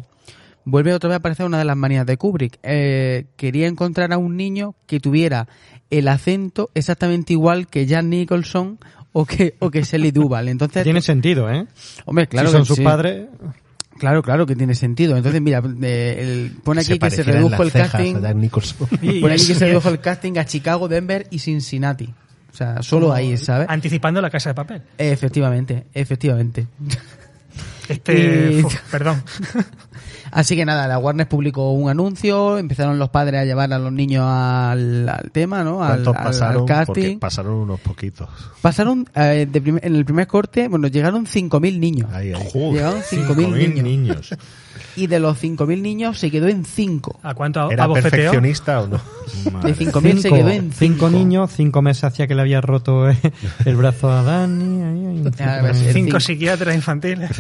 [0.64, 2.58] vuelve otra vez a aparecer una de las manías de Kubrick.
[2.62, 5.48] Eh, quería encontrar a un niño que tuviera
[5.90, 8.78] el acento exactamente igual que Jan Nicholson
[9.12, 10.48] o que, o que Shelley Duvall.
[10.48, 11.66] Entonces, Tiene sentido, ¿eh?
[12.04, 12.84] hombre, claro si son que sus sí.
[12.84, 13.26] padres.
[13.98, 15.16] Claro, claro que tiene sentido.
[15.16, 18.14] Entonces, mira, eh, el- pone aquí que se redujo el casting.
[19.20, 22.12] Pone aquí que se redujo el casting a Chicago, Denver y Cincinnati.
[22.52, 23.68] O sea, solo ahí, ¿sabes?
[23.68, 24.82] Anticipando la casa de papel.
[24.96, 26.66] Efectivamente, efectivamente.
[27.88, 29.22] Este, Y- uf, perdón.
[30.36, 33.90] Así que nada, la Warner publicó un anuncio, empezaron los padres a llevar a los
[33.90, 35.82] niños al, al tema, ¿no?
[35.82, 36.66] Al, ¿Cuántos al- al pasaron?
[36.66, 37.18] Porque casting.
[37.18, 38.28] pasaron unos poquitos.
[38.60, 42.10] Pasaron, eh, de prim- en el primer corte, bueno, llegaron 5.000 niños.
[42.12, 42.50] Ahí, ahí.
[42.52, 44.34] Llegaron 5.000 niños.
[44.96, 47.20] Y de los 5.000 niños se quedó en 5.
[47.22, 48.10] ¿A cuánto ¿Era abofeteó?
[48.10, 48.96] perfeccionista o no?
[49.62, 50.74] De 5.000 se quedó en 5.
[50.78, 53.16] cinco niños, cinco meses hacía que le había roto eh,
[53.64, 54.82] el brazo a Dani.
[54.82, 57.30] ahí, ahí, Ah, cinco- pues, psiquiatras infantiles.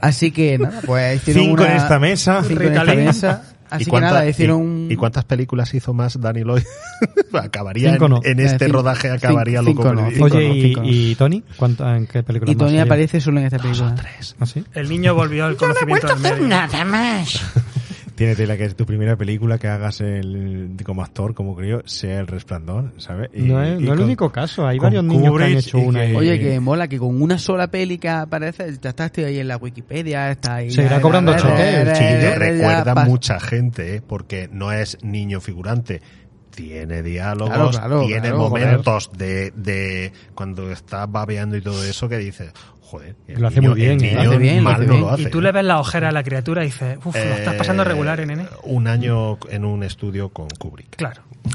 [0.00, 2.42] Así que nada, pues Cinco una- en esta mesa.
[2.46, 3.38] Cinco en esta Ritalin.
[3.68, 3.74] Mesa.
[3.74, 4.88] ¿Y Así que cuánta- nada, hicieron y- un...
[4.92, 6.62] ¿Y cuántas películas hizo más Danny Lloyd?
[7.32, 8.20] acabaría Cinco en, no.
[8.24, 9.88] en este cinco- rodaje acabaría cinco- loco.
[9.88, 10.26] cinco no, perdido.
[10.28, 11.16] cinco Oye, no, ¿y, no.
[11.16, 11.42] Tony?
[11.56, 13.94] ¿Cuánto, ¿En qué película Y Tony aparece solo en esta película.
[14.40, 14.64] ¿Ah, sí?
[14.74, 16.48] El niño volvió al conocimiento del medio.
[16.48, 17.40] nada más.
[18.18, 22.18] Tiene tela que es tu primera película que hagas el, como actor, como creo, sea
[22.18, 23.30] El Resplandor, ¿sabes?
[23.32, 24.66] Y- no es, y no es el único caso.
[24.66, 26.04] Hay varios niños que han hecho una.
[26.04, 29.38] que- Oye, que mola que con una sola peli que aparece, ya está estoy ahí
[29.38, 30.70] en la Wikipedia, está ahí.
[30.72, 34.02] Seguirá ya- cobrando choque, el recuerda pas- mucha gente, ¿eh?
[34.04, 36.02] porque no es niño figurante.
[36.50, 42.08] Tiene diálogos, Claro, claro, tiene claro, momentos de, de cuando está babeando y todo eso
[42.08, 42.50] que dice,
[42.90, 44.08] joder, Lo hace niño- muy bien, el ¿eh?
[44.10, 45.00] niño Lo hace bien, lo mal hace no bien.
[45.02, 45.22] lo hace.
[45.22, 47.82] Y tú le ves la ojera a la criatura y dices, uff, lo estás pasando
[47.82, 48.46] Eh, regular, nene.
[48.62, 50.96] Un año en un estudio con Kubrick.
[50.96, 51.22] Claro.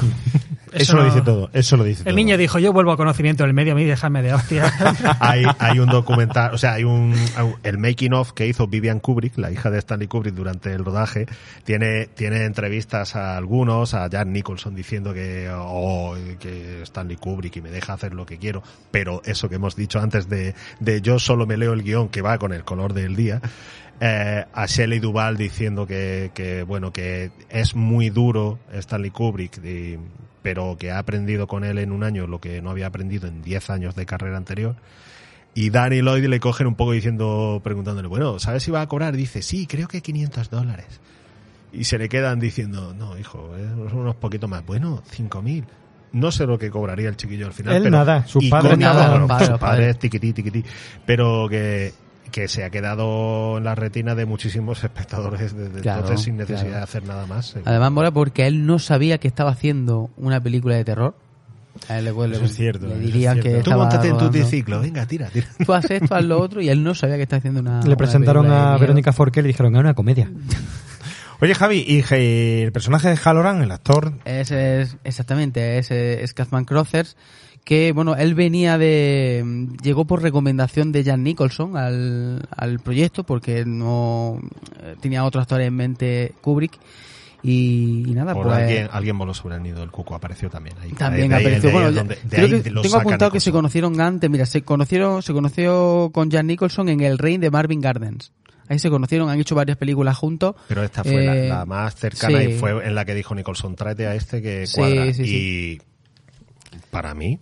[0.74, 2.10] Eso, lo no- dice todo, eso lo dice todo.
[2.10, 4.74] El niño dijo, yo vuelvo a conocimiento del medio, a mí déjame de hostia.
[5.20, 7.14] hay, hay un documental, o sea, hay un,
[7.62, 11.28] el making of que hizo Vivian Kubrick, la hija de Stanley Kubrick durante el rodaje,
[11.64, 17.62] tiene, tiene entrevistas a algunos, a Jan Nicholson diciendo que, oh, que Stanley Kubrick y
[17.62, 21.20] me deja hacer lo que quiero, pero eso que hemos dicho antes de, de yo
[21.24, 23.42] solo me leo el guion que va con el color del día,
[24.00, 29.61] eh, a Shelley Duvall diciendo que, que, bueno, que es muy duro Stanley Kubrick,
[30.42, 33.42] pero que ha aprendido con él en un año lo que no había aprendido en
[33.42, 34.76] 10 años de carrera anterior.
[35.56, 39.16] Y Danny Lloyd le cogen un poco diciendo, preguntándole, bueno, ¿sabes si va a cobrar?
[39.16, 41.00] Dice, sí, creo que 500 dólares.
[41.72, 43.52] Y se le quedan diciendo, no, hijo,
[43.90, 44.66] son unos poquitos más.
[44.66, 45.64] Bueno, 5.000.
[46.14, 47.75] No sé lo que cobraría el chiquillo al final.
[47.75, 50.64] Él pero, nada, sus padres nada, bueno, los padres, sus padres, tiquití, tiquití.
[51.06, 51.92] Pero que,
[52.32, 56.61] que se ha quedado en la retina de muchísimos espectadores desde Claro, entonces sin necesidad
[56.61, 56.77] claro.
[56.77, 57.56] de hacer nada más.
[57.66, 61.16] Además mola porque él no sabía que estaba haciendo una película de terror.
[61.90, 63.58] A él le, le- Eso es cierto, le es dirían cierto.
[63.58, 65.48] que Tú montate en tu triciclo, venga, tira, tira.
[65.66, 67.80] Tú haz esto, haz lo otro, y él no sabía que estaba haciendo una.
[67.82, 68.77] Le una presentaron a.
[68.77, 70.30] Verónica Forqué y le dijeron, es una comedia.
[71.43, 76.63] Oye, Javi, y el personaje de Halloran, el actor, Ese es, exactamente, ese es Kathman
[76.63, 77.17] Crothers,
[77.65, 83.65] que, bueno, él venía de, llegó por recomendación de Jan Nicholson al, al proyecto, porque
[83.65, 84.39] no
[84.83, 86.80] eh, tenía otro actor en mente, Kubrick,
[87.43, 88.55] y, y nada, Por pues...
[88.59, 90.91] alguien, alguien voló sobre el nido del cuco, apareció también ahí.
[90.91, 91.69] También De de apareció.
[91.72, 94.30] ahí Bueno, donde- creo ahí que tengo apuntado que se conocieron antes.
[94.30, 98.31] Mira, se conocieron, se conoció con Jan Nicholson en El Rey de Marvin Gardens.
[98.69, 100.56] Ahí se conocieron, han hecho varias películas juntos.
[100.67, 102.50] Pero esta fue la- Eh, la, más cercana sí.
[102.50, 105.14] y fue en la que dijo Nicholson, tráete a este que Sí, cuadra.
[105.14, 105.82] sí, y
[106.90, 107.40] para mí,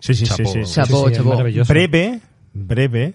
[0.00, 0.44] sí, sí, Chapó.
[0.44, 0.72] sí, sí, sí.
[0.74, 1.30] Chapó, sí, es chapó.
[1.30, 1.72] maravilloso.
[1.72, 2.20] breve,
[2.54, 3.14] breve,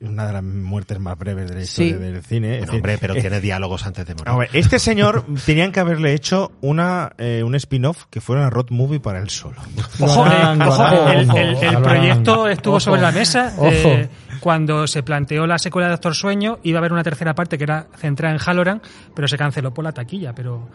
[0.00, 1.98] una de las muertes más breves de la historia Sí.
[1.98, 2.60] del cine.
[2.70, 4.28] Hombre, pero eh, tiene diálogos antes de morir.
[4.28, 8.50] a ver, este señor tenían que haberle hecho una eh, un spin-off que fuera una
[8.50, 9.56] road movie para él solo.
[10.00, 12.80] Ojo, eh, ojo, el, el- el proyecto estuvo Ojo.
[12.80, 14.08] sobre la mesa eh,
[14.40, 16.58] cuando se planteó la secuela de Doctor Sueño.
[16.62, 18.80] Iba a haber una tercera parte que era centrada en Halloran,
[19.14, 20.32] pero se canceló por la taquilla.
[20.34, 20.68] Pero,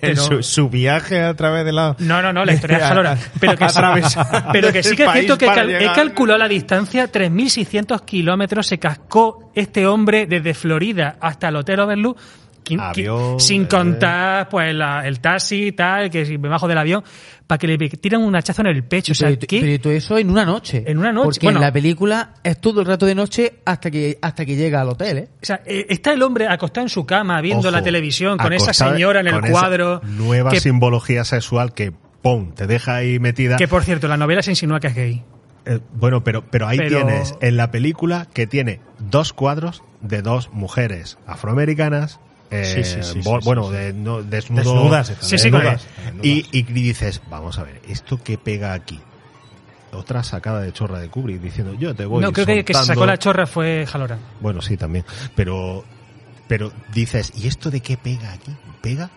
[0.00, 1.94] pero su, su viaje a través de la...
[2.00, 3.18] no, no, no, la historia de Halloran.
[3.38, 3.80] Pero que, sí-
[4.52, 8.78] pero que sí que es cierto que cal- he calculado la distancia, 3.600 kilómetros se
[8.78, 12.18] cascó este hombre desde Florida hasta el Hotel Overlook
[13.38, 13.68] sin eh.
[13.68, 17.02] contar pues la- el taxi y tal, que si me bajo del avión,
[17.46, 19.12] para que le tiran un hachazo en el pecho.
[19.12, 19.60] O sea, pero, ¿qué?
[19.60, 20.84] pero todo eso en una noche.
[20.86, 21.58] En una noche, Porque bueno.
[21.58, 24.88] en la película es todo el rato de noche hasta que hasta que llega al
[24.88, 25.28] hotel, ¿eh?
[25.42, 28.52] O sea, eh, está el hombre acostado en su cama viendo Ojo, la televisión con
[28.52, 30.00] esa señora en el cuadro.
[30.04, 33.56] Nueva que, simbología sexual que, ¡pum!, te deja ahí metida.
[33.56, 35.24] que, por cierto, la novela se insinúa que es gay.
[35.66, 40.22] Eh, bueno, pero, pero ahí Pero- tienes en la película que tiene dos cuadros de
[40.22, 42.18] dos mujeres afroamericanas.
[42.50, 43.74] eh, Sí, sí, sí, bueno, sí, sí.
[43.76, 44.56] de- no, desnudo-
[44.90, 45.86] Desnudas.
[46.22, 48.98] Y, y dices, vamos a ver, ¿esto qué pega aquí?
[49.92, 52.78] Otra sacada de chorra de Kubrick diciendo, yo te voy no, creo que, que se
[52.78, 53.00] soltando".
[53.00, 54.18] sacó la chorra fue Halloran.
[54.40, 55.04] Bueno, sí, también.
[55.36, 55.84] Pero,
[56.48, 58.52] pero dices, ¿y esto de qué pega aquí?
[58.80, 59.10] ¿Pega?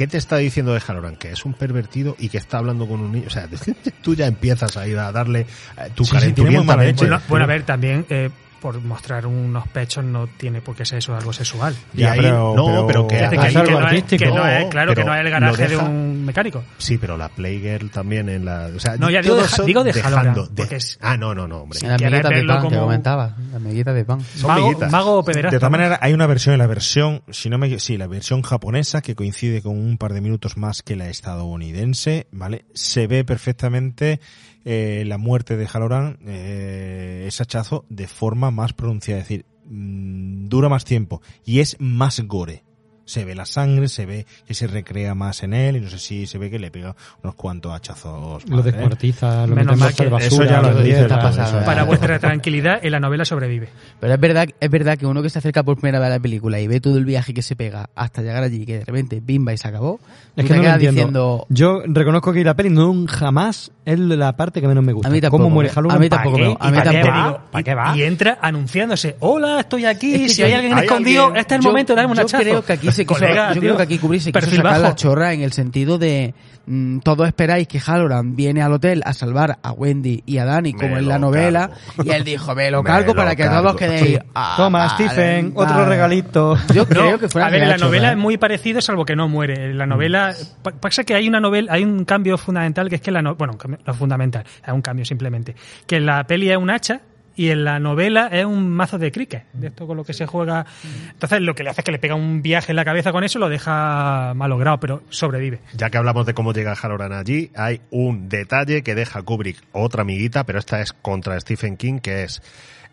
[0.00, 1.16] ¿Qué te está diciendo de Halloran?
[1.16, 3.26] Que es un pervertido y que está hablando con un niño.
[3.26, 3.46] O sea,
[4.02, 7.04] tú ya empiezas a ir a darle eh, tu Sí, sí, muy mala leche.
[7.04, 8.30] Bueno, bueno, a ver, también eh,
[8.60, 11.74] por mostrar unos pechos no tiene por qué ser eso algo sexual.
[11.94, 14.26] Y Ya, ahí- pero- no, pero- pero, que Es que, algo que no es, que
[14.26, 16.62] no es- claro, que no es el garaje deja- de un mecánico.
[16.78, 18.70] Sí, pero la Playgirl también en la.
[18.76, 21.78] O sea, No, ya digo digo de dejando de- es- Ah, no, no, no, hombre.
[21.80, 23.36] ¿Quieres amiguitas de pan que como- comentaba.
[23.46, 24.20] Las amiguitas de pan.
[24.36, 25.56] Son Mago, mago o pederasta.
[25.56, 29.00] De todas maneras, hay una versión, la versión, si no me, sí, la versión japonesa
[29.02, 32.64] que coincide con un par de minutos más que la estadounidense, ¿vale?
[32.74, 34.20] Se ve perfectamente
[34.64, 40.48] eh, la muerte de Halloran, eh, ese hachazo, de forma más pronunciada, es decir, mm,
[40.48, 42.64] dura más tiempo y es más gore.
[43.06, 45.98] Se ve la sangre, se ve que se recrea más en él y no sé
[45.98, 48.48] si se ve que le pega unos cuantos hachazos.
[48.48, 49.80] Lo descuartiza, lo Menos
[50.20, 51.64] eso ya lo lo dice, dice, está claro, pasado, eso es.
[51.64, 53.68] Para vuestra tranquilidad, en la novela sobrevive.
[53.98, 56.20] Pero es verdad, es verdad que uno que se acerca por primera vez a la
[56.20, 59.20] película y ve todo el viaje que se pega hasta llegar allí, que de repente
[59.20, 59.98] bimba y se acabó,
[60.36, 64.36] Es que te no quedas diciendo, Yo reconozco que la peli no jamás es la
[64.36, 65.08] parte que menos me gusta.
[65.08, 65.72] A mí tampoco, ¿Cómo muere ¿eh?
[65.74, 65.96] Halloran?
[65.96, 66.48] A mí ¿Para tampoco qué?
[66.48, 67.18] me- a ¿Y mí para qué tampoco.
[67.32, 67.50] va?
[67.50, 67.96] ¿Para qué va?
[67.96, 71.54] Y entra anunciándose, hola, estoy aquí, Es que si hay alguien hay escondido, alguien- este
[71.54, 72.42] es el yo- momento de darme un yo hachazo.
[72.42, 74.62] creo que aquí se quiso, Colega, yo tío, creo que aquí Kubrick se quiso sacar
[74.64, 74.82] bajo.
[74.82, 76.34] la chorra en el sentido de
[76.66, 80.72] mm, todos esperáis que Halloran viene al hotel a salvar a Wendy y a Danny
[80.74, 82.04] como Me en la novela cargo.
[82.04, 83.62] y él dijo me lo Me cargo lo para que cargo.
[83.62, 84.18] todos quedéis Sí.
[84.34, 85.88] "Ah, Toma, vale, Stephen, otro vale".
[85.88, 86.56] regalito.
[86.72, 89.16] yo No, creo que fue a ver, en la novela es muy parecido, salvo que
[89.16, 89.70] no muere.
[89.70, 93.00] En la novela pa- pasa que hay una novela, hay un cambio fundamental que es
[93.00, 95.54] que la no, bueno, no fundamental, es un cambio simplemente,
[95.86, 97.00] que en la peli es un hacha
[97.36, 100.26] y en la novela es un mazo de cricket, de esto con lo que se
[100.26, 100.66] juega.
[101.10, 103.24] Entonces lo que le hace es que le pega un viaje en la cabeza con
[103.24, 105.60] eso, lo deja malogrado, pero sobrevive.
[105.74, 110.02] Ya que hablamos de cómo llega Halloran allí, hay un detalle que deja Kubrick, otra
[110.02, 112.42] amiguita, pero esta es contra Stephen King, que es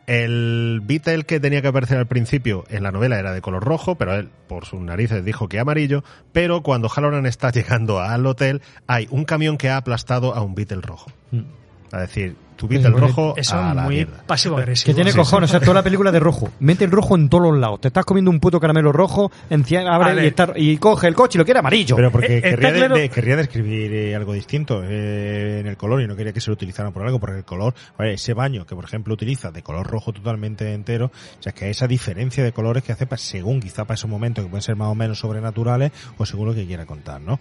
[0.07, 3.95] el Beatle que tenía que aparecer al principio en la novela era de color rojo,
[3.95, 8.61] pero él por sus narices dijo que amarillo, pero cuando Halloran está llegando al hotel
[8.87, 11.11] hay un camión que ha aplastado a un Beatle rojo.
[11.31, 14.23] Es decir, tu Beatle muy- rojo Eso a es la muy mierda.
[14.25, 14.85] pasivo-agresivo.
[14.87, 16.49] Que tiene Sí, cojones, o sea, toda la película de rojo.
[16.59, 17.79] Mete el rojo en todos los lados.
[17.81, 21.15] Te estás comiendo un puto caramelo rojo, encierra, A abre y, está- y coge el
[21.15, 21.95] coche y lo quiere amarillo.
[21.95, 25.67] Pero porque Eh, está querría, de- claro- de- querría describir eh, algo distinto eh, en
[25.67, 28.13] el color y no quería que se lo utilizaran por algo, porque el color, vale,
[28.13, 31.05] ese baño que por ejemplo utiliza de color rojo totalmente entero,
[31.39, 34.43] o sea, que esa diferencia de colores que hace pa- según quizá para esos momentos
[34.43, 37.39] que pueden ser más o menos sobrenaturales o según lo que quiera contar, ¿no?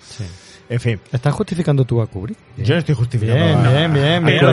[0.69, 2.37] En fin, ¿Estás justificando tú a Kubrick?
[2.59, 3.45] yo no estoy justificando.
[3.45, 4.53] Bien, a- bien, bien, a- bien, yo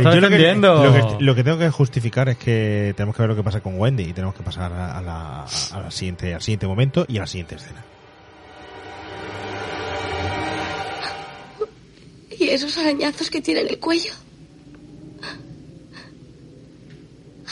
[0.61, 1.11] lo que- defendiendo.
[1.13, 3.61] Lo que, lo que tengo que justificar es que tenemos que ver lo que pasa
[3.61, 7.05] con Wendy y tenemos que pasar a, a la, a la siguiente, al siguiente momento
[7.07, 7.83] y a la siguiente escena.
[12.39, 14.11] ¿Y esos arañazos que tiene en el cuello?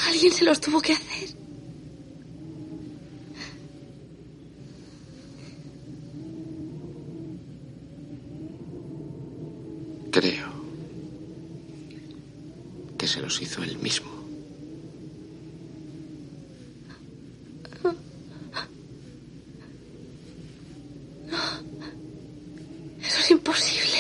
[0.08, 1.30] Alguien se los tuvo que hacer.
[10.12, 10.51] Creo
[13.02, 14.12] que se los hizo él mismo.
[23.02, 23.98] Eso es imposible.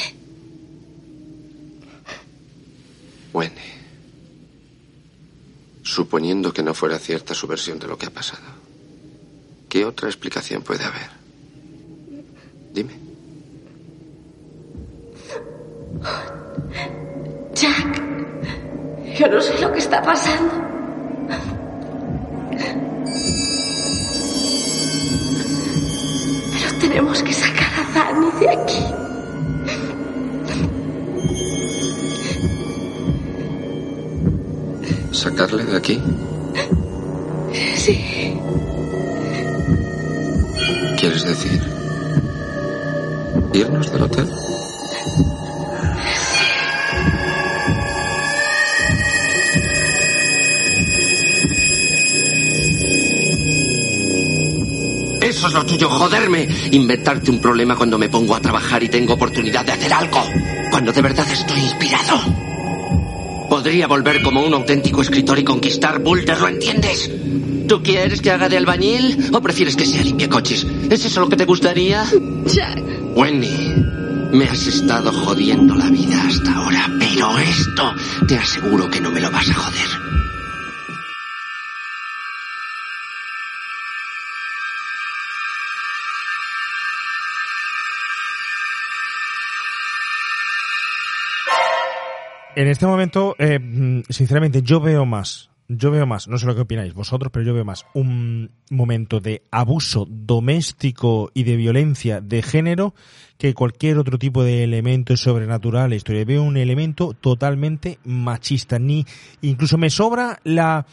[3.33, 3.55] Wendy.
[5.81, 8.43] Suponiendo que no fuera cierta su versión de lo que ha pasado,
[9.67, 11.09] ¿qué otra explicación puede haber?
[12.71, 12.99] Dime.
[17.55, 18.10] Jack,
[19.21, 20.51] yo no sé lo que está pasando.
[26.53, 28.83] Pero tenemos que sacar a Dani de aquí.
[35.11, 36.01] ¿Sacarle de aquí?
[37.75, 38.39] Sí,
[40.97, 41.61] ¿Quieres decir?
[43.53, 44.27] ¿Irnos del hotel?
[55.41, 56.47] Eso es lo tuyo, joderme.
[56.69, 60.23] Inventarte un problema cuando me pongo a trabajar y tengo oportunidad de hacer algo.
[60.69, 62.21] Cuando de verdad estoy inspirado.
[63.49, 67.09] Podría volver como un auténtico escritor y conquistar Boulder, ¿lo entiendes?
[67.67, 70.67] ¿Tú quieres que haga de albañil o prefieres que sea limpiacoches?
[70.91, 72.05] ¿Es eso lo que te gustaría?
[73.15, 73.73] Wendy,
[74.33, 77.95] me has estado jodiendo la vida hasta ahora, pero esto
[78.27, 80.11] te aseguro que no me lo vas a joder.
[92.53, 96.61] En este momento, eh, sinceramente, yo veo más, yo veo más, no sé lo que
[96.61, 102.41] opináis vosotros, pero yo veo más un momento de abuso doméstico y de violencia de
[102.41, 102.93] género
[103.37, 105.93] que cualquier otro tipo de elemento sobrenatural.
[105.93, 106.25] Historia.
[106.25, 108.77] Veo un elemento totalmente machista.
[108.79, 109.05] Ni,
[109.41, 110.85] incluso me sobra la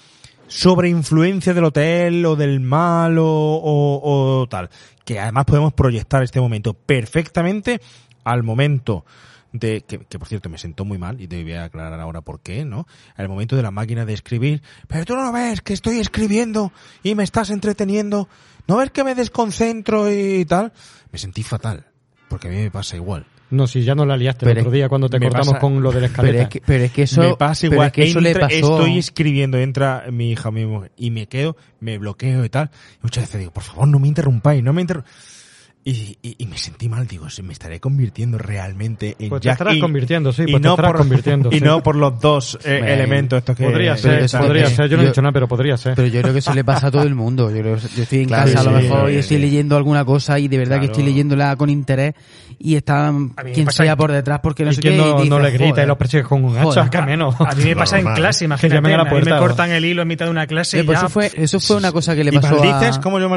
[0.46, 4.70] sobreinfluencia del hotel o del mal o tal.
[5.04, 7.80] Que además podemos proyectar este momento perfectamente
[8.22, 9.04] al momento
[9.52, 12.20] de que, que, por cierto me sentó muy mal y te voy a aclarar ahora
[12.20, 12.86] por qué, ¿no?
[13.16, 16.72] Al momento de la máquina de escribir, pero tú no lo ves que estoy escribiendo
[17.02, 18.28] y me estás entreteniendo,
[18.66, 20.72] no ves que me desconcentro y tal,
[21.12, 21.86] me sentí fatal,
[22.28, 23.24] porque a mí me pasa igual.
[23.50, 25.58] No, si ya no la liaste el Pero otro es- día cuando te cortamos pasa-
[25.60, 26.32] con lo de la escaleta.
[26.36, 28.48] Pero es que, pero es que eso, me pasa igual, es que eso le entra-
[28.48, 28.56] pasó.
[28.78, 32.98] estoy escribiendo, entra mi hija, mi mujer, y me quedo, me bloqueo y tal, y
[33.04, 35.37] muchas veces digo, por favor, no me interrumpáis, no me interrumpáis.
[35.84, 39.54] Y, y, y me sentí mal, digo, me estaré convirtiendo realmente en Pues te Jack
[39.54, 41.64] estarás y- convirtiendo, sí, y pues te no estarás por, convirtiendo, Y sí.
[41.64, 43.64] no por los dos eh, elementos estos que...
[43.64, 44.90] Podría que ser, están- podría ser.
[44.90, 45.94] Yo no he dicho nada, pero podría ser.
[45.94, 47.50] Pero yo creo que eso le pasa a todo el mundo.
[47.50, 49.42] Yo, creo, yo estoy en Claro, casa a lo sí, mejor sí, y estoy sí.
[49.42, 50.92] leyendo alguna cosa y de verdad que Claro.
[50.92, 52.14] estoy leyéndola con interés
[52.58, 53.10] y está
[53.54, 54.90] quien sea que- por detrás porque no y sé qué.
[54.94, 55.88] no, y no le grita y joder.
[55.88, 57.34] los persigue con un hacha, que menos.
[57.40, 59.22] A mí me pasa en clase, Que imagínate.
[59.24, 61.30] me cortan el hilo en mitad de una clase Sí, y pues ya, eso fue,
[61.34, 63.00] eso fue una cosa que le ¿Y pasó a...
[63.00, 63.30] ¿Cómo yo.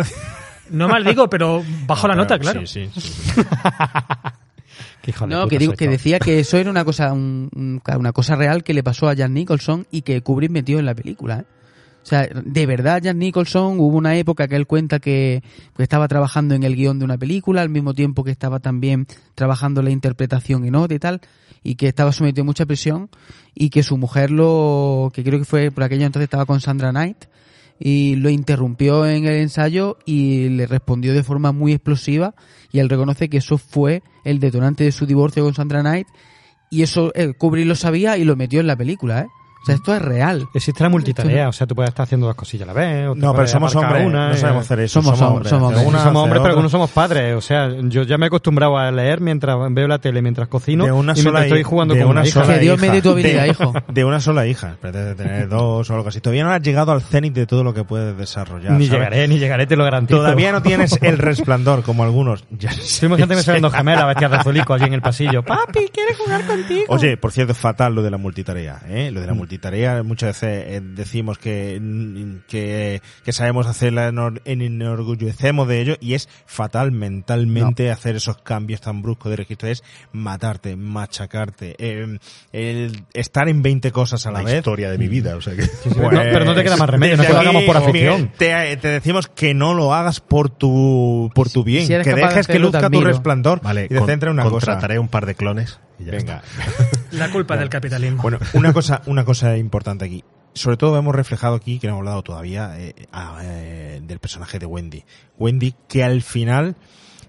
[0.72, 2.66] No mal digo, pero bajo la nota, claro.
[2.66, 3.42] Sí, sí, sí.
[5.02, 7.82] Qué hijo de No, puta que digo decía que eso era una cosa un- un-
[7.98, 10.94] una cosa real que le pasó a Jan Nicholson y que Kubrick metió en la
[10.96, 11.40] película.
[11.40, 11.46] ¿eh?
[12.04, 15.44] O sea, de verdad Jan Nicholson hubo una época que él cuenta que,
[15.76, 19.08] que estaba trabajando en el guion de una película al mismo tiempo que estaba también
[19.36, 21.22] trabajando la interpretación en nota y tal
[21.64, 23.10] y que estaba sometido a mucha presión
[23.54, 26.90] y que su mujer lo que creo que fue por aquello entonces estaba con Sandra
[26.92, 27.26] Knight
[27.84, 32.36] y lo interrumpió en el ensayo y le respondió de forma muy explosiva
[32.72, 36.08] y él reconoce que eso fue el detonante de su divorcio con Sandra Knight
[36.70, 39.28] y eso eh, Kubrick lo sabía y lo metió en la película, ¿eh?
[39.62, 40.48] O sea, esto es real.
[40.56, 43.08] Existe la multitarea, o sea, tú puedes estar haciendo dos cosillas a la vez.
[43.10, 44.38] o No, pero somos hombres, una, no eh.
[44.38, 45.02] sabemos hacer eso.
[45.04, 45.88] Somos hombres, somos hombres.
[45.88, 47.36] una, somos hombres, pero no somos padres.
[47.36, 50.86] O sea, yo ya me he acostumbrado a leer mientras veo la tele, mientras cocino
[50.86, 52.42] de una y sola mientras estoy hija- jugando de con una una hija.
[52.44, 52.88] sola Que Dios hija.
[52.88, 53.74] me dé tu habilidad, de, hijo.
[53.88, 54.78] De una sola hija.
[54.82, 56.22] Pretende tener dos o algo así.
[56.22, 58.72] Todavía no has llegado al cenit de todo lo que puedes desarrollar.
[58.72, 59.00] Ni ¿sabes?
[59.00, 60.18] llegaré, ni llegaré, te lo garantizo.
[60.22, 62.44] Todavía no tienes el resplandor como algunos.
[62.50, 65.44] Ya Sí, imagínate me gemelas vestidas de azulico allí en el pasillo.
[65.46, 66.86] Papi, ¿quieres jugar contigo?
[66.88, 68.80] Oye, por cierto, es fatal lo de la multitarea.
[68.88, 69.12] ¿eh?
[69.12, 69.51] Lo de la multitarea,
[70.04, 71.82] muchas veces eh, decimos que,
[72.48, 78.82] que, que sabemos hacerla, enor- enorgullecemos de ello y es fatal mentalmente hacer esos cambios
[78.82, 79.68] tan bruscos de registro.
[79.70, 82.18] Es matarte, machacarte, eh,
[82.52, 84.56] el estar en 20 cosas a la, La vez.
[84.58, 85.64] historia de mi vida, o sea que...
[85.96, 88.22] No, pero no te queda más remedio, no que lo hagamos por afición.
[88.22, 92.14] Miguel, te, te decimos que no lo hagas por tu, por tu bien, si que
[92.16, 94.52] dejes que te luzca tu resplandor Vale, y te centre en una cosa.
[94.68, 96.42] contrataré un par de clones y ya Venga.
[97.12, 98.22] La culpa del capitalismo.
[98.22, 100.24] Bueno, una cosa, una cosa importante aquí.
[100.54, 104.60] Sobre todo hemos reflejado aquí, que no hemos hablado todavía, eh, a- eh, del personaje
[104.60, 105.04] de Wendy.
[105.38, 106.76] Wendy, que al final,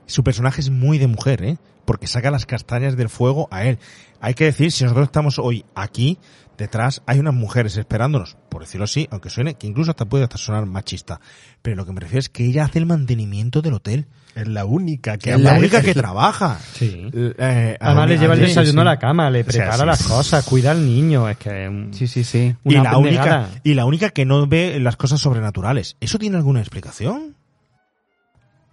[0.07, 1.59] su personaje es muy de mujer, ¿eh?
[1.85, 3.79] Porque saca las castañas del fuego a él.
[4.21, 6.19] Hay que decir, si nosotros estamos hoy aquí,
[6.57, 10.39] detrás hay unas mujeres esperándonos, por decirlo así, aunque suene, que incluso hasta puede hasta
[10.39, 11.21] sonar machista.
[11.61, 14.07] Pero lo que me refiero es que ella hace el mantenimiento del hotel.
[14.35, 16.59] Es la única que Es la única que trabaja.
[16.75, 17.11] Sí.
[17.13, 19.87] Eh, Además le lleva el sí, desayuno a la cama, le O sea, prepara sí.
[19.87, 21.89] las cosas, cuida al niño, es que...
[21.93, 22.55] Sí, sí, sí.
[22.65, 25.97] y una la única y la única que no ve las cosas sobrenaturales.
[26.01, 27.37] ¿Eso tiene alguna explicación?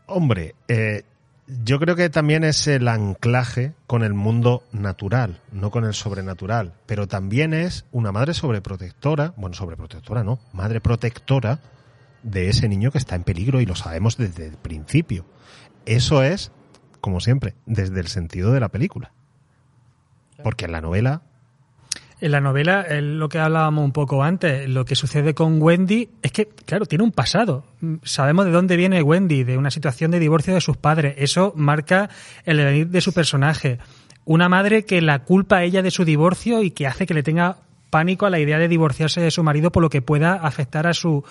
[0.05, 1.03] Hombre, eh,
[1.65, 6.73] yo creo que también es el anclaje con el mundo natural, no con el sobrenatural.
[6.85, 11.59] Pero también es una madre sobreprotectora, bueno, sobreprotectora no, madre protectora
[12.23, 15.25] de ese niño que está en peligro y lo sabemos desde el principio.
[15.90, 16.51] Eso es,
[17.01, 19.11] como siempre, desde el sentido de la película.
[20.43, 21.24] Porque en la novela
[22.22, 26.09] En la novela, es lo que hablábamos un poco antes, lo que sucede con Wendy
[26.22, 27.66] es que, claro, tiene un pasado.
[27.82, 31.16] Mm, Sabemos de dónde viene Wendy, de una situación de divorcio de sus padres.
[31.18, 32.09] Eso marca
[32.45, 33.80] el venir de su personaje.
[34.26, 37.24] Una madre que la culpa a ella de su divorcio y que hace que le
[37.24, 37.58] tenga
[37.90, 40.93] pánico a la idea de divorciarse de su marido por lo que pueda afectar a
[40.93, 41.24] su,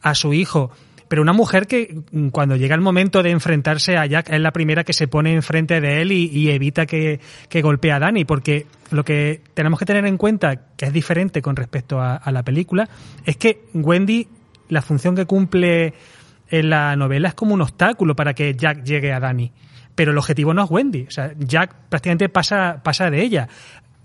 [0.00, 0.70] a su hijo.
[1.08, 4.52] Pero una mujer que mm, cuando llega el momento de enfrentarse a Jack es la
[4.52, 8.66] primera que se pone enfrente de él y, evita que, que golpee a Dani, porque
[8.90, 12.88] lo que tenemos que tener en cuenta, que es diferente con respecto a, la película,
[13.24, 14.26] es que Wendy,
[14.68, 15.94] la función que cumple
[16.48, 19.52] en la novela es como un obstáculo para que Jack llegue a Dani.
[19.94, 21.06] Pero el objetivo no es Wendy.
[21.06, 23.48] O sea, Jack prácticamente pasa, pasa de ella.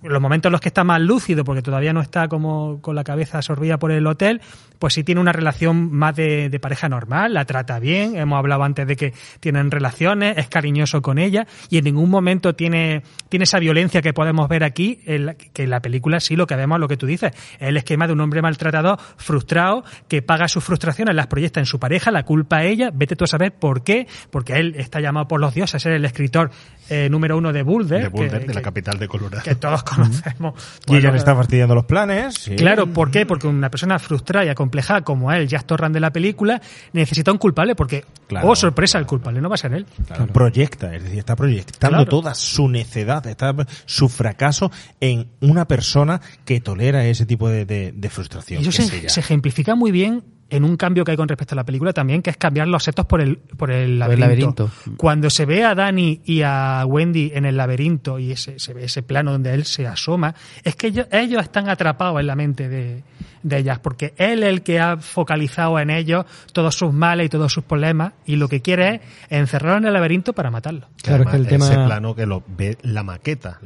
[0.02, 3.04] Los momentos en los que está más lúcido, porque todavía no está como con la
[3.04, 4.40] cabeza absorbida por el hotel,
[4.80, 8.64] pues sí tiene una relación más de, de pareja normal, la trata bien, hemos hablado
[8.64, 13.44] antes de que tienen relaciones, es cariñoso con ella y en ningún momento tiene, tiene
[13.44, 16.56] esa violencia que podemos ver aquí, en la- que en la película sí lo que
[16.56, 20.22] vemos es lo que tú dices, es el esquema de un hombre maltratado, frustrado, que
[20.22, 23.28] paga sus frustraciones, las proyecta en su pareja, la culpa a ella, vete tú a
[23.28, 26.52] saber por qué, porque él está llamado por los dioses a ser el escritor
[26.90, 29.44] eh, número uno de Boulder, de Boulder, que- de la capital de Colorado.
[29.44, 30.54] que todos conocemos.
[30.88, 32.36] Y ella le está fastidiando los planes.
[32.36, 32.56] sí.
[32.56, 33.26] Claro, ¿por qué?
[33.26, 36.62] Porque una persona frustrada y acomplejada como él, Jack Torrance de la película,
[36.94, 38.48] necesita un culpable porque, Claro.
[38.50, 39.86] oh sorpresa, el culpable no va a ser él.
[40.08, 42.10] Claro, Proyecta, es decir, está proyectando Claro.
[42.10, 47.92] toda su necedad, está su fracaso en una persona que tolera ese tipo de, de-
[47.92, 48.64] de frustración.
[48.64, 51.56] Y eso que se, se ejemplifica muy bien en un cambio que hay con respecto
[51.56, 54.00] a la película también, que es cambiar los setos por el, por el Por el
[54.00, 54.24] laberinto.
[54.24, 54.72] laberinto.
[54.98, 58.86] Cuando se ve a Dani y a Wendy en el laberinto y ese, se ve
[58.86, 62.68] ese plano donde él se asoma, es que ellos, ellos están atrapados en la mente
[62.68, 63.04] de,
[63.44, 67.30] de ellas, porque él es el que ha focalizado en ellos todos sus males y
[67.30, 70.88] todos sus problemas, y lo que quiere es encerrarlo en el laberinto para matarlo.
[71.02, 73.60] Claro, es que el tema- Ese plano que lo ve la maqueta.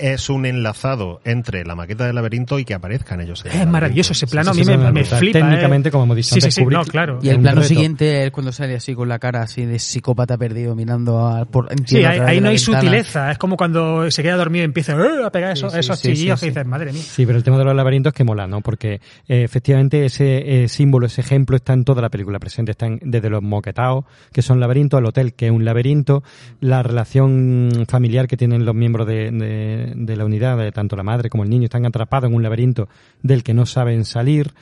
[0.00, 3.44] Es un enlazado entre la maqueta del laberinto y que aparezcan ellos.
[3.44, 5.38] en el Es maravilloso ese plano, Sí, a mí sí, me, me flipa.
[5.38, 5.92] Técnicamente, ¿eh?
[5.92, 7.18] como hemos dicho sí, sí, no, claro.
[7.22, 7.68] Y el plano reto.
[7.68, 11.68] siguiente es cuando sale así con la cara así de psicópata perdido mirando a, por
[11.86, 12.58] Sí, ahí, ahí no hay ventana.
[12.80, 13.30] sutileza.
[13.30, 15.98] Es como cuando se queda dormido y empieza "Eh", a pegar esos, Sí, sí, esos
[16.40, 17.02] sí, que dices, madre mía.
[17.02, 18.60] Sí, pero el tema de los laberintos que mola, ¿no?
[18.60, 22.72] Porque eh, efectivamente ese eh, símbolo, ese ejemplo está en toda la película presente.
[22.72, 26.22] Está en- desde los moquetaos, que son laberintos, al hotel, que es un laberinto,
[26.60, 31.44] la relación familiar que tienen los miembros de, de- la unidad, tanto la madre como
[31.44, 32.88] el niño, están atrapados en un laberinto
[33.22, 34.52] del que no saben salir.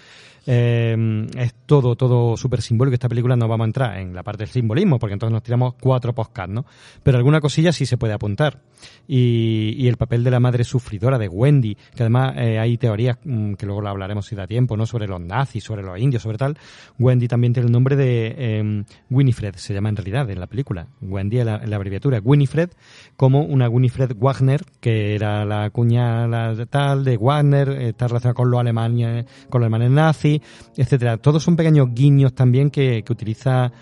[0.46, 2.94] Eh, es todo, todo súper simbólico.
[2.94, 5.74] Esta película no vamos a entrar en la parte del simbolismo, porque entonces nos tiramos
[5.74, 6.64] cuatro podcasts, ¿no?
[7.02, 8.60] Pero alguna cosilla sí se puede apuntar.
[9.08, 13.18] Y, y el papel de la madre sufridora de Wendy, que además eh, hay teorías
[13.24, 14.86] mm, que luego lo hablaremos si da tiempo, ¿no?
[14.86, 16.56] Sobre los nazis, sobre los indios, sobre tal.
[16.98, 20.86] Wendy también tiene el nombre de eh, Winifred, se llama en realidad en la película.
[21.00, 22.70] Wendy es la, la abreviatura Winifred,
[23.16, 28.50] como una Winifred Wagner, que era la cuñada tal de Wagner, eh, está relacionada con
[28.50, 30.35] los alemanes, con los alemanes nazis,
[30.76, 31.16] etcétera.
[31.18, 33.72] Todos son pequeños guiños también que, que utiliza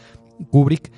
[0.51, 0.91] Kubrick.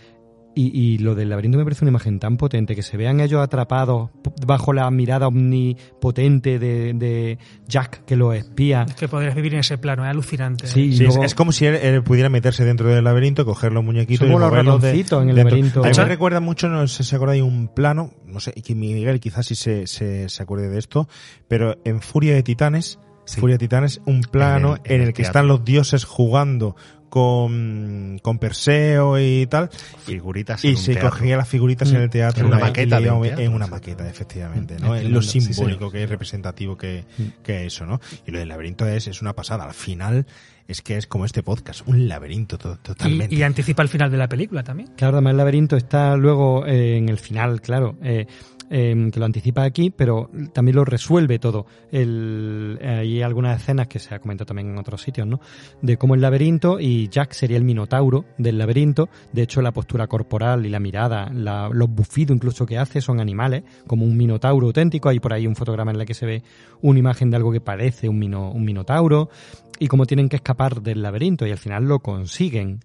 [0.58, 3.42] Y, y lo del laberinto me parece una imagen tan potente, que se vean ellos
[3.42, 4.08] atrapados
[4.46, 8.86] bajo la mirada omnipotente de, de Jack, que lo espía.
[8.88, 10.66] Es que podrías vivir en ese plano, es alucinante.
[10.66, 13.84] Sí, es, luego- es como si él, él pudiera meterse dentro del laberinto, coger los
[13.84, 15.50] muñequitos Son y como los moverlos de- ratoncitos en el dentro.
[15.50, 15.80] laberinto.
[15.84, 18.52] A mí me recuerda mucho, no sé si se acuerda, hay un plano, no sé,
[18.56, 21.06] y que Miguel quizás sí se, se, se acuerde de esto,
[21.48, 25.06] pero en Furia de Titanes, Furia de Titanes, un plano En el- el, en el
[25.08, 25.28] que teatro.
[25.40, 26.76] están los dioses jugando
[27.08, 29.70] con, con Perseo y tal,
[30.04, 31.10] Figuritas en y un se teatro.
[31.10, 32.42] cogía las figuritas en el teatro.
[32.46, 33.70] En una maqueta y de un en una sí.
[33.70, 34.94] maqueta, efectivamente, ¿no?
[34.94, 37.04] Es En lo no, sí, simbólico que es representativo que,
[37.42, 38.00] que eso, ¿no?
[38.26, 39.64] Y lo del laberinto es, es una pasada.
[39.64, 40.26] Al final
[40.68, 43.34] es que es como este podcast, un laberinto to- totalmente.
[43.34, 44.90] Y, y anticipa el final de la película también.
[44.96, 48.26] Claro, además el laberinto está luego eh, en el final, claro, eh,
[48.70, 51.66] eh, que lo anticipa aquí, pero también lo resuelve todo.
[51.90, 55.40] El, hay algunas escenas que se ha comentado también en otros sitios, ¿no?
[55.82, 59.08] De cómo el laberinto y Jack sería el minotauro del laberinto.
[59.32, 63.62] De hecho, la postura corporal y la mirada, los bufidos incluso que hace son animales,
[63.86, 65.08] como un minotauro auténtico.
[65.08, 66.42] Hay por ahí un fotograma en el que se ve
[66.82, 69.30] una imagen de algo que parece un, mino- un minotauro
[69.78, 72.80] y cómo tienen que escapar del laberinto y al final lo consiguen.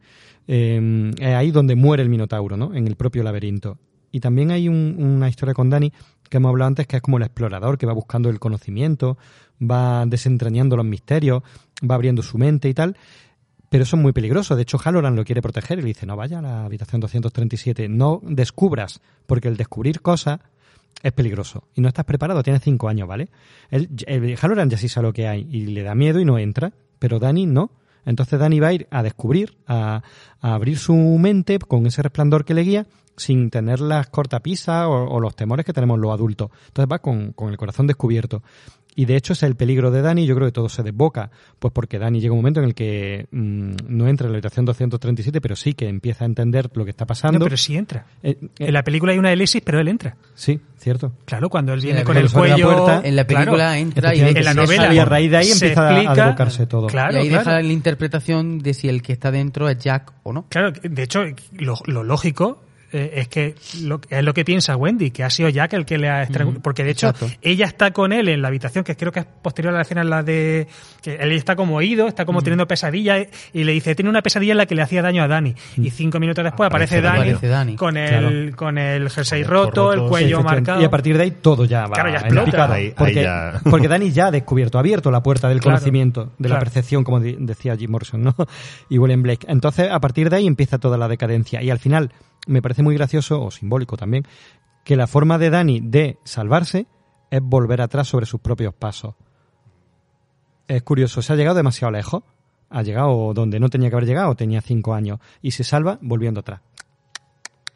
[0.47, 2.73] Eh, es ahí donde muere el Minotauro, ¿no?
[2.73, 3.77] En el propio laberinto.
[4.11, 5.91] Y también hay un- una historia con Dani
[6.29, 9.17] que hemos hablado antes, que es como el explorador que va buscando el conocimiento,
[9.61, 11.43] va desentrañando los misterios,
[11.89, 12.95] va abriendo su mente y tal.
[13.69, 14.55] Pero eso es muy peligroso.
[14.55, 17.87] De hecho, Halloran lo quiere proteger y le dice, no vaya a la habitación 237,
[17.87, 20.39] no descubras, porque el descubrir cosas
[21.03, 21.63] es peligroso.
[21.73, 23.29] Y no estás preparado, tienes cinco años, ¿vale?
[23.69, 26.73] El Halloran ya sí sabe lo que hay y le da miedo y no entra,
[26.99, 27.71] pero Dani no.
[28.05, 30.01] Entonces Dani va a ir a descubrir, a,
[30.39, 34.91] a abrir su mente con ese resplandor que le guía, sin tener las cortapisas o,
[34.91, 36.49] o los temores que tenemos los adultos.
[36.67, 38.41] Entonces va con, con el corazón descubierto.
[38.93, 41.31] Y de hecho ese es el peligro de Dani, yo creo que todo se desboca,
[41.59, 44.65] pues porque Dani llega un momento en el que mm, no entra en la habitación
[44.65, 47.39] 237, pero sí que empieza a entender lo que está pasando.
[47.39, 48.05] No, pero sí entra.
[48.21, 50.17] Eh, eh, En la película hay una elipsis, pero él entra.
[50.35, 51.13] Sí, cierto.
[51.25, 52.67] Claro, cuando él Sí, viene en con el abre la cuello.
[52.85, 54.83] puerta, en la película claro, entra y en la que se novela.
[54.83, 56.87] sale y a raíz de ahí empieza a explica- desbocarse todo.
[56.87, 57.43] Claro, y ahí claro.
[57.45, 60.45] deja la interpretación de si el que está dentro es Jack o no.
[60.49, 61.21] Claro, de hecho,
[61.57, 62.61] lo, lo lógico
[62.93, 65.97] eh, es que lo, es lo que piensa Wendy, que ha sido Jack el que
[65.97, 66.61] le ha estrangulado.
[66.61, 67.33] Porque de hecho, exacto.
[67.41, 70.01] ella está con él en la habitación, que creo que es posterior a la escena
[70.01, 70.67] en la de.
[71.01, 74.51] que él está como oído, está como teniendo pesadillas, y le dice: Tiene una pesadilla
[74.53, 75.55] en la que le hacía daño a Dani.
[75.77, 77.75] Y cinco minutos después aparece, Aparece Dani, Aparece Dani.
[77.75, 78.55] con el, Claro.
[78.57, 80.81] con el jersey roto, roto, el cuello marcado.
[80.81, 82.45] Y a partir de ahí todo ya va Claro, ya explota.
[82.45, 82.73] picado.
[82.73, 85.77] Ahí- ahí porque, ya- porque Dani ya ha descubierto, ha abierto la puerta del Claro,
[85.77, 88.35] conocimiento, de la percepción, como decía Jim Morrison, ¿no?
[88.89, 89.45] Y William Blake.
[89.49, 91.61] Entonces, a partir de ahí empieza toda la decadencia.
[91.61, 92.11] Y al final,
[92.47, 94.23] me parece muy gracioso, o simbólico también,
[94.83, 96.87] que la forma de Dani de salvarse
[97.29, 99.15] es volver atrás sobre sus propios pasos.
[100.67, 102.23] Es curioso, se ha llegado demasiado lejos.
[102.69, 105.19] Ha llegado donde no tenía que haber llegado, tenía cinco años.
[105.41, 106.61] Y se salva volviendo atrás.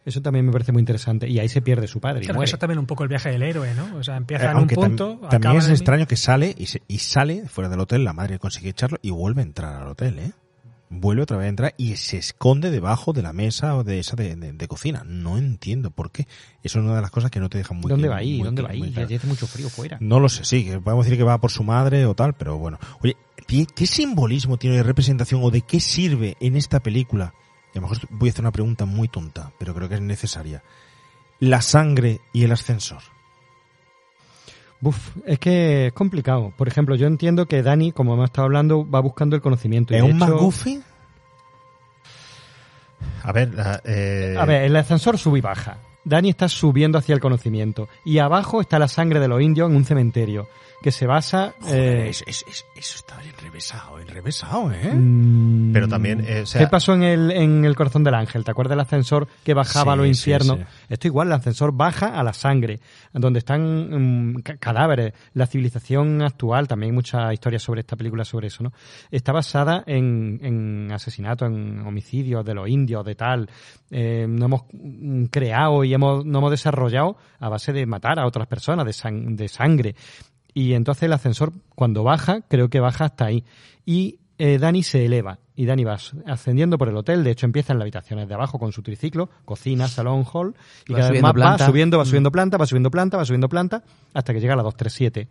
[0.05, 1.27] Eso también me parece muy interesante.
[1.27, 2.19] Y ahí se pierde su padre.
[2.21, 2.45] y Claro, muere.
[2.47, 3.97] eso es también un poco el viaje del héroe, ¿no?
[3.97, 5.05] O sea, Eh, empieza en un tam- punto.
[5.29, 8.39] también acaba es extraño que sale y, se- y sale fuera del hotel, la madre
[8.39, 10.31] consigue echarlo y vuelve a entrar al hotel, ¿eh?
[10.89, 14.15] Vuelve otra vez a entrar y se esconde debajo de la mesa o de esa
[14.15, 15.03] de, de- de cocina.
[15.05, 16.27] No entiendo por qué.
[16.63, 18.41] Eso es una de las cosas que no te dejan muy ¿Dónde va ahí?
[18.41, 18.91] ¿Dónde va ahí?
[18.91, 19.97] Ya hace mucho frío fuera.
[19.99, 22.77] No lo sé, sí, podemos decir que va por su madre o tal, pero bueno.
[23.01, 27.33] Oye, ¿qué, qué simbolismo tiene de representación o de qué sirve en esta película?
[27.73, 30.01] Y a lo mejor voy a hacer una pregunta muy tonta, pero creo que es
[30.01, 30.63] necesaria.
[31.39, 33.01] La sangre y el ascensor.
[34.87, 36.53] Uf, es que es complicado.
[36.55, 39.93] Por ejemplo, yo entiendo que Dani, como hemos estado hablando, va buscando el conocimiento.
[39.93, 40.83] y ¿Es de un hecho- McGuffin?
[43.23, 45.77] A ver, la- eh, A ver, el ascensor sube y baja.
[46.03, 47.89] Dani está subiendo hacia el conocimiento.
[48.03, 50.47] Y abajo está la sangre de los indios en un cementerio.
[50.85, 51.55] Que se basa.
[51.61, 54.93] Joder, eh, es- es- es- eso está enrevesado, enrevesado, ¿eh?
[54.93, 58.43] mm, Pero también, eh, o sea- ¿Qué pasó en el, en el corazón del ángel?
[58.43, 60.59] ¿Te acuerdas del ascensor que bajaba a los sí, infiernos?
[60.59, 60.65] sí.
[60.89, 62.79] Esto igual, el ascensor baja a la sangre,
[63.13, 65.13] donde están mm, ca- cadáveres.
[65.33, 68.71] La civilización actual, también hay muchas historias sobre esta película sobre eso, ¿no?
[69.09, 73.49] Está basada en, en asesinatos, en homicidios de los indios, de tal.
[73.89, 78.27] Eh, no hemos mm, creado y hemos, no hemos desarrollado a base de matar a
[78.27, 79.95] otras personas, de, sang- de sangre.
[80.55, 83.43] Y entonces el ascensor, cuando baja, creo que baja hasta ahí.
[83.85, 85.37] Y eh, Dani se eleva.
[85.55, 87.23] Y Dani va ascendiendo por el hotel.
[87.23, 90.55] De hecho, empieza en las habitaciones de abajo con su triciclo, cocina, salón, hall.
[90.87, 91.63] Y Va cada vez subiendo más planta.
[91.65, 92.07] va subiendo, va Mm.
[92.07, 95.27] subiendo planta, va subiendo planta, va subiendo planta, hasta que llega a la 237,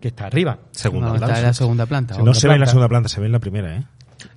[0.00, 0.58] que está arriba.
[0.72, 1.40] segunda No, está planta.
[1.40, 2.18] en la segunda planta.
[2.18, 2.70] no se ve en la planta.
[2.70, 3.84] segunda planta, se ve en la primera, ¿eh?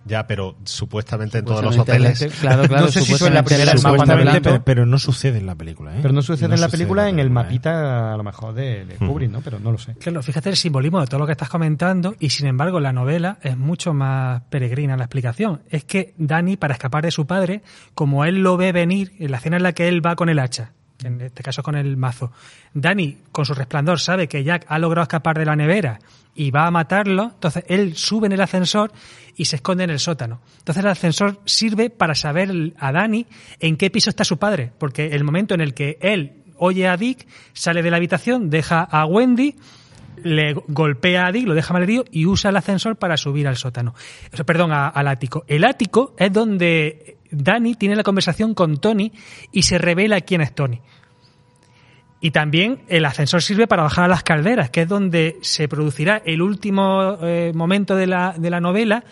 [0.06, 2.20] Ya, pero supuestamente en todos los hoteles.
[2.40, 5.46] Claro, claro, No sé si eso en la primera Supuestamente, pero, pero no sucede en
[5.46, 6.00] la película, ¿eh?
[6.02, 7.30] Pero no sucede en la película, en el ¿eh?
[7.30, 9.42] mapita, a lo mejor, de, de Kubrick, ¿no?
[9.42, 9.96] Pero no lo sé.
[9.96, 13.38] Claro, fíjate el simbolismo de todo lo que estás comentando y sin embargo la novela
[13.42, 15.62] es mucho más peregrina en la explicación.
[15.70, 17.62] Es que Dani, para escapar de su padre,
[17.94, 20.40] como él lo ve venir, en la escena en la que él va con el
[20.40, 20.72] hacha,
[21.04, 22.32] en este caso con el mazo,
[22.74, 26.00] Dani con su resplandor sabe que Jack ha logrado escapar de la nevera
[26.36, 28.92] y va a matarlo, entonces él sube en el ascensor
[29.36, 30.40] y se esconde en el sótano.
[30.60, 33.26] Entonces el ascensor sirve para saber a Dani
[33.60, 36.98] en qué piso está su padre, porque el momento en el que él oye a
[36.98, 39.56] Dick, sale de la habitación, deja a Wendy,
[40.24, 43.94] le golpea a Dick, lo deja malherido y usa el ascensor para subir al sótano.
[44.46, 45.44] Perdón, al ático.
[45.48, 49.12] El ático es donde Danny tiene la conversación con Tony
[49.52, 50.82] y se revela quién es Tony.
[52.20, 56.22] Y también el ascensor sirve para bajar a las calderas, que es donde se producirá
[56.26, 59.04] el último eh, momento de la, de la novela,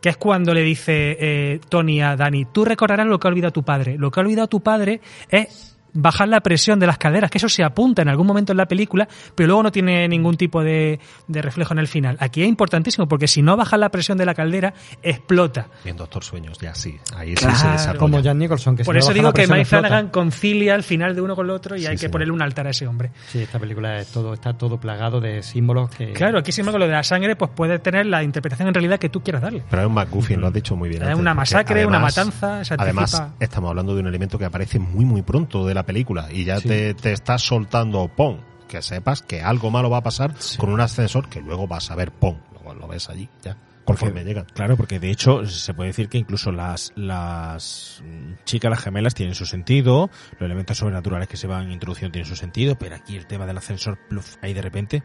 [0.00, 3.52] que es cuando le dice eh, Tony a Dani, tú recordarás lo que ha olvidado
[3.52, 3.96] tu padre.
[3.98, 7.48] Lo que ha olvidado tu padre es bajar la presión de las calderas, que eso
[7.48, 11.00] se apunta en algún momento en la película, pero luego no tiene ningún tipo de,
[11.28, 12.16] de reflejo en el final.
[12.20, 14.72] Aquí es importantísimo, porque si no bajas la presión de la caldera,
[15.02, 15.68] explota.
[15.84, 16.96] Bien, Doctor Sueños, ya sí.
[17.16, 17.56] Ahí sí Claro.
[17.58, 17.98] se desarrolla.
[17.98, 19.64] Como Jan Nicholson, que si Por no eso baja digo la que Mike.
[19.64, 22.12] Flanagan concilia el final de uno con el otro y hay que señor.
[22.12, 23.10] ponerle un altar a ese hombre.
[23.28, 26.12] Sí, esta película es todo, está todo plagado de símbolos que...
[26.12, 28.98] Claro, aquí sin embargo lo de la sangre pues puede tener la interpretación en realidad
[28.98, 29.62] que tú quieras darle.
[29.68, 31.02] Pero es un McGuffin, lo has dicho muy bien.
[31.02, 35.04] Es una masacre, una matanza, se Además, estamos hablando de un elemento que aparece muy,
[35.04, 36.68] muy pronto de la película y ya Sí.
[36.68, 38.40] te, te está soltando pon.
[38.68, 41.94] Que sepas que algo malo va a pasar con un ascensor que luego vas a
[41.94, 42.40] ver pon.
[42.52, 43.56] Luego lo ves allí, ya.
[43.84, 44.46] Conforme llegan.
[44.54, 48.02] Claro, porque de hecho se puede decir que incluso las, las
[48.44, 52.36] chicas, las gemelas, tienen su sentido, los elementos sobrenaturales que se van introduciendo tienen su
[52.36, 55.02] sentido, pero aquí el tema del ascensor, pluf, ahí de repente,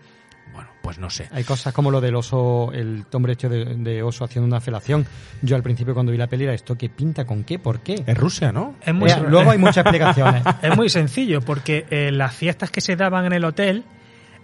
[0.54, 1.28] bueno, pues no sé.
[1.32, 5.06] Hay cosas como lo del oso, el hombre hecho de, de oso haciendo una felación.
[5.42, 7.26] Yo al principio cuando vi la peli era esto, ¿qué pinta?
[7.26, 7.60] ¿Con qué?
[7.60, 8.04] ¿Por qué?
[8.06, 8.76] Es Rusia, ¿no?
[8.82, 10.44] Es muy, Eh, luego hay muchas explicaciones.
[10.62, 13.84] es muy sencillo porque eh, las fiestas que se daban en el hotel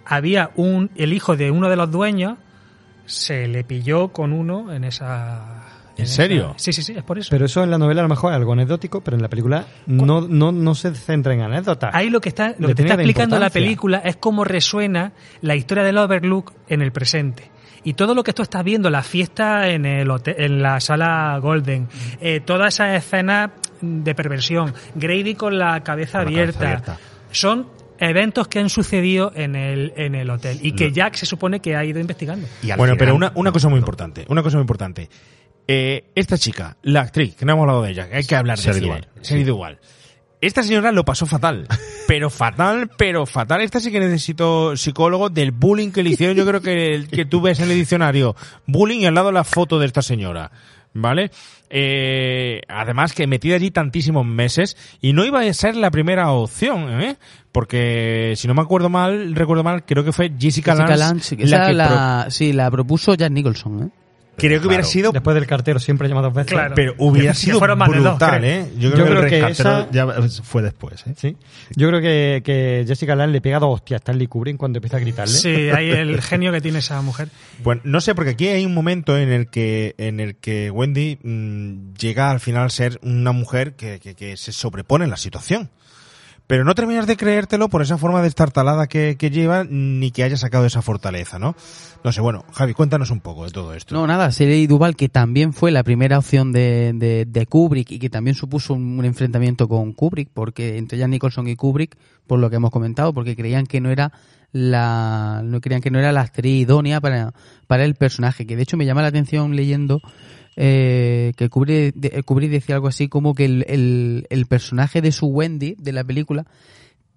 [0.06, 2.38] había un el hijo de uno de los dueños
[3.06, 5.63] se le pilló con uno en esa
[5.96, 6.54] ¿En serio?
[6.56, 7.28] sí, sí, sí, es por eso.
[7.30, 9.64] Pero eso en la novela a lo mejor es algo anecdótico, pero en la película
[9.86, 11.94] no, no, no se centra en anécdotas.
[11.94, 15.54] Ahí lo que está, lo que te está explicando la película es cómo resuena la
[15.54, 17.50] historia del Overlook en el presente.
[17.86, 21.38] Y todo lo que tú estás viendo, la fiesta en el hotel- en la sala
[21.40, 21.86] Golden,
[22.20, 26.98] eh, toda esa escena de perversión, Grady con la cabeza, Con la abierta, cabeza abierta.
[27.30, 27.68] son
[28.00, 31.76] eventos que han sucedido en el, en el hotel y que Jack se supone que
[31.76, 32.46] ha ido investigando.
[32.62, 35.08] Y Bueno, final- pero una, una cosa muy importante, una cosa muy importante.
[35.66, 38.58] Eh, esta chica, la actriz, que no hemos hablado de ella, que hay que hablar
[38.58, 39.44] de Shelley sí.
[39.44, 39.78] Duvall.
[40.40, 41.66] Esta señora lo pasó fatal,
[42.06, 43.62] pero fatal, pero fatal.
[43.62, 46.36] Esta sí que necesito psicólogo del bullying que le hicieron.
[46.36, 48.36] Yo creo que, que tú ves en el diccionario
[48.66, 50.50] bullying y al lado la foto de esta señora.
[50.96, 51.32] ¿Vale?
[51.70, 57.00] Eh, además que metida allí tantísimos meses y no iba a ser la primera opción,
[57.00, 57.16] ¿eh?
[57.50, 61.44] Porque si no me acuerdo mal, recuerdo mal, creo que fue Jessica, Jessica Lange, Lange,
[61.44, 64.03] esa la que la, sí, la propuso Jack Nicholson, ¿eh?
[64.36, 64.92] Creo que hubiera Claro.
[64.92, 66.52] sido Después del cartero siempre llama dos veces.
[66.52, 66.74] Claro.
[66.74, 68.44] pero hubiera Que sido dos, brutal.
[68.44, 68.66] ¿eh?
[68.76, 71.14] Yo Yo creo, creo que, que El rescatero esa- ya fue después, ¿eh?
[71.16, 71.36] Sí.
[71.76, 74.96] Yo creo que, que Jessica Lange le pega dos hostias a Stanley Kubrick cuando empieza
[74.96, 75.32] a gritarle.
[75.34, 77.28] Sí, hay el genio que tiene esa mujer.
[77.62, 81.18] bueno, no sé, porque aquí hay un momento en el que en el que Wendy
[81.22, 85.16] mm, llega al final a ser una mujer que, que, que se sobrepone en la
[85.16, 85.70] situación.
[86.46, 90.36] Pero no terminas de creértelo por esa forma destartalada que, que lleva, ni que haya
[90.36, 91.56] sacado esa fortaleza, ¿no?
[92.04, 93.94] No sé, bueno, Javi, cuéntanos un poco de todo esto.
[93.94, 97.98] No, nada, Shelley Duval, que también fue la primera opción de, de, de Kubrick y
[97.98, 102.38] que también supuso un, un enfrentamiento con Kubrick, porque entre Jack Nicholson y Kubrick, por
[102.38, 104.12] lo que hemos comentado, porque creían que no era
[104.52, 107.34] la no creían que no era la actriz idónea para,
[107.66, 110.00] para el personaje, que de hecho me llama la atención leyendo
[110.56, 115.12] eh, que Kubrick, de- Kubrick decía algo así como que el, el, el personaje de
[115.12, 116.46] su Wendy, de la película,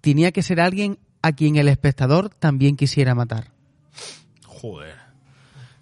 [0.00, 3.50] tenía que ser alguien a quien el espectador también quisiera matar.
[4.46, 4.94] Joder.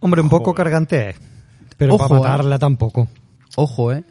[0.01, 1.17] Hombre, un poco cargante es.
[1.77, 3.09] Pero Ojo, para matarla tampoco.
[3.57, 4.05] Ojo, ¿eh?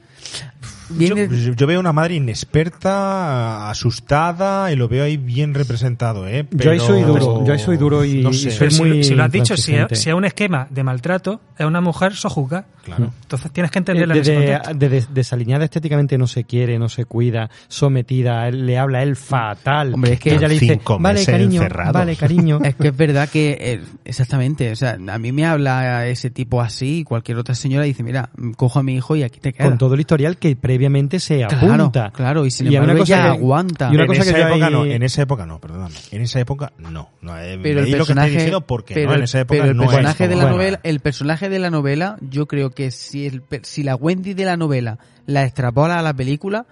[0.89, 6.45] Yo, Viene- yo veo una madre inexperta, asustada, y lo veo ahí bien representado, ¿eh?
[6.51, 8.51] Yo ahí soy Pero- duro, yo ahí soy duro y- no y sé.
[8.51, 11.41] soy Pero si, muy si lo has dicho, si es, si un esquema de maltrato,
[11.57, 12.65] es una mujer sojuzga.
[12.83, 13.11] Claro.
[13.23, 17.05] Entonces tienes que Eh, entenderla en ese Desde, desaliñada estéticamente no se quiere, no se
[17.05, 19.95] cuida, sometida, él le habla a él fatal.
[19.95, 21.93] Hombre, es que ella le dice, vale cariño, encerrados".
[21.93, 22.59] vale cariño.
[22.63, 26.61] Es que es verdad que, eh, exactamente, o sea, a mí me habla ese tipo
[26.61, 29.67] así, y cualquier otra señora dice, mira, cojo a mi hijo y aquí te quedas.
[29.67, 32.11] con todo el historial que previamente se Claro, apunta.
[32.11, 33.89] claro, y sin hay embargo una cosa ella que- aguanta.
[33.91, 35.95] Y una en cosa esa que época ahí- no, en esa época no, perdóname.
[36.11, 37.09] En esa época no.
[37.21, 39.71] no eh, pero el leí lo que personaje, porque pero, no, en esa época pero
[39.71, 40.55] el no es personaje de como la ahora.
[40.63, 44.33] novela, el personaje de la novela, yo creo que si el, per- si la Wendy
[44.33, 46.65] de la novela la extrapola a la película,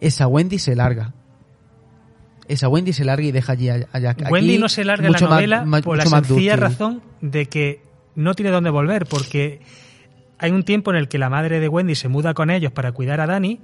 [0.00, 1.12] esa Wendy se larga.
[2.48, 4.26] Esa Wendy se larga y deja allí a, a Jack.
[4.30, 7.02] Wendy Aquí, no se larga en la más- novela ma- por la más sencilla razón
[7.20, 7.82] de que
[8.14, 9.60] no tiene dónde volver, porque
[10.38, 12.92] hay un tiempo en el que la madre de Wendy se muda con ellos para
[12.92, 13.60] cuidar a Dani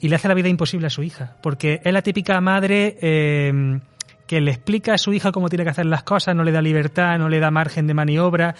[0.00, 3.80] y le hace la vida imposible a su hija, porque es la típica madre eh,
[4.26, 6.60] que le explica a su hija cómo tiene que hacer las cosas, no le da
[6.60, 8.54] libertad, no le da margen de maniobra,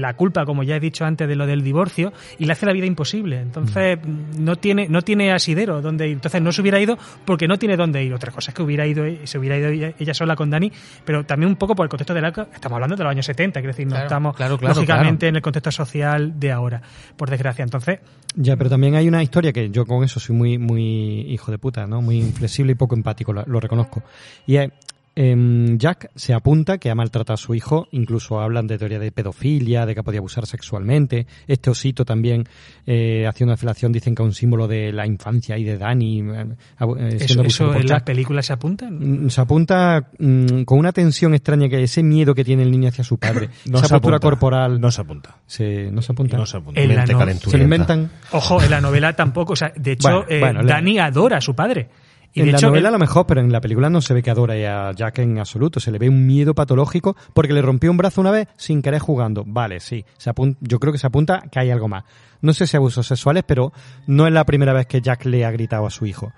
[0.00, 2.72] la culpa, como ya he dicho antes, de lo del divorcio y le hace la
[2.72, 3.40] vida imposible.
[3.40, 3.98] Entonces
[4.38, 6.14] no tiene no tiene asidero donde ir.
[6.14, 8.14] Entonces no se hubiera ido porque no tiene dónde ir.
[8.14, 10.72] Otra cosa es que hubiera ido se hubiera ido ella, ella sola con Dani,
[11.04, 13.60] pero también un poco por el contexto de la estamos hablando de los años 70,
[13.60, 16.80] quiero decir, no Claro, estamos claro, claro, lógicamente en el contexto social de ahora,
[17.16, 17.62] por desgracia.
[17.62, 18.00] Entonces,
[18.34, 21.58] Ya, pero también hay una historia que yo con eso soy muy, muy hijo de
[21.58, 22.00] puta, ¿no?
[22.00, 24.02] Muy inflexible y poco empático, lo, lo reconozco.
[24.46, 24.70] Y es,
[25.14, 29.12] em, Jack se apunta que ha maltratado a su hijo, incluso hablan de teoría de
[29.12, 31.26] pedofilia, de que podía abusar sexualmente.
[31.46, 32.44] Este osito también,
[32.86, 36.20] eh, haciendo una felación, dicen que es un símbolo de la infancia y de Dani,
[36.20, 39.24] eh, eh, siendo eso, abusado eso en las películas se apuntan.
[39.26, 42.88] Mm, Se apunta mm, con una tensión extraña que ese miedo que tiene el niño
[42.88, 44.18] hacia su padre, No esa se postura apunta.
[44.20, 45.36] corporal, No se apunta.
[45.46, 46.36] se, no se apunta.
[46.36, 46.80] No se apunta.
[46.80, 47.50] En la Mente no-.
[47.50, 48.10] Se lo inventan.
[48.32, 49.52] Ojo, en la novela tampoco.
[49.54, 51.88] O sea, de hecho, Bueno, eh, bueno, le- Dani adora a su padre.
[52.32, 54.00] Y en de la hecho, novela él- a lo mejor, pero en la película no
[54.00, 55.80] se ve que adora a Jack en absoluto.
[55.80, 59.00] Se le ve un miedo patológico porque le rompió un brazo una vez sin querer
[59.00, 59.42] jugando.
[59.46, 60.04] Vale, sí.
[60.16, 62.04] Se apun- yo creo que se apunta que hay algo más.
[62.40, 63.72] No sé si abusos sexuales, pero
[64.06, 66.32] no es la primera vez que Jack le ha gritado a su hijo.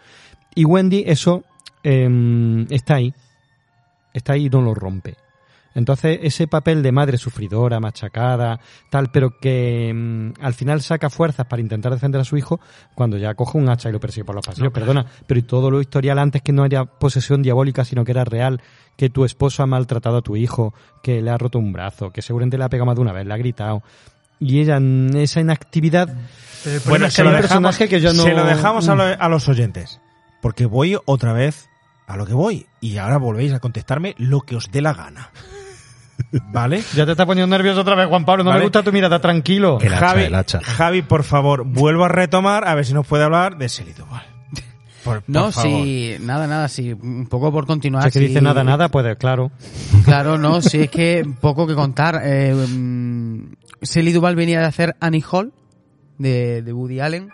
[0.54, 1.44] Y Wendy, eso
[1.82, 3.12] em, está ahí.
[4.14, 5.16] Está ahí y no lo rompe.
[5.74, 8.60] Entonces, ese papel de madre sufridora, machacada,
[8.90, 12.60] tal, pero que mm, al final saca fuerzas para intentar defender a su hijo
[12.94, 14.72] cuando ya coge un hacha y lo persigue por los pasillos.
[14.72, 18.24] Perdona, pero y todo lo historial antes que no era posesión diabólica, sino que era
[18.24, 18.60] real,
[18.96, 22.22] que tu esposo ha maltratado a tu hijo, que le ha roto un brazo, que
[22.22, 23.82] seguramente le ha pegado más de una vez, le ha gritado.
[24.38, 24.78] Y ella,
[25.20, 26.08] esa inactividad,
[26.86, 28.98] Bueno, es que se lo, dejamos, que yo no- se lo dejamos a, Mm.
[28.98, 30.00] lo- a los oyentes.
[30.40, 31.68] Porque voy otra vez
[32.08, 32.66] a lo que voy.
[32.80, 35.30] Y ahora volvéis a contestarme lo que os dé la gana.
[36.52, 36.82] ¿Vale?
[36.94, 38.44] Ya te está poniendo nervioso otra vez, Juan Pablo.
[38.44, 38.60] No Vale.
[38.60, 39.78] me gusta tu mirada, tranquilo.
[39.80, 40.60] El hacha, Javi, el hacha.
[40.62, 44.22] Javi, por favor, vuelvo a retomar a ver si nos puede hablar de Shelley Duvall.
[45.04, 45.70] Por, por No, favor.
[45.84, 48.04] sí, nada, nada, sí, un poco por continuar.
[48.04, 48.26] Si es que sí.
[48.28, 49.50] dice nada, nada, pues claro.
[50.04, 52.20] Claro, no, sí, es que poco que contar.
[52.24, 53.42] Eh, mm,
[54.14, 55.52] Duvall venía de hacer Annie Hall,
[56.18, 57.30] de, de Woody Allen,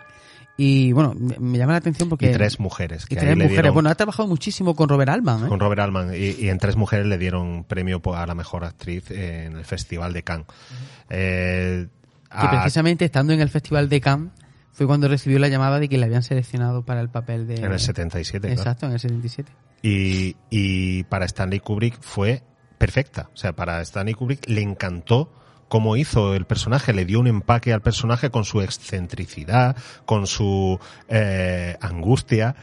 [0.61, 2.29] y bueno, me, me llama la atención porque...
[2.29, 3.05] Y tres mujeres.
[3.09, 3.51] y tres mujeres.
[3.61, 5.47] dieron- Bueno, ha trabajado muchísimo con Robert Altman, ¿eh?
[5.47, 9.09] con Robert Altman y, y en tres mujeres le dieron premio a la mejor actriz
[9.11, 10.47] en el Festival de Cannes.
[11.09, 11.87] Eh,
[12.29, 14.31] Que a- precisamente estando en el Festival de Cannes
[14.71, 17.55] fue cuando recibió la llamada de que le habían seleccionado para el papel de...
[17.55, 18.61] en el 77, claro.
[18.61, 19.51] Exacto, en el 77.
[19.81, 22.43] Y, y para Stanley Kubrick fue
[22.77, 23.29] perfecta.
[23.33, 25.33] O sea, para Stanley Kubrick le encantó
[25.69, 30.77] cómo hizo el personaje, le dio un empaque al personaje con su excentricidad, con su
[31.07, 32.55] eh, angustia.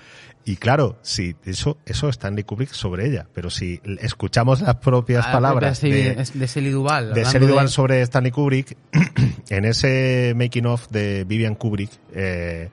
[0.44, 3.26] Y claro, sí, eso, eso Stanley Kubrick sobre ella.
[3.34, 7.14] Pero si escuchamos las propias Ah, palabras de, de, de Shelley Duvall.
[7.14, 8.76] de Shelley Duvall sobre Stanley Kubrick,
[9.48, 12.68] en ese making of de Vivian Kubrick, eh,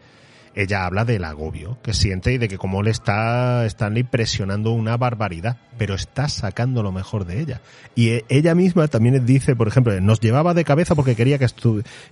[0.56, 4.98] ella habla del agobio que siente y de que como le está Stanley presionando una
[4.98, 7.62] barbaridad, pero está sacando lo mejor de ella.
[7.96, 11.48] Y eh, ella misma también dice, por ejemplo, nos llevaba de cabeza porque quería que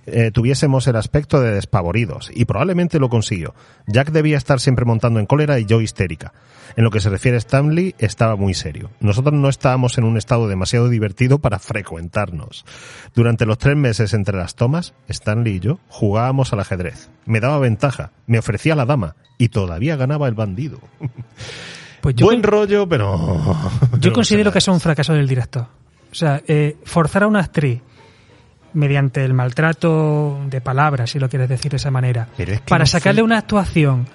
[0.06, 3.54] eh, tuviésemos el aspecto de despavoridos, y probablemente lo consiguió.
[3.86, 6.32] Jack debía estar siempre montando en cólera y yo histérica.
[6.76, 8.90] En lo que se refiere a Stanley, estaba muy serio.
[9.00, 12.64] Nosotros no estábamos en un estado demasiado divertido para frecuentarnos.
[13.14, 17.10] Durante los tres meses entre las tomas, Stanley y yo jugábamos al ajedrez.
[17.26, 20.80] Me daba ventaja, me ofrecía la dama y todavía ganaba el bandido.
[22.00, 23.56] Pues yo, Buen rollo, pero...
[24.00, 25.68] yo considero que eso es un fracaso del director.
[26.10, 27.80] O sea, eh, forzar a una actriz
[28.72, 32.66] mediante el maltrato de palabras, si lo quieres decir de esa manera, Pero es que
[32.68, 34.08] para no sacarle fue- una actuación.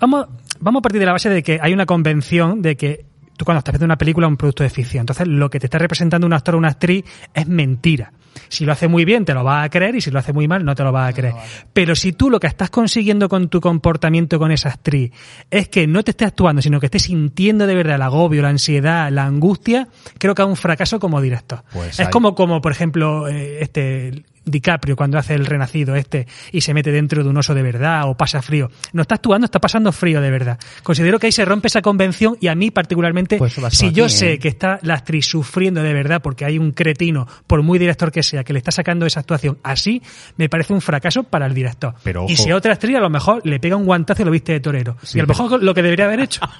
[0.00, 0.26] Vamos,
[0.58, 3.04] vamos a partir de la base de que hay una convención de que
[3.36, 5.00] tú cuando estás viendo una película es un producto de ficción.
[5.02, 8.12] Entonces, lo que te está representando un actor o una actriz es mentira.
[8.48, 10.48] Si lo hace muy bien, te lo vas a creer y si lo hace muy
[10.48, 11.34] mal, no te lo vas a creer.
[11.72, 15.12] Pero si tú lo que estás consiguiendo con tu comportamiento con esa actriz
[15.50, 18.48] es que no te esté actuando, sino que estés sintiendo de verdad el agobio, la
[18.48, 19.86] ansiedad, la angustia,
[20.18, 21.62] creo que es un fracaso como director.
[21.72, 26.26] Pues es hay- como, como, por ejemplo, eh, este DiCaprio cuando hace el renacido este
[26.52, 28.70] y se mete dentro de un oso de verdad o pasa frío.
[28.92, 30.58] No está actuando, está pasando frío de verdad.
[30.82, 34.06] Considero que ahí se rompe esa convención y a mí particularmente, Pues si aquí, yo
[34.06, 34.10] ¿eh?
[34.10, 38.12] sé que está la actriz sufriendo de verdad porque hay un cretino, por muy director
[38.12, 40.02] que sea, que le está sacando esa actuación así,
[40.36, 41.94] me parece un fracaso para el director.
[42.02, 44.30] Pero y si a otra actriz a lo mejor le pega un guantazo y lo
[44.30, 44.96] viste de torero.
[45.02, 46.40] Sí, y a lo mejor lo que debería haber hecho.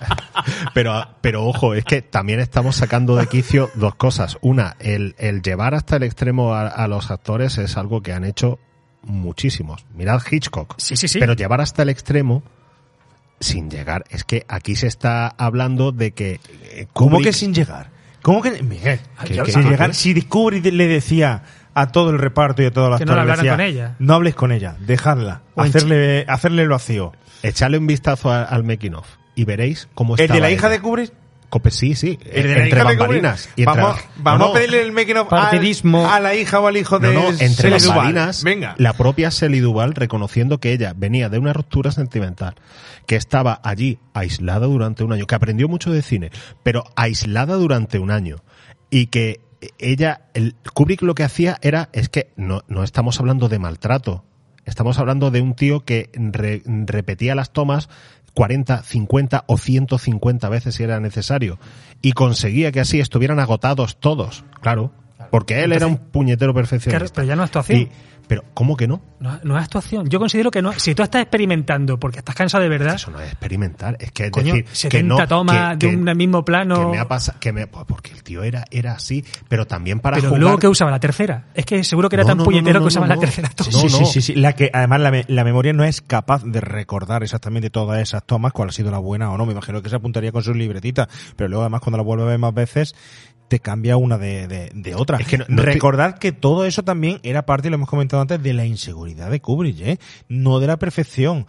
[0.75, 4.37] Pero, pero ojo, es que también estamos sacando de quicio dos cosas.
[4.41, 8.25] Una, el, el llevar hasta el extremo a, a los actores es algo que han
[8.25, 8.59] hecho
[9.03, 9.85] muchísimos.
[9.95, 10.75] Mirad Hitchcock.
[10.79, 11.19] Sí, sí, sí.
[11.19, 12.43] Pero llevar hasta el extremo
[13.41, 14.05] sin llegar.
[14.11, 16.41] Es que aquí se está hablando de que.
[16.73, 17.91] eh, ¿Cómo que sin llegar?
[18.23, 21.43] ¿Cómo que, Miguel, ¿Qué- sin qué- llegar, si Kubrick le decía
[21.75, 23.97] a todo el reparto y a todos los Que no le decía, con ella.
[23.99, 27.13] no hables con ella, dejadla, hacerle, hacerle el vacío.
[27.43, 30.69] Echarle un vistazo a- al making of y veréis cómo ¿El estaba de la hija
[30.69, 30.77] ella.
[30.77, 31.13] de Kubrick?
[31.55, 32.19] Cope- Sí, sí.
[32.33, 33.43] ¿El de la entre hija de bambalinas.
[33.43, 33.59] Kubrick?
[33.59, 34.47] y entre- Vamos, vamos no.
[34.47, 37.39] a pedirle el making of al- a la hija o al hijo de No, no,
[37.39, 37.87] entre Duvall.
[37.89, 38.75] bambalinas, Venga.
[38.79, 42.57] la propia Shelley Duvall reconociendo que ella venía de una ruptura sentimental,
[43.07, 46.31] que estaba allí aislada durante un año, que aprendió mucho de cine,
[46.65, 48.39] pero aislada durante un año,
[48.91, 49.41] y que
[49.79, 54.25] ella, el Kubrick lo que hacía era, es que no, no estamos hablando de maltrato,
[54.67, 57.89] estamos hablando de un tío que re- repetía las tomas
[58.35, 61.59] 40, 50 o 150 veces si era necesario
[62.03, 64.93] y conseguía que así estuvieran agotados todos, claro,
[65.31, 66.99] porque él era un puñetero perfeccionista.
[66.99, 67.51] Claro, pero ya no es.
[68.27, 69.03] Pero, ¿cómo que no?
[69.21, 70.09] No, no es actuación.
[70.09, 70.73] Yo considero que no.
[70.73, 74.25] Si tú estás experimentando porque estás cansado de verdad, Eso no es experimentar, es que
[74.27, 76.79] es coño, decir, 70 que no, tomas que- de que- un mismo plano.
[76.79, 80.01] que me ha pasado, que me, pues porque el tío era, era así, pero también
[80.01, 80.41] para pero jugar.
[80.43, 81.47] luego que usaba la tercera.
[81.55, 83.21] Es que seguro que era No, tan puñetero no, que usaba no, la no.
[83.21, 83.51] tercera.
[83.63, 84.07] sí, sí, no.
[84.07, 84.35] sí, sí.
[84.35, 88.25] La que, además, la, me- la memoria no es capaz de recordar exactamente todas esas
[88.25, 89.47] tomas, cuál ha sido la buena o no.
[89.47, 92.27] Me imagino que se apuntaría con sus libretitas, pero luego, además, cuando la vuelve a
[92.27, 92.95] ver más veces,
[93.55, 95.19] te cambia una de, de, de otra.
[95.19, 98.43] Es que no- Recordad que todo eso también era parte, y lo hemos comentado antes,
[98.43, 99.99] de la inseguridad de Kubrick, ¿eh?
[100.29, 101.47] No de la perfección.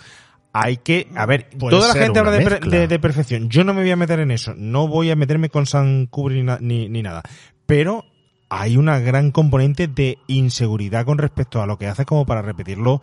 [0.54, 2.38] Hay que, a ver, Puede toda la gente habla de,
[2.70, 3.50] de- de perfección.
[3.50, 4.54] Yo no me voy a meter en eso.
[4.56, 7.24] No voy a meterme con San Kubrick ni, ni, ni nada.
[7.66, 8.06] Pero
[8.50, 13.02] hay una gran componente de inseguridad con respecto a lo que haces como para repetirlo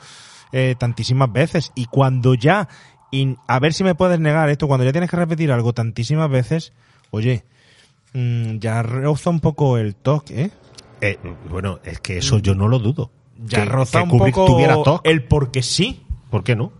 [0.53, 1.73] eh, tantísimas veces.
[1.75, 2.69] Y cuando ya,
[3.11, 6.31] in- a ver si me puedes negar esto, cuando ya tienes que repetir algo tantísimas
[6.31, 6.73] veces,
[7.11, 7.45] oye,
[8.15, 10.51] mm, ya roza un poco el toque, ¿eh?
[11.01, 11.19] Eh,
[11.51, 13.11] bueno, es que eso yo no lo dudo.
[13.45, 15.01] Ya que, roza que un Kubrick poco tuviera TOC.
[15.07, 16.05] el porque sí.
[16.31, 16.73] ¿Por qué no?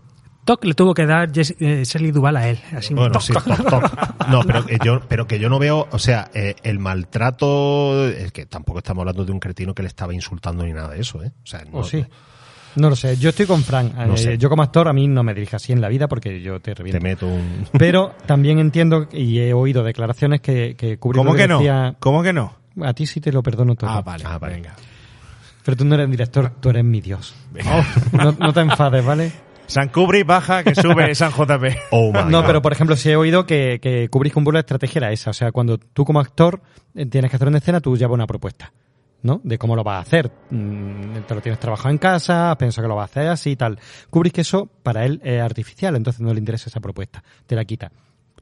[0.45, 2.59] toc le tuvo que dar Jess- eh, Shelley Duvall a él.
[2.75, 3.45] Así, Bueno, toc, sí, toc.
[3.69, 4.27] toc.
[4.29, 8.31] No, pero que yo, pero que yo no veo, o sea, eh, el maltrato, es
[8.33, 11.23] que tampoco estamos hablando de un cretino que le estaba insultando ni nada de eso,
[11.23, 11.31] ¿eh?
[11.43, 12.05] O sea, no, ¿O sí?
[12.75, 13.17] No lo sé.
[13.17, 13.93] Yo estoy con Frank.
[13.95, 14.37] No Eh, sé.
[14.37, 16.73] Yo como actor a mí no me dirige así en la vida porque yo te
[16.73, 16.99] reviento.
[16.99, 17.65] te meto un...
[17.77, 21.57] Pero también entiendo y he oído declaraciones que, que Kubrick ¿Cómo que no?
[21.59, 22.53] decía- ¿Cómo que no?
[22.81, 23.89] A ti sí te lo perdono todo.
[23.89, 24.55] Ah, vale, Ah, vale.
[24.55, 24.75] venga.
[25.63, 27.33] Pero tú no eres director, tú eres mi Dios.
[28.11, 29.31] No, no te enfades, ¿vale?
[29.65, 31.63] San Kubrick baja, que sube San JP.
[31.91, 32.47] Oh my No, God.
[32.47, 35.29] pero por ejemplo, sí he oído que, que Kubrick un la estrategia era esa.
[35.29, 36.61] O sea, cuando tú como actor
[36.95, 38.73] eh, tienes que hacer una escena, tú llevas una propuesta,
[39.23, 39.41] ¿no?
[39.43, 40.31] De cómo lo vas a hacer.
[40.51, 43.55] Mm, Te lo tienes trabajado en casa, pienso que lo vas a hacer así y
[43.55, 43.79] tal.
[44.09, 47.23] Kubrick eso para él es artificial, entonces no le interesa esa propuesta.
[47.47, 47.91] Te la quita.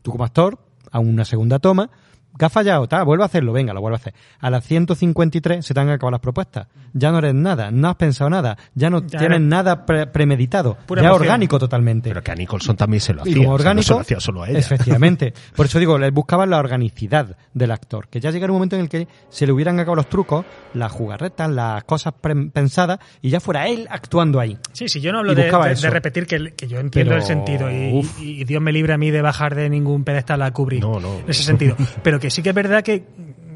[0.01, 0.58] Tú como actor,
[0.92, 1.90] a una segunda toma,
[2.38, 4.14] que ha fallado, tal, vuelve a hacerlo, venga, lo vuelve a hacer.
[4.40, 6.68] A las 153 se te han acabado las propuestas.
[6.93, 10.76] Ya no eres nada, no has pensado nada, ya no Ya tienes nada pre- premeditado,
[10.85, 11.27] Pura ya emoción.
[11.27, 12.10] orgánico totalmente.
[12.10, 13.35] Pero que a Nicholson también se lo Y hacía.
[13.45, 14.60] como o sea, no se orgánico, lo hacía solo a ella.
[14.60, 15.34] efectivamente.
[15.56, 18.08] Por eso digo, les buscaban la organicidad del actor.
[18.10, 20.92] Que ya llegara un momento en el que se le hubieran acabado los trucos, las
[20.92, 24.58] jugarretas, las cosas pre- pensadas, y ya fuera él actuando ahí.
[24.74, 27.27] Sí, sí, yo no hablo Y de, de- repetir que, que yo entiendo Pero, el
[27.27, 30.51] sentido y, y- y Dios me libre a mí de bajar de ningún pedestal a
[30.51, 31.19] Kubrick No, no.
[31.19, 31.76] en ese sentido.
[32.03, 33.03] Pero que sí que es verdad que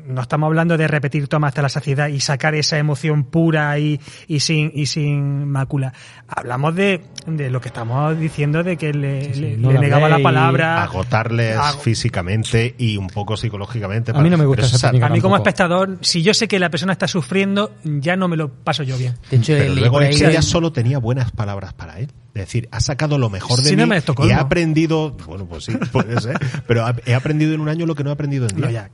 [0.07, 3.99] no estamos hablando de repetir tomas hasta la saciedad y sacar esa emoción pura y,
[4.27, 5.93] y sin y sin mácula.
[6.27, 10.09] Hablamos de, de lo que estamos diciendo de que le, le- no le la negaba
[10.09, 10.83] la palabra.
[10.83, 14.11] Agotarles físicamente y un poco psicológicamente.
[14.13, 15.07] A mí no me gusta esa técnica.
[15.07, 18.37] A mí como espectador, si yo sé que la persona está sufriendo, ya no me
[18.37, 19.15] lo paso yo bien.
[19.31, 22.11] De hecho, Pero luego ella solo tenía buenas palabras para él.
[22.35, 24.29] Es decir, ha sacado lo mejor de Síndrome mí de Estocolmo.
[24.29, 27.95] y ha aprendido, bueno, pues sí, puede ser, pero he aprendido en un año lo
[27.95, 28.89] que no he aprendido en No, día.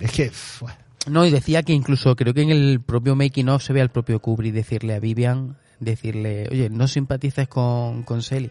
[0.00, 0.30] Es que,
[1.06, 3.90] No, y decía que incluso creo que en el propio making of se ve al
[3.90, 8.50] propio Kubrick decirle a Vivian, decirle, oye, no simpatices con, con Sally.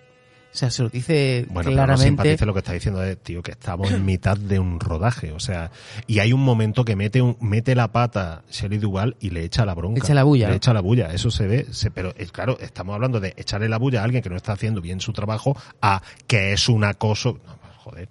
[0.54, 2.06] O sea, se lo dice bueno, pero no claramente.
[2.08, 5.40] simpatice lo que está diciendo es, tío, que estamos en mitad de un rodaje, o
[5.40, 5.70] sea,
[6.08, 9.66] y hay un momento que mete un, mete la pata Shelley Duval y le echa
[9.66, 10.00] la bronca.
[10.00, 10.50] Le echa la bulla.
[10.50, 13.70] Le echa la bulla, eso se ve, se- pero es claro, estamos hablando de echarle
[13.70, 16.86] la bulla a alguien que no está haciendo bien su trabajo a que es un
[16.86, 17.40] acoso.
[17.46, 18.10] No, joder,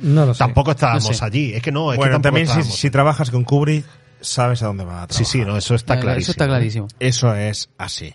[0.00, 0.38] No lo sé.
[0.38, 1.24] tampoco estábamos No sé.
[1.24, 3.84] allí, es que no, es bueno, que también si, trabajas con Kubrick,
[4.20, 5.26] sabes a dónde va a Sí, trabajar.
[5.26, 6.30] sí, no, eso está Eso clarísimo.
[6.30, 6.88] está clarísimo.
[7.00, 8.14] Eso es así.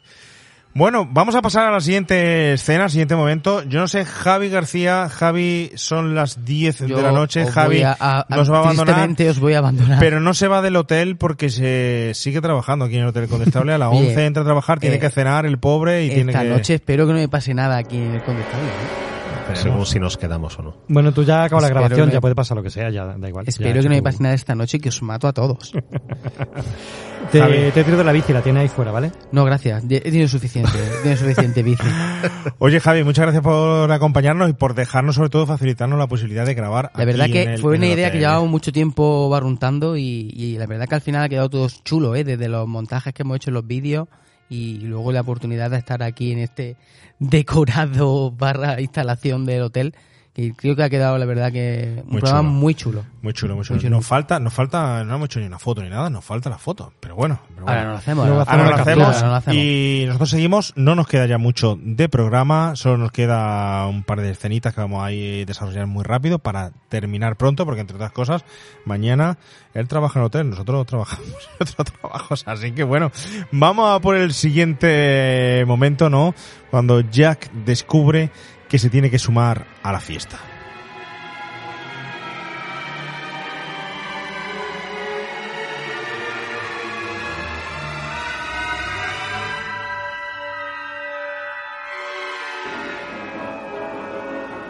[0.71, 3.63] Bueno, vamos a pasar a la siguiente escena, siguiente momento.
[3.63, 7.83] Yo no sé, Javi García, Javi, son las 10 Yo de la noche, Javi voy
[7.83, 9.09] a- a- nos va a abandonar.
[9.29, 9.97] os voy a abandonar.
[9.99, 13.73] Pero no se va del hotel porque se sigue trabajando aquí en el Hotel Condestable.
[13.73, 16.31] A las Oye, 11 entra a trabajar, tiene eh, que cenar el pobre y tiene
[16.33, 16.49] Esta que...
[16.49, 18.67] noche espero que no me pase nada aquí en el Condestable.
[18.67, 19.08] ¿eh?
[19.55, 20.75] Según si nos quedamos o no.
[20.87, 23.27] Bueno, tú ya acabas la grabación, que- ya puede pasar lo que sea, ya da
[23.29, 23.45] igual.
[23.47, 25.73] Espero Ya, que no me pase nada esta noche y que os mato a todos.
[27.31, 29.11] Te, te he tirado la bici, la tienes ahí fuera, ¿vale?
[29.31, 29.83] No, gracias.
[29.87, 30.71] He tenido suficiente.
[30.73, 31.83] He tenido suficiente bici.
[32.59, 36.55] Oye, Javi, muchas gracias por acompañarnos y por dejarnos, sobre todo, facilitarnos la posibilidad de
[36.55, 36.91] grabar.
[36.95, 40.31] La verdad aquí que en el- fue una idea que llevábamos mucho tiempo barruntando y,
[40.35, 42.23] y la verdad que al final ha quedado todo chulo, ¿eh?
[42.23, 44.07] Desde los montajes que hemos hecho en los vídeos
[44.49, 46.75] y luego la oportunidad de estar aquí en este
[47.19, 49.95] decorado barra instalación del hotel
[50.39, 52.59] que creo que ha quedado la verdad que un Muy programa chulo.
[52.59, 53.05] muy chulo.
[53.21, 53.75] Muy chulo, muy chulo.
[53.75, 53.95] Muy chulo.
[53.97, 56.57] Nos falta, nos falta, no hemos hecho ni una foto ni nada, nos falta la
[56.57, 56.93] foto.
[56.99, 57.39] Pero bueno.
[57.55, 57.69] pero bueno.
[57.71, 58.27] Ahora no lo hacemos.
[58.27, 59.55] Ahora Ahora lo hacemos, ahora lo hacemos.
[59.57, 64.21] y nosotros seguimos, no nos queda ya mucho de programa, solo nos queda un par
[64.21, 68.11] de escenitas que vamos a ir desarrollar muy rápido para terminar pronto, porque entre otras
[68.11, 68.45] cosas,
[68.85, 69.37] mañana
[69.73, 73.11] él trabaja en hotel, nosotros trabajamos en otros trabajos, así que bueno,
[73.51, 76.33] vamos a por el siguiente momento, ¿no?
[76.71, 78.29] Cuando Jack descubre
[78.69, 80.39] que se tiene que sumar a la fiesta.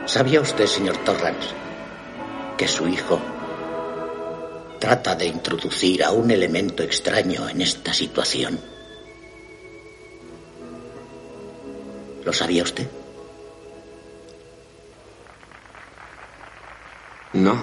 [0.05, 1.49] ¿Sabía usted, señor Torrance,
[2.57, 3.19] que su hijo
[4.79, 8.59] trata de introducir a un elemento extraño en esta situación?
[12.25, 12.98] ¿Lo sabía usted?
[17.33, 17.55] No.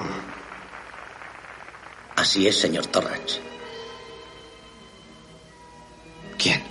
[2.14, 3.40] Así es, señor Torrance.
[6.38, 6.62] ¿Quién?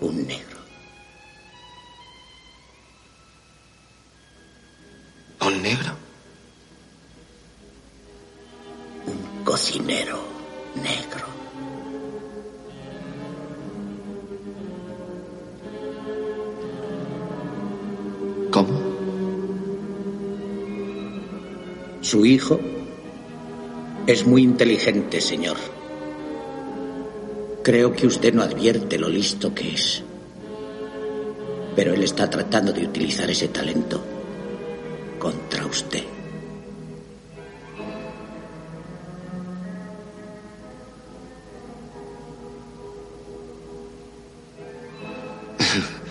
[0.00, 0.58] Un negro.
[5.40, 5.96] ¿Un negro?
[9.06, 10.22] Un cocinero
[10.76, 11.26] negro.
[18.52, 18.85] ¿Cómo?
[22.06, 22.60] Su hijo
[24.06, 25.56] es muy inteligente, señor.
[27.64, 30.04] Creo que usted no advierte lo listo que es.
[31.74, 34.04] Pero él está tratando de utilizar ese talento
[35.18, 36.04] contra usted.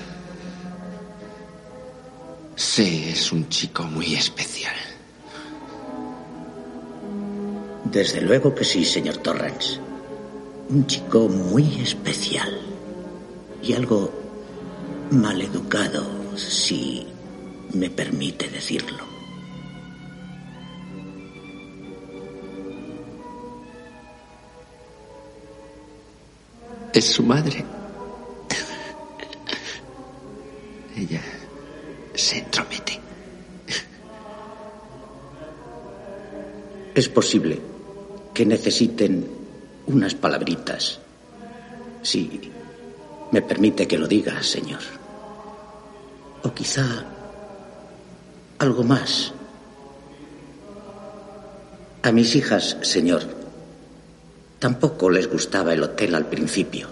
[2.57, 4.84] Sí, es un chico muy especial.
[7.85, 9.79] Desde luego que sí, señor Torrance.
[10.69, 12.59] Un chico muy especial.
[13.61, 14.11] Y algo
[15.11, 17.05] maleducado, si
[17.73, 19.03] me permite decirlo.
[26.91, 27.63] Es su madre.
[30.97, 31.21] Ella
[32.15, 32.99] se entromete.
[36.95, 37.74] Es posible
[38.35, 39.25] que necesiten
[39.87, 40.99] unas palabritas.
[42.03, 42.51] Si
[43.31, 44.83] me permite que lo diga, señor.
[46.43, 46.83] O quizá
[48.59, 49.33] algo más.
[52.03, 53.23] A mis hijas, señor,
[54.59, 56.89] tampoco les gustaba el hotel al principio.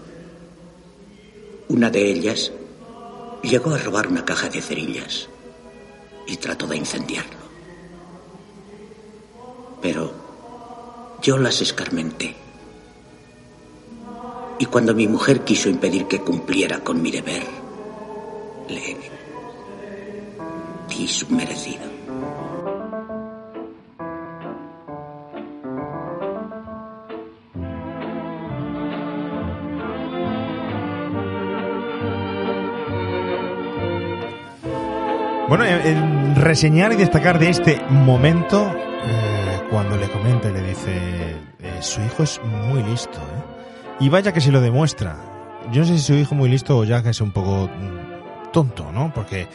[1.68, 2.52] Una de ellas
[3.44, 5.28] llegó a robar una caja de cerillas
[6.26, 7.44] y trató de incendiarlo.
[9.82, 10.23] Pero
[11.24, 12.36] yo las escarmenté.
[14.60, 17.44] Y cuando mi mujer quiso impedir que cumpliera con mi deber,
[18.70, 18.98] le
[20.90, 21.84] di su merecido.
[35.50, 38.72] Bueno, en- en reseñar y destacar de este momento,
[39.06, 40.92] eh, cuando le comenta y le dice,
[41.60, 44.02] eh, su hijo es muy listo, ¿eh?
[44.02, 45.18] Y vaya que se lo demuestra.
[45.72, 48.52] Yo no sé si su hijo muy listo o ya que es un poco mm,
[48.52, 49.12] tonto, ¿no?
[49.12, 49.48] Porque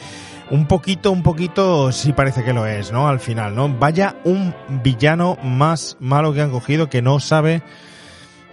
[0.51, 3.07] un poquito, un poquito sí parece que lo es, ¿no?
[3.07, 3.69] Al final, ¿no?
[3.69, 7.61] Vaya un villano más malo que han cogido que no sabe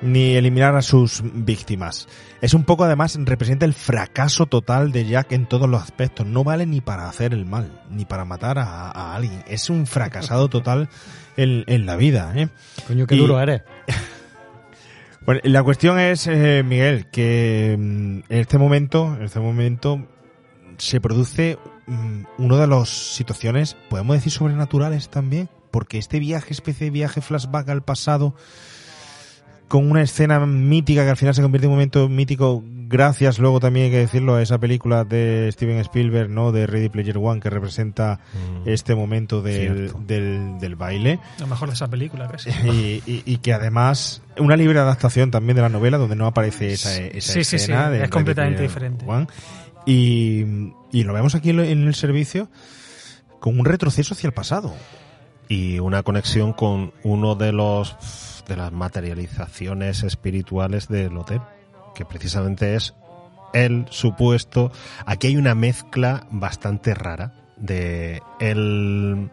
[0.03, 2.07] ni eliminar a sus víctimas.
[2.41, 6.27] Es un poco además representa el fracaso total de Jack en todos los aspectos.
[6.27, 9.43] No vale ni para hacer el mal, ni para matar a, a alguien.
[9.47, 10.89] Es un fracasado total
[11.37, 12.33] en, en la vida.
[12.37, 12.49] ¿eh?
[12.87, 13.63] Coño, qué Y- duro eres.
[15.25, 20.07] Bueno, la cuestión es, eh, Miguel, que mm, en este momento, en este momento
[20.79, 21.59] se produce
[21.89, 27.21] mm, una de las situaciones, podemos decir, sobrenaturales también, porque este viaje, especie de viaje
[27.23, 28.37] flashback al pasado,
[29.69, 33.59] con una escena mítica que al final se convierte en un momento mítico, gracias luego
[33.59, 36.53] también hay que decirlo a esa película de Steven Spielberg, ¿no?
[36.53, 38.21] De Ready Player One, que representa
[38.65, 41.19] este momento del, del, del baile.
[41.41, 42.51] Lo mejor de esa película, casi.
[42.51, 46.73] Y, y- y que además, una libre adaptación también de la novela donde no aparece
[46.73, 47.91] esa, esa Sí, sí, sí, escena.
[47.91, 49.05] de es completamente Ready diferente.
[49.05, 49.27] Player One.
[49.85, 50.45] Y,
[50.93, 52.49] y lo vemos aquí en en el servicio
[53.41, 54.75] con un retroceso hacia el pasado.
[55.49, 57.97] Y una conexión con uno de los
[58.47, 61.41] de las materializaciones espirituales del hotel,
[61.95, 62.95] que precisamente es
[63.53, 64.71] el supuesto.
[65.05, 69.31] Aquí hay una mezcla bastante rara de el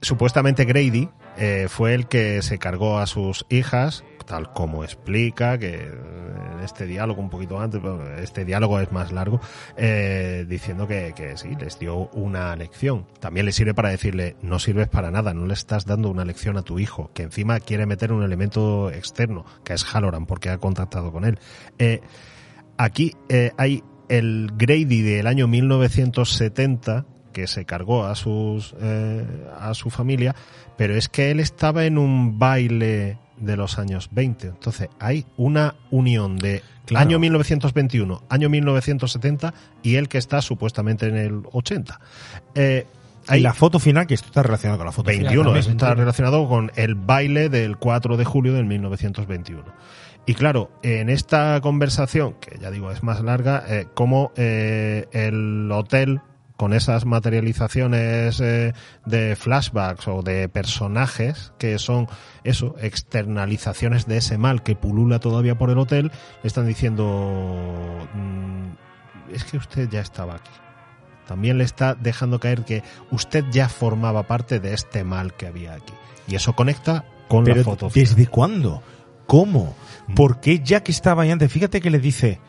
[0.00, 5.74] supuestamente Grady eh, fue el que se cargó a sus hijas, tal como explica que
[5.74, 7.80] en este diálogo un poquito antes,
[8.18, 9.40] este diálogo es más largo,
[9.76, 13.06] eh, diciendo que, que sí, les dio una lección.
[13.20, 16.56] También le sirve para decirle, no sirves para nada, no le estás dando una lección
[16.56, 20.58] a tu hijo, que encima quiere meter un elemento externo, que es Halloran, porque ha
[20.58, 21.38] contactado con él.
[21.78, 22.00] Eh,
[22.78, 29.26] aquí eh, hay el Grady del año 1970 que se cargó a sus eh,
[29.58, 30.34] a su familia,
[30.76, 34.48] pero es que él estaba en un baile de los años 20.
[34.48, 37.06] Entonces, hay una unión de Claro.
[37.06, 41.98] año 1921, año 1970 y él que está supuestamente en el 80.
[42.54, 42.86] Eh,
[43.26, 45.56] Y hay la foto final, que esto está relacionado con la foto 21, final.
[45.56, 45.76] eso también.
[45.76, 49.64] está relacionado con el baile del 4 de julio del 1921.
[50.26, 55.70] Y claro, en esta conversación, que ya digo es más larga, eh, como eh, el
[55.72, 56.20] hotel
[56.56, 58.72] con esas materializaciones eh,
[59.06, 62.06] de flashbacks o de personajes que son
[62.44, 69.32] eso, externalizaciones de ese mal que pulula todavía por el hotel, le están diciendo "Mm,
[69.34, 70.50] es que usted ya estaba aquí.
[71.26, 75.74] También le está dejando caer que usted ya formaba parte de este mal que había
[75.74, 75.94] aquí.
[76.28, 77.90] Y eso conecta con Pero la foto.
[77.90, 78.06] final.
[78.08, 78.82] ¿desde cuándo?
[79.26, 79.74] ¿Cómo?
[80.14, 81.50] ¿Por qué Jack estaba ahí antes?
[81.50, 82.40] Fíjate que le dice,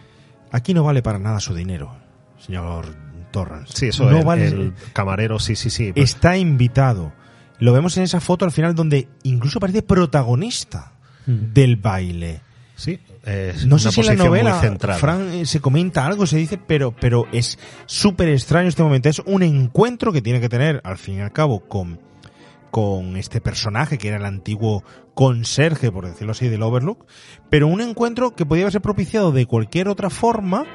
[0.52, 1.96] aquí no vale para nada su dinero,
[2.38, 2.94] señor
[3.40, 3.74] Torrance.
[3.76, 4.48] Sí, eso no el, vale.
[4.48, 5.92] el camarero, sí, sí, sí.
[5.94, 7.14] pues- Está invitado.
[7.60, 10.94] Lo vemos en esa foto al final donde incluso parece protagonista
[11.26, 12.42] del baile.
[12.76, 14.54] Sí, es No sé si en la novela.
[15.00, 19.08] Fran, eh, se comenta algo, se dice, pero, pero es súper extraño este momento.
[19.08, 22.00] Es un encuentro que tiene que tener, al fin y al cabo, con,
[22.72, 24.84] con este personaje que era el antiguo
[25.14, 27.06] conserje, por decirlo así, del Overlook,
[27.50, 30.66] pero un encuentro que podía ser propiciado de cualquier otra forma,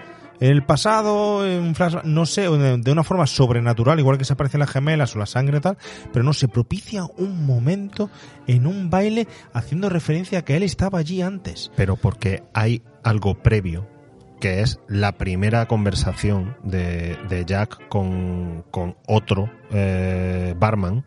[0.41, 4.33] en el pasado, en un flash, no sé, de una forma sobrenatural, igual que se
[4.33, 5.77] aparecen las gemelas o la sangre tal,
[6.13, 8.11] pero no, se propicia un momento
[8.47, 11.71] en un baile haciendo referencia a que él estaba allí antes.
[11.77, 13.87] pero porque hay algo previo,
[14.41, 21.05] que es la primera conversación de, de Jack con, con otro eh, barman,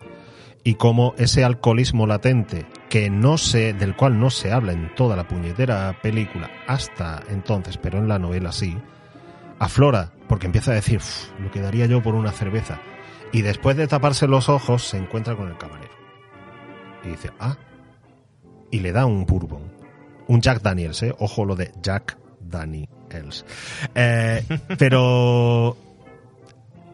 [0.63, 5.15] y cómo ese alcoholismo latente, que no se, del cual no se habla en toda
[5.15, 8.77] la puñetera película hasta entonces, pero en la novela sí,
[9.65, 12.79] aflora, porque empieza a decir, "Uf, lo que daría yo por una cerveza.
[13.31, 15.93] Y después de taparse los ojos, se encuentra con el camarero.
[17.03, 17.57] Y dice, ah,
[18.71, 19.71] y le da un bourbon.
[20.27, 21.13] Un Jack Daniels, ¿eh?
[21.19, 23.45] Ojo lo de Jack Daniels.
[23.95, 24.43] Eh,
[24.77, 25.75] pero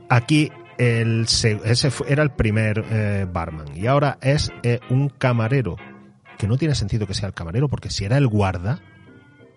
[0.09, 5.09] aquí el, se- ese fue- era el primer eh, barman y ahora es eh, un
[5.09, 5.75] camarero
[6.37, 8.79] que no tiene sentido que sea el camarero porque si era el guarda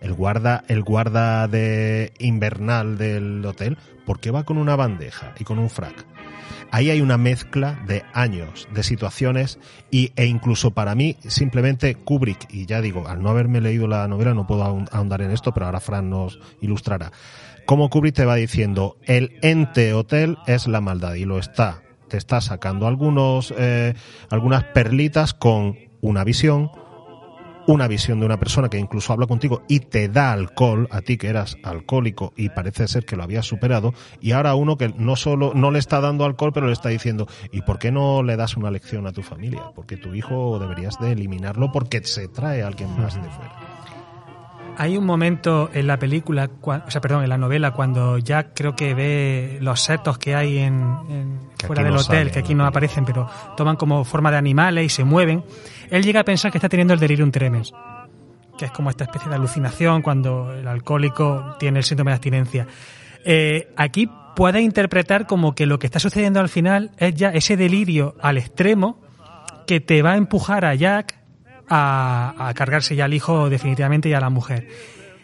[0.03, 5.45] el guarda el guarda de invernal del hotel ¿por qué va con una bandeja y
[5.45, 6.05] con un frac?
[6.71, 9.59] ahí hay una mezcla de años, de situaciones
[9.91, 14.09] y, e incluso para mí simplemente Kubrick, y ya digo, al no haberme leído la
[14.09, 17.13] novela no puedo ahon- ahondar en esto, pero ahora Fran nos ilustrará.
[17.67, 21.83] Como Kubrick te va diciendo, el ente hotel es la maldad y lo está.
[22.09, 23.93] Te está sacando algunos, eh,
[24.31, 26.71] algunas perlitas con una visión,
[27.67, 31.17] una visión de una persona que incluso habla contigo y te da alcohol, a ti
[31.17, 35.17] que eras alcohólico y parece ser que lo habías superado, y ahora uno que no
[35.17, 38.37] solo no le está dando alcohol, pero le está diciendo, ¿y por qué no le
[38.37, 39.73] das una lección a tu familia?
[39.75, 43.72] Porque tu hijo deberías de eliminarlo porque se trae a alguien más de fuera.
[44.79, 48.75] Hay un momento en la película, o sea, perdón, en la novela, cuando Jack creo
[48.75, 50.75] que ve los setos que hay en,
[51.09, 54.39] en- Que fuera del no hotel, que aquí no aparecen, pero toman como forma de
[54.39, 55.45] animales y se mueven.
[55.91, 57.73] Él llega a pensar que está teniendo el delirium tremens,
[58.59, 62.67] que es como esta especie de alucinación cuando el alcohólico tiene el síndrome de abstinencia.
[63.25, 67.57] Eh, aquí puede interpretar como que lo que está sucediendo al final es ya ese
[67.57, 68.99] delirio al extremo
[69.67, 71.22] que te va a empujar a Jack
[71.73, 74.67] a, cargarse ya al hijo definitivamente y a la mujer.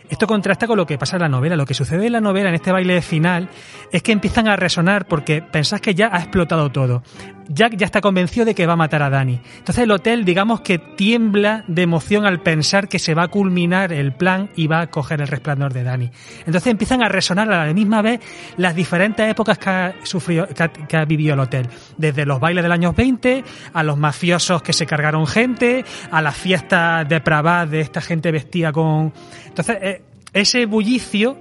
[0.09, 1.57] Esto contrasta con lo que pasa en la novela.
[1.57, 3.49] Lo que sucede en la novela, en este baile final,
[3.93, 7.03] es que empiezan a resonar porque pensás que ya ha explotado todo.
[7.49, 9.41] Jack ya está convencido de que va a matar a Danny.
[9.59, 13.93] Entonces el hotel, digamos que tiembla de emoción al pensar que se va a culminar
[13.93, 16.11] el plan y va a coger el resplandor de Danny.
[16.41, 18.21] Entonces empiezan a resonar a la misma vez
[18.59, 21.69] las diferentes épocas que ha, sufrido, que ha, vivido el hotel.
[21.97, 26.37] Desde los bailes del años 20, a los mafiosos que se cargaron gente, a las
[26.37, 29.13] fiestas depravadas de esta gente vestida con...
[29.47, 29.98] Entonces, eh,
[30.33, 31.39] ese bullicio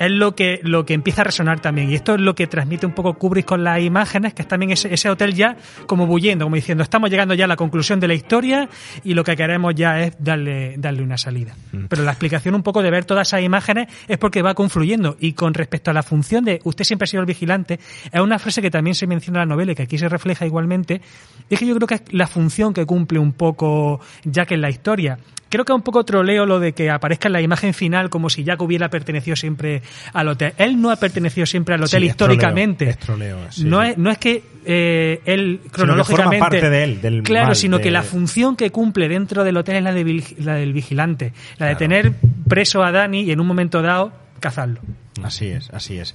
[0.00, 1.90] es lo que, lo que empieza a resonar también.
[1.90, 4.72] Y esto es lo que transmite un poco Kubrick con las imágenes, que es también
[4.72, 8.08] ese, ese hotel ya como bulliendo, como diciendo, estamos llegando ya a la conclusión de
[8.08, 8.70] la historia
[9.04, 11.54] y lo que queremos ya es darle, darle una salida.
[11.90, 15.18] Pero la explicación un poco de ver todas esas imágenes es porque va confluyendo.
[15.20, 17.78] Y con respecto a la función de usted siempre ha sido el vigilante,
[18.10, 20.46] es una frase que también se menciona en la novela y que aquí se refleja
[20.46, 21.02] igualmente.
[21.50, 24.62] Y es que yo creo que es la función que cumple un poco Jack en
[24.62, 25.18] la historia.
[25.50, 28.30] Creo que es un poco troleo lo de que aparezca en la imagen final como
[28.30, 29.82] si Jack hubiera pertenecido siempre
[30.14, 30.54] al hotel.
[30.56, 32.88] Él no ha pertenecido siempre al hotel Sí, es troleo, históricamente.
[32.88, 33.82] es troleo, sí, no.
[33.82, 36.38] Es, no es que eh, él forma cronológicamente.
[36.38, 39.56] parte de él, del claro, mal, sino de- que la función que cumple dentro del
[39.56, 41.32] hotel es la, de la del vigilante.
[41.58, 42.12] La de tener
[42.48, 44.80] preso a Dani y en un momento dado cazarlo.
[45.22, 46.14] Así es, así es.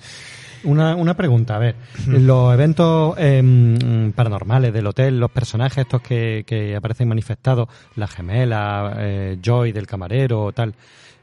[0.65, 1.75] Una, una pregunta, a ver,
[2.07, 8.93] los eventos em, paranormales del hotel, los personajes estos que, que aparecen manifestados, la gemela,
[8.97, 10.73] eh, Joy del camarero, tal,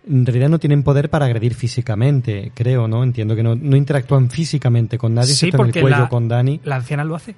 [0.09, 3.03] en realidad no tienen poder para agredir físicamente, creo, ¿no?
[3.05, 6.09] Entiendo que no, no interactúan físicamente con nadie, Sí, excepto en el porque cuello la,
[6.09, 6.61] con Dani.
[6.65, 7.33] la anciana lo hace.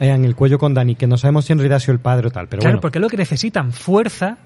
[0.00, 2.00] Eh, en el cuello con Dani, que no sabemos si en realidad ha sido el
[2.00, 2.80] padre o tal, pero claro, bueno.
[2.80, 4.38] porque es lo que necesitan fuerza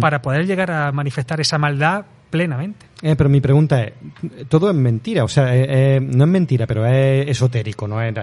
[0.00, 2.86] para poder llegar a manifestar esa maldad plenamente.
[3.02, 3.92] Eh, pero mi pregunta es,
[4.48, 5.66] todo es mentira, o sea, eh,
[5.96, 8.14] eh, no es mentira, pero es esotérico, no es...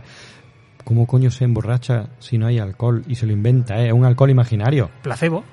[0.84, 3.80] ¿Cómo coño se emborracha si no hay alcohol y se lo inventa?
[3.80, 3.88] eh?
[3.88, 4.90] Es un alcohol imaginario.
[5.02, 5.44] Placebo.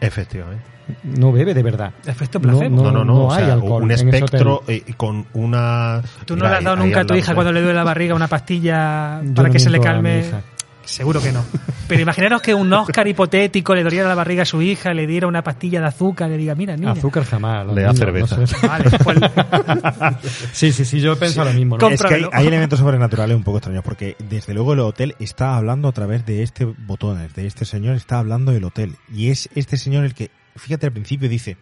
[0.00, 0.64] Efectivamente.
[1.04, 1.92] No bebe de verdad.
[2.04, 2.76] Efecto No, placebo.
[2.76, 3.14] no, No, no, no.
[3.26, 6.02] o hay sea, alcohol un espectro eh, con una.
[6.24, 8.26] ¿Tú no le has dado nunca a tu hija cuando le duele la barriga una
[8.26, 10.26] pastilla Yo para no que se le miento a mi calme?
[10.26, 10.42] hija.
[10.84, 11.44] Seguro que no.
[11.88, 15.26] Pero imaginaros que un Oscar hipotético le doliera la barriga a su hija, le diera
[15.26, 16.92] una pastilla de azúcar, le diga, mira, niña.
[16.92, 17.66] Azúcar jamás.
[17.66, 18.36] Le da niños, cerveza.
[18.36, 18.66] no sé.
[18.66, 19.18] Vale, pues,
[20.52, 21.78] Sí, sí, sí, yo pensado lo mismo.
[21.78, 21.88] ¿no?
[21.88, 25.88] Es que hay, elementos sobrenaturales un poco extraños, porque desde luego el hotel está hablando
[25.88, 28.96] a través de este botones, de este señor está hablando del hotel.
[29.12, 31.56] Y es este señor el que, fíjate al principio, dice,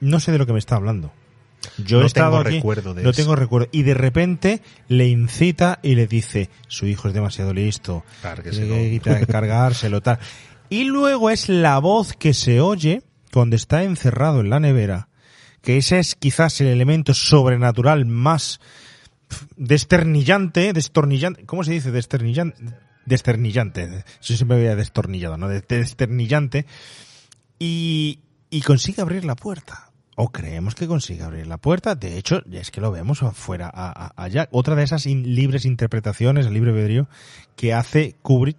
[0.00, 1.12] no sé de lo que me está hablando.
[1.78, 3.16] Yo No he estado tengo aquí, recuerdo de no eso.
[3.22, 3.68] tengo recuerdo.
[3.72, 4.88] Y de repente no tengo recuerdo.
[4.90, 8.04] Y de repente le incita y le dice, su hijo es demasiado listo,
[9.00, 10.18] tiene que cargárselo, tal.
[10.68, 15.08] Y luego es la voz que se oye cuando está encerrado en la nevera,
[15.62, 18.60] que ese es quizás el elemento sobrenatural más
[19.56, 21.90] desternillante, destornillante, ¿cómo se dice?
[21.90, 22.56] Desternillante,
[23.04, 24.04] desternillante.
[24.22, 25.48] Yo siempre había destornillado, ¿no?
[25.48, 26.66] De- Desternillante.
[27.58, 28.20] Y,
[28.50, 29.85] y consigue abrir la puerta.
[30.18, 31.94] O creemos que consigue abrir la puerta.
[31.94, 34.48] De hecho, es que lo vemos afuera, a- allá.
[34.50, 37.06] Otra de esas libres interpretaciones, el libre albedrío,
[37.54, 38.56] que hace Kubrick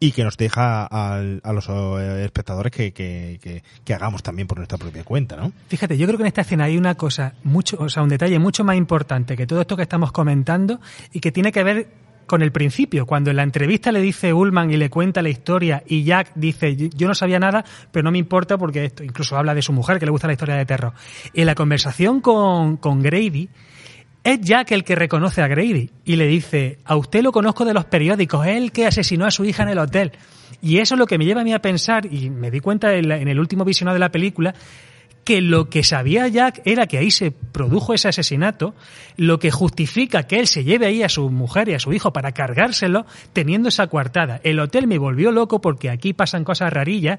[0.00, 1.20] y que nos deja a,
[1.52, 5.50] los eh, espectadores que, que, que hagamos también por nuestra propia cuenta, ¿no?
[5.68, 8.38] Fíjate, yo creo que en esta escena hay una cosa mucho, o sea, un detalle
[8.38, 10.78] mucho más importante que todo esto que estamos comentando
[11.12, 11.88] y que tiene que ver
[12.28, 15.82] con el principio, cuando en la entrevista le dice Ullman y le cuenta la historia
[15.86, 19.54] y Jack dice, yo no sabía nada, pero no me importa porque esto, incluso habla
[19.54, 20.92] de su mujer que le gusta la historia de terror.
[21.34, 23.48] En la conversación con, con Grady,
[24.22, 27.72] es Jack el que reconoce a Grady y le dice, a usted lo conozco de
[27.74, 30.12] los periódicos, es el que asesinó a su hija en el hotel.
[30.60, 32.94] Y eso es lo que me lleva a mí a pensar, y me di cuenta
[32.94, 34.54] en, la- en el último visionado de la película,
[35.28, 38.74] que lo que sabía Jack era que ahí se produjo ese asesinato,
[39.18, 42.14] lo que justifica que él se lleve ahí a su mujer y a su hijo
[42.14, 44.40] para cargárselo teniendo esa coartada.
[44.42, 47.18] El hotel me volvió loco porque aquí pasan cosas rarillas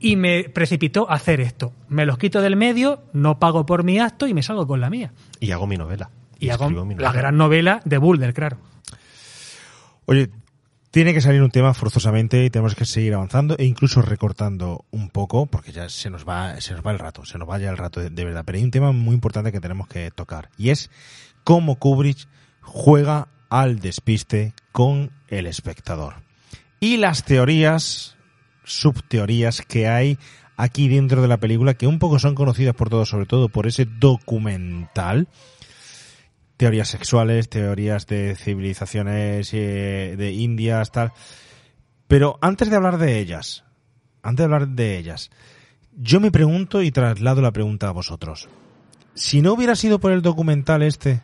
[0.00, 1.72] y me precipitó a hacer esto.
[1.88, 4.90] Me los quito del medio, no pago por mi acto y me salgo con la
[4.90, 5.12] mía.
[5.38, 6.10] Y hago mi novela.
[6.40, 8.58] Y hago mi la gran novela de Bulder, claro.
[10.06, 10.30] Oye,
[10.96, 15.10] tiene que salir un tema forzosamente y tenemos que seguir avanzando e incluso recortando un
[15.10, 17.68] poco porque ya se nos va, se nos va el rato, se nos va ya
[17.68, 18.44] el rato de, verdad.
[18.46, 20.90] Pero hay un tema muy importante que tenemos que tocar y es
[21.44, 22.26] cómo Kubrick
[22.62, 26.14] juega al despiste con el espectador.
[26.80, 28.16] Y las teorías,
[28.64, 30.18] subteorías que hay
[30.56, 33.66] aquí dentro de la película que un poco son conocidas por todos, sobre todo por
[33.66, 35.28] ese documental
[36.56, 41.12] teorías sexuales, teorías de civilizaciones eh, de Indias, tal.
[42.08, 43.64] Pero antes de hablar de ellas,
[44.22, 45.30] antes de hablar de ellas,
[45.96, 48.48] yo me pregunto y traslado la pregunta a vosotros.
[49.14, 51.22] Si no hubiera sido por el documental este,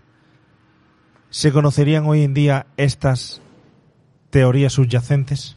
[1.31, 3.41] ¿se conocerían hoy en día estas
[4.31, 5.57] teorías subyacentes?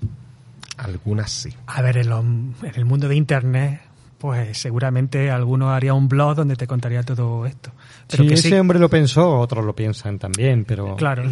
[0.78, 1.54] Algunas sí.
[1.68, 3.82] A ver, en, lo- en el mundo de Internet,
[4.26, 7.72] pues seguramente alguno haría un blog donde te contaría todo esto.
[8.10, 10.96] Pero si que ese sí, hombre lo pensó, otros lo piensan también, pero...
[10.96, 11.24] claro.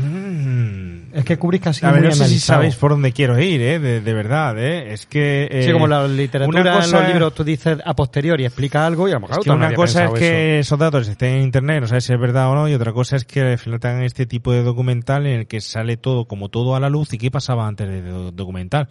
[1.13, 3.39] Es que Kubrick ha sido A ver, muy no sé si sabéis por dónde quiero
[3.39, 3.79] ir, ¿eh?
[3.79, 4.57] de, de verdad.
[4.57, 4.93] ¿eh?
[4.93, 5.47] Es que...
[5.51, 8.85] eh, sí, como la literatura una cosa- en los libros tú dices a posteriori, explica
[8.85, 11.35] algo y a lo mejor Es que no una cosa es que esos datos estén
[11.37, 13.57] en internet, no sabes si es verdad o no, y otra cosa es que al
[13.57, 16.79] final te hagan este tipo de documental en el que sale todo como todo a
[16.79, 18.87] la luz y qué pasaba antes del do- documental.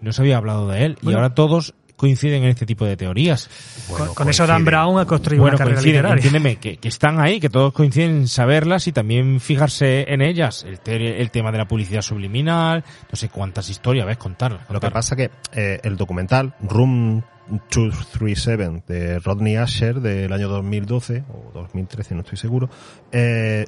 [0.00, 3.48] No se había hablado de él y ahora todos coinciden en este tipo de teorías.
[3.94, 6.24] con, con eso Dan Brown ha construido Bueno, una carrera coinciden, literaria.
[6.24, 10.64] entiéndeme, que, que están ahí, que todos coinciden en saberlas y también fijarse en ellas.
[10.66, 14.62] El, te- el tema de la publicidad subliminal, no sé cuántas historias, ves, contarlas.
[14.70, 17.22] Lo que pasa que eh, el documental Room
[17.70, 22.70] 237 de Rodney Asher del año 2012 o 2013, no estoy seguro,
[23.12, 23.66] eh,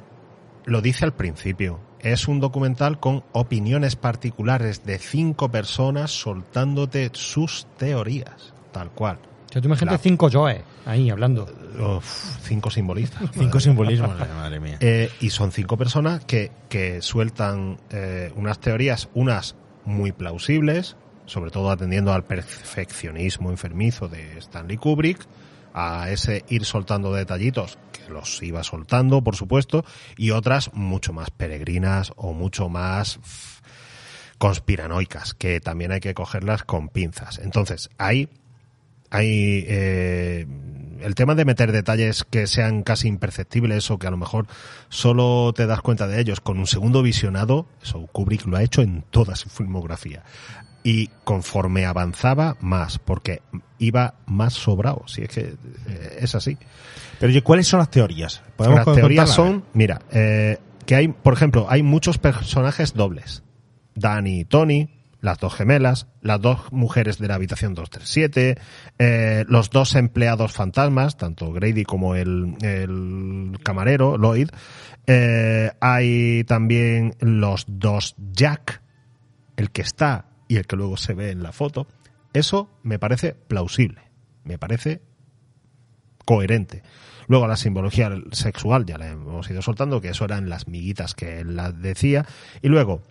[0.65, 1.79] lo dice al principio.
[2.03, 9.19] Es un documental con opiniones particulares de cinco personas soltándote sus teorías, tal cual.
[9.51, 11.47] Yo te imagino La- cinco Joes ahí hablando.
[11.79, 13.21] Uf, cinco simbolistas.
[13.33, 14.77] Cinco simbolismos, madre mía.
[14.79, 21.51] Eh, y son cinco personas que, que sueltan eh, unas teorías, unas muy plausibles, sobre
[21.51, 25.25] todo atendiendo al perfeccionismo enfermizo de Stanley Kubrick,
[25.73, 29.83] a ese ir soltando detallitos, que los iba soltando, por supuesto,
[30.17, 33.19] y otras mucho más peregrinas o mucho más
[34.37, 37.39] conspiranoicas, que también hay que cogerlas con pinzas.
[37.39, 38.29] Entonces, hay
[39.13, 40.47] hay eh,
[41.01, 44.47] el tema de meter detalles que sean casi imperceptibles o que a lo mejor
[44.89, 48.81] solo te das cuenta de ellos con un segundo visionado, eso Kubrick lo ha hecho
[48.81, 50.23] en toda su filmografía.
[50.83, 53.41] Y conforme avanzaba más, porque
[53.79, 55.41] iba más sobrado, si es que
[55.87, 56.57] eh, es así.
[57.19, 58.41] Pero ¿cuáles son las teorías?
[58.55, 63.43] ¿Podemos Las teorías son, mira, eh, que hay, por ejemplo, hay muchos personajes dobles.
[63.95, 64.89] Danny y Tony,
[65.23, 68.57] las dos gemelas, las dos mujeres de la habitación 237,
[68.99, 74.49] eh, los dos empleados fantasmas, tanto Grady como el, el camarero, Lloyd.
[75.07, 78.81] Eh, hay también los dos Jack,
[79.55, 81.87] el que está y el que luego se ve en la foto.
[82.31, 84.03] Eso me parece plausible,
[84.43, 85.01] me parece
[86.25, 86.83] coherente.
[87.27, 91.39] Luego la simbología sexual ya la hemos ido soltando, que eso eran las miguitas que
[91.39, 92.27] él las decía.
[92.61, 93.01] Y luego,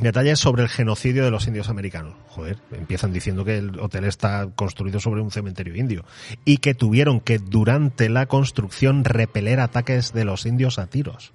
[0.00, 2.14] Detalles sobre el genocidio de los indios americanos.
[2.26, 6.04] Joder, empiezan diciendo que el hotel está construido sobre un cementerio indio
[6.44, 11.32] y que tuvieron que durante la construcción repeler ataques de los indios a tiros.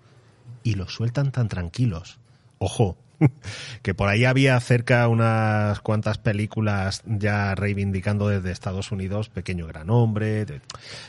[0.61, 2.19] Y los sueltan tan tranquilos.
[2.57, 2.97] Ojo,
[3.81, 9.89] que por ahí había cerca unas cuantas películas ya reivindicando desde Estados Unidos Pequeño Gran
[9.89, 10.45] Hombre,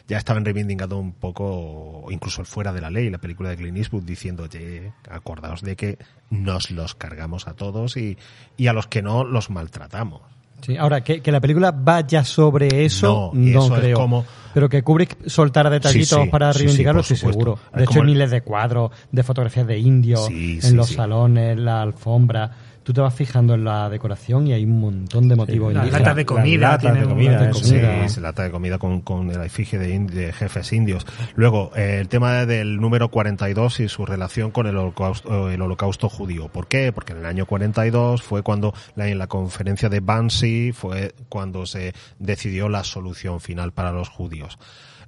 [0.09, 4.05] ya estaban reivindicando un poco, incluso Fuera de la Ley, la película de Clint Eastwood,
[4.05, 5.99] diciendo, oye, acordaos de que
[6.31, 8.19] nos los cargamos a todos y,
[8.57, 10.40] y a los que no los maltratamos.
[10.61, 13.97] Sí, ahora, que, que la película vaya sobre eso, No, no, eso es creo.
[13.97, 17.59] como- Pero que Kubrick soltara detallitos Sí, sí, para reivindicarlo, sí, seguro.
[17.73, 21.57] De hecho, como hay el- miles de cuadros, de fotografías de indios, en los salones,
[21.59, 22.51] la alfombra.
[22.91, 26.01] Tú te vas fijando en la decoración y hay un montón de motivos Las indígenas.
[26.01, 28.09] latas de comida, Las latas de comida, latas de Sí, comida.
[28.09, 31.07] se lata de comida con, con la efigie de, jefes indios.
[31.37, 36.09] Luego, eh, el tema del número 42 y su relación con el holocausto, el holocausto
[36.09, 36.49] judío.
[36.49, 36.91] ¿Por qué?
[36.93, 41.67] Porque en el año 42 fue cuando, la, en la conferencia de Bansi, fue cuando
[41.67, 44.59] se decidió la solución final para los judíos.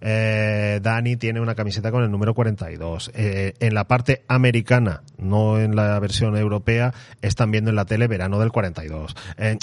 [0.04, 3.12] Eh, Dani tiene una camiseta con el número 42.
[3.14, 8.08] Eh, en la parte americana, no en la versión europea, están viendo en la tele
[8.08, 9.14] verano del 42.
[9.38, 9.56] Eh,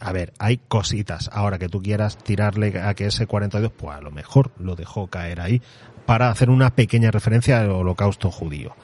[0.00, 1.30] a ver, hay cositas.
[1.32, 5.06] Ahora que tú quieras tirarle a que ese 42, pues a lo mejor lo dejó
[5.06, 5.62] caer ahí
[6.04, 8.76] para hacer una pequeña referencia al holocausto judío.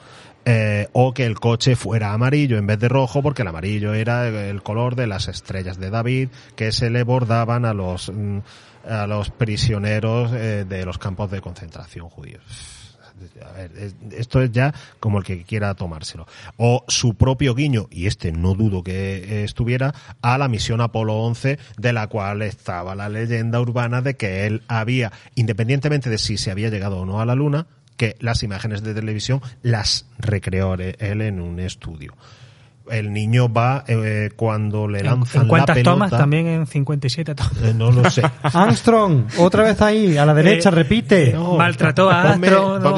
[0.45, 4.27] Eh, o que el coche fuera amarillo en vez de rojo porque el amarillo era
[4.27, 8.39] el color de las estrellas de David que se le bordaban a los mm,
[8.83, 12.41] a los prisioneros eh, de los campos de concentración judíos.
[14.11, 16.27] Esto es ya como el que quiera tomárselo.
[16.57, 21.15] O su propio guiño, y este no dudo que eh, estuviera, a la misión Apolo
[21.19, 26.37] 11, de la cual estaba la leyenda urbana de que él había, independientemente de si
[26.37, 30.73] se había llegado o no a la Luna, que las imágenes de televisión las recreó
[30.73, 32.15] él en un estudio.
[32.91, 36.11] El niño va eh, cuando le ¿En, lanzan en cuántas la pelota, tomas?
[36.11, 37.61] También en 57 tomas.
[37.63, 38.21] eh, no lo sé.
[38.43, 41.31] Armstrong, otra vez ahí, a la derecha, Eh, repite.
[41.33, 41.55] no.
[41.55, 42.79] Maltrató a Astro.
[42.79, 42.97] no,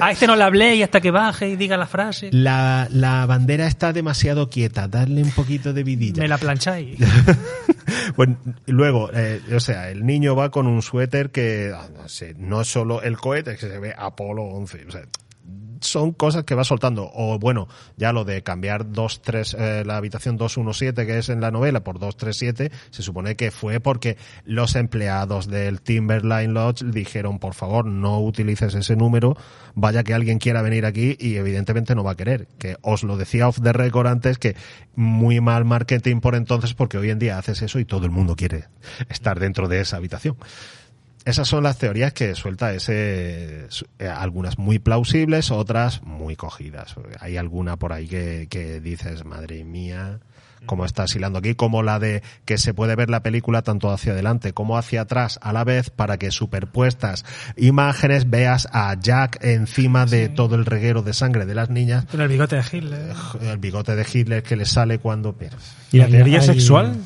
[0.00, 2.28] a este no le hablé y hasta que baje y diga la frase.
[2.32, 6.22] La, la bandera está demasiado quieta, darle un poquito de vidilla.
[6.22, 6.98] Me la plancháis.
[8.16, 12.34] Bueno, luego, eh, o sea, el niño va con un suéter que, ah, no sé,
[12.38, 14.84] no es solo el cohete, es que se ve Apolo 11.
[14.88, 15.02] O sea,
[15.84, 17.10] son cosas que va soltando.
[17.14, 21.40] O bueno, ya lo de cambiar 2, 3, eh, la habitación 217 que es en
[21.40, 27.38] la novela por 237, se supone que fue porque los empleados del Timberline Lodge dijeron,
[27.38, 29.36] por favor, no utilices ese número,
[29.74, 32.48] vaya que alguien quiera venir aquí y evidentemente no va a querer.
[32.58, 34.56] Que os lo decía off the record antes que
[34.96, 38.36] muy mal marketing por entonces porque hoy en día haces eso y todo el mundo
[38.36, 38.64] quiere
[39.08, 40.36] estar dentro de esa habitación.
[41.24, 43.66] Esas son las teorías que suelta ese,
[43.98, 46.94] eh, algunas muy plausibles, otras muy cogidas.
[47.20, 50.20] Hay alguna por ahí que, que dices, madre mía,
[50.66, 54.12] cómo estás hilando aquí, como la de que se puede ver la película tanto hacia
[54.12, 57.24] adelante como hacia atrás a la vez para que superpuestas
[57.56, 62.28] imágenes veas a Jack encima de todo el reguero de sangre de las niñas, el
[62.28, 63.12] bigote de Hitler.
[63.42, 65.34] el bigote de Hitler que le sale cuando...
[65.92, 66.96] ¿Y la teoría hay- sexual?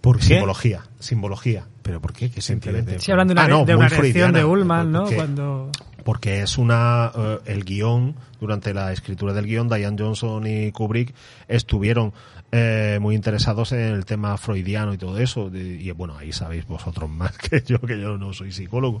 [0.00, 0.24] ¿Por qué?
[0.24, 1.66] Simbología, simbología.
[1.84, 2.30] ¿Pero por qué?
[2.30, 2.90] ¿Qué sentido Simplemente.
[2.92, 3.00] tiene?
[3.04, 5.00] Sí, hablando de una, Ah, no, de una erección de Ullman, ¿no?
[5.02, 5.70] porque- Cuando...
[6.02, 11.14] porque es una eh, el guion durante la escritura del guion Diane Johnson y Kubrick
[11.46, 12.12] estuvieron
[12.52, 16.66] eh, muy interesados en el tema freudiano y todo eso de- y bueno ahí sabéis
[16.66, 19.00] vosotros más que yo que yo no soy psicólogo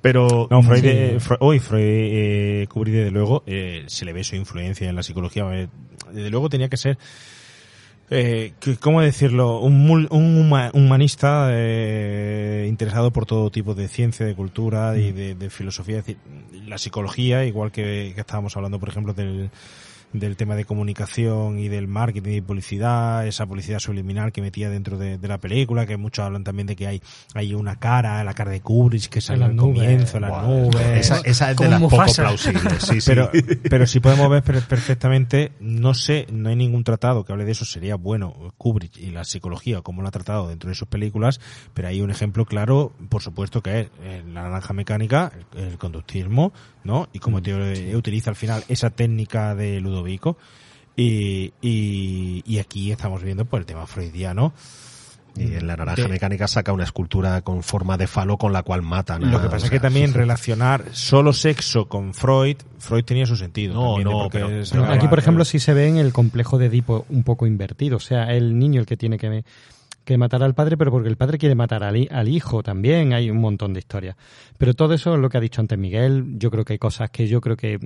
[0.00, 0.86] pero No, Freud, Sí.
[0.88, 4.96] eh, Fre- hoy Freud, eh, Kubrick, desde luego, eh, se le ve su influencia en
[4.96, 5.44] la psicología.
[6.12, 6.98] Desde luego tenía que ser,
[8.10, 9.60] eh, ¿cómo decirlo?
[9.60, 15.34] Un, un huma- humanista eh, interesado por todo tipo de ciencia, de cultura y de,
[15.34, 15.98] de filosofía.
[15.98, 16.18] Es decir,
[16.66, 19.50] la psicología, igual que, que estábamos hablando, por ejemplo, del
[20.14, 24.96] del tema de comunicación y del marketing y publicidad, esa publicidad subliminal que metía dentro
[24.96, 27.02] de, de la película, que muchos hablan también de que hay,
[27.34, 29.74] hay una cara, la cara de Kubrick que sale las al nubes.
[29.80, 30.86] comienzo, en las Buah, nubes.
[30.98, 33.10] esa, esa es de Como las poco plausibles sí, sí.
[33.10, 33.30] Pero,
[33.68, 37.52] pero si podemos ver per- perfectamente, no sé, no hay ningún tratado que hable de
[37.52, 41.40] eso, sería bueno Kubrick y la psicología, como lo ha tratado dentro de sus películas,
[41.74, 45.78] pero hay un ejemplo claro, por supuesto, que es eh, la naranja mecánica, el, el
[45.78, 46.52] conductismo,
[46.84, 47.08] ¿no?
[47.12, 50.36] Y como te- utiliza al final esa técnica de Ludovico.
[50.96, 54.52] Y, y, y aquí estamos viendo pues el tema freudiano.
[55.36, 58.62] y en la naranja de- mecánica saca una escultura con forma de falo con la
[58.62, 62.58] cual matan Lo a- que pasa o es que también relacionar solo sexo con Freud,
[62.78, 63.74] Freud tenía su sentido.
[63.74, 66.12] No, también, no, porque pero- es- pero Aquí, por ejemplo, sí se ve en el
[66.12, 67.96] complejo de Edipo un poco invertido.
[67.96, 69.44] O sea, el niño el que tiene que,
[70.04, 73.12] que matar al padre, pero porque el padre quiere matar al, al hijo también.
[73.14, 74.14] Hay un montón de historias.
[74.58, 76.38] Pero todo eso es lo que ha dicho antes Miguel.
[76.38, 77.80] Yo creo que hay cosas que yo creo que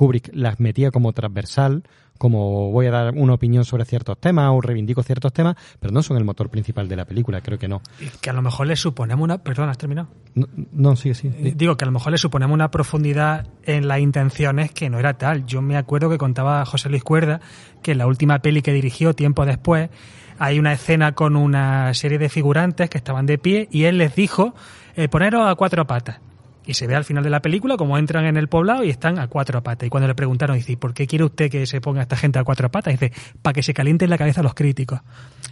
[0.00, 1.82] Kubrick las metía como transversal,
[2.16, 6.02] como voy a dar una opinión sobre ciertos temas o reivindico ciertos temas, pero no
[6.02, 7.82] son el motor principal de la película, creo que no.
[8.22, 9.36] Que a lo mejor le suponemos una...
[9.44, 10.08] Perdón, ¿has terminado?
[10.34, 11.30] No, no sí, sí.
[11.36, 14.98] Eh, Digo que a lo mejor le suponemos una profundidad en las intenciones que no
[14.98, 15.44] era tal.
[15.44, 17.42] Yo me acuerdo que contaba José Luis Cuerda
[17.82, 19.90] que en la última peli que dirigió tiempo después
[20.38, 24.14] hay una escena con una serie de figurantes que estaban de pie y él les
[24.16, 24.54] dijo
[24.96, 26.20] eh, poneros a cuatro patas.
[26.66, 29.18] Y se ve al final de la película como entran en el poblado y están
[29.18, 29.86] a cuatro patas.
[29.86, 32.44] Y cuando le preguntaron, dice, ¿por qué quiere usted que se ponga esta gente a
[32.44, 32.92] cuatro patas?
[32.92, 35.00] Dice, para que se caliente en la cabeza los críticos.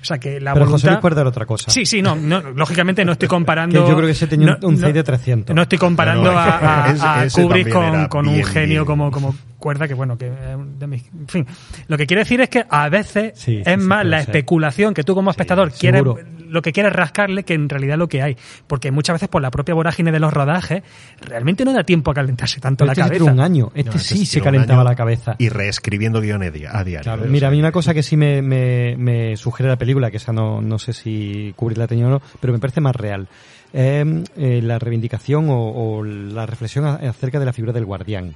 [0.00, 1.00] O sea que la Pero voluntad...
[1.00, 1.70] José Luis otra cosa.
[1.70, 3.82] Sí, sí, no, no, lógicamente no estoy comparando...
[3.82, 5.56] Que yo creo que ese tenía un- un no- 6 de 300.
[5.56, 8.84] No estoy comparando No, no, a, a- ese- a ese Kubrick con, un genio bien.
[8.84, 11.46] como, como Cuerda, que bueno, que de En fin,
[11.88, 14.28] lo que quiero decir es que a veces Sí, sí, es sí, más la ser.
[14.28, 16.00] especulación que tú como espectador quieres...
[16.02, 16.22] seguro.
[16.48, 18.36] Lo que quieres rascarle que en realidad lo que hay.
[18.66, 20.82] Porque muchas veces por la propia vorágine de los rodajes,
[21.20, 23.32] realmente no da tiempo a calentarse tanto Pero la este cabeza.
[23.32, 23.70] un año.
[23.74, 25.36] Este No, sí se calentaba la cabeza.
[25.38, 27.02] Y reescribiendo guiones a diario.
[27.02, 30.16] Claro, mira, a mí una cosa que sí me, me, me sugiere la película, que
[30.18, 33.28] esa no, no sé si Kubrick la tenía o no, pero me parece más real,
[33.72, 35.58] es eh, la reivindicación o,
[35.98, 38.34] o la reflexión a- acerca de la figura del guardián.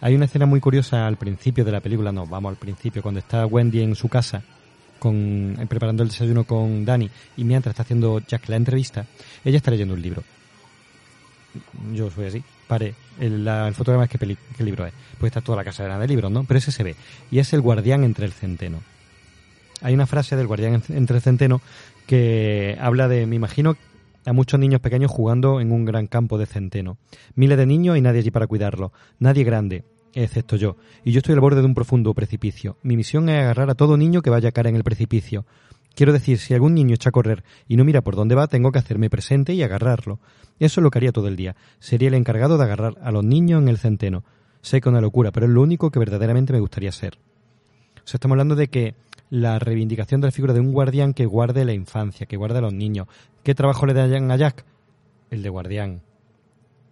[0.00, 3.20] Hay una escena muy curiosa al principio de la película, no, vamos al principio, cuando
[3.20, 4.42] está Wendy en su casa
[5.02, 9.04] con, eh, preparando el desayuno con Danny y mientras está haciendo Jack la entrevista,
[9.44, 10.22] ella está leyendo un libro.
[11.92, 12.94] Yo soy así, paré.
[13.18, 14.92] El, la- el fotograma es qué, peli- qué libro es.
[15.18, 16.44] Pues está toda la casa llena de libros, ¿no?
[16.44, 16.94] Pero ese se ve.
[17.32, 18.80] Y es el guardián entre el centeno.
[19.82, 21.60] Hay una frase del guardián en- entre el centeno
[22.06, 23.76] que habla de, me imagino,
[24.24, 26.96] a muchos niños pequeños jugando en un gran campo de centeno.
[27.34, 28.92] Miles de niños y nadie allí para cuidarlo.
[29.18, 29.84] Nadie grande,
[30.14, 30.76] excepto yo.
[31.04, 32.76] Y yo estoy al borde de un profundo precipicio.
[32.82, 35.44] Mi misión es agarrar a todo niño que vaya a caer en el precipicio.
[35.94, 38.72] Quiero decir, si algún niño echa a correr y no mira por dónde va, tengo
[38.72, 40.20] que hacerme presente y agarrarlo.
[40.58, 41.56] Eso es lo que haría todo el día.
[41.78, 44.24] Sería el encargado de agarrar a los niños en el centeno.
[44.62, 47.18] Sé que es una locura, pero es lo único que verdaderamente me gustaría ser.
[48.06, 48.94] Estamos hablando de que
[49.30, 52.62] la reivindicación de la figura de un guardián que guarde la infancia, que guarde a
[52.62, 53.06] los niños.
[53.42, 54.64] ¿Qué trabajo le dan a Jack?
[55.30, 56.02] El de guardián.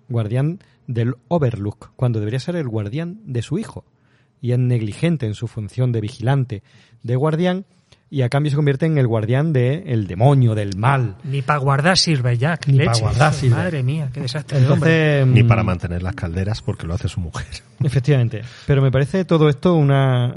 [0.09, 0.59] Guardián
[0.91, 3.85] del Overlook, cuando debería ser el guardián de su hijo.
[4.43, 6.63] Y es negligente en su función de vigilante,
[7.03, 7.65] de guardián,
[8.13, 11.17] y a cambio se convierte en el guardián del el demonio, del mal.
[11.23, 12.67] Ni para guardar sirve Jack.
[12.67, 13.01] Ni pa' leches.
[13.03, 13.57] guardar sirve.
[13.57, 14.59] Madre mía, qué desastre.
[14.59, 15.21] de hombre.
[15.21, 17.47] Entonces, Ni mm, para mantener las calderas porque lo hace su mujer.
[17.85, 18.43] Efectivamente.
[18.67, 20.35] Pero me parece todo esto una,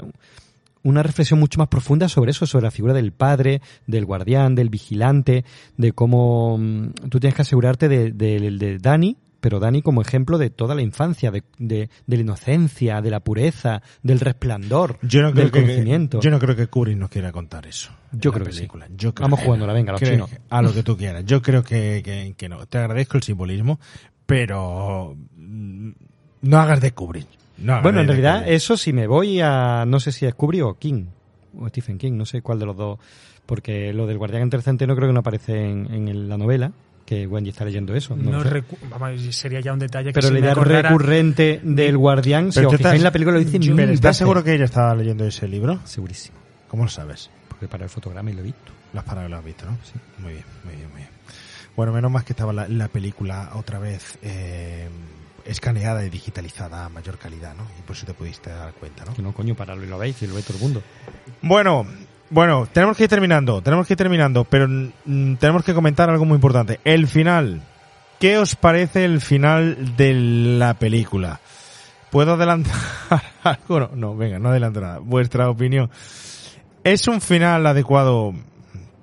[0.84, 4.68] una reflexión mucho más profunda sobre eso, sobre la figura del padre, del guardián, del
[4.68, 5.44] vigilante,
[5.76, 10.38] de cómo mm, tú tienes que asegurarte de, de, de Dani, pero Dani como ejemplo
[10.38, 15.20] de toda la infancia, de, de, de la inocencia, de la pureza, del resplandor, Yo
[15.20, 16.20] no creo del que, conocimiento.
[16.20, 17.90] yo no creo que Kubrick nos quiera contar eso.
[18.12, 18.60] Yo creo que sí.
[18.60, 18.86] película.
[18.96, 20.30] Yo creo Vamos que- jugándola, venga, los chinos.
[20.48, 21.26] A lo que tú quieras.
[21.26, 22.64] Yo creo que, que- que no.
[22.66, 23.78] Te agradezco el simbolismo,
[24.24, 27.26] pero no hagas de Kubrick.
[27.58, 30.78] No Bueno, en realidad, eso si me voy a, no sé si es Kubrick o
[30.78, 31.04] King,
[31.58, 32.98] o Stephen King, no sé cuál de los dos,
[33.44, 36.72] porque lo del guardián entre el centeno creo que no aparece en, en la novela,
[37.06, 38.16] que Wendy está leyendo eso.
[38.16, 38.50] No, No sé.
[38.50, 42.50] recu- vamos, sería ya un detalle que Pero si la idea acordara- recurrente del guardián,
[42.52, 44.16] si Pero estás- en la película lo dice Pero mil ¿Estás veces.
[44.18, 45.80] seguro que ella estaba leyendo ese libro?
[45.84, 46.38] Segurísimo.
[46.68, 47.30] ¿Cómo lo sabes?
[47.48, 48.72] Porque para el fotograma y lo he visto.
[48.94, 49.76] Las para lo has visto, ¿no?
[49.84, 49.92] Sí.
[50.18, 51.08] Muy bien, muy bien, muy bien.
[51.76, 54.88] Bueno, menos más que estaba la, la película otra vez eh,
[55.44, 57.64] escaneada y digitalizada a mayor calidad, ¿no?
[57.78, 59.12] Y por eso te pudiste dar cuenta, ¿no?
[59.14, 60.82] Que no, coño, para lo, lo veis y lo ve todo el mundo.
[61.42, 61.86] Bueno,
[62.30, 66.24] bueno, tenemos que ir terminando, tenemos que ir terminando, pero mm, tenemos que comentar algo
[66.24, 66.80] muy importante.
[66.84, 67.62] El final.
[68.20, 71.40] ¿Qué os parece el final de la película?
[72.10, 72.72] ¿Puedo adelantar
[73.42, 73.80] algo?
[73.80, 74.98] No, no, venga, no adelanto nada.
[75.00, 75.90] Vuestra opinión.
[76.84, 78.32] ¿Es un final adecuado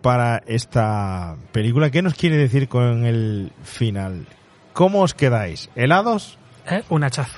[0.02, 1.90] para esta película?
[1.90, 4.28] ¿Qué nos quiere decir con el final?
[4.74, 5.70] ¿Cómo os quedáis?
[5.76, 6.40] ¿Helados?
[6.66, 7.38] Es un hachazo.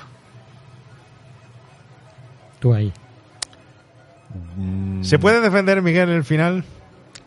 [2.60, 2.94] Tú ahí.
[5.02, 6.64] ¿Se puede defender, Miguel, el final?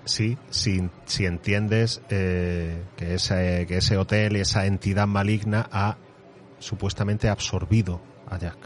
[0.04, 5.96] Sí, si, entiendes eh, que, ese, que ese hotel y esa entidad maligna ha
[6.60, 8.56] supuestamente absorbido a Jack.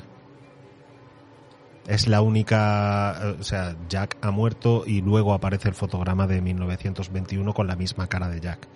[1.87, 6.43] Es la única, eh, o sea, Jack ha muerto y luego aparece el fotograma de
[6.43, 8.69] 1921 con la misma cara de Jack.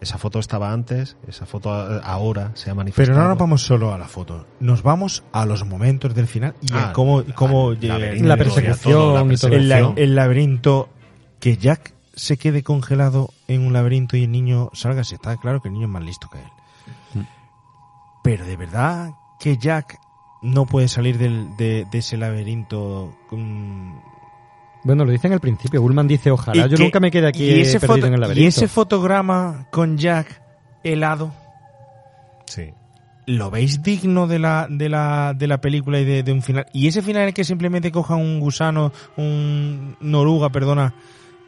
[0.00, 3.14] Esa foto estaba antes, esa foto ahora se ha manifestado.
[3.16, 6.54] Pero no nos vamos solo a la foto, nos vamos a los momentos del final
[6.60, 9.74] y a Ah, cómo, cómo llega- laberinto La persecución todo, la y todo el, la-
[9.76, 10.04] persecución.
[10.04, 10.88] el laberinto,
[11.40, 15.60] que Jack se quede congelado en un laberinto y el niño salga, si está claro
[15.60, 16.50] que el niño es más listo que él.
[17.14, 17.26] Mm.
[18.22, 19.10] Pero de verdad
[19.40, 19.98] que Jack
[20.42, 24.00] no puede salir del- de, de ese laberinto con...
[24.84, 25.82] Bueno, lo dice en el principio.
[25.82, 28.38] Bullman dice, ojalá yo que- nunca me quede aquí y ese, perdido foto- en el
[28.38, 30.40] y ese fotograma con Jack
[30.84, 31.32] helado
[32.46, 32.72] Sí.
[33.26, 36.66] ¿lo veis digno de la, de la, de la película y de, de un final?
[36.72, 40.94] Y ese final en el que simplemente cojan un gusano, un una oruga, perdona,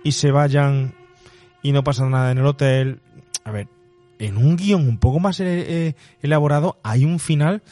[0.05, 0.93] y se vayan
[1.63, 3.01] y no pasa nada en el hotel.
[3.45, 3.69] A ver,
[4.19, 7.63] en un guion un poco más eh, eh, elaborado hay un final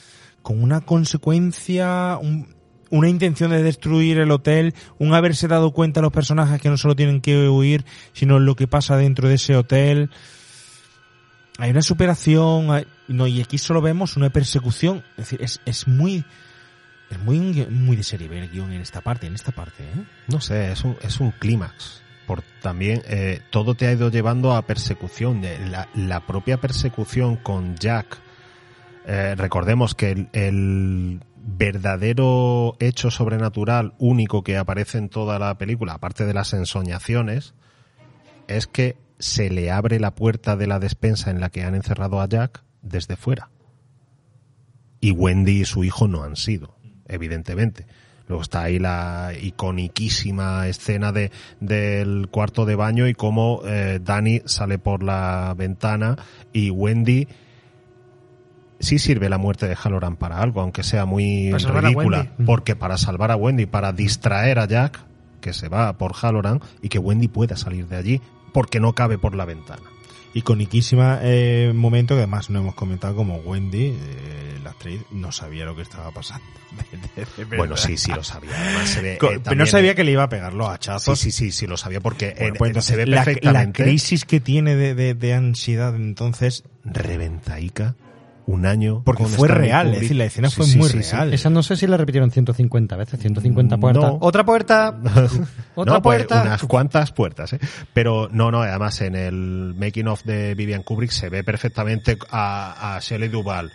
[0.41, 2.49] con una consecuencia, un-
[2.91, 6.97] una intención de destruir el hotel, un haberse dado cuenta los personajes que no solo
[6.97, 10.11] tienen que huir, sino lo que pasa dentro de ese hotel.
[11.59, 15.03] Hay una superación, hay- no, y aquí solo vemos una persecución.
[15.17, 16.25] Es decir, es, es muy,
[17.11, 20.05] es muy, muy de serie B el guion en esta parte, en esta parte, ¿eh?
[20.29, 22.03] No sé, es un, es un clímax.
[22.29, 25.45] Por también eh, todo te ha ido llevando a persecución.
[25.45, 28.19] Eh, La, la propia persecución con Jack.
[29.07, 31.21] eh, recordemos que el, el
[31.57, 37.55] verdadero hecho sobrenatural único que aparece en toda la película, aparte de las ensoñaciones,
[38.49, 42.21] es que se le abre la puerta de la despensa en la que han encerrado
[42.21, 43.51] a Jack desde fuera.
[45.01, 47.87] Y Wendy y su hijo no han sido, evidentemente.
[48.27, 54.43] Luego está ahí la iconiquísima escena de, del cuarto de baño y cómo eh, Danny
[54.45, 56.17] sale por la ventana
[56.53, 57.27] y Wendy
[58.81, 62.27] sí sirve la muerte de Halloran para algo, aunque sea muy ridícula.
[62.47, 65.01] Porque para salvar a Wendy, para distraer a Jack,
[65.41, 68.21] que se va por Halloran, y que Wendy pueda salir de allí,
[68.53, 69.83] porque no cabe por la ventana.
[70.35, 75.65] Iconiquísima eh, momento que además no hemos comentado como Wendy, eh, la actriz, no sabía
[75.65, 76.45] lo que estaba pasando.
[77.57, 78.51] Bueno, sí, sí lo sabía.
[78.57, 81.19] Además se ve, Co- eh, pero no sabía que le iba a pegar los hachazos.
[81.19, 83.17] Sí, sí, sí, sí lo sabía porque Bueno, eh, pues eh, entonces, se ve la,
[83.17, 83.83] la perfectamente.
[83.83, 87.97] crisis que tiene de, de- de ansiedad entonces Reventaica,
[88.49, 89.03] un año.
[89.05, 91.13] Porque con fue Stanley real, es decir, la escena Sí, fue sí, muy sí, sí.
[91.13, 91.35] real.
[91.35, 94.03] Esa no sé si la repitieron 150 veces, 150 Mm, puertas.
[94.03, 94.19] no.
[94.23, 94.99] Otra puerta.
[95.75, 96.43] Otra no, pues, puerta.
[96.43, 97.61] unas cuantas puertas, ¿eh?
[97.93, 102.97] Pero no, no, además en el making of de Vivian Kubrick se ve perfectamente a,
[102.97, 103.71] a Shelley Duvall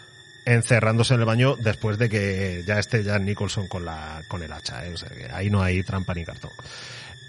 [0.45, 4.51] encerrándose en el baño después de que ya esté Jan Nicholson con la con el
[4.51, 4.93] hacha, ¿eh?
[4.93, 6.51] O sea, que ahí no hay trampa ni cartón.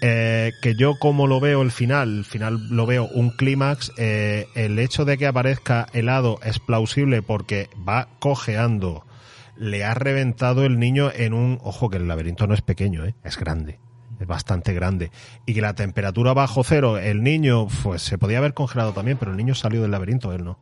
[0.01, 4.47] Eh, que yo como lo veo el final, el final lo veo un clímax, eh,
[4.55, 9.05] el hecho de que aparezca helado es plausible porque va cojeando,
[9.55, 13.15] le ha reventado el niño en un, ojo que el laberinto no es pequeño, ¿eh?
[13.23, 13.79] es grande,
[14.19, 15.11] es bastante grande,
[15.45, 19.31] y que la temperatura bajo cero, el niño, pues se podía haber congelado también, pero
[19.31, 20.59] el niño salió del laberinto, él no.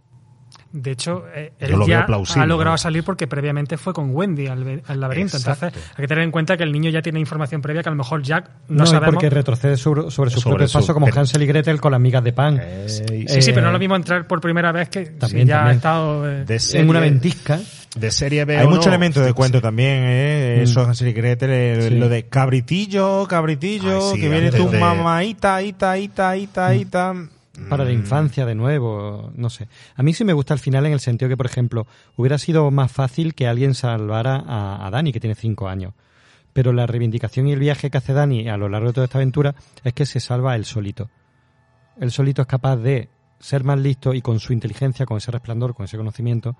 [0.75, 2.77] De hecho, eh, él lo ya ha logrado ¿no?
[2.79, 5.37] salir porque previamente fue con Wendy al, laberinto.
[5.37, 5.67] Exacto.
[5.67, 7.91] Entonces, hay que tener en cuenta que el niño ya tiene información previa que a
[7.91, 9.13] lo mejor Jack no, No, sabemos.
[9.13, 11.91] porque retrocede sobre, sobre su Sobre propio su- paso como pero- Hansel y Gretel con
[11.91, 12.59] las migas de pan.
[12.87, 15.67] Sí, sí, pero no es lo mismo entrar por primera vez que si También, ya
[15.67, 16.27] ha estado.
[16.27, 17.59] eh, De en una ventisca.
[17.95, 19.61] De serie B Hay mucho no, elemento de cuento sí.
[19.61, 20.55] también, ¿eh?
[20.57, 20.63] Mm.
[20.63, 21.95] Eso, Hansel y Gretel, eh, Sí.
[21.99, 26.73] lo de cabritillo, cabritillo, Ay, sí, que viene tu de- mamá, ita, ita, ita, ita,
[26.73, 27.13] ita.
[27.69, 27.93] Para la Mm.
[27.93, 29.67] infancia de nuevo, no sé.
[29.95, 32.71] A mí sí me gusta el final en el sentido que, por ejemplo, hubiera sido
[32.71, 35.93] más fácil que alguien salvara a, a Dani, que tiene cinco años.
[36.51, 39.17] Pero la reivindicación y el viaje que hace Dani a lo largo de toda esta
[39.17, 41.09] aventura es que se salva él solito.
[41.99, 43.09] Él solito es capaz de
[43.39, 46.55] ser más listo y con su inteligencia, con ese resplandor, con ese conocimiento,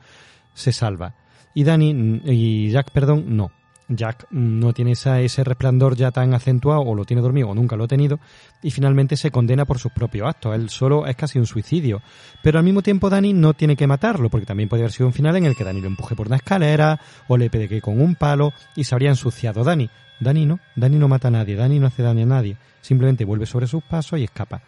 [0.54, 1.16] se salva.
[1.56, 3.52] Y Dani, y Jack, perdón, no.
[3.90, 7.76] Jack no tiene esa- ese resplandor ya tan acentuado, o lo tiene dormido, o nunca
[7.76, 8.20] lo ha tenido,
[8.62, 10.56] y finalmente se condena por sus propios actos.
[10.56, 12.02] Él solo es casi un suicidio.
[12.42, 15.14] Pero al mismo tiempo Dani no tiene que matarlo, porque también podría haber sido un
[15.14, 18.16] final en el que Dani lo empuje por una escalera, o le pegue con un
[18.16, 19.64] palo, y se habría ensuciado.
[19.64, 19.90] Dani
[20.46, 22.56] no, Dani no mata a nadie, Dani no hace daño a nadie.
[22.82, 24.62] Simplemente vuelve sobre sus pasos y escapa.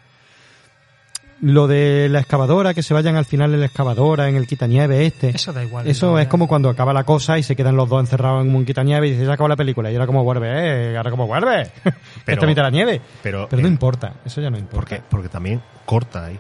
[1.42, 5.06] Lo de la excavadora, que se vayan al final en la excavadora, en el quitanieve
[5.06, 5.30] este.
[5.30, 5.86] Eso da igual.
[5.86, 8.66] Eso es como cuando acaba la cosa y se quedan los dos encerrados en un
[8.66, 9.92] quitanieve y dices, ya acabó la película.
[9.92, 10.48] Y ahora como vuelve,
[10.94, 11.70] eh, ahora como vuelve.
[11.84, 13.02] Pero- Esta mitad de la nieve.
[13.22, 14.76] Pero, Pero no eh, importa, eso ya no importa.
[14.78, 16.40] Porque, porque también corta ahí.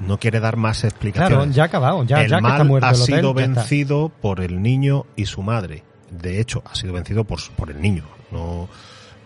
[0.00, 1.36] No quiere dar más explicaciones.
[1.38, 3.34] Claro, ya ha acabado, ya, el ya que mal está muerto ha el hotel, sido
[3.34, 5.84] vencido por el niño y su madre.
[6.10, 8.02] De hecho, ha sido vencido por, su- por el niño.
[8.32, 8.68] No,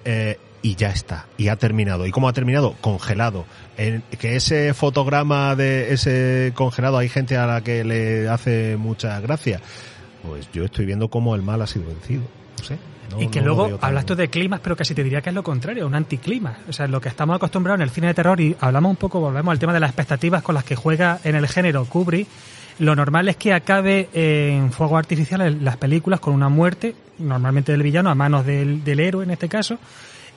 [0.05, 1.27] eh, y ya está.
[1.39, 2.07] Y ha terminado.
[2.07, 2.75] ¿Y cómo ha terminado?
[2.83, 3.47] Congelado.
[3.79, 9.21] En- que ese fotograma de ese congelado hay gente a la que le hace mucha
[9.21, 9.61] gracia.
[10.27, 12.23] Pues yo estoy viendo cómo el mal ha sido vencido.
[12.59, 12.79] No sé.
[13.11, 15.35] no- y que no luego hablas tú de climas, pero casi te diría que es
[15.35, 16.59] lo contrario, un anticlima.
[16.69, 19.21] O sea, lo que estamos acostumbrados en el cine de terror y hablamos un poco,
[19.21, 22.27] volvemos al tema de las expectativas con las que juega en el género Kubrick.
[22.81, 27.71] Lo normal es que acabe en fuego artificial en las películas con una muerte, normalmente
[27.73, 29.79] del villano, a manos del, del héroe en este caso,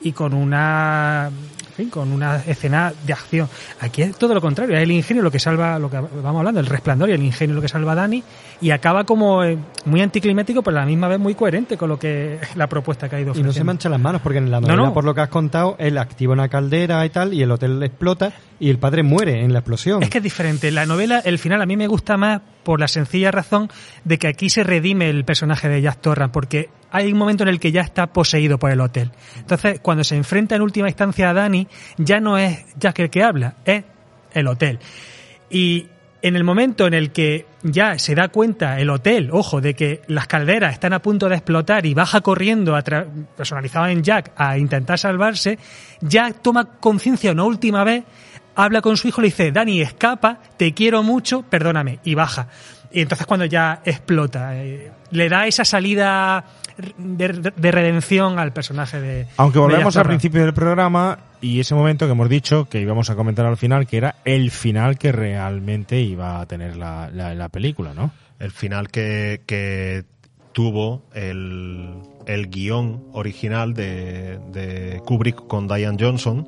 [0.01, 1.31] y con una
[1.79, 3.47] fin, con una escena de acción.
[3.79, 6.59] Aquí es todo lo contrario, es el ingenio lo que salva, lo que vamos hablando,
[6.59, 8.23] el resplandor y el ingenio lo que salva a Dani,
[8.61, 11.97] y acaba como eh, muy anticlimático, pero a la misma vez muy coherente con lo
[11.97, 13.65] que la propuesta que ha ido Y no se ofreciendo.
[13.73, 14.93] manchan las manos porque en la No, novela, no.
[14.93, 18.33] por lo que has contado, él activa una caldera y tal y el hotel explota
[18.59, 20.03] y el padre muere en la explosión.
[20.03, 20.69] Es que es diferente.
[20.71, 23.69] La novela, el final a mí me gusta más por la sencilla razón
[24.03, 27.49] de que aquí se redime el personaje de Jack Torrance, porque hay un momento en
[27.49, 29.11] el que ya está poseído por el hotel.
[29.37, 31.67] Entonces, cuando se enfrenta en última instancia a Dani,
[31.97, 33.83] ya no es Jack el que habla, es
[34.33, 34.79] el hotel.
[35.49, 35.87] Y
[36.21, 40.01] en el momento en el que ya se da cuenta el hotel, ojo, de que
[40.07, 42.77] las calderas están a punto de explotar y baja corriendo,
[43.37, 45.57] personalizado en Jack, a intentar salvarse,
[46.01, 48.03] Jack toma conciencia una última vez,
[48.55, 52.47] habla con su hijo, le dice, Dani, escapa, te quiero mucho, perdóname, y baja.
[52.91, 56.43] Y entonces cuando ya explota, eh, le da esa salida
[56.97, 59.27] de, de redención al personaje de...
[59.37, 63.15] Aunque volvemos al principio del programa y ese momento que hemos dicho que íbamos a
[63.15, 67.49] comentar al final, que era el final que realmente iba a tener la, la- la
[67.49, 68.11] película, ¿no?
[68.39, 70.03] El final que, que
[70.53, 71.93] tuvo el,
[72.25, 76.47] el guion original de, de Kubrick con Diane Johnson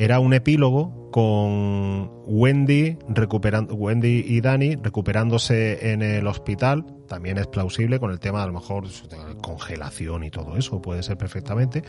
[0.00, 7.46] era un epílogo con Wendy recuperando Wendy y Danny recuperándose en el hospital también es
[7.48, 11.82] plausible con el tema a lo mejor de congelación y todo eso puede ser perfectamente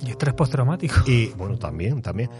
[0.00, 0.94] Y estrés postraumático.
[1.08, 2.30] y bueno, también, también.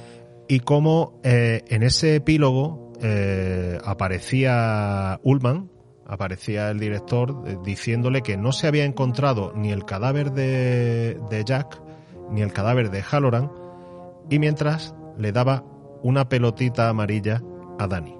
[0.47, 5.73] Y como eh, en ese epílogo eh, aparecía Ullman,
[6.07, 11.45] aparecía el director eh, diciéndole que no se había encontrado ni el cadáver de, de
[11.45, 11.83] Jack,
[12.31, 13.51] ni el cadáver de Halloran,
[14.29, 15.65] y mientras le daba
[16.03, 17.43] una pelotita amarilla
[17.79, 18.15] a Danny.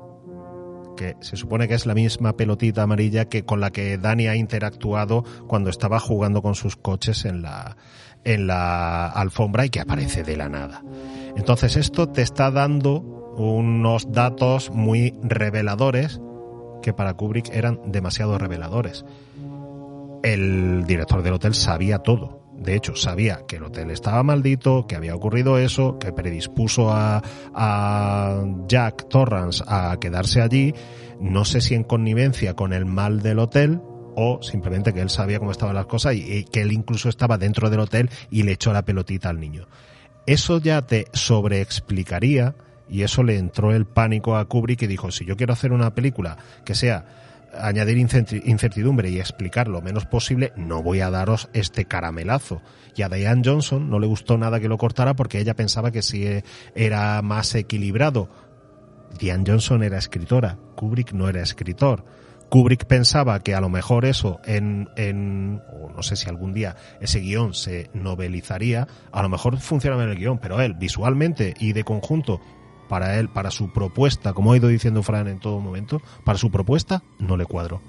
[0.97, 4.36] Que se supone que es la misma pelotita amarilla que con la que Danny ha
[4.36, 7.77] interactuado cuando estaba jugando con sus coches en la,
[8.25, 10.83] en la alfombra y que aparece de la nada.
[11.36, 13.01] Entonces esto te está dando
[13.36, 16.20] unos datos muy reveladores
[16.83, 19.05] que para Kubrick eran demasiado reveladores.
[20.23, 22.40] El director del hotel sabía todo.
[22.60, 27.22] De hecho, sabía que el hotel estaba maldito, que había ocurrido eso, que predispuso a,
[27.55, 30.74] a Jack Torrance a quedarse allí.
[31.18, 33.80] No sé si en connivencia con el mal del hotel
[34.14, 37.70] o simplemente que él sabía cómo estaban las cosas y, que él incluso estaba dentro
[37.70, 39.66] del hotel y le echó la pelotita al niño.
[40.26, 42.55] Eso ya te sobreexplicaría
[42.89, 45.94] y eso le entró el pánico a Kubrick y dijo, si yo quiero hacer una
[45.94, 51.49] película que sea añadir incerti- incertidumbre y explicar lo menos posible, no voy a daros
[51.53, 52.62] este caramelazo.
[52.97, 56.03] Y a Diane Johnson no le gustó nada que lo cortara porque ella pensaba que
[56.03, 56.27] si
[56.75, 58.29] era más equilibrado.
[59.19, 62.05] Diane Johnson era escritora, Kubrick no era escritor.
[62.49, 66.75] Kubrick pensaba que a lo mejor eso en, en o no sé si algún día
[67.01, 71.73] ese guion se novelizaría, a lo mejor funcionaba en el guion, pero él visualmente y
[71.75, 72.41] de conjunto
[72.91, 76.51] para él, para su propuesta, como ha ido diciendo Fran en todo momento, para su
[76.51, 77.81] propuesta no le cuadró.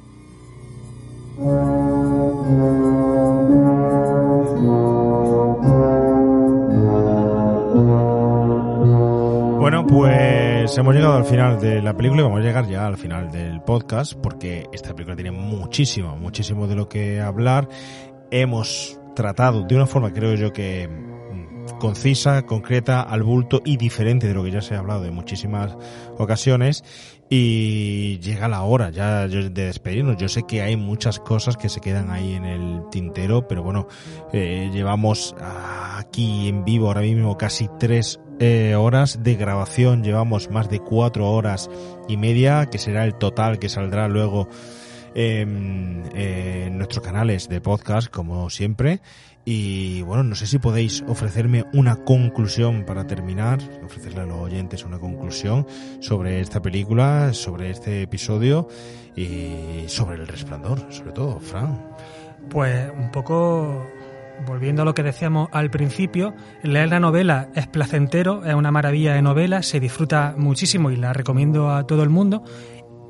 [9.59, 12.97] Bueno, pues hemos llegado al final de la película y vamos a llegar ya al
[12.97, 17.67] final del podcast porque esta película tiene muchísimo, muchísimo de lo que hablar.
[18.29, 20.87] Hemos tratado de una forma, creo yo, que
[21.79, 25.75] concisa, concreta, al bulto y diferente de lo que ya se ha hablado en muchísimas
[26.17, 26.83] ocasiones.
[27.29, 30.17] Y llega la hora ya de despedirnos.
[30.17, 33.87] Yo sé que hay muchas cosas que se quedan ahí en el tintero, pero bueno,
[34.33, 40.69] eh, llevamos aquí en vivo ahora mismo casi tres eh, horas de grabación, llevamos más
[40.69, 41.69] de cuatro horas
[42.09, 44.49] y media, que será el total que saldrá luego
[45.15, 48.99] en, en nuestros canales de podcast, como siempre.
[49.43, 54.85] Y bueno, no sé si podéis ofrecerme una conclusión para terminar, ofrecerle a los oyentes
[54.85, 55.65] una conclusión
[55.99, 58.67] sobre esta película, sobre este episodio
[59.15, 61.87] y sobre el resplandor, sobre todo, Fran.
[62.49, 63.87] Pues un poco
[64.45, 69.13] volviendo a lo que decíamos al principio, leer la novela es placentero, es una maravilla
[69.13, 72.43] de novela, se disfruta muchísimo y la recomiendo a todo el mundo.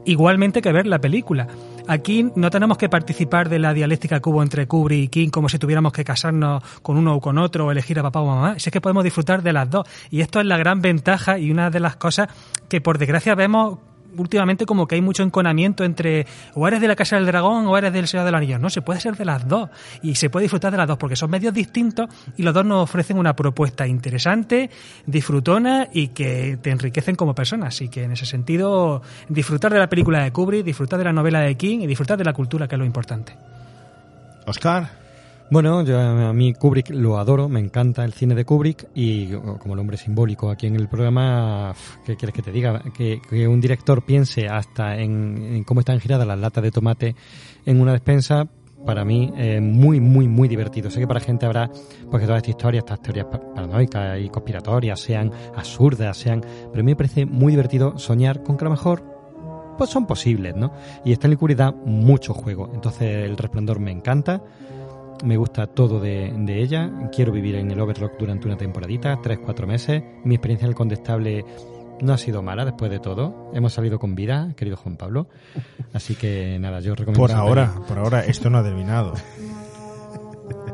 [0.05, 1.47] Igualmente que ver la película.
[1.91, 5.49] Aquí no tenemos que participar de la dialéctica que hubo entre Kubrick y King como
[5.49, 8.57] si tuviéramos que casarnos con uno o con otro o elegir a papá o mamá.
[8.59, 9.85] Si es que podemos disfrutar de las dos.
[10.09, 12.29] Y esto es la gran ventaja y una de las cosas
[12.69, 13.79] que por desgracia vemos
[14.17, 17.77] últimamente como que hay mucho enconamiento entre o eres de la Casa del Dragón o
[17.77, 18.59] eres del Señor del Anillo.
[18.59, 19.69] No, se puede ser de las dos
[20.01, 22.83] y se puede disfrutar de las dos porque son medios distintos y los dos nos
[22.83, 24.69] ofrecen una propuesta interesante,
[25.05, 27.67] disfrutona y que te enriquecen como persona.
[27.67, 31.39] Así que en ese sentido, disfrutar de la película de Kubrick, disfrutar de la novela
[31.39, 33.35] de King y disfrutar de la cultura, que es lo importante.
[34.45, 35.00] Oscar.
[35.51, 39.27] Bueno, yo a mí Kubrick lo adoro, me encanta el cine de Kubrick y
[39.59, 42.81] como el hombre simbólico aquí en el programa, ¿qué quieres que te diga?
[42.93, 47.15] Que, que un director piense hasta en, en, cómo están giradas las latas de tomate
[47.65, 48.47] en una despensa,
[48.85, 50.89] para mí es muy, muy, muy divertido.
[50.89, 51.69] Sé que para gente habrá,
[52.09, 56.39] porque todas estas historias, estas teorías pa- paranoicas y conspiratorias, sean absurdas, sean...
[56.39, 59.03] Pero a mí me parece muy divertido soñar con que a lo mejor
[59.77, 60.71] pues son posibles, ¿no?
[61.03, 62.69] Y Stanley Kubrick da mucho juego.
[62.73, 64.41] Entonces El Resplandor me encanta.
[65.23, 66.91] Me gusta todo de, de ella.
[67.11, 70.03] Quiero vivir en el Overlock durante una temporadita, tres, cuatro meses.
[70.23, 71.45] Mi experiencia en el Condestable
[72.01, 73.51] no ha sido mala después de todo.
[73.53, 75.27] Hemos salido con vida, querido Juan Pablo.
[75.93, 77.19] Así que nada, yo recomiendo.
[77.19, 79.13] Por ahora, por ahora, esto no ha terminado.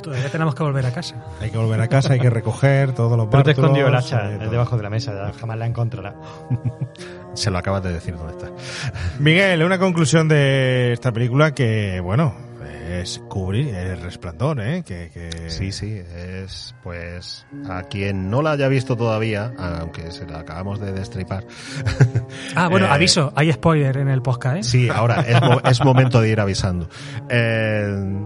[0.01, 1.26] Todavía tenemos que volver a casa.
[1.42, 4.32] Hay que volver a casa, hay que recoger todos los Pero te escondido el hacha
[4.32, 6.16] eh, debajo de la mesa, ya jamás la encontrará.
[7.34, 8.50] Se lo acabas de decir dónde está.
[9.19, 12.34] Miguel, una conclusión de esta película que, bueno,
[12.88, 14.83] es cubrir el resplandor, ¿eh?
[14.85, 20.25] Que, que- Sí, sí, es pues a quien no la haya visto todavía, aunque se
[20.25, 21.45] la acabamos de destripar.
[22.56, 24.64] Ah, bueno, eh, aviso, hay spoiler en el podcast, ¿eh?
[24.64, 26.90] Sí, ahora es, mo- es momento de ir avisando.
[27.30, 28.17] Eh,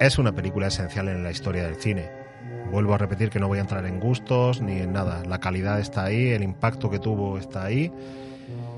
[0.00, 2.10] es una película esencial en la historia del cine.
[2.70, 5.22] Vuelvo a repetir que no voy a entrar en gustos ni en nada.
[5.26, 7.92] La calidad está ahí, el impacto que tuvo está ahí.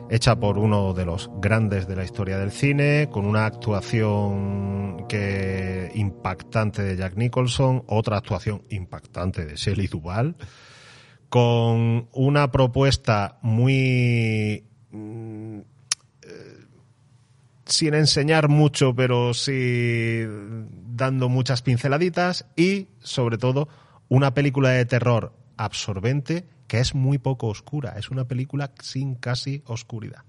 [0.09, 5.91] Hecha por uno de los grandes de la historia del cine, con una actuación que
[5.95, 10.37] impactante de Jack Nicholson, otra actuación impactante de Shelley Duvall,
[11.29, 15.59] con una propuesta muy mm,
[17.67, 20.23] sin enseñar mucho, pero sí
[20.87, 23.69] dando muchas pinceladitas y, sobre todo,
[24.09, 27.95] una película de terror absorbente que es muy poco oscura.
[27.99, 30.23] Es una película sin casi oscuridad.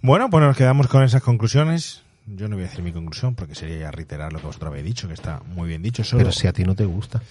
[0.00, 2.02] Bueno, pues nos quedamos con esas conclusiones.
[2.26, 4.84] Yo no voy a decir mi conclusión porque sería ya reiterar lo que vosotros habéis
[4.86, 6.04] dicho, que está muy bien dicho.
[6.04, 7.22] Solo Pero si a ti no te gusta.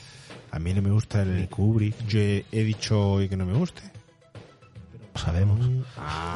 [0.51, 2.05] a mí no me gusta el Kubrick.
[2.07, 3.81] Yo he, he dicho hoy que no me guste.
[5.15, 5.59] Lo sabemos.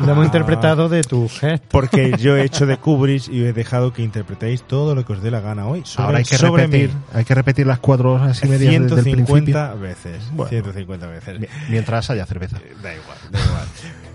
[0.06, 1.66] Lo hemos interpretado de tu gesto.
[1.72, 5.22] Porque yo he hecho de Kubrick y he dejado que interpretéis todo lo que os
[5.24, 5.82] dé la gana hoy.
[5.84, 7.02] Sobre, Ahora hay que sobre repetir, mí.
[7.14, 9.80] hay que repetir las cuatro horas y media desde el 150 principio.
[9.80, 10.32] veces.
[10.32, 10.50] Bueno.
[10.50, 11.40] 150 veces.
[11.40, 12.58] Mi- Mientras haya cerveza.
[12.84, 13.66] Da igual, da igual.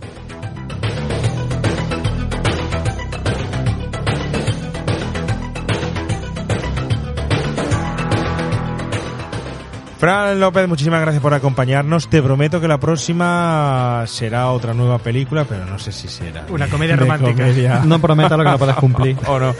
[10.02, 12.08] Fran López, muchísimas gracias por acompañarnos.
[12.08, 16.44] Te prometo que la próxima será otra nueva película, pero no sé si será.
[16.50, 17.30] Una comedia romántica.
[17.34, 17.82] comedia.
[17.84, 19.16] No prometas lo que no puedes cumplir.
[19.28, 19.54] o no.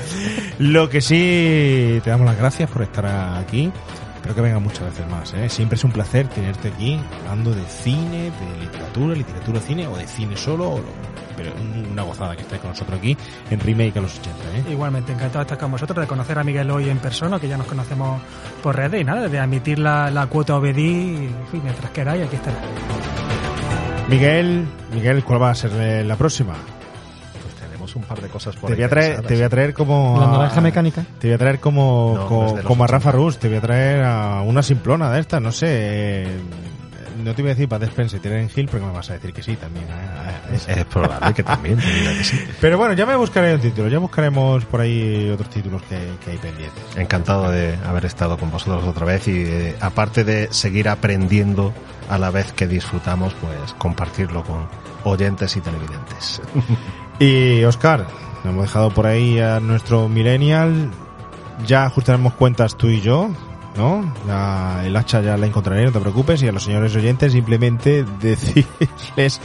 [0.58, 3.06] Lo que sí, te damos las gracias por estar
[3.38, 3.70] aquí.
[4.16, 5.32] Espero que venga muchas veces más.
[5.34, 5.48] ¿eh?
[5.48, 6.98] Siempre es un placer tenerte aquí
[7.28, 10.70] hablando de cine, de literatura, literatura, cine o de cine solo.
[10.70, 11.11] o lo-
[11.42, 11.54] pero
[11.92, 13.16] una gozada que estáis con nosotros aquí
[13.50, 14.38] en Remake a los 80.
[14.68, 14.72] ¿eh?
[14.72, 17.56] Igualmente, encantado de estar con vosotros, de conocer a Miguel hoy en persona, que ya
[17.56, 18.20] nos conocemos
[18.62, 22.24] por redes y nada, de admitir la, la cuota OBD y en fin, mientras queráis,
[22.26, 22.56] aquí estará.
[24.08, 26.52] Miguel, Miguel, ¿cuál va a ser eh, la próxima?
[27.42, 29.48] Pues tenemos un par de cosas por Te ahí voy a traer, te voy a
[29.48, 31.04] traer como La a- naranja mecánica.
[31.18, 32.86] Te voy a traer como, No, co- como a 80.
[32.86, 36.26] Rafa Rus, te voy a traer a una simplona de estas, no sé.
[37.22, 39.32] No te voy a decir para Spencer y Terence Hill porque me vas a decir
[39.32, 39.86] que sí también.
[39.88, 42.40] eh, Es probable que también, que sí.
[42.60, 46.32] Pero bueno, ya me buscaré un título, ya buscaremos por ahí otros títulos que, que
[46.32, 46.82] hay pendientes.
[46.96, 51.72] Encantado de haber estado con vosotros otra vez y eh, aparte de seguir aprendiendo
[52.08, 54.66] a la vez que disfrutamos, pues compartirlo con
[55.04, 56.42] oyentes y televidentes.
[57.18, 58.06] Y Oscar,
[58.44, 60.90] hemos dejado por ahí a nuestro millennial.
[61.66, 63.30] Ya ajustaremos cuentas tú y yo,
[63.76, 64.14] ¿no?
[64.84, 66.42] El hacha ya la encontraré, no te preocupes.
[66.42, 69.40] Y a los señores oyentes simplemente decirles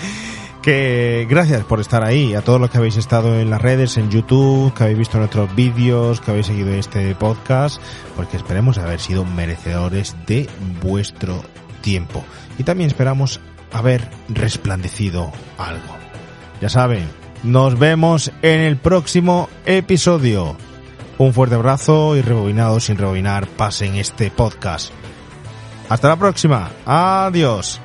[0.62, 4.12] que gracias por estar ahí, a todos los que habéis estado en las redes, en
[4.12, 7.82] YouTube, que habéis visto nuestros vídeos, que habéis seguido este podcast,
[8.16, 10.50] porque esperemos haber sido merecedores de
[10.82, 11.42] vuestro
[11.82, 12.26] tiempo.
[12.58, 13.40] Y también esperamos
[13.72, 15.96] haber resplandecido algo.
[16.60, 17.08] Ya saben,
[17.44, 20.58] nos vemos en el próximo episodio.
[21.18, 24.92] Un fuerte abrazo y rebobinado sin rebobinar, pasen este podcast.
[25.90, 26.70] Hasta la próxima.
[26.86, 27.82] Adiós.